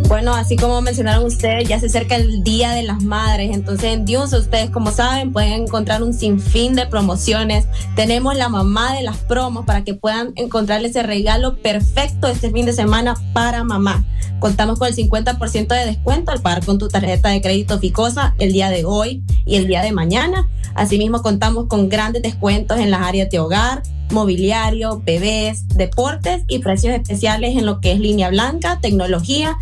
[0.09, 3.51] Bueno, así como mencionaron ustedes, ya se acerca el Día de las Madres.
[3.55, 7.67] Entonces, en Dios, ustedes, como saben, pueden encontrar un sinfín de promociones.
[7.97, 12.67] Tenemos la mamá de las promos para que puedan encontrarle ese regalo perfecto este fin
[12.67, 14.05] de semana para mamá.
[14.41, 18.53] Contamos con el 50% de descuento al pagar con tu tarjeta de crédito Ficosa el
[18.53, 20.49] día de hoy y el día de mañana.
[20.75, 26.95] Asimismo, contamos con grandes descuentos en las áreas de hogar, mobiliario, bebés, deportes y precios
[26.95, 29.57] especiales en lo que es línea blanca, tecnología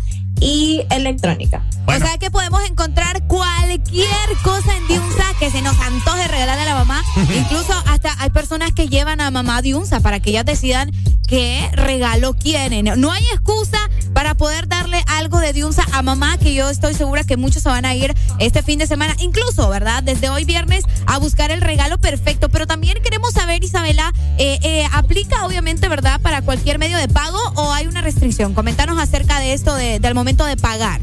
[0.89, 1.63] y electrónica.
[1.85, 4.07] O sea que podemos encontrar cualquier
[4.43, 7.03] cosa en Diunsa que se nos antoje regalarle a la mamá.
[7.35, 10.91] Incluso hasta hay personas que llevan a mamá Diunsa para que ellas decidan
[11.27, 12.89] qué regalo quieren.
[12.99, 13.77] No hay excusa
[14.13, 17.69] para poder darle algo de Diunsa a mamá, que yo estoy segura que muchos se
[17.69, 20.03] van a ir este fin de semana, incluso, ¿verdad?
[20.03, 22.49] Desde hoy viernes a buscar el regalo perfecto.
[22.49, 27.39] Pero también queremos saber, Isabela, eh, eh, ¿aplica obviamente, ¿verdad, para cualquier medio de pago
[27.55, 28.53] o hay una restricción?
[28.53, 31.01] Comentanos acerca de esto del momento de pagar.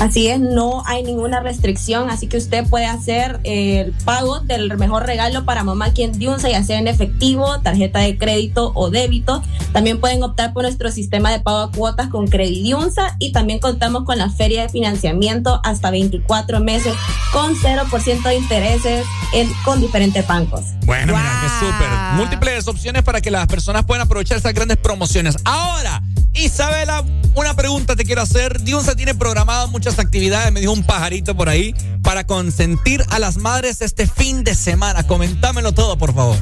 [0.00, 4.78] Así es, no hay ninguna restricción, así que usted puede hacer eh, el pago del
[4.78, 8.88] mejor regalo para mamá aquí en Diunsa, ya sea en efectivo, tarjeta de crédito o
[8.88, 9.42] débito.
[9.74, 14.04] También pueden optar por nuestro sistema de pago a cuotas con Credidiunsa y también contamos
[14.04, 16.94] con la feria de financiamiento hasta 24 meses
[17.34, 19.04] con 0% de intereses
[19.34, 20.62] en, con diferentes bancos.
[20.86, 21.99] Bueno, mira, qué súper.
[22.16, 25.36] Múltiples opciones para que las personas puedan aprovechar estas grandes promociones.
[25.44, 26.02] Ahora,
[26.34, 28.60] Isabela, una pregunta te quiero hacer.
[28.62, 33.36] Diunsa tiene programado muchas actividades, me dijo un pajarito por ahí, para consentir a las
[33.36, 35.06] madres este fin de semana.
[35.06, 36.36] Comentámelo todo, por favor.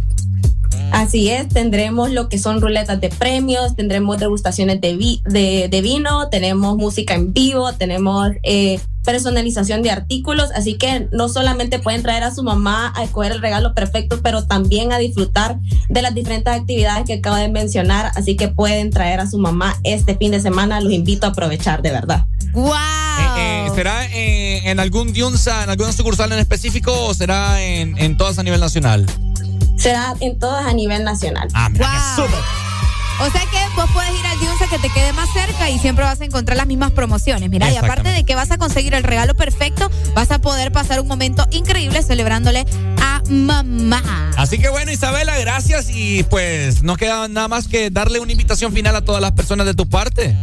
[0.91, 5.81] Así es, tendremos lo que son ruletas de premios, tendremos degustaciones de, vi- de, de
[5.83, 12.03] vino, tenemos música en vivo, tenemos eh, personalización de artículos, así que no solamente pueden
[12.03, 16.15] traer a su mamá a escoger el regalo perfecto, pero también a disfrutar de las
[16.15, 20.33] diferentes actividades que acabo de mencionar, así que pueden traer a su mamá este fin
[20.33, 22.27] de semana, los invito a aprovechar de verdad.
[22.53, 22.75] ¡Wow!
[23.39, 27.97] Eh, eh, ¿Será eh, en algún Diunsa, en alguna sucursal en específico o será en,
[27.97, 29.07] en todas a nivel nacional?
[29.79, 31.49] Será en todas a nivel nacional.
[31.55, 31.89] Ah, mira,
[32.19, 32.27] Wow.
[32.27, 32.58] Que
[33.93, 36.67] puedes ir al Diunsa que te quede más cerca y siempre vas a encontrar las
[36.67, 37.51] mismas promociones.
[37.51, 41.01] Mira, y aparte de que vas a conseguir el regalo perfecto, vas a poder pasar
[41.01, 42.67] un momento increíble celebrándole
[43.01, 44.03] a mamá.
[44.37, 48.73] Así que bueno, Isabela, gracias y pues no queda nada más que darle una invitación
[48.73, 50.37] final a todas las personas de tu parte.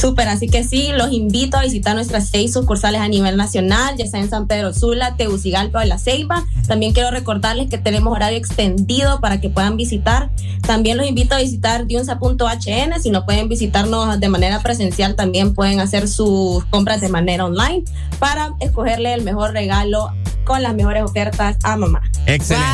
[0.00, 4.06] Súper, así que sí, los invito a visitar nuestras seis sucursales a nivel nacional, ya
[4.06, 6.46] sea en San Pedro Sula, Tegucigalpa o La Ceiba.
[6.66, 10.29] También quiero recordarles que tenemos horario extendido para que puedan visitar.
[10.70, 13.02] También los invito a visitar diunsa.hn.
[13.02, 17.82] Si no pueden visitarnos de manera presencial, también pueden hacer sus compras de manera online
[18.20, 20.12] para escogerle el mejor regalo
[20.44, 22.02] con las mejores ofertas a mamá.
[22.26, 22.68] Excelente.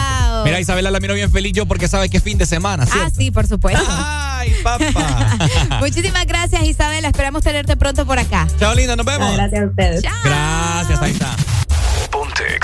[0.44, 2.92] Mira, Isabela la miro bien feliz yo porque sabe que es fin de semana, Ah,
[2.92, 3.14] ¿cierto?
[3.16, 3.82] sí, por supuesto.
[3.88, 5.38] Ay, papá.
[5.80, 7.08] Muchísimas gracias, Isabela.
[7.08, 8.46] Esperamos tenerte pronto por acá.
[8.60, 9.32] Chao, linda, nos vemos.
[9.36, 10.02] gracias a ustedes.
[10.02, 11.34] Gracias, ahí está.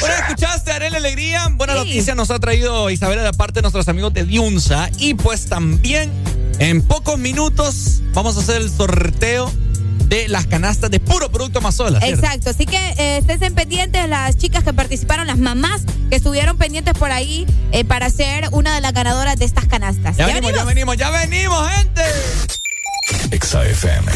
[0.01, 1.49] Bueno, escuchaste, Arela Alegría.
[1.53, 4.91] Buena noticia nos ha traído Isabela de parte de nuestros amigos de Diunsa.
[4.99, 6.11] Y pues también
[6.59, 9.51] en pocos minutos vamos a hacer el sorteo
[10.07, 11.99] de las canastas de puro producto Mazola.
[12.01, 12.23] ¿cierto?
[12.23, 16.93] Exacto, así que eh, estén pendientes las chicas que participaron, las mamás que estuvieron pendientes
[16.95, 20.17] por ahí eh, para ser una de las ganadoras de estas canastas.
[20.17, 22.03] Ya, venimos, ya venimos, ya venimos, gente.
[23.31, 24.13] Exa FM.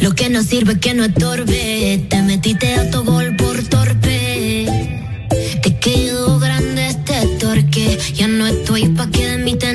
[0.00, 2.06] Lo que no sirve que no estorbe.
[2.08, 4.66] Te metiste a tu gol por torpe.
[5.62, 7.98] Te quedó grande este torque.
[8.14, 9.74] Ya no estoy pa' que de mí te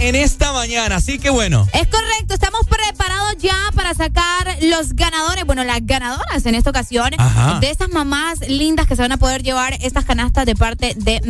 [0.00, 0.96] en esta mañana.
[0.96, 1.66] Así que bueno.
[1.72, 7.10] Es correcto, estamos preparados ya para sacar los ganadores, bueno, las ganadoras en esta ocasión,
[7.18, 7.60] Ajá.
[7.60, 11.20] de estas mamás lindas que se van a poder llevar estas canastas de parte de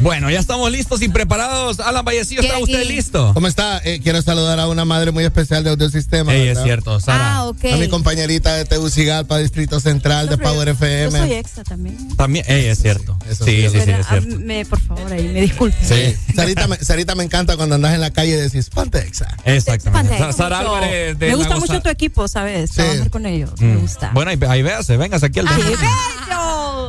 [0.00, 1.80] Bueno, ya estamos listos y preparados.
[1.80, 3.32] Alan Vallecillo, ¿está ¿Qué usted listo?
[3.34, 3.80] ¿Cómo está?
[3.84, 6.34] Eh, quiero saludar a una madre muy especial de Audiosistema.
[6.34, 7.36] Ey, es cierto, Sara.
[7.36, 7.64] Ah, ok.
[7.72, 11.18] A mi compañerita de Tegucigalpa, Distrito Central de Power Yo FM.
[11.18, 12.16] soy extra también.
[12.16, 13.16] También, ey, es cierto.
[13.28, 14.38] Eso sí, sí, sí, sí, es cierto.
[14.38, 15.76] me, por favor, ahí, me disculpe.
[15.82, 16.16] Sí.
[16.34, 19.36] Sarita, me, Sarita me encanta cuando andas en la calle y decís, ponte exa.
[19.44, 20.16] Exactamente.
[20.32, 22.70] Sara Álvarez de me gusta mucho tu equipo, ¿sabes?
[22.70, 22.76] Sí.
[22.76, 23.50] Trabajar con ellos.
[23.60, 23.80] Me Mm.
[23.80, 24.10] gusta.
[24.14, 25.78] Bueno, ahí, ahí véase, vengas aquí al ¡Ay, This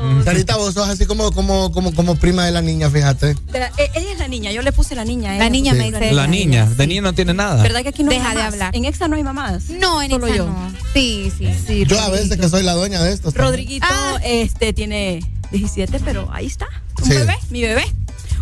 [0.02, 0.24] Bello!
[0.24, 3.36] Sarita, vos sos así como, como, como, como prima de la niña, fíjate.
[3.54, 5.34] La- eh, ella es la niña, yo le puse la niña.
[5.34, 5.78] a La niña Sí.
[5.80, 6.12] me dice.
[6.14, 7.62] La niña, de niña no tiene nada.
[7.64, 8.76] ¿Verdad que aquí no Deja de hablar.
[8.76, 9.70] En Exa no hay mamás.
[9.70, 10.46] No, en Solo yo.
[10.48, 10.74] no.
[10.94, 11.48] Sí, sí.
[11.66, 12.12] Sí, Yo a Rodriguito.
[12.12, 13.34] veces que soy la dueña de estos.
[13.34, 13.52] también.
[13.52, 14.18] Rodriguito Ah.
[14.24, 15.20] este, tiene
[15.52, 16.68] 17, pero ahí está.
[17.00, 17.14] Un Sí.
[17.14, 17.86] bebé, mi bebé.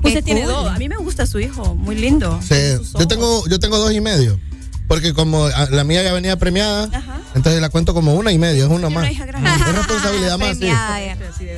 [0.02, 0.52] Qué Usted tiene cool.
[0.54, 0.72] dos.
[0.72, 2.40] A mí me gusta su hijo, muy lindo.
[2.48, 2.56] Sí.
[3.00, 4.40] Yo tengo, yo tengo dos y medio.
[4.88, 7.20] Porque como ah, la mía ya venía premiada, Ajá.
[7.34, 9.10] entonces la cuento como una y medio, es una más.
[9.12, 9.56] una.
[9.56, 10.68] Es responsabilidad más, sí.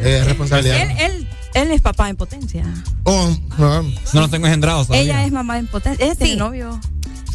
[0.02, 0.82] Es responsabilidad.
[0.82, 2.64] Él, él, él es papá en potencia.
[3.04, 5.14] Oh, no, No los tengo engendrados todavía.
[5.16, 6.16] Ella es mamá en potencia.
[6.16, 6.38] Tiene Sí.
[6.38, 6.80] novio.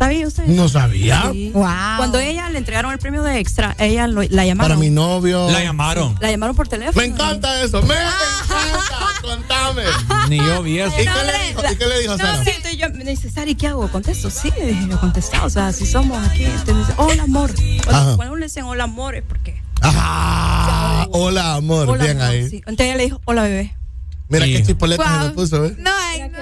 [0.02, 0.44] ¿Sabía usted?
[0.46, 1.28] no sabía.
[1.32, 1.50] Sí.
[1.54, 1.64] Wow.
[1.96, 4.70] Cuando ella le entregaron el premio de extra, ella lo- la llamaron.
[4.70, 5.50] Para mi novio.
[5.50, 6.16] La llamaron.
[6.20, 7.00] La llamaron por teléfono.
[7.00, 9.20] Me encanta eso, me encanta.
[9.22, 9.82] Contame.
[10.28, 10.92] Ni yo vi eso.
[11.00, 11.62] ¿Y No, qué le dijo?
[11.62, 12.44] la- ¿Y qué le dijo No, Sara?
[12.44, 13.88] sí, yo me dice, Sari, ¿qué hago?
[13.88, 14.30] ¿Contesto?
[14.30, 15.46] Sí, le dije, yo contestado.
[15.46, 17.50] O sea, si somos aquí, entonces dice, hola, amor.
[17.52, 17.84] Ajá.
[17.84, 19.62] Cuando, cuando uno le dicen hola, amor, es porque.
[19.82, 21.88] Ah, hola, amor.
[21.88, 22.48] Hola, Bien amor, ahí.
[22.50, 22.56] sí.
[22.58, 23.74] Entonces ella le dijo, hola, bebé.
[24.28, 24.52] Mira Sí.
[24.54, 25.28] qué chipoleta se Wow.
[25.28, 25.74] me puso, ¿eh?
[25.78, 26.38] No, ay, no.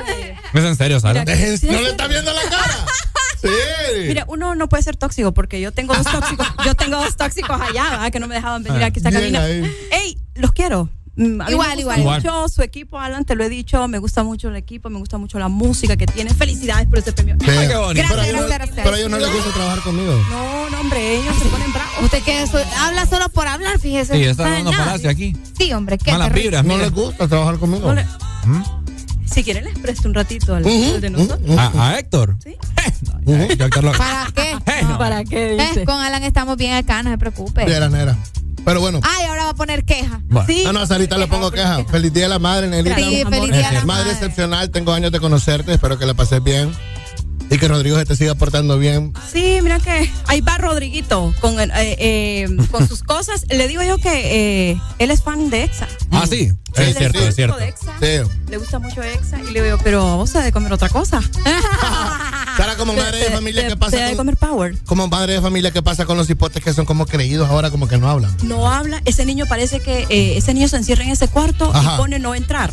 [0.61, 1.25] ¿Es en serio, Sara?
[1.25, 2.87] ¿No le está viendo la cara?
[3.43, 3.49] Sí.
[4.09, 6.47] Mira, uno no puede ser tóxico porque yo tengo dos tóxicos.
[6.65, 8.11] yo tengo dos tóxicos allá, ¿verdad?
[8.13, 9.47] Que no me dejaban venir aquí a esta cabina.
[9.49, 10.89] Ey, los quiero.
[11.17, 12.01] Mm, a Igual, igual.
[12.03, 13.87] Mucho su equipo, Alan, te lo he dicho.
[13.89, 16.35] Me gusta mucho el equipo, me gusta mucho la música que tienen.
[16.37, 17.37] Felicidades por ese premio.
[17.41, 17.51] Sí.
[17.51, 18.07] Ay, qué bonito.
[18.09, 18.77] Pero Gracias, ellos no- gracias.
[18.83, 20.25] pero a ellos no les gusta trabajar conmigo.
[20.31, 22.05] No, no, hombre, ellos se ponen bravos.
[22.05, 24.15] Usted que eso- habla solo por hablar, fíjese.
[24.15, 25.37] Sí, está dando palacio aquí.
[25.59, 26.85] Sí, hombre, qué Malas vibras, No mire.
[26.87, 27.89] les gusta trabajar conmigo.
[27.89, 28.05] No le-
[28.45, 28.63] ¿Mm?
[29.33, 31.59] Si quieren, les presto un ratito al, al de nosotros.
[31.59, 32.37] ¿A, a Héctor?
[32.43, 32.57] Sí.
[33.99, 34.57] ¿Para qué?
[34.83, 34.99] No.
[34.99, 35.57] ¿Para qué?
[35.57, 37.63] Eh, con Alan estamos bien acá, no se preocupe.
[37.63, 38.17] Era, era.
[38.65, 39.01] Pero bueno.
[39.03, 40.21] Ay, ahora va a poner queja.
[40.29, 40.47] Bueno.
[40.47, 40.63] Sí.
[40.65, 41.89] No, no, Sarita le pongo Queja, queja.
[41.91, 42.97] Feliz día de la madre, Nelita.
[42.97, 43.35] Sí, amor.
[43.35, 44.13] feliz día a la Madre madre.
[44.13, 46.73] excepcional, tengo años de conocerte, espero que la pases bien.
[47.51, 49.13] Y que Rodrigo se te siga portando bien.
[49.33, 53.45] Sí, mira que ahí va Rodriguito con, el, eh, eh, con sus cosas.
[53.49, 55.89] Le digo yo que eh, él es fan de EXA.
[56.13, 56.53] Ah, sí.
[56.77, 57.57] Él Es cierto, es cierto.
[57.57, 57.93] de EXA.
[58.01, 58.31] Sí.
[58.49, 59.41] Le gusta mucho EXA.
[59.43, 61.21] Y le digo, pero vos has de comer otra cosa.
[62.57, 64.77] Sara, como madre de familia, ¿qué Te pasa ha de con, comer power.
[64.85, 67.89] como madre de familia, ¿qué pasa con los hipotes que son como creídos ahora, como
[67.89, 68.37] que no hablan?
[68.43, 69.01] No habla.
[69.05, 71.95] Ese niño parece que eh, ese niño se encierra en ese cuarto Ajá.
[71.95, 72.73] y pone no entrar.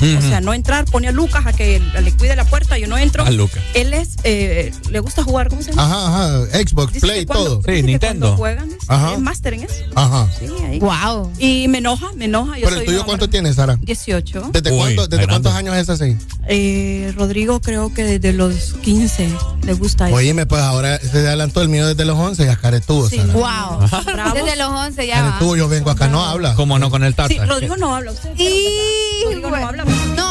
[0.00, 2.98] O sea, no entrar, pone a Lucas a que le cuide la puerta, yo no
[2.98, 3.24] entro.
[3.24, 3.62] A Lucas.
[3.74, 5.84] Él es, eh, le gusta jugar, ¿cómo se llama?
[5.84, 6.06] Ajá,
[6.42, 6.58] ajá.
[6.66, 7.62] Xbox, Dice Play, que cuando- todo.
[7.62, 9.14] que cuando juegan, dice, Ajá.
[9.14, 9.74] es máster en eso.
[9.94, 10.28] Ajá.
[10.38, 10.78] Sí, ahí.
[10.80, 11.32] Wow.
[11.38, 12.58] Y me enoja, me enoja.
[12.58, 13.76] Yo Pero el tuyo, ¿cuánto tienes, Sara?
[13.82, 14.50] 18.
[14.52, 16.16] ¿Desde, Uy, cuánto- desde cuántos años es así?
[16.46, 19.28] Eh, Rodrigo creo que desde los 15
[19.64, 20.14] le gusta eso.
[20.16, 23.32] Oíme, pues ahora se adelantó el mío desde los 11 y acá estuvo, Sí, Sara.
[23.32, 23.80] wow.
[24.34, 26.54] Desde los 11 ya tú, yo vengo acá, no habla.
[26.54, 27.28] ¿Cómo no con el tata?
[27.28, 28.12] Sí, Rodrigo no habla.
[28.12, 29.84] Usted, Y Rodrigo no habla.
[29.84, 30.30] No,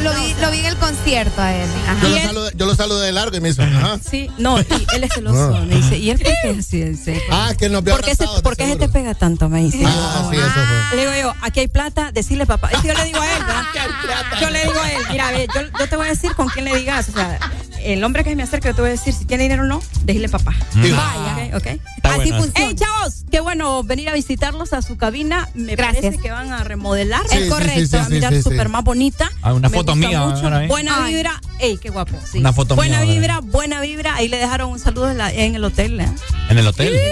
[0.00, 1.68] lo, vi, lo vi en el concierto a él.
[1.86, 2.00] Ajá.
[2.02, 3.98] Yo lo, saludo, yo lo saludo de largo y me hizo, ajá.
[4.08, 5.56] Sí, no, y él es celoso.
[5.56, 5.64] Ah.
[5.66, 8.56] Me dice, ¿y él por qué es Ah, que nos vio ¿Por qué, se, por
[8.56, 9.48] qué se te pega tanto?
[9.48, 9.84] Me dice.
[9.86, 10.96] Ah, sí, eso fue.
[10.96, 12.68] Le digo yo, aquí hay plata, decirle papá.
[12.72, 13.62] Es que yo le digo a él, ¿verdad?
[14.40, 16.64] Yo le digo a él, mira, ve, yo, yo te voy a decir con quién
[16.64, 17.08] le digas.
[17.08, 17.38] O sea,
[17.84, 19.66] el hombre que se me acerca, yo te voy a decir si tiene dinero o
[19.66, 20.54] no, decirle papá.
[20.74, 20.82] Mm.
[20.82, 21.66] Vaya, ok.
[21.96, 22.52] Está Así funciona.
[22.54, 25.48] Hey, chavos, qué bueno venir a visitarlos a su cabina.
[25.54, 26.04] Me Gracias.
[26.04, 27.22] parece que van a remodelar.
[27.28, 27.80] Sí, es correcto.
[27.80, 28.42] sí, sí, a mirar sí, sí.
[28.42, 29.30] súper más bonita.
[29.42, 30.66] Ah, una Me foto mía.
[30.68, 31.14] Buena Ay.
[31.14, 31.40] vibra.
[31.58, 32.16] Ey, qué guapo.
[32.30, 32.38] sí.
[32.38, 34.14] Una foto buena mía, ahora vibra, buena vibra.
[34.16, 36.00] Ahí le dejaron un saludo en, la- en el hotel.
[36.00, 36.08] ¿eh?
[36.48, 36.88] ¿En el hotel?
[36.88, 37.02] Tiene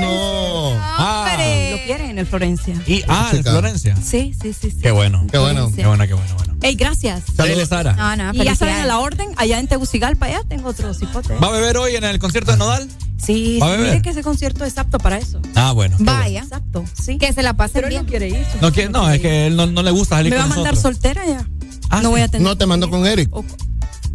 [0.00, 0.74] No.
[0.78, 1.36] Ah,
[1.70, 2.74] Lo quieren en el Florencia.
[2.86, 3.42] y, ah, en.
[3.42, 3.96] Florencia.
[3.96, 4.70] Sí, sí, sí.
[4.70, 4.78] sí.
[4.82, 5.26] Qué bueno.
[5.30, 5.70] Qué bueno.
[5.74, 6.54] Qué bueno, qué bueno, bueno.
[6.62, 7.22] Ey, gracias.
[7.36, 7.94] Dale, Sara.
[7.94, 11.34] No, no, Y ya saben a la orden, allá en Tegucigalpa, allá tengo otro cipote.
[11.36, 12.88] ¿Va a beber hoy en el concierto de Nodal?
[13.16, 13.90] Sí, ¿Va a sí, beber?
[13.92, 15.40] mire que ese concierto es apto para eso.
[15.54, 15.96] Ah, bueno.
[16.00, 17.16] Vaya, Exacto, sí.
[17.18, 18.02] que se la pasen Pero él bien.
[18.04, 18.46] no quiere ir.
[18.60, 20.74] No, quiere- no, es que él no, no le gusta salir Me va a mandar
[20.74, 20.94] nosotros.
[20.94, 21.46] soltera ya.
[21.88, 22.12] Ah, no sí.
[22.12, 22.46] voy a tener.
[22.46, 23.34] No te mando con Eric.
[23.34, 23.44] O-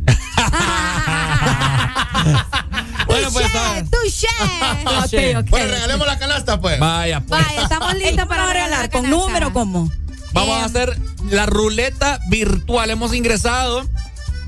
[3.15, 3.85] Bueno, pues está.
[3.89, 4.27] Touché.
[5.35, 5.49] Ok, ok.
[5.49, 6.79] Bueno, regalemos la canasta, pues.
[6.79, 7.43] Vaya, pues.
[7.45, 8.89] Vaya, estamos listos ¿cómo para regalar?
[8.89, 9.91] ¿Con número cómo?
[10.33, 10.97] Vamos a hacer
[11.29, 12.89] la ruleta virtual.
[12.89, 13.87] Hemos ingresado.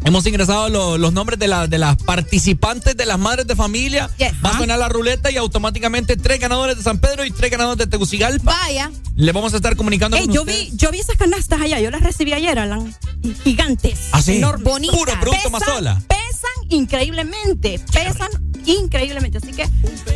[0.06, 4.10] Hemos ingresado lo- los nombres de, la- de las participantes de las madres de familia.
[4.18, 4.32] Yes.
[4.46, 7.80] Va a sonar la ruleta y automáticamente tres ganadores de San Pedro y tres ganadores
[7.80, 8.52] de Tegucigalpa.
[8.62, 8.92] Vaya.
[9.16, 10.72] Le vamos a estar comunicando Ey, con yo ustedes.
[10.72, 12.96] vi, yo vi esas canastas allá, yo las recibí ayer, Alan.
[13.44, 14.00] Gigantes.
[14.12, 14.38] ¿Ah, sí?
[14.38, 14.96] enormes, Bonitas.
[14.98, 16.02] Puro producto Pesan- Mazola.
[16.08, 17.80] Pesan increíblemente.
[17.92, 18.30] Pesan
[18.68, 19.38] increíblemente.
[19.40, 19.68] Así que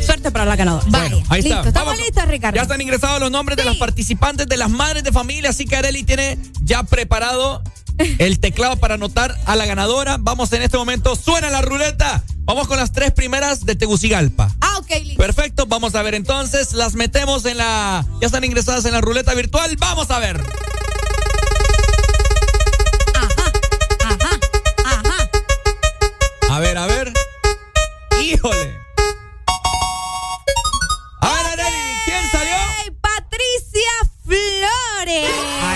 [0.04, 0.84] suerte para la ganadora.
[0.88, 1.16] Vaya.
[1.28, 1.54] Ahí está.
[1.56, 1.98] Listo, estamos Vamos.
[1.98, 2.56] listos, Ricardo.
[2.56, 5.76] Ya están ingresados los nombres de las participantes de las madres de familia, así que
[5.76, 7.62] Areli tiene ya preparado
[8.18, 10.16] el teclado para anotar a la ganadora.
[10.18, 12.22] Vamos en este momento, suena la ruleta.
[12.44, 14.50] Vamos con las tres primeras de Tegucigalpa.
[14.60, 15.16] Ah, ok, listo.
[15.22, 18.04] Perfecto, vamos a ver entonces, las metemos en la...
[18.20, 20.42] Ya están ingresadas en la ruleta virtual, vamos a ver.
[23.14, 23.52] Ajá,
[24.84, 25.30] ajá.
[26.50, 27.12] A ver, a ver.
[28.22, 28.78] Híjole.
[31.20, 32.56] A ver, Areli, ¿quién salió?
[33.00, 33.90] Patricia
[34.24, 35.71] Flores.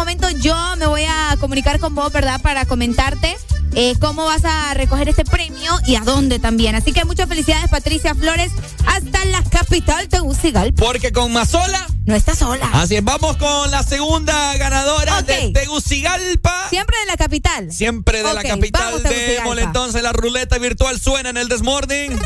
[0.00, 2.40] Momento yo me voy a comunicar con vos, ¿verdad?
[2.40, 3.36] Para comentarte
[3.74, 6.74] eh, cómo vas a recoger este premio y a dónde también.
[6.74, 8.50] Así que muchas felicidades, Patricia Flores,
[8.86, 10.82] hasta la capital Tegucigalpa.
[10.82, 12.70] Porque con Mazola No estás sola.
[12.72, 16.68] Así es, vamos con la segunda ganadora de Tegucigalpa.
[16.70, 17.70] Siempre de la capital.
[17.70, 19.02] Siempre de la capital.
[19.44, 22.18] vamos, entonces la ruleta virtual suena en el Desmorning.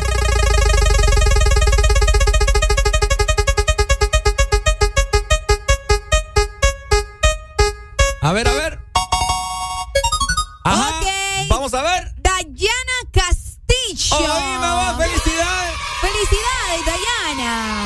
[8.25, 8.84] A ver, a ver.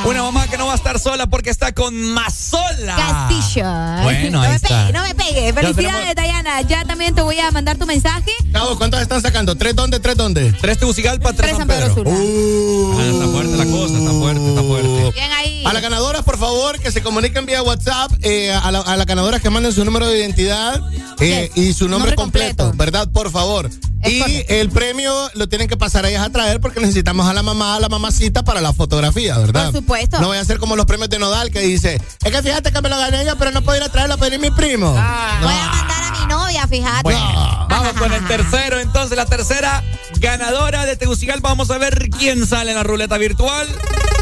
[0.09, 2.95] Una mamá que no va a estar sola porque está con Mazola.
[2.95, 3.63] Castillo.
[4.03, 4.67] Bueno, no ahí me está.
[4.87, 5.53] pegue, no me pegue.
[5.53, 6.61] Felicidades, tenemos- Dayana.
[6.63, 8.31] Ya también te voy a mandar tu mensaje.
[8.51, 9.55] Cabo, ¿cuántos están sacando?
[9.55, 9.99] ¿Tres dónde?
[9.99, 10.51] ¿Tres dónde?
[10.53, 11.93] Tres Tegucigalpa, tres, Tres San Pedro.
[12.09, 12.97] Uh.
[12.99, 15.11] Ah, está fuerte la cosa, está fuerte, está fuerte.
[15.13, 15.63] Bien ahí.
[15.65, 18.11] A las ganadoras, por favor, que se comuniquen vía WhatsApp.
[18.23, 20.81] eh, a, la, a las ganadoras que manden su número de identidad
[21.19, 22.77] eh, y su nombre, Nombre completo, completo.
[22.77, 23.07] ¿verdad?
[23.11, 23.69] Por favor.
[24.05, 24.53] Y correcto.
[24.53, 27.75] el premio lo tienen que pasar a ellas a traer porque necesitamos a la mamá,
[27.75, 29.71] a la mamacita para la fotografía, ¿verdad?
[29.71, 30.19] Por supuesto.
[30.21, 32.81] No voy a hacer como los premios de Nodal que dice, es que fíjate que
[32.81, 34.95] me lo gané yo, pero no puedo ir a traerlo a pedir mi primo.
[34.97, 37.03] Ah, Voy a mandar a mi novia, fíjate.
[37.03, 39.83] Bueno, vamos con el tercero, entonces la tercera
[40.19, 41.49] ganadora de Tegucigalpa.
[41.49, 43.67] Vamos a ver quién sale en la ruleta virtual.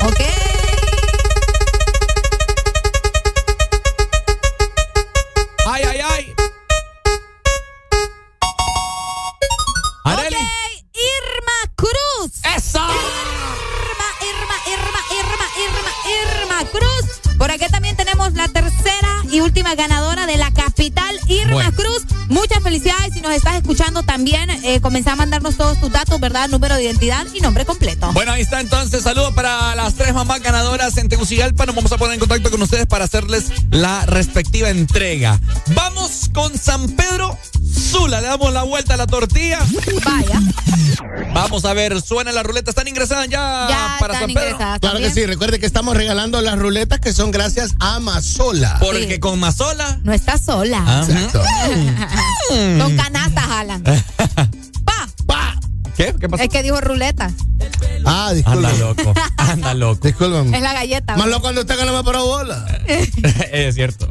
[0.03, 0.21] Ok.
[5.69, 6.16] Ay, ay, ay.
[12.57, 12.79] ¡Eso!
[12.79, 15.91] Irma, Irma, Irma, Irma, Irma,
[16.23, 17.37] Irma Cruz.
[17.37, 18.47] Por aquí también tenemos la
[19.31, 21.71] y última ganadora de la capital, Irma Bueno.
[21.73, 22.03] Cruz.
[22.29, 23.13] Muchas felicidades.
[23.13, 26.49] Si nos estás escuchando también, eh, comenzá a mandarnos todos tus datos, ¿verdad?
[26.49, 28.11] Número de identidad y nombre completo.
[28.13, 29.03] Bueno, ahí está entonces.
[29.03, 31.65] Saludos para las tres mamás ganadoras en Tegucigalpa.
[31.65, 35.39] Nos vamos a poner en contacto con ustedes para hacerles la respectiva entrega.
[35.67, 37.37] Vamos con San Pedro
[37.73, 38.21] Sula.
[38.21, 39.59] Le damos la vuelta a la tortilla.
[40.05, 40.41] Vaya.
[41.33, 42.71] Vamos a ver, suena la ruleta.
[42.71, 44.49] ¿Están ingresadas ya, Ya para están San Pedro?
[44.49, 48.77] ingresadas Claro que sí, recuerde que estamos regalando las ruletas que son gracias a Mazola.
[48.79, 49.99] Porque con Mazola.
[50.03, 51.03] No estás sola.
[51.07, 51.41] Exacto.
[52.81, 53.83] Con canastas, Alan.
[55.97, 56.13] ¿Qué?
[56.19, 56.43] ¿Qué pasó?
[56.43, 57.31] Es que dijo ruleta.
[58.05, 58.69] Ah, disculpa.
[58.69, 59.13] Anda loco.
[59.37, 60.07] Anda loco.
[60.07, 60.53] Disculpen.
[60.53, 61.17] Es la galleta.
[61.17, 62.65] Más loco cuando usted gana más para bola.
[63.51, 64.07] es cierto.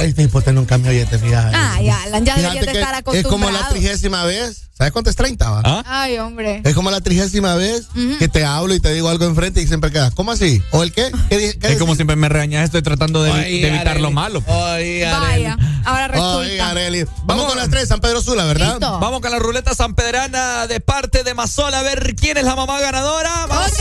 [0.00, 1.52] Este hipote nunca me oye, te fijas.
[1.54, 3.30] Alan, ya Fíjate deberías de que estar es acostumbrado.
[3.30, 4.66] como la trigésima vez.
[4.76, 5.50] ¿Sabes cuánto es 30?
[5.50, 5.60] va?
[5.62, 5.82] ¿Ah?
[5.84, 6.62] Ay, hombre.
[6.64, 7.86] Es como la trigésima vez
[8.18, 10.14] que te hablo y te digo algo enfrente y siempre quedas.
[10.14, 10.62] ¿Cómo así?
[10.70, 11.10] ¿O el qué?
[11.28, 14.02] ¿Qué, di- qué Es como siempre me regañas, estoy tratando de, de evitar Arely.
[14.02, 14.42] lo malo.
[14.46, 15.58] Vaya.
[15.84, 16.36] Ahora resulta.
[16.36, 17.04] Oye, Arely.
[17.24, 18.70] Vamos con las tres, San Pedro Sula, ¿verdad?
[18.78, 18.98] Listo.
[19.00, 21.80] Vamos con la ruleta sanpedrana de parte de Mazola.
[21.80, 23.46] A ver quién es la mamá ganadora.
[23.46, 23.72] Vamos.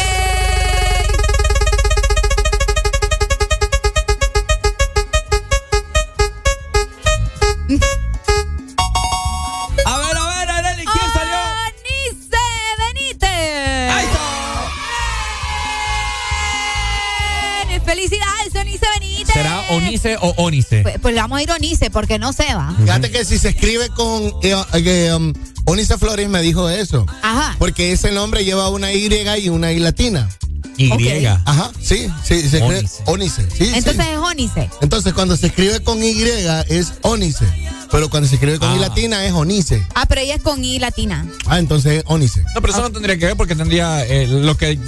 [18.00, 19.34] Felicidades, Onice Benítez.
[19.34, 20.84] ¿Será Onice o Onice?
[20.84, 22.74] Pues, pues le vamos a ir Onice porque no se va.
[22.80, 24.32] Fíjate que si se escribe con.
[24.42, 25.34] eh, eh, um,
[25.66, 27.06] Onice Flores me dijo eso.
[27.22, 27.58] Ajá.
[27.60, 29.10] Porque ese nombre lleva una Y
[29.44, 30.30] y una I latina.
[30.78, 31.26] Y.
[31.26, 33.46] Ajá, sí, sí, se escribe Onice.
[33.50, 33.72] Sí, sí.
[33.76, 34.70] Entonces es Onice.
[34.82, 36.22] Entonces, cuando se escribe con Y
[36.70, 37.46] es Onice.
[37.92, 38.88] Pero cuando se escribe con I Ah.
[38.88, 39.86] latina es Onice.
[39.94, 41.28] Ah, pero ella es con I latina.
[41.48, 42.44] Ah, entonces es Onice.
[42.56, 44.06] No, pero eso no tendría que ver porque tendría.
[44.06, 44.80] eh, lo que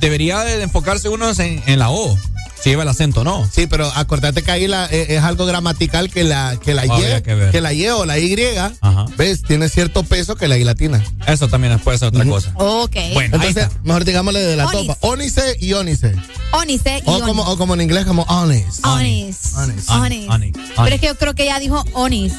[0.00, 2.18] debería de enfocarse uno es en, en la O.
[2.62, 3.48] Si lleva el acento, ¿no?
[3.50, 7.18] Sí, pero acordate que ahí la, eh, es algo gramatical que la, que la Habría
[7.18, 8.36] Y, que la Y o la Y,
[8.80, 9.06] Ajá.
[9.16, 9.42] ¿ves?
[9.42, 11.02] Tiene cierto peso que la I latina.
[11.26, 12.52] Eso también puede ser otra cosa.
[12.56, 12.96] Ok.
[13.14, 13.80] Bueno, ahí Entonces, está.
[13.82, 14.86] mejor digámosle de la Onis.
[14.88, 14.98] topa.
[15.06, 16.14] Onice y Onice.
[16.52, 17.24] Onice y O Onis.
[17.24, 18.22] como, o como en inglés, como.
[18.24, 18.80] Onis.
[18.84, 19.54] Onis.
[19.56, 19.88] Onis.
[20.28, 20.52] Onis.
[20.76, 22.32] Pero es que yo creo que ella dijo Onis.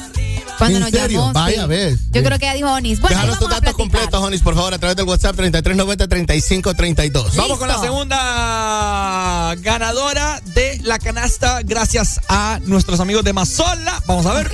[0.58, 1.18] Cuando ¿En nos serio?
[1.20, 1.32] llamó.
[1.32, 1.68] Vaya, sí.
[1.68, 1.98] ves.
[2.12, 3.00] Yo creo que ella dijo Onis.
[3.00, 7.34] Bueno, Déjanos tus datos completos, Onis, por favor, a través del WhatsApp 3390-3532.
[7.36, 14.02] Vamos con la segunda ganadora de la canasta gracias a nuestros amigos de Mazola.
[14.06, 14.50] Vamos a ver.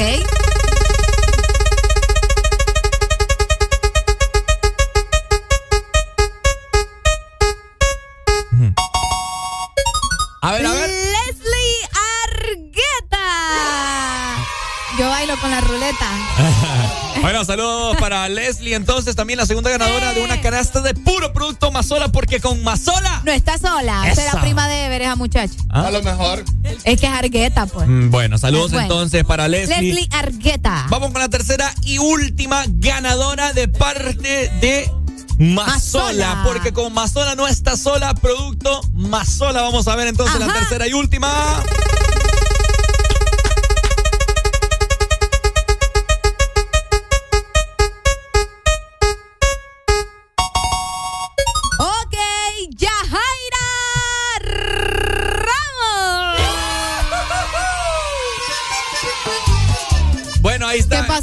[10.42, 10.90] A ver, a ver.
[10.90, 11.88] Leslie
[12.24, 13.18] Argueta.
[15.36, 16.06] Con la ruleta.
[17.20, 18.74] Bueno, saludos para Leslie.
[18.76, 23.22] Entonces, también la segunda ganadora de una canasta de puro producto Mazola, porque con Mazola.
[23.24, 24.08] No está sola.
[24.08, 24.22] Esa.
[24.22, 25.52] Será prima de Ever, esa muchacha.
[25.68, 25.88] ¿Ah?
[25.88, 26.44] A lo mejor.
[26.84, 27.88] Es que es Argueta, pues.
[27.88, 28.84] Mm, Bueno, saludos Bueno.
[28.84, 29.82] entonces para Leslie.
[29.94, 30.86] Leslie Argueta.
[30.90, 34.88] Vamos con la tercera y última ganadora de parte de
[35.40, 36.42] Mazola, Mazola.
[36.44, 39.62] porque con Mazola no está sola, producto Mazola.
[39.62, 41.28] Vamos a ver entonces la tercera y última.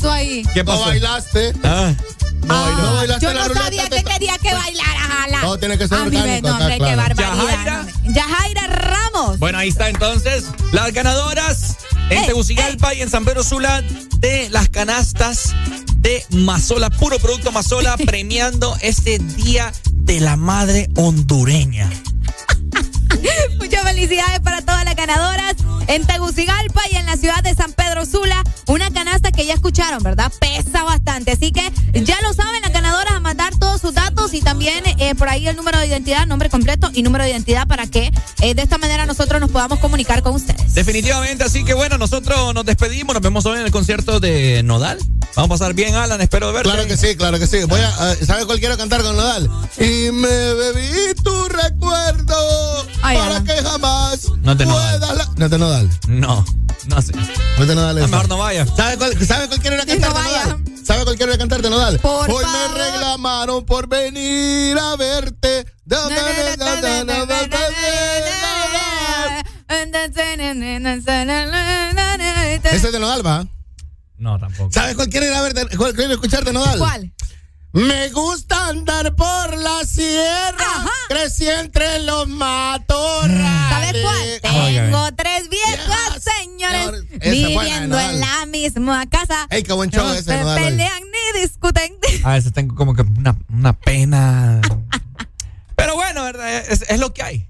[0.04, 0.54] Ahí está.
[0.54, 1.00] ¿Qué pasó ahí?
[1.00, 1.54] ¿Qué No bailaste.
[1.64, 1.94] Ah.
[2.46, 5.42] No, no bailaste Yo la no ruleta, sabía que quería que bailara, jala.
[5.42, 7.16] No, tiene que ser A mí me nombre, está qué claro.
[7.16, 7.36] barbaridad.
[7.36, 7.84] Yajaira.
[8.04, 8.14] no.
[8.14, 9.40] Yajaira Ramos.
[9.40, 11.78] Bueno, ahí está entonces las ganadoras
[12.10, 13.82] en Ey, Tegucigalpa y en San Pedro Sula
[14.20, 15.54] de las canastas
[15.98, 21.90] de Mazola, puro producto Mazola, premiando este Día de la Madre Hondureña.
[23.58, 25.56] Muchas felicidades para todas ganadoras
[25.88, 28.44] en Tegucigalpa y en la ciudad de San Pedro Sula.
[28.68, 30.32] Una canasta que ya escucharon, ¿verdad?
[30.40, 31.32] Pesa bastante.
[31.32, 35.16] Así que ya lo saben, las ganadoras a mandar todos sus datos y también eh,
[35.16, 38.54] por ahí el número de identidad, nombre completo y número de identidad para que eh,
[38.56, 40.74] de esta manera nosotros nos podamos comunicar con ustedes.
[40.74, 44.98] Definitivamente, así que bueno, nosotros nos despedimos, nos vemos hoy en el concierto de Nodal.
[45.36, 46.70] Vamos a pasar bien, Alan, espero verte.
[46.72, 47.64] Claro que sí, claro que sí.
[47.66, 49.50] Voy a, eh, ¿Sabe cuál quiero cantar con Nodal?
[49.78, 53.46] Y me bebí tu recuerdo Ay, para Alan.
[53.46, 55.26] que jamás No es de puedes dar la...
[55.36, 55.58] ¿No te?
[55.58, 56.46] No,
[56.88, 57.14] no sé.
[57.58, 58.04] No te nodal.
[58.04, 58.66] A mejor no vaya.
[58.66, 60.10] ¿Sabe cuál, sabe cuál quiere ir a cantar?
[60.10, 60.58] No vaya.
[60.86, 61.98] ¿Sabe cuál quiere cantarte, Nodal?
[62.00, 65.66] Por Hoy me reclamaron por venir a verte.
[72.64, 73.48] ¿Ese es de Nodal, va?
[74.18, 74.72] No, tampoco.
[74.72, 75.42] ¿Sabes cuál quiere ir a
[75.76, 76.78] ¿Cuál quiere escucharte, Nodal?
[76.78, 77.12] ¿Cuál?
[77.76, 80.90] Me gusta andar por la sierra, Ajá.
[81.10, 83.70] crecí entre los matorrales.
[83.70, 84.40] ¿Sabes cuál?
[84.72, 87.04] Tengo tres viejas señores.
[87.20, 89.48] Esa buena, Viviendo en la misma casa.
[89.50, 91.98] Ey, qué buen show no ese, se pelean ni discuten.
[92.24, 94.62] A veces tengo como que una, una pena.
[95.76, 96.58] Pero bueno, ¿verdad?
[96.58, 97.50] Es, es lo que hay.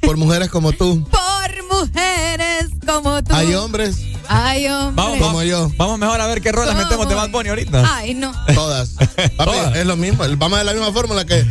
[0.00, 1.06] Por mujeres como tú.
[1.10, 3.34] Por mujeres como tú.
[3.34, 3.96] Hay hombres
[4.28, 4.94] Ay, hombre.
[5.04, 5.70] Vamos, como yo.
[5.76, 6.82] vamos mejor a ver qué rolas ¿Cómo?
[6.84, 7.96] metemos de Bad Bunny ahorita.
[7.96, 8.32] Ay, no.
[8.54, 8.90] Todas.
[9.36, 10.24] Papi, es lo mismo.
[10.38, 11.44] Vamos a la misma fórmula que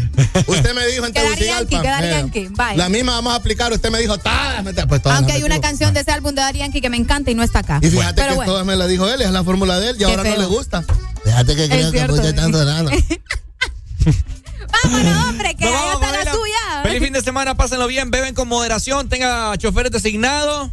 [0.47, 1.69] usted me dijo en Quedar Tegucigalpa.
[1.69, 2.47] yankee, quedar Eh, yankee.
[2.47, 2.77] Bye.
[2.77, 3.71] La misma vamos a aplicar.
[3.73, 4.63] Usted me dijo, todas.
[4.63, 6.97] mete- Pues todas Aunque hay una canción de ese álbum de Daddy Yankee que me
[6.97, 7.79] encanta y no está acá.
[7.83, 8.51] Y fíjate Pero que bueno.
[8.53, 10.45] todas me la dijo él, es la fórmula de él y Qué ahora no le
[10.45, 10.83] gusta.
[11.25, 12.89] Fíjate que creo que escucha tanto nada.
[14.83, 16.31] Vámonos, hombre, que vamos, está la familia.
[16.33, 16.81] suya.
[16.83, 20.71] Feliz fin de semana, pásenlo bien, beben con moderación, tenga choferes designados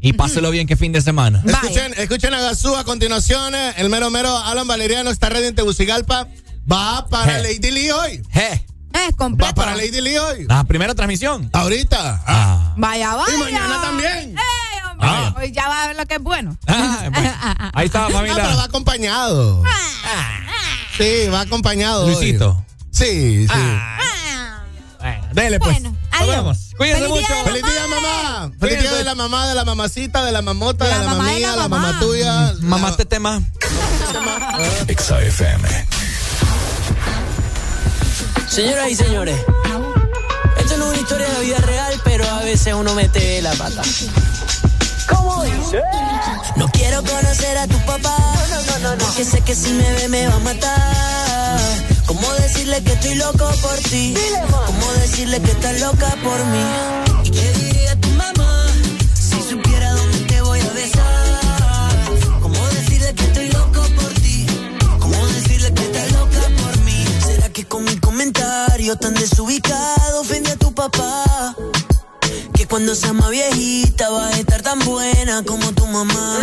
[0.00, 1.42] y pásenlo bien, que fin de semana.
[1.44, 3.54] Escuchen, escuchen a Gazú a continuación.
[3.54, 6.28] eh, El mero mero Alan Valeriano está ready en Tegucigalpa.
[6.70, 7.42] Va para Je.
[7.42, 8.22] Lady Lee hoy.
[8.30, 8.66] Je.
[9.08, 9.44] Es completo.
[9.50, 10.44] Va para Lady Lee hoy.
[10.46, 11.48] La primera transmisión.
[11.52, 12.22] Ahorita.
[12.26, 12.74] Ah.
[12.76, 13.34] Vaya, vaya.
[13.34, 14.30] Y mañana también.
[14.36, 15.08] ¡Ey, hombre!
[15.10, 15.34] Ah.
[15.36, 16.56] Hoy ya va a ver lo que es bueno.
[16.66, 17.32] Ah, bueno.
[17.74, 18.62] Ahí está, Ah, pero va familia.
[18.64, 19.62] acompañado.
[20.96, 22.06] Sí, va acompañado.
[22.06, 22.38] hoy.
[22.90, 23.78] Sí, sí.
[25.00, 25.72] Bueno, dele pues.
[25.82, 26.58] Bueno, Nos vemos.
[26.76, 27.34] Cuídense Feliz día mucho.
[27.34, 28.40] de la Feliz día, mamá.
[28.42, 28.82] Feliz Cuídense.
[28.88, 31.30] día de la mamá, de la mamacita, de la mamota, de La la, mamá de
[31.32, 31.86] mamía, la la, mamá.
[31.88, 32.54] mamá tuya.
[32.60, 33.40] Mamá, la- te tema.
[34.88, 35.68] Exa FM.
[38.48, 39.38] Señoras y señores,
[40.58, 43.82] esto no es una historia de vida real, pero a veces uno mete la pata.
[45.08, 45.82] ¿Cómo dice?
[46.56, 48.16] No quiero conocer a tu papá,
[48.98, 51.60] porque sé que si me ve me va a matar.
[52.08, 54.14] ¿Cómo decirle que estoy loco por ti?
[54.66, 56.64] ¿Cómo decirle que estás loca por mí?
[57.22, 58.66] ¿Y qué diría tu mamá
[59.12, 62.40] si supiera dónde te voy a besar?
[62.40, 64.46] ¿Cómo decirle que estoy loco por ti?
[64.98, 67.04] ¿Cómo decirle que estás loca por mí?
[67.26, 71.54] ¿Será que con mi comentario tan desubicado ofende a tu papá?
[72.54, 76.40] Que cuando sea más viejita va a estar tan buena como tu mamá.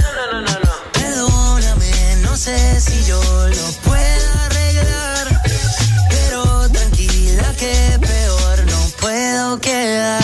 [0.93, 4.54] Perdóname, no sé si yo lo puedo
[9.59, 10.23] quedar.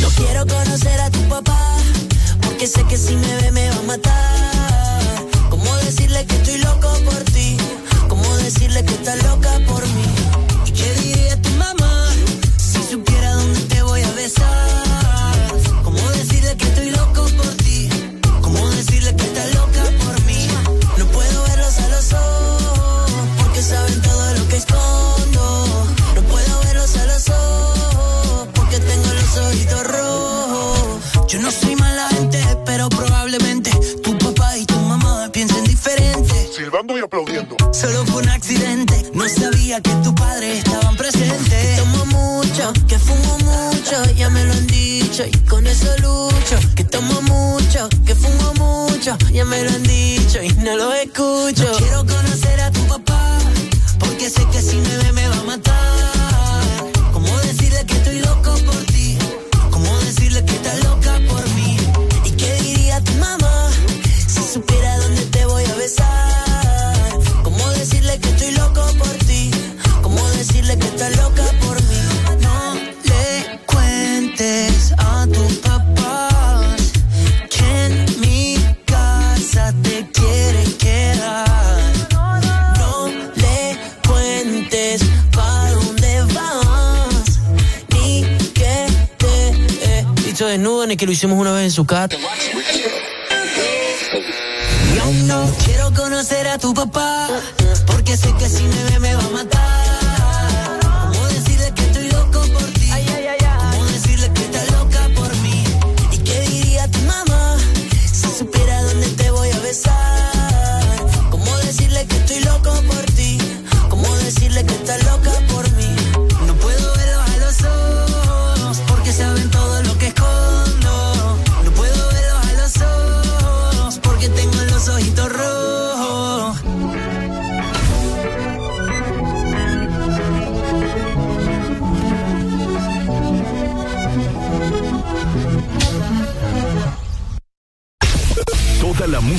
[0.00, 1.76] No quiero conocer a tu papá,
[2.42, 5.26] porque sé que si me ve me va a matar.
[5.50, 7.56] ¿Cómo decirle que estoy loco por ti?
[8.08, 10.21] ¿Cómo decirle que estás loca por mí?
[36.72, 37.54] Y aplaudiendo.
[37.70, 41.76] Solo fue un accidente, no sabía que tu padre estaban presentes.
[41.76, 46.56] Tomo mucho, que fumo mucho, ya me lo han dicho y con eso lucho.
[46.74, 51.62] Que tomo mucho, que fumo mucho, ya me lo han dicho y no lo escucho.
[51.62, 53.38] No quiero conocer a tu papá,
[53.98, 56.92] porque sé que si me ve me va a matar.
[57.12, 59.18] ¿Cómo decirle que estoy loco por ti?
[59.70, 61.41] ¿Cómo decirle que estás loca por
[71.10, 72.00] loca por mí?
[72.40, 72.74] No
[73.04, 76.92] le cuentes a tus papás
[77.50, 81.92] que en mi casa te quieren quedar.
[82.78, 87.40] No le cuentes pa' dónde vas,
[87.90, 88.24] ni
[88.54, 88.86] que
[89.18, 89.48] te
[89.84, 92.16] he dicho desnudo, ni que lo hicimos una vez en su casa.
[94.96, 97.28] Yo no quiero conocer a tu papá,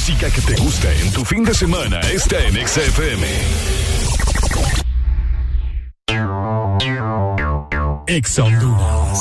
[0.04, 3.26] música que te gusta en tu fin de semana está en Exa FM.
[8.08, 9.20] Exa Honduras.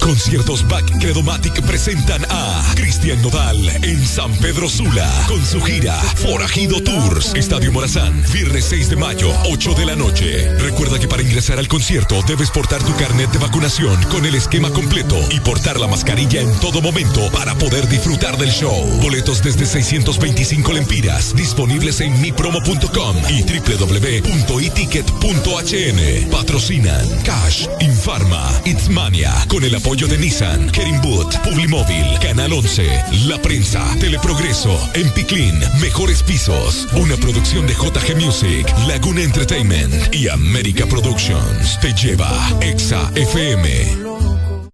[0.00, 6.82] Conciertos Back Credomatic presentan a Cristian Nodal en San Pedro Sula con su gira Forajido
[6.82, 7.34] Tours.
[7.34, 10.52] Estadio Morazán, viernes 6 de mayo, 8 de la noche.
[10.58, 14.68] Recuerda que para ingresar al concierto debes portar tu carnet de vacunación con el esquema
[14.68, 18.84] completo y portar la mascarilla en todo momento para poder disfrutar del show.
[19.00, 26.30] Boletos desde 625 lempiras, disponibles en mipromo.com y www.eticket.hn.
[26.30, 31.34] Patrocinan Cash, Infarma, Itzmania, con el apoyo de Nissan, Kerimboot,
[31.70, 39.22] Publimóvil, Canal 11, La Prensa, Teleprogreso, Empiclin, Mejores Pisos, una producción de JG Music, Laguna
[39.22, 41.78] Entertainment y América Productions.
[41.80, 42.28] Te lleva
[42.60, 43.68] Exa FM.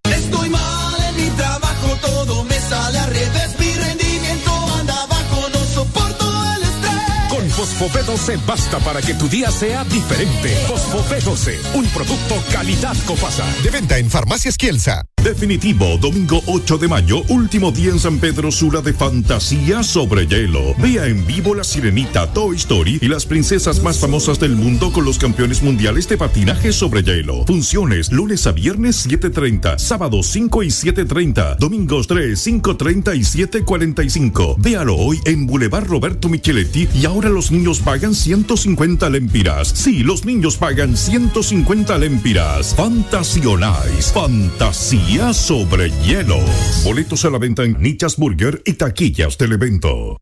[0.09, 3.59] Estoy mal en mi trabajo, todo me sale al revés.
[3.59, 7.29] Mi rendimiento anda bajo, no soporto el estrés.
[7.29, 10.49] Con Fosfo B12 basta para que tu día sea diferente.
[10.67, 13.45] Fosfo B12, un producto calidad Copasa.
[13.61, 15.03] De venta en Farmacias Kielsa.
[15.27, 20.73] Definitivo, domingo 8 de mayo, último día en San Pedro Sula de fantasía sobre hielo.
[20.77, 25.03] Vea en vivo la sirenita, Toy Story y las princesas más famosas del mundo con
[25.03, 27.45] los campeones mundiales de patinaje sobre hielo.
[27.45, 34.55] Funciones lunes a viernes 7.30, sábados 5 y 7.30, domingos 3, 5.30 y 7.45.
[34.59, 39.67] Véalo hoy en Boulevard Roberto Micheletti y ahora los niños pagan 150 lempiras.
[39.75, 42.73] Sí, los niños pagan 150 lempiras.
[42.75, 46.37] Fantasionais, fantasía sobre hielo.
[46.83, 50.17] Boletos a la venta en Nichas Burger y taquillas del evento.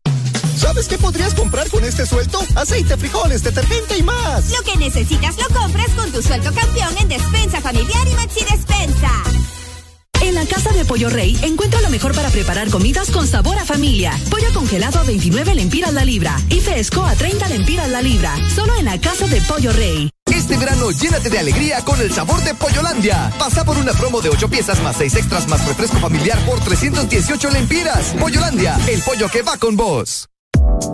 [0.56, 2.40] ¿Sabes qué podrías comprar con este sueldo?
[2.54, 4.50] Aceite, frijoles, detergente y más.
[4.50, 9.12] Lo que necesitas lo compras con tu sueldo campeón en Despensa Familiar y Maxi Despensa.
[10.22, 13.66] En la Casa de Pollo Rey encuentra lo mejor para preparar comidas con sabor a
[13.66, 14.18] familia.
[14.30, 18.34] Pollo congelado a 29 lempiras la libra y fresco a 30 lempiras la libra.
[18.54, 20.10] Solo en la Casa de Pollo Rey.
[20.36, 23.32] Este verano llénate de alegría con el sabor de Pollolandia.
[23.38, 27.50] Pasa por una promo de 8 piezas más 6 extras más refresco familiar por 318
[27.50, 28.14] lempiras.
[28.20, 30.28] Pollolandia, el pollo que va con vos.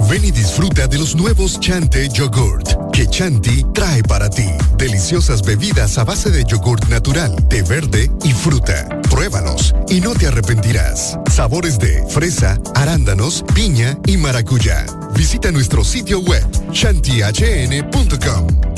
[0.08, 4.46] Ven y disfruta de los nuevos Chante Yogurt que Chanti trae para ti.
[4.76, 8.86] Deliciosas bebidas a base de yogurt natural, té verde y fruta.
[9.10, 11.18] Pruébalos y no te arrepentirás.
[11.30, 14.84] Sabores de fresa, arándanos, piña y maracuyá.
[15.14, 18.71] Visita nuestro sitio web chantihn.com.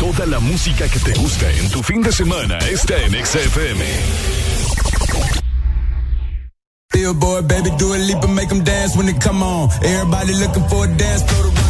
[0.00, 3.84] Toda la música que te gusta en tu fin de semana está en XFM.
[6.90, 9.68] Billboard, baby, do a leap and make them dance when they come on.
[9.84, 11.69] Everybody looking for a dance floor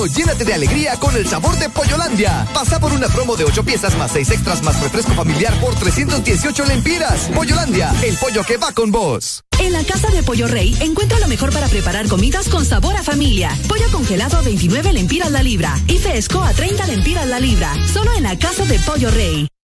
[0.00, 2.46] verano llénate de alegría con el sabor de Pollolandia.
[2.54, 6.64] Pasa por una promo de 8 piezas más 6 extras más refresco familiar por 318
[6.66, 7.30] lempiras.
[7.34, 9.42] Pollolandia, el pollo que va con vos.
[9.58, 13.02] En la casa de Pollo Rey encuentra lo mejor para preparar comidas con sabor a
[13.02, 13.50] familia.
[13.68, 17.72] Pollo congelado a 29 lempiras la libra y fresco a 30 lempiras la libra.
[17.92, 19.48] Solo en la casa de Pollo Rey.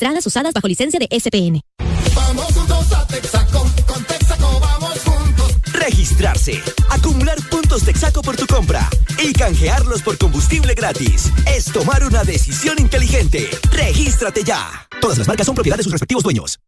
[0.00, 1.60] registradas usadas bajo licencia de SPN.
[2.14, 5.56] Vamos juntos a Texaco, con Texaco vamos juntos.
[5.72, 8.88] Registrarse, acumular puntos Texaco por tu compra
[9.22, 11.30] y canjearlos por combustible gratis.
[11.46, 13.50] Es tomar una decisión inteligente.
[13.72, 14.88] Regístrate ya.
[15.02, 16.58] Todas las marcas son propiedad de sus respectivos dueños.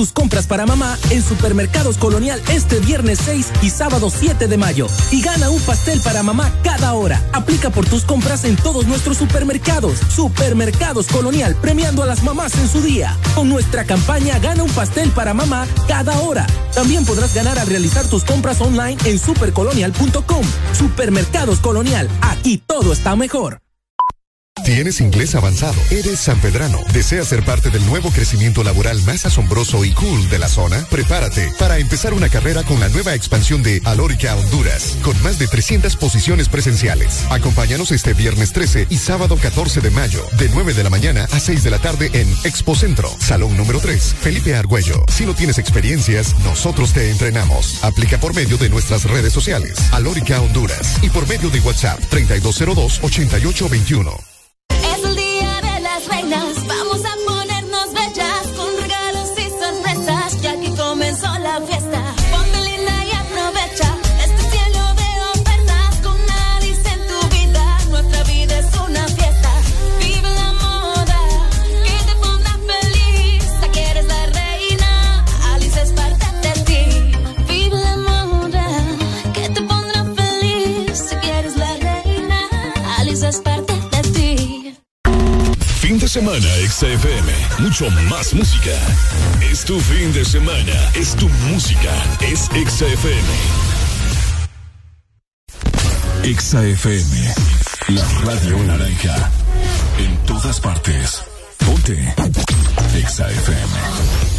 [0.00, 4.86] Tus compras para mamá en Supermercados Colonial este viernes 6 y sábado 7 de mayo
[5.10, 7.22] y gana un pastel para mamá cada hora.
[7.34, 9.98] Aplica por tus compras en todos nuestros supermercados.
[10.08, 13.14] Supermercados Colonial premiando a las mamás en su día.
[13.34, 16.46] Con nuestra campaña Gana un pastel para mamá cada hora.
[16.74, 20.46] También podrás ganar al realizar tus compras online en supercolonial.com.
[20.72, 23.60] Supermercados Colonial, aquí todo está mejor.
[24.64, 29.92] Tienes inglés avanzado, eres sanpedrano, deseas ser parte del nuevo crecimiento laboral más asombroso y
[29.92, 30.86] cool de la zona.
[30.90, 35.48] Prepárate para empezar una carrera con la nueva expansión de Alórica Honduras, con más de
[35.48, 37.24] 300 posiciones presenciales.
[37.30, 41.40] Acompáñanos este viernes 13 y sábado 14 de mayo, de 9 de la mañana a
[41.40, 45.04] 6 de la tarde en Expo Centro, Salón número 3, Felipe Argüello.
[45.08, 47.82] Si no tienes experiencias, nosotros te entrenamos.
[47.82, 53.00] Aplica por medio de nuestras redes sociales, Alórica Honduras, y por medio de WhatsApp 3202
[53.02, 54.30] 8821.
[86.10, 87.32] Semana, XFM.
[87.60, 88.72] Mucho más música.
[89.48, 90.90] Es tu fin de semana.
[90.94, 91.92] Es tu música.
[92.20, 93.30] Es XFM.
[96.24, 97.34] XFM.
[97.90, 99.30] La radio naranja.
[99.98, 101.22] En todas partes.
[101.64, 102.12] Ponte.
[103.06, 104.29] XFM.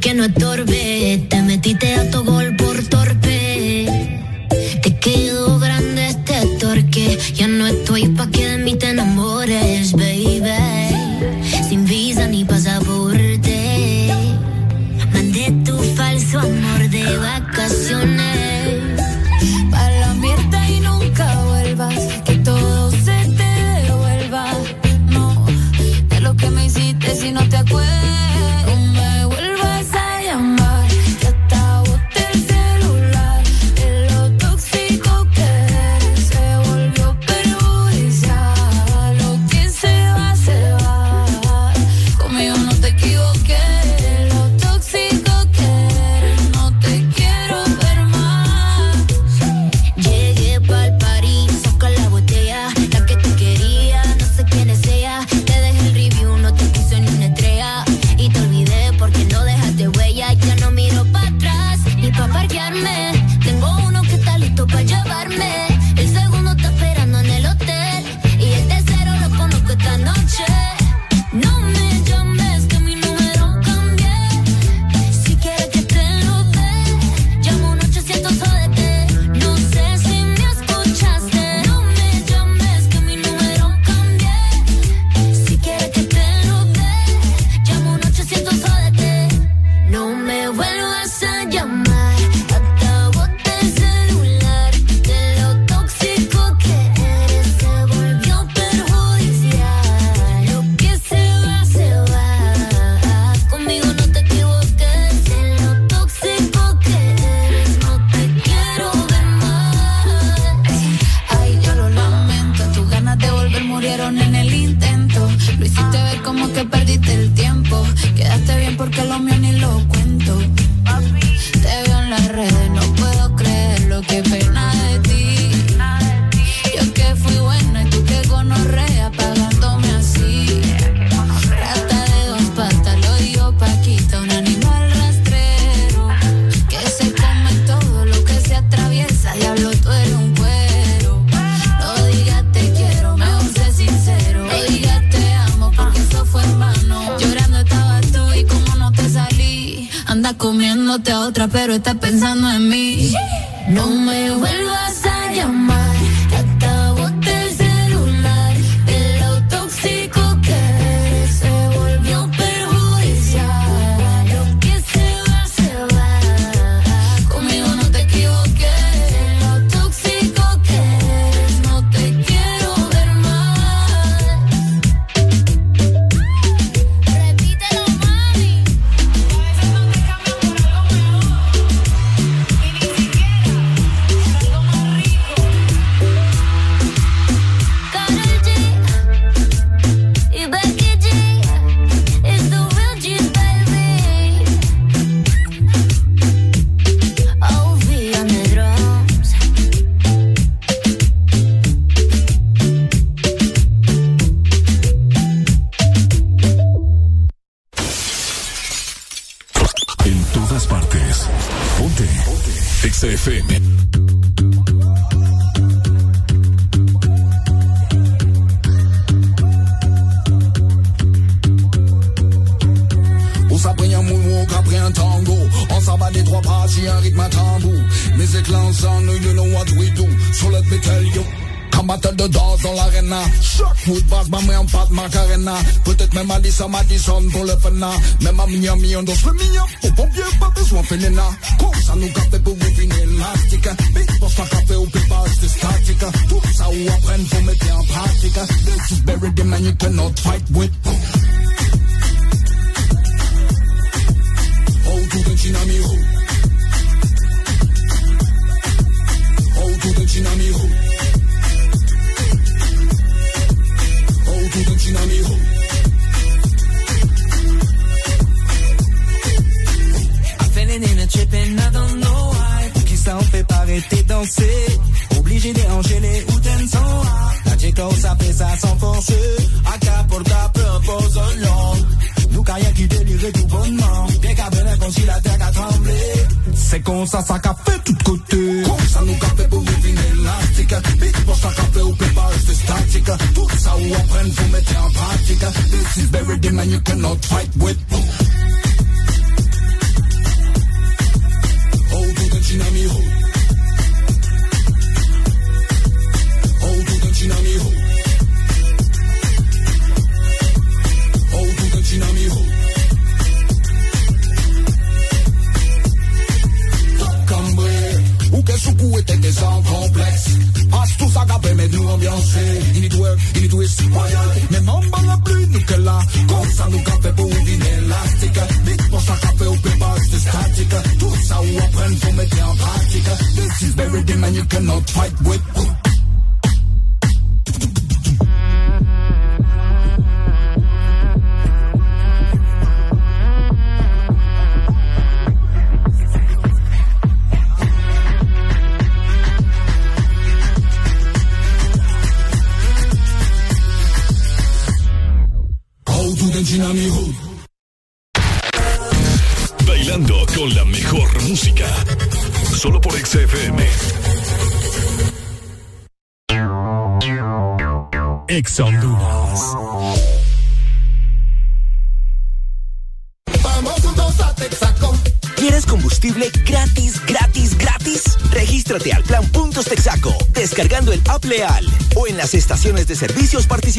[0.00, 0.93] Que no estorbe.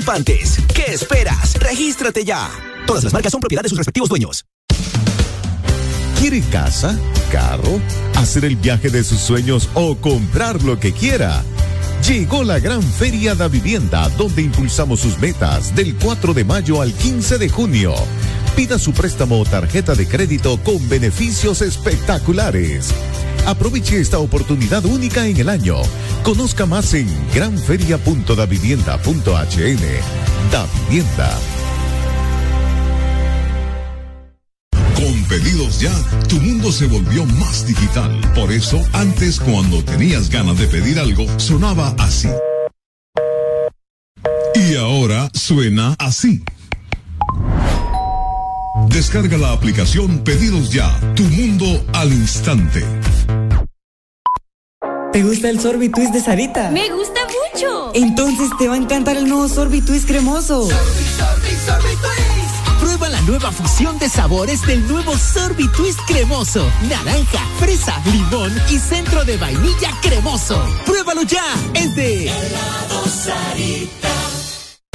[0.06, 1.56] ¿Qué esperas?
[1.56, 2.48] Regístrate ya.
[2.86, 4.46] Todas las marcas son propiedad de sus respectivos dueños.
[6.20, 6.96] ¿Quiere casa?
[7.32, 7.82] ¿Carro?
[8.14, 11.44] ¿Hacer el viaje de sus sueños o comprar lo que quiera?
[12.08, 16.94] Llegó la gran feria da vivienda donde impulsamos sus metas del 4 de mayo al
[16.94, 17.96] 15 de junio.
[18.56, 22.94] Pida su préstamo o tarjeta de crédito con beneficios espectaculares.
[23.48, 25.78] Aproveche esta oportunidad única en el año
[26.26, 29.80] Conozca más en granferia.davivienda.hn.
[30.52, 31.40] Da Vivienda.
[34.96, 35.94] Con pedidos ya,
[36.28, 38.20] tu mundo se volvió más digital.
[38.34, 42.30] Por eso, antes cuando tenías ganas de pedir algo, sonaba así.
[44.56, 46.44] Y ahora suena así.
[48.90, 52.84] Descarga la aplicación Pedidos Ya, tu mundo al instante.
[55.16, 56.72] ¿Te gusta el sorbitwist de Sarita?
[56.72, 57.22] ¡Me gusta
[57.54, 57.92] mucho!
[57.94, 60.70] Entonces te va a encantar el nuevo sorbitwist cremoso.
[60.70, 62.82] Sorbi, sorbi, sorbi.
[62.82, 66.70] Prueba la nueva fusión de sabores del nuevo sorbitwist cremoso.
[66.90, 70.62] Naranja, fresa, limón y centro de vainilla cremoso.
[70.86, 71.46] ¡Pruébalo ya!
[71.76, 74.05] Es de Helado Sarita.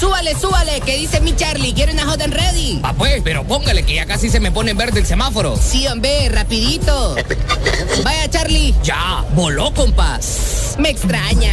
[0.00, 2.80] Súbale, súbale, que dice mi Charlie, quiere una hot and ready.
[2.82, 5.58] Ah, pues, pero póngale que ya casi se me pone en verde el semáforo.
[5.58, 7.16] Sí, hombre, rapidito.
[8.02, 8.74] Vaya, Charlie.
[8.82, 10.76] Ya, voló, compas.
[10.78, 11.52] Me extraña.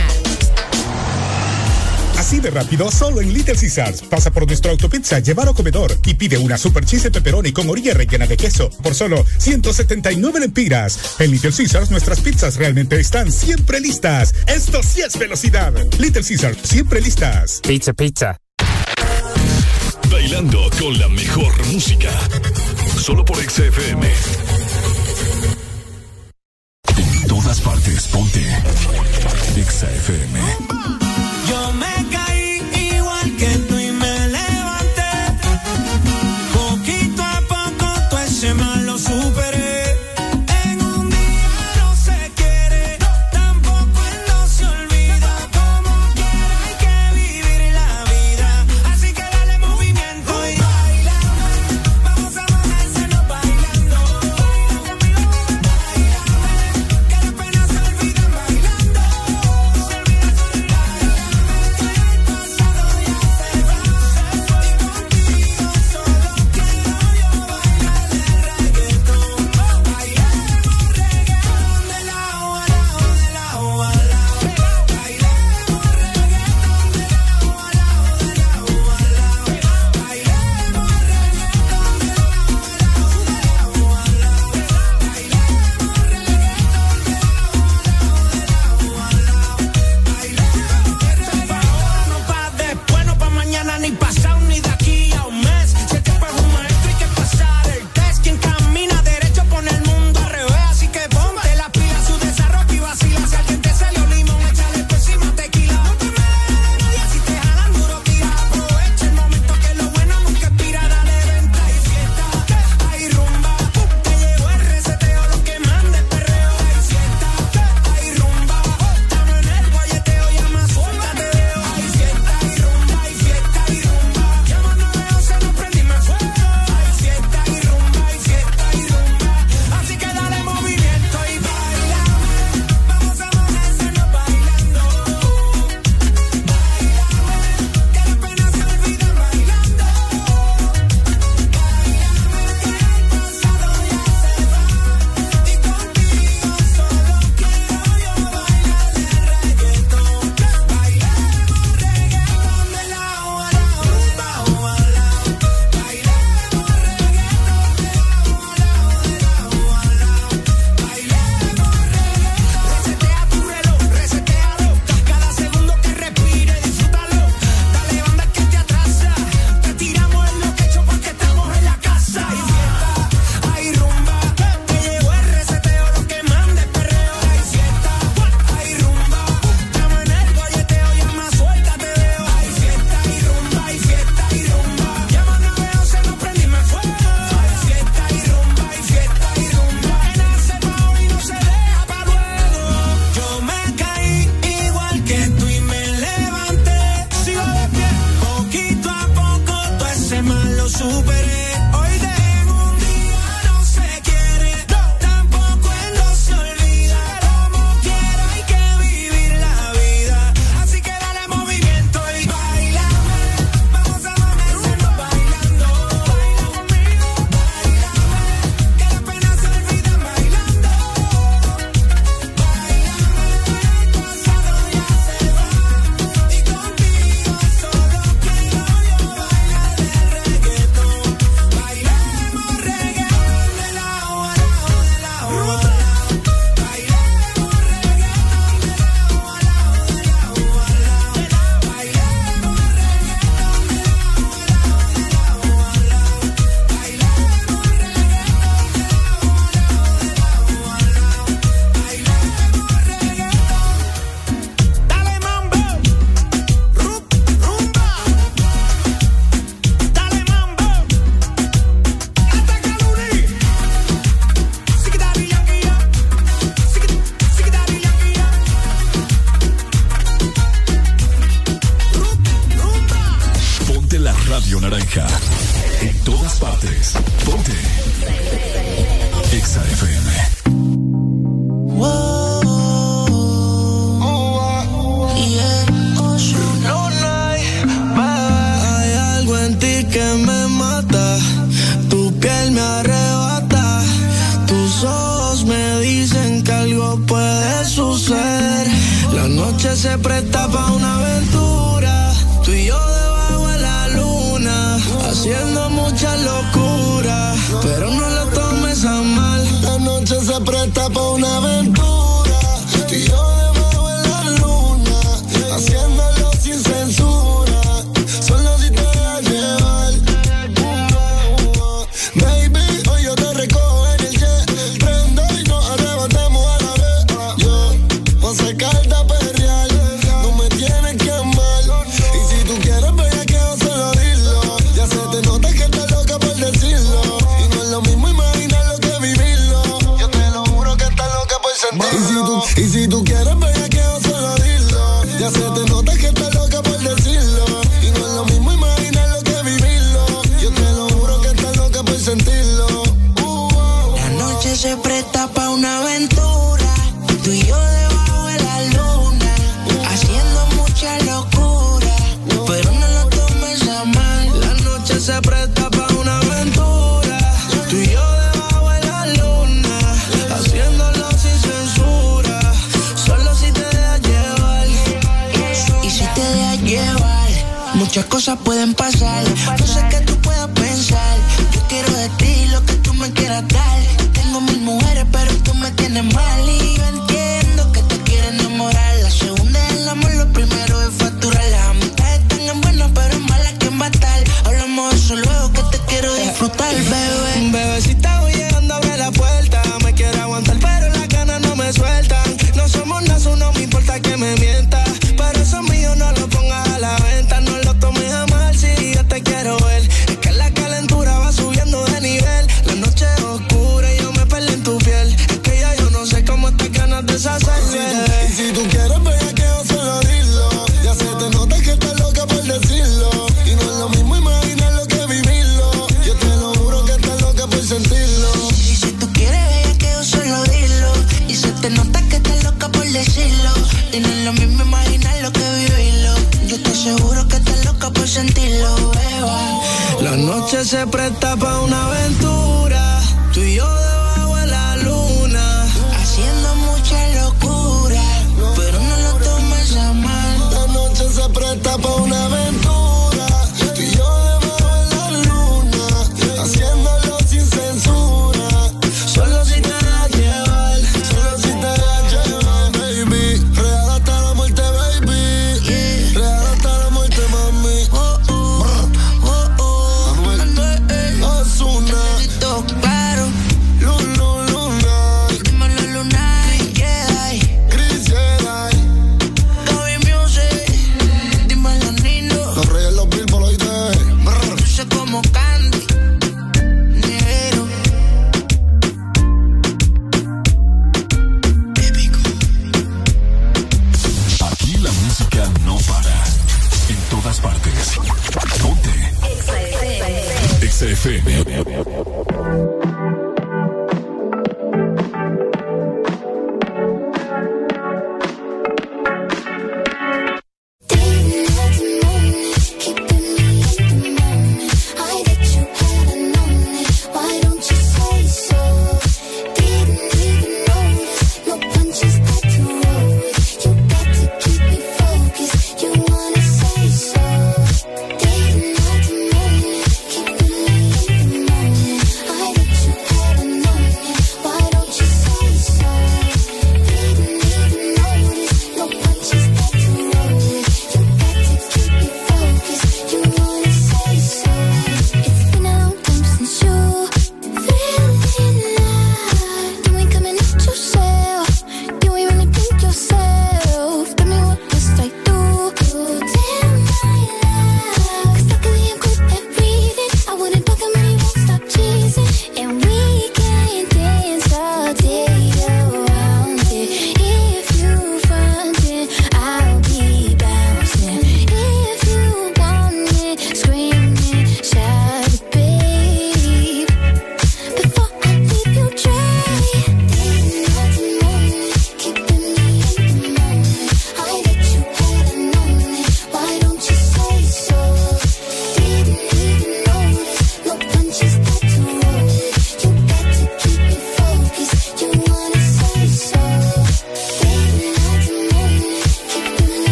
[2.17, 4.01] Así de rápido, solo en Little Caesars.
[4.01, 7.93] Pasa por nuestro autopizza, llevar o comedor y pide una super cheese pepperoni con orilla
[7.93, 11.15] rellena de queso por solo 179 lempiras.
[11.19, 14.33] En Little Caesars, nuestras pizzas realmente están siempre listas.
[14.47, 15.73] Esto sí es velocidad.
[15.99, 17.61] Little Caesars, siempre listas.
[17.61, 18.37] Pizza, pizza.
[20.09, 22.09] Bailando con la mejor música.
[22.99, 24.07] Solo por XFM.
[26.97, 28.41] En todas partes, ponte.
[29.55, 30.39] XFM.
[31.49, 31.96] Yo me